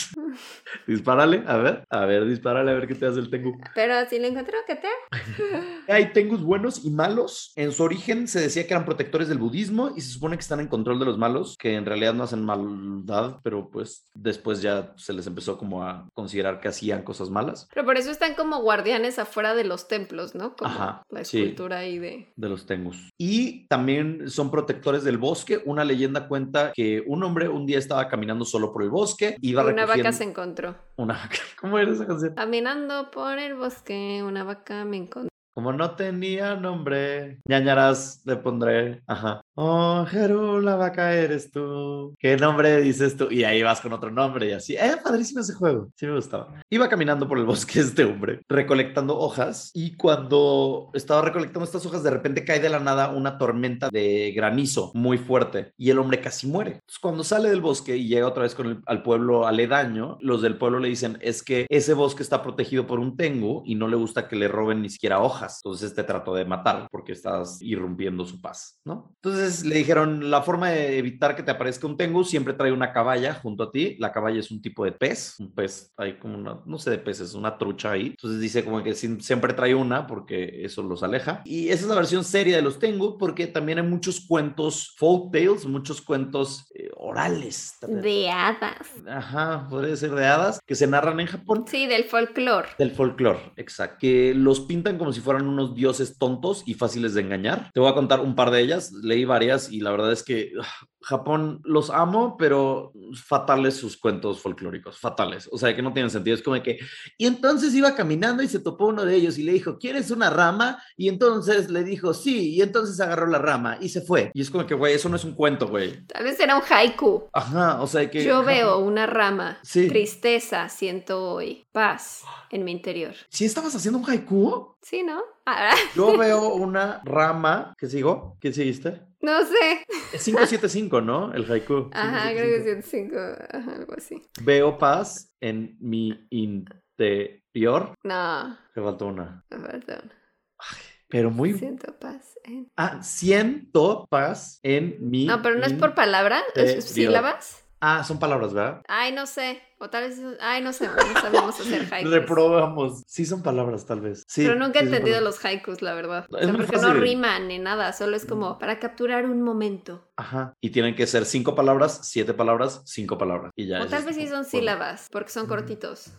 Dispárale, 0.86 1.44
a 1.46 1.56
ver, 1.56 1.84
a 1.90 2.04
ver, 2.06 2.24
dispárale 2.26 2.70
a 2.70 2.74
ver 2.74 2.86
qué 2.88 2.94
te 2.94 3.06
hace 3.06 3.20
el 3.20 3.30
tengu. 3.30 3.58
Pero 3.74 3.94
si 4.08 4.18
lo 4.18 4.26
encuentro, 4.26 4.56
¿qué 4.66 4.76
te 4.76 4.86
hago? 4.86 5.62
Hay 5.88 6.12
tengus 6.12 6.42
buenos 6.42 6.84
y 6.84 6.90
malos. 6.90 7.52
En 7.56 7.72
su 7.72 7.82
origen 7.82 8.26
se 8.28 8.40
decía 8.40 8.66
que 8.66 8.74
eran 8.74 8.84
protectores 8.84 9.28
del 9.28 9.38
budismo 9.38 9.92
y 9.96 10.00
se 10.00 10.10
supone 10.12 10.36
que 10.36 10.42
están 10.42 10.60
en 10.60 10.68
control 10.68 10.98
de 10.98 11.04
los 11.04 11.18
malos, 11.18 11.56
que 11.58 11.74
en 11.74 11.86
realidad 11.86 12.14
no 12.14 12.24
hacen 12.24 12.44
maldad, 12.44 13.36
pero 13.42 13.70
pues 13.70 14.10
después 14.14 14.62
ya 14.62 14.92
se 14.96 15.12
les 15.12 15.26
empezó 15.26 15.56
como 15.58 15.84
a 15.84 16.08
considerar 16.14 16.60
que 16.60 16.68
hacían 16.68 17.02
cosas 17.02 17.30
malas 17.30 17.68
Pero 17.72 17.86
por 17.86 17.96
eso 17.96 18.10
están 18.10 18.34
como 18.34 18.60
guardianes 18.62 19.18
afuera 19.18 19.54
de 19.54 19.64
los 19.64 19.88
templos, 19.88 20.34
¿no? 20.34 20.56
Como 20.56 20.70
Ajá, 20.70 21.02
la 21.10 21.24
sí. 21.24 21.40
escultura 21.40 21.78
ahí 21.78 21.98
de... 21.98 22.13
de 22.36 22.48
los 22.48 22.66
tengus. 22.66 23.10
Y 23.18 23.66
también 23.66 24.30
son 24.30 24.50
protectores 24.50 25.04
del 25.04 25.18
bosque. 25.18 25.60
Una 25.64 25.84
leyenda 25.84 26.28
cuenta 26.28 26.72
que 26.74 27.02
un 27.06 27.22
hombre 27.22 27.48
un 27.48 27.66
día 27.66 27.78
estaba 27.78 28.08
caminando 28.08 28.44
solo 28.44 28.72
por 28.72 28.82
el 28.82 28.90
bosque, 28.90 29.36
iba 29.40 29.62
Una 29.62 29.72
vaca 29.72 29.82
recogiendo... 29.82 30.12
se 30.12 30.24
encontró. 30.24 30.76
Una 30.96 31.14
vaca. 31.14 31.38
¿Cómo 31.60 31.78
era 31.78 31.92
esa 31.92 32.06
canción? 32.06 32.34
Caminando 32.34 33.10
por 33.10 33.38
el 33.38 33.54
bosque, 33.54 34.22
una 34.22 34.44
vaca 34.44 34.84
me 34.84 34.96
encontró. 34.98 35.28
Como 35.54 35.72
no 35.72 35.94
tenía 35.94 36.56
nombre, 36.56 37.38
ñañaras 37.48 38.22
le 38.24 38.36
pondré. 38.36 39.02
Ajá. 39.06 39.40
Oh, 39.57 40.05
Jeru, 40.09 40.61
la 40.61 40.74
vaca 40.74 41.14
eres 41.14 41.52
tú. 41.52 42.12
¿Qué 42.18 42.36
nombre 42.36 42.80
dices 42.80 43.16
tú? 43.16 43.28
Y 43.30 43.44
ahí 43.44 43.62
vas 43.62 43.80
con 43.80 43.92
otro 43.92 44.11
nombre 44.11 44.48
y 44.48 44.52
así. 44.52 44.74
Eh, 44.74 44.96
padrísimo 45.02 45.42
ese 45.42 45.55
juego. 45.55 45.90
Sí 45.94 46.07
me 46.07 46.16
gustaba. 46.16 46.61
Iba 46.70 46.88
caminando 46.88 47.28
por 47.28 47.38
el 47.38 47.44
bosque 47.46 47.78
este 47.78 48.05
hombre, 48.05 48.40
recolectando 48.48 49.16
hojas. 49.16 49.70
Y 49.72 49.96
cuando 49.96 50.90
estaba 50.92 51.22
recolectando 51.22 51.64
estas 51.64 51.86
hojas, 51.86 52.02
de 52.02 52.11
repente 52.11 52.44
cae 52.44 52.59
de 52.59 52.68
la 52.68 52.80
nada 52.80 53.11
una 53.11 53.38
tormenta 53.38 53.90
de 53.90 54.32
granizo 54.34 54.90
muy 54.94 55.18
fuerte. 55.18 55.72
Y 55.78 55.90
el 55.90 56.00
hombre 56.00 56.20
casi 56.20 56.48
muere. 56.48 56.72
Entonces, 56.72 56.98
cuando 57.00 57.22
sale 57.22 57.48
del 57.48 57.61
bosque 57.61 57.96
y 57.96 58.09
llega 58.09 58.26
otra 58.26 58.42
vez 58.42 58.57
con 58.57 58.66
el- 58.66 58.82
al 58.86 59.05
pueblo 59.05 59.46
aledaño, 59.46 60.18
los 60.20 60.42
del 60.42 60.59
pueblo 60.59 60.80
le 60.80 60.88
dicen, 60.88 61.16
es 61.20 61.44
que 61.44 61.66
ese 61.70 61.94
bosque 61.94 62.24
está 62.24 62.42
protegido 62.42 62.88
por 62.88 62.98
un 62.98 63.16
tengu 63.16 63.62
y 63.64 63.76
no 63.76 63.86
le 63.86 63.94
gusta 63.94 64.26
que 64.26 64.34
le 64.34 64.48
roben 64.48 64.82
ni 64.82 64.90
siquiera 64.90 65.20
hojas. 65.20 65.61
Entonces 65.64 65.94
te 65.94 66.02
trató 66.02 66.34
de 66.34 66.44
matar 66.44 66.88
porque 66.90 67.12
estás 67.12 67.62
irrumpiendo 67.62 68.24
su 68.26 68.40
paz, 68.40 68.80
¿no? 68.84 69.12
Entonces 69.22 69.43
le 69.64 69.76
dijeron, 69.76 70.30
la 70.30 70.42
forma 70.42 70.70
de 70.70 70.99
evitar 70.99 71.36
que 71.36 71.42
te 71.42 71.51
aparezca 71.51 71.86
un 71.86 71.97
tengu 71.97 72.24
siempre 72.24 72.55
trae 72.55 72.72
una 72.72 72.92
caballa 72.92 73.34
junto 73.34 73.64
a 73.64 73.70
ti. 73.70 73.97
La 73.99 74.12
caballa 74.12 74.40
es 74.40 74.51
un 74.51 74.61
tipo 74.61 74.84
de 74.84 74.92
pez, 74.92 75.38
un 75.38 75.55
pez, 75.55 75.92
hay 75.97 76.18
como 76.18 76.36
una, 76.36 76.61
no 76.66 76.78
sé 76.78 76.90
de 76.90 76.99
peces, 76.99 77.34
una 77.34 77.59
trucha 77.59 77.92
ahí. 77.92 78.09
Entonces 78.09 78.40
dice 78.40 78.64
como 78.64 78.82
que 78.82 78.95
siempre 78.95 79.53
trae 79.55 79.74
una 79.74 80.07
porque 80.07 80.64
eso 80.64 80.82
los 80.82 81.03
aleja. 81.03 81.42
Y 81.45 81.68
esa 81.68 81.82
es 81.82 81.88
la 81.88 81.95
versión 81.95 82.24
seria 82.24 82.57
de 82.57 82.62
los 82.62 82.78
tengu 82.78 83.18
porque 83.18 83.47
también 83.47 83.78
hay 83.78 83.86
muchos 83.86 84.20
cuentos, 84.20 84.95
folk 84.97 85.32
tales, 85.32 85.66
muchos 85.66 86.01
cuentos 86.01 86.66
eh, 86.74 86.90
orales. 86.97 87.74
De 87.82 88.30
hadas. 88.30 88.88
Ajá, 89.07 89.66
podría 89.68 89.97
ser 89.97 90.12
de 90.12 90.26
hadas 90.26 90.61
que 90.64 90.74
se 90.74 90.86
narran 90.86 91.20
en 91.20 91.26
Japón. 91.26 91.64
Sí, 91.66 91.86
del 91.86 92.05
folclore. 92.05 92.68
Del 92.78 92.90
folclore, 92.90 93.53
exacto. 93.57 93.99
Que 94.01 94.34
los 94.34 94.61
pintan 94.61 94.99
como 94.99 95.12
si 95.12 95.20
fueran 95.20 95.47
unos 95.47 95.74
dioses 95.74 96.18
tontos 96.18 96.62
y 96.66 96.74
fáciles 96.74 97.14
de 97.14 97.22
engañar. 97.22 97.70
Te 97.72 97.80
voy 97.80 97.90
a 97.90 97.95
contar 97.95 98.20
un 98.20 98.34
par 98.34 98.51
de 98.51 98.61
ellas. 98.61 98.92
Leí 98.92 99.24
varias 99.35 99.70
y 99.70 99.80
la 99.80 99.91
verdad 99.91 100.12
es 100.12 100.22
que 100.22 100.51
ah, 100.61 100.87
Japón 101.05 101.61
los 101.64 101.90
amo, 101.90 102.36
pero 102.38 102.92
fatales 103.14 103.76
sus 103.76 103.96
cuentos 103.96 104.40
folclóricos, 104.40 104.98
fatales. 104.98 105.48
O 105.52 105.59
sea, 105.59 105.74
que 105.76 105.82
no 105.82 105.92
tienen 105.92 106.11
sentido. 106.11 106.34
Es 106.34 106.42
como 106.42 106.62
que. 106.62 106.78
Y 107.18 107.26
entonces 107.26 107.74
iba 107.74 107.94
caminando 107.94 108.42
y 108.42 108.48
se 108.48 108.61
topó 108.61 108.86
uno 108.86 109.05
de 109.05 109.14
ellos 109.14 109.38
y 109.38 109.42
le 109.42 109.52
dijo, 109.52 109.78
¿quieres 109.78 110.11
una 110.11 110.30
rama? 110.30 110.82
Y 110.96 111.09
entonces 111.09 111.70
le 111.70 111.84
dijo, 111.84 112.14
sí. 112.14 112.55
Y 112.55 112.62
entonces 112.62 112.98
agarró 113.00 113.26
la 113.26 113.38
rama 113.38 113.76
y 113.80 113.90
se 113.90 114.00
fue. 114.00 114.30
Y 114.34 114.40
es 114.40 114.50
como 114.50 114.66
que, 114.66 114.74
güey, 114.74 114.94
eso 114.94 115.09
no 115.09 115.16
es 115.16 115.24
un 115.24 115.34
cuento, 115.34 115.68
güey. 115.68 116.05
Tal 116.07 116.24
vez 116.24 116.40
era 116.40 116.57
un 116.57 116.62
haiku. 116.68 117.28
Ajá, 117.32 117.82
o 117.82 117.86
sea 117.86 118.11
que. 118.11 118.24
Yo 118.24 118.42
veo 118.42 118.78
una 118.78 119.07
rama. 119.07 119.59
Sí. 119.62 119.88
Tristeza 119.88 120.68
siento 120.68 121.22
hoy. 121.22 121.66
Paz 121.72 122.22
en 122.50 122.64
mi 122.64 122.72
interior. 122.72 123.14
¿Sí 123.28 123.44
estabas 123.44 123.74
haciendo 123.74 123.98
un 123.98 124.09
haiku? 124.09 124.76
Sí, 124.80 125.02
¿no? 125.02 125.22
Ah, 125.46 125.74
Yo 125.96 126.16
veo 126.16 126.55
una 126.55 127.02
rama. 127.05 127.74
¿Qué 127.78 127.88
sigo? 127.88 128.36
¿Qué 128.40 128.52
seguiste? 128.52 129.00
No 129.20 129.40
sé. 129.46 129.84
575. 130.12 130.93
105, 130.95 131.01
¿no? 131.01 131.32
El 131.32 131.51
haiku. 131.51 131.90
Ajá, 131.92 132.28
105. 132.28 132.36
creo 132.36 132.57
que 132.57 132.82
105, 132.82 133.16
Ajá, 133.51 133.74
algo 133.74 133.95
así. 133.97 134.22
Veo 134.42 134.78
paz 134.78 135.32
en 135.40 135.76
mi 135.80 136.26
interior. 136.30 137.95
No. 138.03 138.59
Me 138.74 138.82
faltó 138.82 139.07
una. 139.07 139.45
Me 139.51 139.59
faltó 139.59 139.92
una. 139.92 140.14
Ay, 140.59 140.82
pero 141.09 141.30
muy. 141.30 141.55
Siento 141.55 141.99
paz 141.99 142.38
en. 142.45 142.70
Ah, 142.76 143.03
siento 143.03 144.07
paz 144.09 144.61
en 144.62 144.97
mi. 145.01 145.26
No, 145.26 145.42
pero 145.42 145.57
no 145.57 145.64
es 145.64 145.72
por 145.74 145.95
palabra, 145.95 146.42
es 146.55 146.84
sílabas. 146.84 147.63
Ah, 147.87 148.03
son 148.03 148.18
palabras, 148.18 148.55
¿verdad? 148.55 148.80
Ay, 148.89 149.12
no 149.12 149.26
sé. 149.26 149.61
O 149.78 149.91
tal 149.91 150.05
vez. 150.05 150.18
Ay, 150.41 150.62
no 150.62 150.72
sé. 150.72 150.89
No 150.89 151.20
sabemos 151.20 151.61
hacer 151.61 151.87
haikus. 151.93 152.11
Reprobamos. 152.11 153.03
Sí, 153.07 153.26
son 153.26 153.43
palabras, 153.43 153.85
tal 153.85 154.01
vez. 154.01 154.24
Sí, 154.26 154.43
Pero 154.47 154.59
nunca 154.59 154.78
he 154.78 154.82
sí 154.82 154.89
entendido 154.89 155.20
los 155.20 155.45
haikus, 155.45 155.82
la 155.82 155.93
verdad. 155.93 156.24
O 156.30 156.39
sea, 156.39 156.53
porque 156.55 156.78
no 156.78 156.95
riman 156.95 157.47
ni 157.49 157.59
nada. 157.59 157.93
Solo 157.93 158.16
es 158.16 158.24
como 158.24 158.59
para 158.59 158.78
capturar 158.78 159.26
un 159.26 159.43
momento. 159.43 160.09
Ajá. 160.16 160.55
Y 160.62 160.70
tienen 160.70 160.95
que 160.95 161.07
ser 161.07 161.26
cinco 161.26 161.55
palabras, 161.55 162.01
siete 162.05 162.32
palabras, 162.32 162.80
cinco 162.87 163.18
palabras. 163.18 163.53
Y 163.55 163.66
ya. 163.66 163.82
o 163.82 163.87
tal 163.87 164.05
vez 164.05 164.16
sí 164.16 164.28
son 164.28 164.47
sílabas, 164.47 165.09
porque 165.12 165.30
son 165.30 165.47
cortitos. 165.47 166.11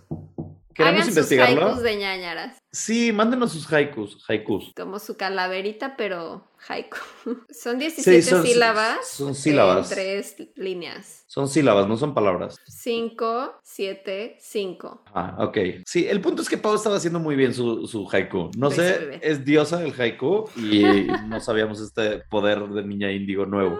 ¿Queremos 0.75 0.93
Hagan 1.01 1.05
sus 1.07 1.17
investigarlo? 1.17 1.65
haikus 1.67 1.81
de 1.83 1.95
ñañaras. 1.95 2.57
Sí, 2.71 3.11
mándenos 3.13 3.53
sus 3.53 3.71
haikus. 3.71 4.23
Haikus. 4.29 4.73
Como 4.75 4.99
su 4.99 5.15
calaverita, 5.15 5.95
pero 5.95 6.45
haiku. 6.67 6.97
Son 7.49 7.79
17 7.79 8.21
son- 8.21 8.39
son- 8.39 8.45
sílabas. 8.47 9.07
son 9.09 9.33
sílabas. 9.35 9.89
En 9.91 9.95
tres 9.95 10.35
líneas. 10.55 11.23
Son 11.27 11.47
sílabas, 11.47 11.87
no 11.87 11.95
son 11.97 12.13
palabras. 12.13 12.57
5, 12.67 13.59
7, 13.63 14.37
5. 14.39 15.03
Ah, 15.13 15.35
ok. 15.39 15.57
Sí, 15.85 16.05
el 16.07 16.21
punto 16.21 16.41
es 16.41 16.49
que 16.49 16.57
Pau 16.57 16.75
estaba 16.75 16.97
haciendo 16.97 17.19
muy 17.19 17.35
bien 17.35 17.53
su, 17.53 17.87
su 17.87 18.07
haiku. 18.11 18.51
No 18.57 18.67
muy 18.67 18.75
sé, 18.75 19.19
es 19.21 19.43
diosa 19.45 19.77
del 19.77 19.93
haiku 19.99 20.49
y 20.55 20.83
no 21.27 21.39
sabíamos 21.39 21.81
este 21.81 22.19
poder 22.29 22.67
de 22.69 22.83
niña 22.83 23.11
índigo 23.11 23.45
nuevo. 23.45 23.79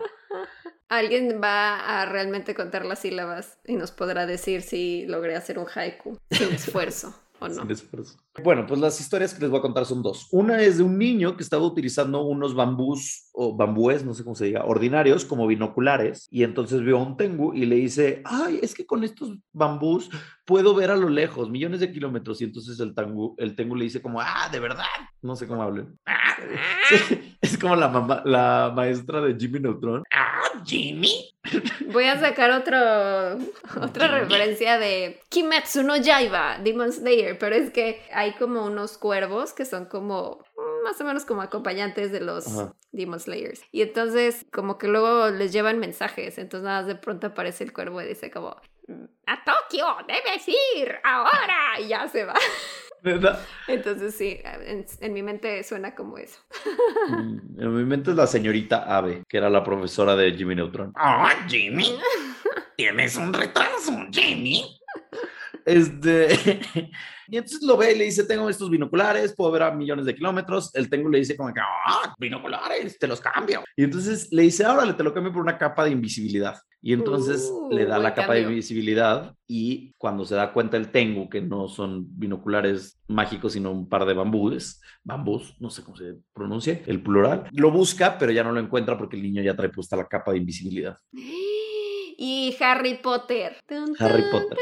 Alguien 0.90 1.42
va 1.44 2.02
a 2.02 2.06
realmente 2.06 2.54
contar 2.54 2.86
las 2.86 3.00
sílabas 3.00 3.58
y 3.66 3.76
nos 3.76 3.92
podrá 3.92 4.26
decir 4.26 4.62
si 4.62 5.06
logré 5.08 5.36
hacer 5.36 5.58
un 5.58 5.68
haiku 5.74 6.18
sin 6.30 6.50
esfuerzo 6.54 7.20
o 7.40 7.48
no. 7.48 7.62
Sin 7.62 7.72
esfuerzo. 7.72 8.18
Bueno, 8.44 8.66
pues 8.68 8.82
las 8.82 9.00
historias 9.00 9.34
que 9.34 9.42
les 9.42 9.50
voy 9.50 9.60
a 9.60 9.62
contar 9.62 9.86
son 9.86 10.02
dos. 10.04 10.28
Una 10.32 10.62
es 10.62 10.78
de 10.78 10.84
un 10.84 10.98
niño 10.98 11.38
que 11.38 11.44
estaba 11.44 11.64
utilizando 11.66 12.22
unos 12.24 12.54
bambús 12.54 13.30
o 13.32 13.56
bambúes, 13.56 14.04
no 14.04 14.14
sé 14.14 14.24
cómo 14.24 14.36
se 14.36 14.46
diga, 14.46 14.66
ordinarios 14.66 15.24
como 15.24 15.48
binoculares 15.48 16.28
y 16.30 16.44
entonces 16.44 16.82
vio 16.82 16.98
a 16.98 17.04
un 17.04 17.16
tengu 17.16 17.54
y 17.54 17.66
le 17.66 17.78
dice, 17.78 18.22
ay, 18.26 18.60
es 18.62 18.74
que 18.76 18.86
con 18.86 19.04
estos 19.06 19.38
bambús 19.54 20.10
puedo 20.46 20.76
ver 20.76 20.92
a 20.92 20.98
lo 20.98 21.10
lejos, 21.10 21.50
millones 21.50 21.80
de 21.80 21.92
kilómetros. 21.92 22.42
Y 22.42 22.44
entonces 22.44 22.80
el 22.82 22.94
tengu, 22.94 23.36
el 23.38 23.56
tengu 23.56 23.76
le 23.76 23.86
dice 23.86 24.02
como, 24.02 24.20
ah, 24.20 24.50
de 24.52 24.60
verdad. 24.60 24.84
No 25.22 25.36
sé 25.36 25.48
cómo 25.48 25.64
hablen. 25.64 25.98
"Ah". 26.06 26.22
Sí, 26.90 27.38
es 27.42 27.58
como 27.58 27.76
la, 27.76 27.88
mamá, 27.88 28.22
la 28.26 28.72
maestra 28.76 29.22
de 29.22 29.36
Jimmy 29.40 29.60
Neutron. 29.60 30.04
Ah, 30.14 30.42
Jimmy. 30.66 31.32
Voy 31.92 32.04
a 32.06 32.20
sacar 32.20 32.52
otro, 32.52 32.78
otra 33.82 34.08
referencia 34.20 34.78
de 34.78 35.22
Kimetsu 35.30 35.82
no 35.84 35.96
Yaiba, 35.98 36.60
Demon 36.64 36.92
Slayer, 36.92 37.38
pero 37.40 37.56
es 37.56 37.72
que 37.72 38.02
hay 38.14 38.25
como 38.34 38.66
unos 38.66 38.98
cuervos 38.98 39.54
que 39.54 39.66
son 39.66 39.86
como 39.86 40.40
mm, 40.58 40.84
más 40.84 41.00
o 41.02 41.04
menos 41.06 41.26
como 41.26 41.42
acompañantes 41.42 42.12
de 42.12 42.20
los 42.22 42.48
Ajá. 42.48 42.74
Demon 42.92 43.20
Slayers. 43.20 43.62
Y 43.72 43.82
entonces 43.82 44.46
como 44.52 44.78
que 44.78 44.88
luego 44.88 45.30
les 45.30 45.52
llevan 45.54 45.80
mensajes, 45.80 46.38
entonces 46.38 46.66
nada 46.66 46.80
más 46.80 46.88
de 46.88 46.96
pronto 46.96 47.28
aparece 47.28 47.64
el 47.64 47.74
cuervo 47.74 48.02
y 48.02 48.06
dice 48.08 48.30
como 48.32 48.56
a 49.26 49.44
Tokio 49.44 49.86
debes 50.08 50.48
ir 50.48 50.96
ahora 51.04 51.80
y 51.80 51.88
ya 51.88 52.08
se 52.08 52.26
va. 52.26 52.36
¿Verdad? 53.02 53.40
Entonces 53.68 54.16
sí, 54.16 54.40
en, 54.44 54.84
en 55.00 55.14
mi 55.14 55.22
mente 55.22 55.64
suena 55.64 55.94
como 55.94 56.18
eso. 56.18 56.40
Mm, 57.10 57.62
En 57.62 57.76
mi 57.76 57.84
mente 57.84 58.12
es 58.12 58.18
la 58.18 58.26
señorita 58.26 58.84
Ave, 58.98 59.24
que 59.30 59.38
era 59.38 59.50
la 59.50 59.64
profesora 59.64 60.16
de 60.16 60.32
Jimmy 60.34 60.56
Neutron. 60.56 60.92
Oh, 61.00 61.28
Jimmy, 61.48 62.00
tienes 62.76 63.16
un 63.16 63.32
retraso, 63.34 63.92
Jimmy. 64.12 64.80
Este, 65.66 66.28
y 67.28 67.38
entonces 67.38 67.64
lo 67.64 67.76
ve 67.76 67.94
y 67.94 67.98
le 67.98 68.06
dice, 68.06 68.24
tengo 68.26 68.48
estos 68.50 68.70
binoculares, 68.70 69.34
puedo 69.36 69.52
ver 69.52 69.64
a 69.64 69.72
millones 69.72 70.06
de 70.06 70.16
kilómetros. 70.16 70.74
El 70.76 70.90
tengo 70.90 71.10
le 71.10 71.18
dice 71.20 71.36
como 71.36 71.54
que, 71.54 71.60
Ah, 71.60 72.14
binoculares, 72.20 72.98
te 73.00 73.08
los 73.08 73.20
cambio. 73.20 73.64
y 73.76 73.84
entonces 73.84 74.32
le 74.32 74.44
dice, 74.44 74.64
ahora 74.64 74.86
le 74.86 74.94
te 74.94 75.04
lo 75.04 75.14
cambio 75.14 75.34
por 75.34 75.42
una 75.42 75.58
capa 75.58 75.84
de 75.86 75.92
invisibilidad. 75.92 76.56
Y 76.82 76.94
entonces 76.94 77.50
Uh, 77.52 77.72
le 77.72 77.86
da 77.88 77.98
la 77.98 78.14
capa 78.14 78.36
de 78.36 78.42
invisibilidad 78.42 79.34
y 79.48 79.94
cuando 79.98 80.24
se 80.24 80.36
da 80.36 80.54
cuenta 80.54 80.78
el 80.78 80.92
tengu 80.92 81.30
que 81.30 81.42
no 81.42 81.68
son 81.68 82.06
binoculares 82.16 83.00
mágicos, 83.08 83.54
sino 83.54 83.72
un 83.72 83.90
par 83.90 84.06
de 84.06 84.14
bambúes, 84.14 84.82
bambús, 85.04 85.56
no 85.60 85.72
sé 85.72 85.84
cómo 85.84 85.98
se 85.98 86.14
pronuncia, 86.32 86.80
el 86.86 87.02
plural, 87.02 87.50
lo 87.54 87.72
busca, 87.72 88.20
pero 88.20 88.32
ya 88.32 88.44
no 88.44 88.52
lo 88.52 88.60
encuentra 88.60 89.00
porque 89.00 89.16
el 89.16 89.24
niño 89.24 89.42
ya 89.42 89.56
trae 89.56 89.70
puesta 89.70 89.96
la 89.96 90.08
capa 90.08 90.32
de 90.32 90.38
invisibilidad. 90.38 90.96
Y 92.18 92.56
Harry 92.62 93.00
Potter. 93.04 93.58
Harry 94.00 94.24
Potter. 94.32 94.58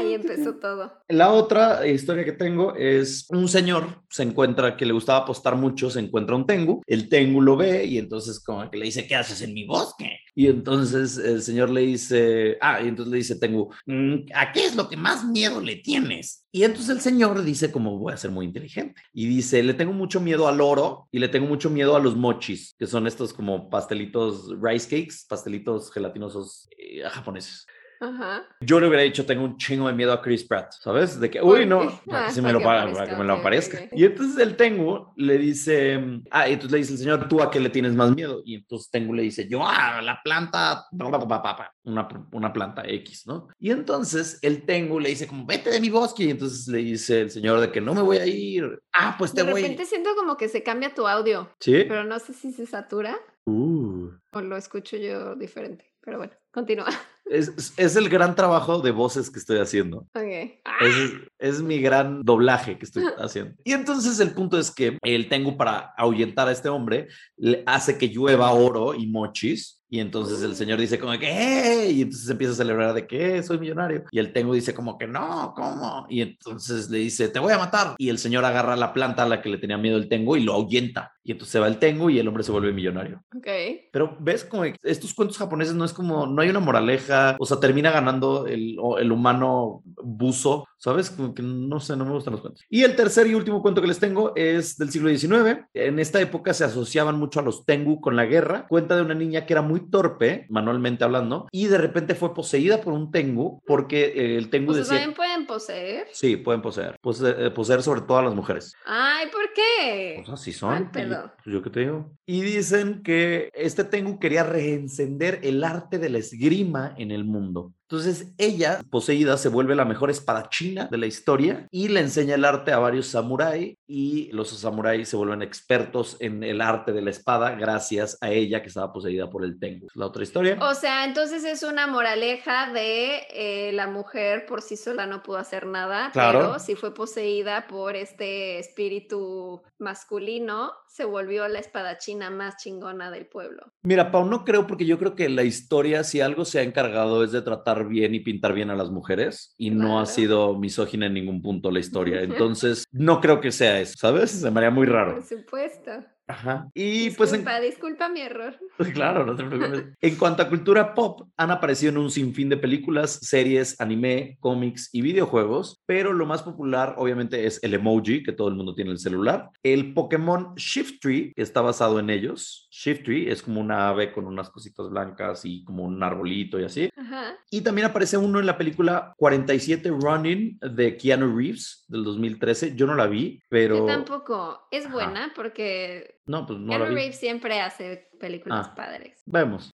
Ahí 0.00 0.14
empezó 0.14 0.54
todo. 0.54 0.92
La 1.08 1.30
otra 1.32 1.86
historia 1.86 2.24
que 2.24 2.32
tengo 2.32 2.74
es 2.74 3.26
un 3.28 3.48
señor 3.48 4.02
se 4.08 4.22
encuentra 4.22 4.76
que 4.76 4.86
le 4.86 4.92
gustaba 4.92 5.20
apostar 5.20 5.56
mucho, 5.56 5.90
se 5.90 6.00
encuentra 6.00 6.34
un 6.36 6.46
tengu, 6.46 6.82
el 6.86 7.08
tengu 7.08 7.40
lo 7.40 7.56
ve 7.56 7.84
y 7.84 7.98
entonces 7.98 8.42
como 8.42 8.68
que 8.70 8.78
le 8.78 8.86
dice, 8.86 9.06
¿qué 9.06 9.16
haces 9.16 9.42
en 9.42 9.52
mi 9.54 9.66
bosque? 9.66 10.18
Y 10.34 10.46
entonces 10.46 11.18
el 11.18 11.42
señor 11.42 11.70
le 11.70 11.82
dice, 11.82 12.56
ah, 12.60 12.80
y 12.82 12.88
entonces 12.88 13.10
le 13.10 13.18
dice 13.18 13.36
tengu, 13.36 13.70
Mm, 13.86 14.26
¿A 14.34 14.52
qué 14.52 14.64
es 14.66 14.76
lo 14.76 14.88
que 14.88 14.96
más 14.96 15.24
miedo 15.24 15.60
le 15.60 15.76
tienes? 15.76 16.46
y 16.52 16.64
entonces 16.64 16.88
el 16.90 17.00
señor 17.00 17.44
dice 17.44 17.70
como 17.70 17.96
voy 17.98 18.12
a 18.12 18.16
ser 18.16 18.32
muy 18.32 18.44
inteligente 18.44 19.00
y 19.12 19.26
dice, 19.28 19.62
le 19.62 19.74
tengo 19.74 19.92
mucho 19.92 20.20
miedo 20.20 20.48
al 20.48 20.60
oro 20.60 21.08
y 21.12 21.18
le 21.18 21.28
tengo 21.28 21.46
mucho 21.46 21.70
miedo 21.70 21.94
a 21.94 22.00
los 22.00 22.16
mochis, 22.16 22.74
que 22.78 22.86
son 22.86 23.06
estos 23.06 23.32
como 23.32 23.70
pastelitos 23.70 24.48
rice 24.60 24.88
cakes, 24.88 25.24
pastelitos 25.28 25.92
gelatinosos 25.92 26.68
eh, 26.76 27.02
japoneses. 27.08 27.66
Ajá. 28.00 28.46
Yo 28.62 28.80
le 28.80 28.88
hubiera 28.88 29.02
dicho, 29.02 29.26
tengo 29.26 29.44
un 29.44 29.58
chingo 29.58 29.86
de 29.86 29.92
miedo 29.92 30.10
a 30.12 30.22
Chris 30.22 30.42
Pratt, 30.44 30.72
¿sabes? 30.80 31.20
De 31.20 31.28
que, 31.30 31.40
¿Por 31.40 31.58
uy, 31.58 31.66
no, 31.66 31.80
para 32.06 32.24
Ah, 32.24 32.26
que 32.28 32.32
se 32.32 32.40
para 32.40 32.48
me 32.48 32.52
lo 32.54 32.58
que 32.60 32.64
pa- 32.64 32.80
aparezca, 32.80 32.98
para 32.98 33.10
que 33.10 33.16
me 33.16 33.24
lo 33.24 33.32
aparezca. 33.34 33.78
Y 33.92 34.04
entonces 34.04 34.38
el 34.38 34.56
Tengu 34.56 35.12
le 35.16 35.36
dice, 35.38 36.00
ah, 36.30 36.48
y 36.48 36.54
entonces 36.54 36.72
le 36.72 36.78
dice 36.78 36.92
el 36.94 36.98
señor, 36.98 37.28
¿tú 37.28 37.42
a 37.42 37.50
qué 37.50 37.60
le 37.60 37.68
tienes 37.68 37.94
más 37.94 38.14
miedo? 38.14 38.40
Y 38.44 38.54
entonces 38.54 38.90
Tengu 38.90 39.12
le 39.12 39.22
dice, 39.22 39.46
yo 39.48 39.66
a 39.66 40.00
la 40.00 40.18
planta, 40.24 40.86
una, 40.92 42.08
una 42.32 42.52
planta 42.52 42.82
X, 42.86 43.26
¿no? 43.26 43.48
Y 43.58 43.70
entonces 43.70 44.38
el 44.42 44.64
Tengu 44.64 44.98
le 45.00 45.10
dice 45.10 45.26
como, 45.26 45.44
vete 45.46 45.70
de 45.70 45.80
mi 45.80 45.90
bosque. 45.90 46.24
Y 46.24 46.30
entonces 46.30 46.68
le 46.68 46.78
dice 46.78 47.20
el 47.22 47.30
señor 47.30 47.60
de 47.60 47.70
que 47.70 47.80
no 47.80 47.94
me 47.94 48.02
voy 48.02 48.16
a 48.18 48.26
ir. 48.26 48.80
Ah, 48.92 49.16
pues 49.18 49.32
te 49.34 49.44
De 49.44 49.52
voy. 49.52 49.60
repente 49.62 49.84
siento 49.84 50.10
como 50.16 50.36
que 50.36 50.48
se 50.48 50.62
cambia 50.62 50.94
tu 50.94 51.06
audio, 51.06 51.50
¿Sí? 51.60 51.84
pero 51.88 52.04
no 52.04 52.18
sé 52.18 52.32
si 52.32 52.52
se 52.52 52.66
satura 52.66 53.18
Uh. 53.46 54.10
o 54.32 54.40
lo 54.42 54.56
escucho 54.56 54.96
yo 54.96 55.34
diferente. 55.34 55.86
Pero 56.02 56.18
bueno, 56.18 56.32
continúa. 56.50 56.86
Es, 57.30 57.74
es 57.76 57.94
el 57.94 58.08
gran 58.08 58.34
trabajo 58.34 58.80
de 58.80 58.90
voces 58.90 59.30
que 59.30 59.38
estoy 59.38 59.58
haciendo. 59.58 59.98
Ok. 60.14 60.60
Es, 60.80 61.12
es 61.38 61.62
mi 61.62 61.80
gran 61.80 62.24
doblaje 62.24 62.76
que 62.76 62.84
estoy 62.84 63.04
haciendo. 63.18 63.54
Y 63.62 63.70
entonces 63.72 64.18
el 64.18 64.32
punto 64.32 64.58
es 64.58 64.72
que 64.72 64.98
el 65.00 65.28
Tengu 65.28 65.56
para 65.56 65.94
ahuyentar 65.96 66.48
a 66.48 66.50
este 66.50 66.68
hombre 66.68 67.06
le 67.36 67.62
hace 67.66 67.96
que 67.98 68.08
llueva 68.08 68.50
oro 68.50 68.94
y 68.94 69.06
mochis. 69.06 69.79
Y 69.90 69.98
entonces 69.98 70.40
el 70.42 70.54
señor 70.54 70.78
dice 70.80 70.98
como 71.00 71.18
que, 71.18 71.28
"¡Eh!", 71.28 71.90
y 71.90 72.02
entonces 72.02 72.30
empieza 72.30 72.52
a 72.52 72.56
celebrar 72.56 72.94
de 72.94 73.06
que 73.06 73.38
"Eh, 73.38 73.42
soy 73.42 73.58
millonario. 73.58 74.04
Y 74.12 74.20
el 74.20 74.32
Tengu 74.32 74.54
dice 74.54 74.72
como 74.72 74.96
que 74.96 75.06
no, 75.08 75.52
¿cómo? 75.54 76.06
Y 76.08 76.20
entonces 76.22 76.88
le 76.90 76.98
dice, 76.98 77.28
te 77.28 77.40
voy 77.40 77.52
a 77.52 77.58
matar. 77.58 77.94
Y 77.98 78.08
el 78.08 78.18
señor 78.18 78.44
agarra 78.44 78.76
la 78.76 78.92
planta 78.92 79.24
a 79.24 79.28
la 79.28 79.42
que 79.42 79.48
le 79.48 79.58
tenía 79.58 79.78
miedo 79.78 79.96
el 79.96 80.08
Tengu 80.08 80.36
y 80.36 80.44
lo 80.44 80.52
ahuyenta. 80.54 81.12
Y 81.24 81.32
entonces 81.32 81.52
se 81.52 81.58
va 81.58 81.66
el 81.66 81.78
Tengu 81.78 82.08
y 82.08 82.18
el 82.18 82.28
hombre 82.28 82.44
se 82.44 82.52
vuelve 82.52 82.72
millonario. 82.72 83.22
Ok. 83.36 83.48
Pero 83.92 84.16
ves 84.20 84.44
como 84.44 84.64
estos 84.64 85.12
cuentos 85.12 85.38
japoneses 85.38 85.74
no 85.74 85.84
es 85.84 85.92
como, 85.92 86.26
no 86.26 86.40
hay 86.40 86.48
una 86.50 86.60
moraleja, 86.60 87.36
o 87.38 87.44
sea, 87.46 87.58
termina 87.58 87.90
ganando 87.90 88.46
el, 88.46 88.76
el 89.00 89.12
humano 89.12 89.82
buzo, 90.02 90.66
¿sabes? 90.80 91.10
Como 91.10 91.34
que 91.34 91.42
no 91.42 91.78
sé, 91.78 91.94
no 91.96 92.04
me 92.04 92.10
gustan 92.10 92.32
los 92.32 92.40
cuentos. 92.40 92.64
Y 92.68 92.82
el 92.82 92.96
tercer 92.96 93.26
y 93.28 93.34
último 93.34 93.62
cuento 93.62 93.80
que 93.80 93.86
les 93.86 94.00
tengo 94.00 94.32
es 94.34 94.76
del 94.78 94.90
siglo 94.90 95.08
XIX. 95.16 95.66
En 95.74 95.98
esta 96.00 96.20
época 96.20 96.52
se 96.54 96.64
asociaban 96.64 97.18
mucho 97.18 97.38
a 97.38 97.42
los 97.44 97.64
tengu 97.64 98.00
con 98.00 98.16
la 98.16 98.24
guerra. 98.24 98.66
Cuenta 98.68 98.96
de 98.96 99.02
una 99.02 99.14
niña 99.14 99.46
que 99.46 99.52
era 99.52 99.62
muy 99.62 99.88
torpe, 99.90 100.46
manualmente 100.48 101.04
hablando, 101.04 101.46
y 101.52 101.66
de 101.68 101.78
repente 101.78 102.14
fue 102.14 102.34
poseída 102.34 102.80
por 102.80 102.92
un 102.94 103.12
tengu 103.12 103.62
porque 103.66 104.06
eh, 104.06 104.36
el 104.36 104.50
tengu 104.50 104.72
decía... 104.72 104.94
también 104.96 105.14
pueden 105.14 105.46
poseer. 105.46 106.06
Sí, 106.12 106.36
pueden 106.36 106.62
poseer. 106.62 106.96
Pose- 107.00 107.34
eh, 107.46 107.50
poseer 107.50 107.82
sobre 107.82 108.00
todo 108.00 108.18
a 108.18 108.22
las 108.22 108.34
mujeres. 108.34 108.74
Ay, 108.86 109.26
¿por 109.30 109.52
qué? 109.54 110.14
Pues 110.24 110.30
así 110.30 110.52
¿Cuál 110.58 110.78
son. 110.78 110.90
pedo? 110.90 111.04
Y 111.04 111.10
yo, 111.12 111.30
pues, 111.44 111.54
yo 111.54 111.62
qué 111.62 111.70
te 111.70 111.80
digo. 111.80 112.10
Y 112.26 112.40
dicen 112.40 113.02
que 113.02 113.50
este 113.52 113.84
Tengu 113.84 114.18
quería 114.18 114.44
reencender 114.44 115.40
el 115.42 115.62
arte 115.62 115.98
de 115.98 116.08
la 116.10 116.18
esgrima 116.18 116.94
en 116.96 117.10
el 117.10 117.24
mundo. 117.24 117.72
Entonces 117.90 118.32
ella, 118.38 118.82
poseída, 118.88 119.36
se 119.36 119.48
vuelve 119.48 119.74
la 119.74 119.84
mejor 119.84 120.10
espadachina 120.10 120.86
de 120.86 120.96
la 120.96 121.06
historia 121.06 121.66
y 121.72 121.88
le 121.88 121.98
enseña 121.98 122.36
el 122.36 122.44
arte 122.44 122.70
a 122.70 122.78
varios 122.78 123.08
samuráis 123.08 123.76
y 123.88 124.30
los 124.30 124.50
samuráis 124.50 125.08
se 125.08 125.16
vuelven 125.16 125.42
expertos 125.42 126.16
en 126.20 126.44
el 126.44 126.60
arte 126.60 126.92
de 126.92 127.02
la 127.02 127.10
espada 127.10 127.50
gracias 127.56 128.16
a 128.20 128.30
ella 128.30 128.62
que 128.62 128.68
estaba 128.68 128.92
poseída 128.92 129.28
por 129.28 129.44
el 129.44 129.58
Tengu. 129.58 129.88
La 129.94 130.06
otra 130.06 130.22
historia. 130.22 130.56
O 130.60 130.74
sea, 130.74 131.04
entonces 131.04 131.42
es 131.42 131.64
una 131.64 131.88
moraleja 131.88 132.72
de 132.72 133.22
eh, 133.30 133.72
la 133.72 133.88
mujer 133.88 134.46
por 134.46 134.62
sí 134.62 134.76
sola 134.76 135.06
no 135.06 135.24
pudo 135.24 135.38
hacer 135.38 135.66
nada, 135.66 136.10
Claro. 136.12 136.38
pero 136.38 136.58
si 136.60 136.76
fue 136.76 136.94
poseída 136.94 137.66
por 137.66 137.96
este 137.96 138.60
espíritu 138.60 139.62
masculino, 139.78 140.72
se 140.90 141.04
volvió 141.04 141.46
la 141.46 141.60
espadachina 141.60 142.30
más 142.30 142.56
chingona 142.56 143.12
del 143.12 143.26
pueblo. 143.26 143.72
Mira, 143.82 144.10
Pau, 144.10 144.26
no 144.28 144.44
creo 144.44 144.66
porque 144.66 144.86
yo 144.86 144.98
creo 144.98 145.14
que 145.14 145.28
la 145.28 145.44
historia, 145.44 146.02
si 146.02 146.20
algo 146.20 146.44
se 146.44 146.58
ha 146.58 146.62
encargado 146.62 147.22
es 147.22 147.30
de 147.30 147.42
tratar 147.42 147.86
bien 147.86 148.12
y 148.12 148.20
pintar 148.20 148.54
bien 148.54 148.70
a 148.70 148.74
las 148.74 148.90
mujeres 148.90 149.54
y 149.56 149.70
no 149.70 150.00
ha 150.00 150.06
sido 150.06 150.58
misógina 150.58 151.06
en 151.06 151.14
ningún 151.14 151.42
punto 151.42 151.70
la 151.70 151.78
historia. 151.78 152.20
Entonces, 152.22 152.88
no 152.90 153.20
creo 153.20 153.40
que 153.40 153.52
sea 153.52 153.78
eso, 153.80 153.94
¿sabes? 153.98 154.32
Se 154.32 154.50
me 154.50 154.58
haría 154.58 154.72
muy 154.72 154.86
raro. 154.86 155.14
Por 155.14 155.22
supuesto. 155.22 155.92
Ajá. 156.30 156.70
Y 156.74 157.10
pues 157.10 157.32
en, 157.32 157.40
Disculpa, 157.40 157.60
disculpa 157.60 158.08
mi 158.08 158.20
error. 158.20 158.56
Claro, 158.94 159.26
no 159.26 159.34
te 159.34 159.44
preocupes. 159.44 159.84
En 160.00 160.16
cuanto 160.16 160.42
a 160.42 160.48
cultura 160.48 160.94
pop, 160.94 161.28
han 161.36 161.50
aparecido 161.50 161.90
en 161.90 161.98
un 161.98 162.10
sinfín 162.10 162.48
de 162.48 162.56
películas, 162.56 163.18
series, 163.22 163.80
anime, 163.80 164.36
cómics 164.40 164.88
y 164.92 165.02
videojuegos, 165.02 165.82
pero 165.86 166.12
lo 166.12 166.26
más 166.26 166.42
popular 166.42 166.94
obviamente 166.98 167.46
es 167.46 167.62
el 167.62 167.74
emoji, 167.74 168.22
que 168.22 168.32
todo 168.32 168.48
el 168.48 168.54
mundo 168.54 168.74
tiene 168.74 168.90
en 168.90 168.94
el 168.94 168.98
celular, 168.98 169.50
el 169.62 169.92
Pokémon 169.92 170.54
Shiftry, 170.54 171.32
que 171.34 171.42
está 171.42 171.60
basado 171.60 171.98
en 171.98 172.10
ellos. 172.10 172.68
Shiftry 172.82 173.28
es 173.30 173.42
como 173.42 173.60
una 173.60 173.88
ave 173.90 174.10
con 174.10 174.26
unas 174.26 174.48
cositas 174.48 174.88
blancas 174.88 175.44
y 175.44 175.62
como 175.64 175.84
un 175.84 176.02
arbolito 176.02 176.58
y 176.58 176.64
así. 176.64 176.88
Ajá. 176.96 177.36
Y 177.50 177.60
también 177.60 177.86
aparece 177.88 178.16
uno 178.16 178.40
en 178.40 178.46
la 178.46 178.56
película 178.56 179.12
47 179.18 179.90
Running 179.90 180.58
de 180.62 180.96
Keanu 180.96 181.36
Reeves 181.36 181.84
del 181.88 182.04
2013. 182.04 182.74
Yo 182.76 182.86
no 182.86 182.94
la 182.94 183.06
vi, 183.06 183.42
pero... 183.50 183.76
Yo 183.80 183.84
tampoco. 183.86 184.66
Es 184.70 184.86
Ajá. 184.86 184.94
buena 184.94 185.32
porque 185.34 186.20
No, 186.24 186.46
pues 186.46 186.58
no 186.58 186.68
Keanu 186.68 186.84
la 186.84 186.88
vi. 186.90 186.96
Reeves 186.96 187.18
siempre 187.20 187.60
hace 187.60 188.08
películas 188.18 188.68
Ah. 188.70 188.74
padres. 188.74 189.22
Vemos. 189.26 189.70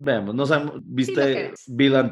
Vemos, 0.00 0.32
no 0.32 0.46
sabemos, 0.46 0.76
¿viste 0.84 1.52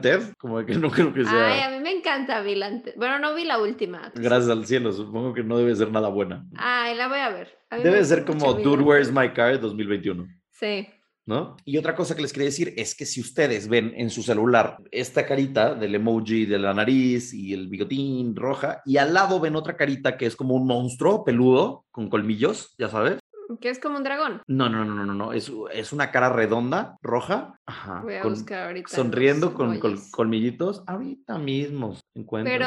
Ted? 0.02 0.34
Como 0.38 0.64
que 0.66 0.74
no 0.74 0.90
creo 0.90 1.12
que 1.14 1.24
sea... 1.24 1.52
Ay, 1.52 1.60
a 1.60 1.70
mí 1.70 1.82
me 1.82 1.92
encanta 1.92 2.42
Ted. 2.42 2.94
Bueno, 2.96 3.20
no 3.20 3.34
vi 3.34 3.44
la 3.44 3.60
última. 3.60 4.10
Gracias 4.14 4.50
al 4.50 4.66
cielo, 4.66 4.92
supongo 4.92 5.32
que 5.32 5.44
no 5.44 5.56
debe 5.56 5.74
ser 5.76 5.92
nada 5.92 6.08
buena. 6.08 6.44
Ay, 6.56 6.96
la 6.96 7.06
voy 7.06 7.18
a 7.18 7.30
ver. 7.30 7.56
A 7.70 7.78
Debe 7.78 8.04
ser 8.04 8.24
como 8.24 8.54
Dude, 8.54 8.82
Where's. 8.82 9.12
My 9.12 9.32
Car 9.32 9.60
2021, 9.60 10.26
Sí. 10.50 10.88
¿no? 11.26 11.56
Y 11.64 11.76
otra 11.76 11.94
cosa 11.94 12.14
que 12.14 12.22
les 12.22 12.32
quería 12.32 12.46
decir 12.46 12.72
es 12.76 12.94
que 12.94 13.06
si 13.06 13.20
ustedes 13.20 13.68
ven 13.68 13.92
en 13.96 14.10
su 14.10 14.22
celular 14.22 14.78
esta 14.90 15.26
carita 15.26 15.74
del 15.74 15.94
emoji 15.94 16.46
de 16.46 16.58
la 16.58 16.72
nariz 16.72 17.34
y 17.34 17.52
el 17.52 17.68
bigotín 17.68 18.34
roja, 18.34 18.80
y 18.84 18.96
al 18.96 19.12
lado 19.14 19.38
ven 19.40 19.56
otra 19.56 19.76
carita 19.76 20.16
que 20.16 20.26
es 20.26 20.34
como 20.36 20.54
un 20.54 20.66
monstruo 20.66 21.24
peludo 21.24 21.84
con 21.90 22.08
colmillos, 22.08 22.74
ya 22.78 22.88
sabes. 22.88 23.18
Que 23.60 23.70
es 23.70 23.78
como 23.78 23.96
un 23.96 24.04
dragón. 24.04 24.42
No, 24.46 24.68
no, 24.68 24.84
no, 24.84 24.94
no, 24.94 25.04
no, 25.04 25.14
no. 25.14 25.32
Es, 25.32 25.50
es 25.72 25.92
una 25.92 26.10
cara 26.10 26.30
redonda, 26.30 26.96
roja, 27.02 27.58
ajá, 27.66 28.00
Voy 28.02 28.14
a 28.14 28.22
con- 28.22 28.32
buscar 28.34 28.66
ahorita. 28.68 28.88
sonriendo 28.88 29.54
con 29.54 29.78
colmillitos. 30.10 30.82
Ahorita 30.86 31.38
mismo 31.38 31.94
se 31.94 32.02
encuentra. 32.14 32.52
Pero 32.52 32.66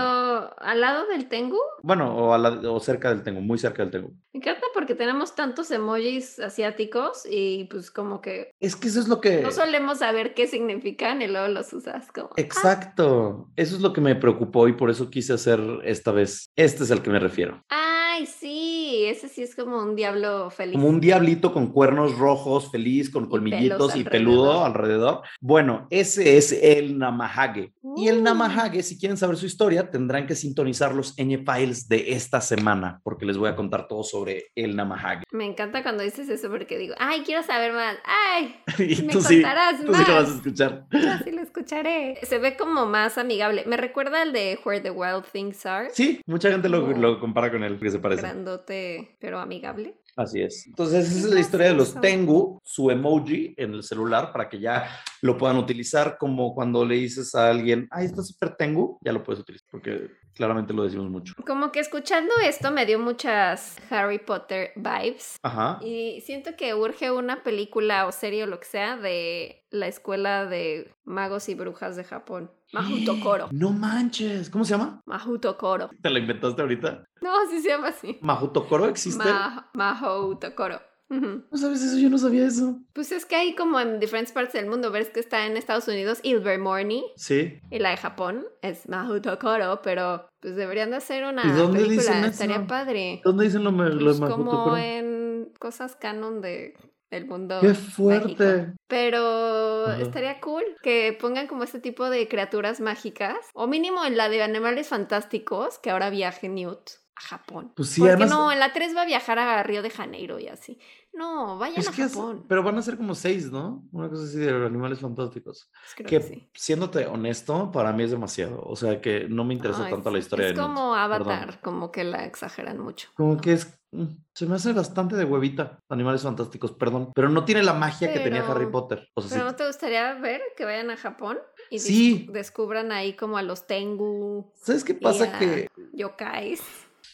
al 0.59 0.81
lado 0.81 1.07
del 1.07 1.27
Tengu, 1.27 1.57
Bueno, 1.83 2.15
o, 2.15 2.33
a 2.33 2.37
la- 2.37 2.71
o 2.71 2.79
cerca 2.79 3.09
del 3.09 3.23
Tengu, 3.23 3.41
muy 3.41 3.57
cerca 3.57 3.83
del 3.83 3.91
Tengu. 3.91 4.09
me 4.33 4.39
encanta 4.39 4.65
porque 4.73 4.95
tenemos 4.95 5.35
tantos 5.35 5.69
emojis 5.71 6.39
asiáticos 6.39 7.23
y 7.29 7.65
pues 7.65 7.91
como 7.91 8.21
que 8.21 8.51
Es 8.59 8.75
que 8.75 8.87
eso 8.87 8.99
es 8.99 9.07
lo 9.07 9.19
que... 9.21 9.41
no 9.41 9.51
solemos 9.51 9.99
saber 9.99 10.33
qué 10.33 10.47
significan 10.47 11.21
y 11.21 11.27
luego 11.27 11.47
los 11.49 11.71
usas 11.73 12.11
como... 12.11 12.29
ah, 12.29 12.33
Exacto. 12.37 13.49
Eso 13.55 13.75
es 13.75 13.81
lo 13.81 13.93
que 13.93 14.01
me 14.01 14.15
preocupó 14.15 14.67
y 14.67 14.73
por 14.73 14.89
eso 14.89 15.09
quise 15.09 15.33
hacer 15.33 15.59
esta 15.83 16.11
vez. 16.11 16.49
Este 16.55 16.83
es 16.83 16.91
al 16.91 17.01
que 17.01 17.09
me 17.09 17.19
refiero. 17.19 17.61
Ay, 17.69 18.25
sí, 18.25 18.68
ese 19.09 19.27
sí 19.27 19.41
es 19.43 19.55
como 19.55 19.81
un 19.81 19.95
diablo 19.95 20.49
feliz. 20.49 20.73
Como 20.75 20.87
un 20.87 20.99
diablito 20.99 21.53
con 21.53 21.67
cuernos 21.67 22.17
rojos, 22.17 22.71
feliz, 22.71 23.09
con 23.09 23.25
Y 23.25 23.29
colmillitos 23.29 23.91
pelos 23.91 23.95
y 23.95 24.03
peludo 24.09 24.65
alrededor. 24.65 25.21
Bueno, 25.41 25.87
ese 25.89 26.37
es 26.37 26.51
el 26.51 26.97
Namahage. 26.97 27.73
Y 27.97 28.07
el 28.07 28.19
Uh. 28.19 28.23
Namahage, 28.23 28.83
si 28.83 28.99
quieren 28.99 29.17
saber 29.17 29.37
su 29.37 29.45
historia, 29.45 29.89
tendrán 29.89 30.27
que 30.27 30.35
sintonizar 30.35 30.93
los 30.93 31.15
Ñ 31.17 31.43
Files 31.45 31.87
de 31.87 32.13
esta 32.13 32.41
semana, 32.41 33.01
porque 33.03 33.25
les 33.25 33.37
voy 33.37 33.49
a 33.49 33.55
contar 33.55 33.87
todo 33.87 34.03
sobre 34.03 34.51
el 34.55 34.75
Namahage. 34.75 35.23
Me 35.31 35.45
encanta 35.45 35.83
cuando 35.83 36.03
dices 36.03 36.29
eso 36.29 36.49
porque 36.49 36.77
digo, 36.77 36.95
ay, 36.99 37.21
quiero 37.25 37.43
saber 37.43 37.73
más. 37.73 37.97
Ay, 38.05 38.55
y 38.79 39.01
me 39.03 39.13
tú 39.13 39.21
sí, 39.21 39.41
contarás 39.41 39.77
tú 39.85 39.93
sí 39.93 40.03
lo 40.07 40.07
vas 40.07 40.09
a 40.09 40.13
más. 40.21 40.29
escuchar. 40.35 40.85
así 40.91 41.31
lo 41.31 41.41
escucharé. 41.41 42.17
Se 42.23 42.37
ve 42.37 42.57
como 42.57 42.85
más 42.85 43.17
amigable. 43.17 43.63
Me 43.65 43.77
recuerda 43.77 44.21
al 44.21 44.33
de 44.33 44.59
Where 44.65 44.81
the 44.81 44.91
Wild 44.91 45.23
Things 45.31 45.65
Are. 45.65 45.89
Sí, 45.91 46.21
mucha 46.25 46.51
gente 46.51 46.69
lo, 46.69 46.91
lo 46.91 47.19
compara 47.19 47.51
con 47.51 47.63
él, 47.63 47.79
que 47.79 47.89
se 47.89 47.99
parece. 47.99 48.21
Grandote, 48.21 48.98
pero 49.19 49.39
amigable. 49.39 49.99
Así 50.15 50.41
es. 50.41 50.67
Entonces, 50.67 51.09
esa 51.09 51.27
es 51.27 51.33
la 51.33 51.39
historia 51.39 51.67
de 51.67 51.73
los. 51.73 51.99
Tengu, 52.01 52.59
su 52.63 52.91
emoji 52.91 53.53
en 53.57 53.73
el 53.73 53.83
celular 53.83 54.31
para 54.33 54.49
que 54.49 54.59
ya 54.59 54.85
lo 55.21 55.37
puedan 55.37 55.57
utilizar 55.57 56.17
como 56.17 56.53
cuando 56.53 56.83
le 56.83 56.95
dices 56.95 57.33
a 57.35 57.49
alguien, 57.49 57.87
ay, 57.91 58.07
está 58.07 58.21
súper 58.21 58.55
Tengu, 58.55 58.99
ya 59.01 59.13
lo 59.13 59.23
puedes 59.23 59.41
utilizar 59.41 59.67
porque 59.71 60.09
claramente 60.35 60.73
lo 60.73 60.83
decimos 60.83 61.09
mucho. 61.09 61.33
Como 61.45 61.71
que 61.71 61.79
escuchando 61.79 62.33
esto 62.43 62.71
me 62.71 62.85
dio 62.85 62.99
muchas 62.99 63.77
Harry 63.91 64.19
Potter 64.19 64.71
vibes. 64.75 65.37
Ajá. 65.43 65.79
Y 65.81 66.21
siento 66.21 66.55
que 66.55 66.73
urge 66.73 67.11
una 67.11 67.43
película 67.43 68.07
o 68.07 68.11
serie 68.11 68.43
o 68.43 68.47
lo 68.47 68.59
que 68.59 68.65
sea 68.65 68.97
de 68.97 69.65
la 69.71 69.87
escuela 69.87 70.45
de 70.45 70.93
magos 71.03 71.49
y 71.49 71.55
brujas 71.55 71.95
de 71.95 72.03
Japón. 72.03 72.51
Mahuto 72.73 73.19
Koro. 73.21 73.49
No 73.51 73.71
manches. 73.71 74.49
¿Cómo 74.49 74.63
se 74.63 74.71
llama? 74.71 75.01
Mahuto 75.05 75.57
Koro. 75.57 75.89
¿Te 76.01 76.09
lo 76.09 76.19
inventaste 76.19 76.61
ahorita? 76.61 77.03
No, 77.21 77.41
así 77.41 77.61
se 77.61 77.69
llama 77.69 77.89
así. 77.89 78.17
¿Mahutokoro 78.21 78.85
existe? 78.85 79.23
Ma 79.23 79.69
Mahuto 79.73 80.55
Koro. 80.55 80.79
¿No 81.09 81.57
sabes 81.57 81.81
eso? 81.83 81.97
Yo 81.97 82.09
no 82.09 82.17
sabía 82.17 82.45
eso. 82.45 82.79
Pues 82.93 83.11
es 83.11 83.25
que 83.25 83.35
hay 83.35 83.55
como 83.55 83.79
en 83.79 83.99
diferentes 83.99 84.31
partes 84.31 84.53
del 84.53 84.67
mundo. 84.69 84.91
Ves 84.91 85.09
que 85.09 85.19
está 85.19 85.45
en 85.47 85.57
Estados 85.57 85.87
Unidos 85.87 86.19
Ilvermorny 86.23 87.03
Sí. 87.15 87.59
y 87.71 87.79
la 87.79 87.89
de 87.91 87.97
Japón 87.97 88.45
es 88.61 88.87
Mahuto 88.87 89.37
Koro, 89.39 89.81
pero 89.83 90.29
pues 90.39 90.55
deberían 90.55 90.91
de 90.91 90.97
hacer 90.97 91.23
una 91.25 91.43
¿Y 91.45 91.51
dónde 91.51 91.79
película. 91.79 92.01
dicen 92.01 92.17
eso? 92.19 92.27
Estaría 92.43 92.67
padre. 92.67 93.21
¿Dónde 93.23 93.45
dicen 93.45 93.63
lo, 93.63 93.71
lo 93.71 93.77
Pues 94.03 94.19
de 94.19 94.27
como 94.27 94.43
Mahutokoro? 94.43 94.77
en 94.77 95.51
cosas 95.59 95.95
canon 95.95 96.41
de 96.41 96.75
del 97.11 97.25
mundo. 97.25 97.57
¡Qué 97.59 97.69
mágico. 97.69 97.91
fuerte! 97.91 98.73
Pero 98.87 99.85
Ajá. 99.87 99.99
estaría 99.99 100.39
cool 100.41 100.63
que 100.83 101.17
pongan 101.19 101.47
como 101.47 101.63
este 101.63 101.79
tipo 101.79 102.07
de 102.11 102.27
criaturas 102.27 102.81
mágicas. 102.81 103.35
O 103.55 103.65
mínimo 103.65 104.05
en 104.05 104.15
la 104.15 104.29
de 104.29 104.43
animales 104.43 104.89
fantásticos, 104.89 105.79
que 105.79 105.89
ahora 105.89 106.11
viaje 106.11 106.49
Newt 106.49 106.91
a 107.19 107.27
Japón. 107.27 107.73
Pues 107.75 107.89
sí, 107.89 108.01
Porque 108.01 108.13
además- 108.13 108.29
no, 108.31 108.51
en 108.51 108.59
la 108.59 108.71
3 108.73 108.95
va 108.95 109.01
a 109.01 109.05
viajar 109.05 109.37
a 109.39 109.61
Río 109.63 109.81
de 109.81 109.89
Janeiro 109.89 110.39
y 110.39 110.47
así. 110.47 110.79
No, 111.11 111.57
vayan 111.57 111.79
Es 111.79 111.89
a 111.89 111.91
que 111.91 112.03
es- 112.03 112.13
Japón. 112.13 112.45
pero 112.47 112.63
van 112.63 112.77
a 112.77 112.81
ser 112.81 112.95
como 112.95 113.15
seis, 113.15 113.51
¿no? 113.51 113.83
Una 113.91 114.09
cosa 114.09 114.23
así 114.25 114.37
de 114.37 114.51
animales 114.65 114.99
fantásticos. 114.99 115.69
Pues 115.71 115.95
creo 115.95 116.07
que 116.09 116.17
que 116.19 116.35
sí. 116.35 116.49
siéndote 116.53 117.07
honesto, 117.07 117.71
para 117.71 117.91
mí 117.91 118.03
es 118.03 118.11
demasiado. 118.11 118.61
O 118.63 118.75
sea 118.75 119.01
que 119.01 119.27
no 119.27 119.43
me 119.43 119.53
interesa 119.55 119.85
Ay, 119.85 119.91
tanto 119.91 120.11
la 120.11 120.19
historia 120.19 120.47
Es 120.47 120.55
de 120.55 120.61
Newt, 120.61 120.67
como 120.67 120.95
Avatar, 120.95 121.45
perdón. 121.47 121.59
como 121.63 121.91
que 121.91 122.03
la 122.03 122.25
exageran 122.25 122.79
mucho. 122.79 123.09
Como 123.15 123.37
que 123.41 123.53
es. 123.53 123.75
mm, 123.91 124.05
Se 124.33 124.45
me 124.45 124.55
hace 124.55 124.71
bastante 124.71 125.15
de 125.17 125.25
huevita. 125.25 125.79
Animales 125.89 126.21
fantásticos, 126.21 126.71
perdón. 126.73 127.11
Pero 127.15 127.27
no 127.27 127.43
tiene 127.43 127.63
la 127.63 127.73
magia 127.73 128.13
que 128.13 128.19
tenía 128.19 128.47
Harry 128.47 128.67
Potter. 128.67 129.09
O 129.15 129.21
sea, 129.21 129.29
Pero 129.31 129.41
sí- 129.41 129.51
¿no 129.51 129.55
te 129.57 129.65
gustaría 129.67 130.13
ver 130.13 130.41
que 130.55 130.63
vayan 130.63 130.91
a 130.91 130.95
Japón 130.95 131.39
y 131.71 131.79
Sí. 131.79 132.27
descubran 132.31 132.91
ahí 132.93 133.13
como 133.17 133.37
a 133.37 133.41
los 133.41 133.65
Tengu, 133.67 134.53
¿Sabes 134.55 134.83
qué 134.85 134.93
pasa? 134.93 135.35
a- 135.35 135.39
Que 135.39 135.67
yokais? 135.91 136.61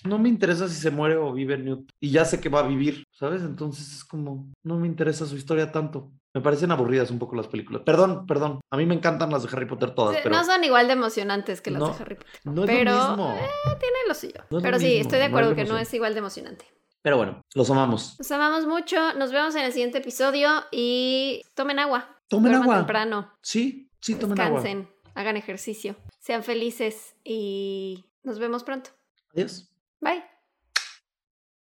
No 0.05 0.17
me 0.19 0.29
interesa 0.29 0.67
si 0.67 0.75
se 0.75 0.91
muere 0.91 1.17
o 1.17 1.33
vive 1.33 1.57
Newt. 1.57 1.89
Y 1.99 2.11
ya 2.11 2.25
sé 2.25 2.39
que 2.39 2.49
va 2.49 2.59
a 2.59 2.67
vivir, 2.67 3.03
¿sabes? 3.11 3.41
Entonces 3.41 3.91
es 3.93 4.03
como. 4.05 4.51
No 4.63 4.77
me 4.79 4.87
interesa 4.87 5.25
su 5.25 5.35
historia 5.35 5.71
tanto. 5.71 6.11
Me 6.33 6.41
parecen 6.41 6.69
aburridas 6.71 7.11
un 7.11 7.19
poco 7.19 7.35
las 7.35 7.47
películas. 7.47 7.83
Perdón, 7.85 8.25
perdón. 8.27 8.59
A 8.69 8.75
mí 8.77 8.85
me 8.85 8.93
encantan 8.95 9.31
las 9.31 9.43
de 9.43 9.49
Harry 9.55 9.65
Potter 9.67 9.91
todas, 9.95 10.17
pero 10.21 10.35
No 10.35 10.43
son 10.43 10.63
igual 10.65 10.87
de 10.87 10.93
emocionantes 10.93 11.61
que 11.61 11.71
las 11.71 11.79
No, 11.79 11.87
de 11.89 12.01
Harry 12.03 12.15
Potter. 12.15 12.41
no 12.43 12.63
es 12.63 12.69
pero, 12.69 12.91
lo 12.93 13.07
mismo. 13.09 13.35
Tiene 13.79 13.97
lo 14.07 14.13
suyo. 14.13 14.33
No 14.49 14.57
es 14.57 14.63
lo 14.63 14.67
Pero 14.67 14.79
sí, 14.79 14.85
mismo, 14.85 15.01
estoy 15.01 15.19
de 15.19 15.25
acuerdo 15.25 15.55
que 15.55 15.63
no 15.63 15.77
es 15.77 15.93
igual 15.93 16.13
de 16.13 16.19
emocionante. 16.19 16.65
Pero 17.01 17.17
bueno, 17.17 17.41
los 17.53 17.69
amamos. 17.69 18.15
Los 18.17 18.31
amamos 18.31 18.65
mucho. 18.65 19.13
Nos 19.13 19.31
vemos 19.31 19.55
en 19.55 19.63
el 19.63 19.71
siguiente 19.71 19.99
episodio 19.99 20.49
y 20.71 21.41
tomen 21.53 21.79
agua. 21.79 22.17
Tomen 22.27 22.51
Duerman 22.51 22.63
agua. 22.63 22.77
temprano. 22.77 23.31
Sí, 23.41 23.89
sí, 24.01 24.15
tomen 24.15 24.39
agua. 24.41 24.59
Descansen. 24.61 24.89
Hagan 25.13 25.37
ejercicio. 25.37 25.95
Sean 26.19 26.43
felices 26.43 27.15
y 27.23 28.03
nos 28.23 28.39
vemos 28.39 28.63
pronto. 28.63 28.89
Adiós. 29.33 29.69
Bye. 30.05 30.34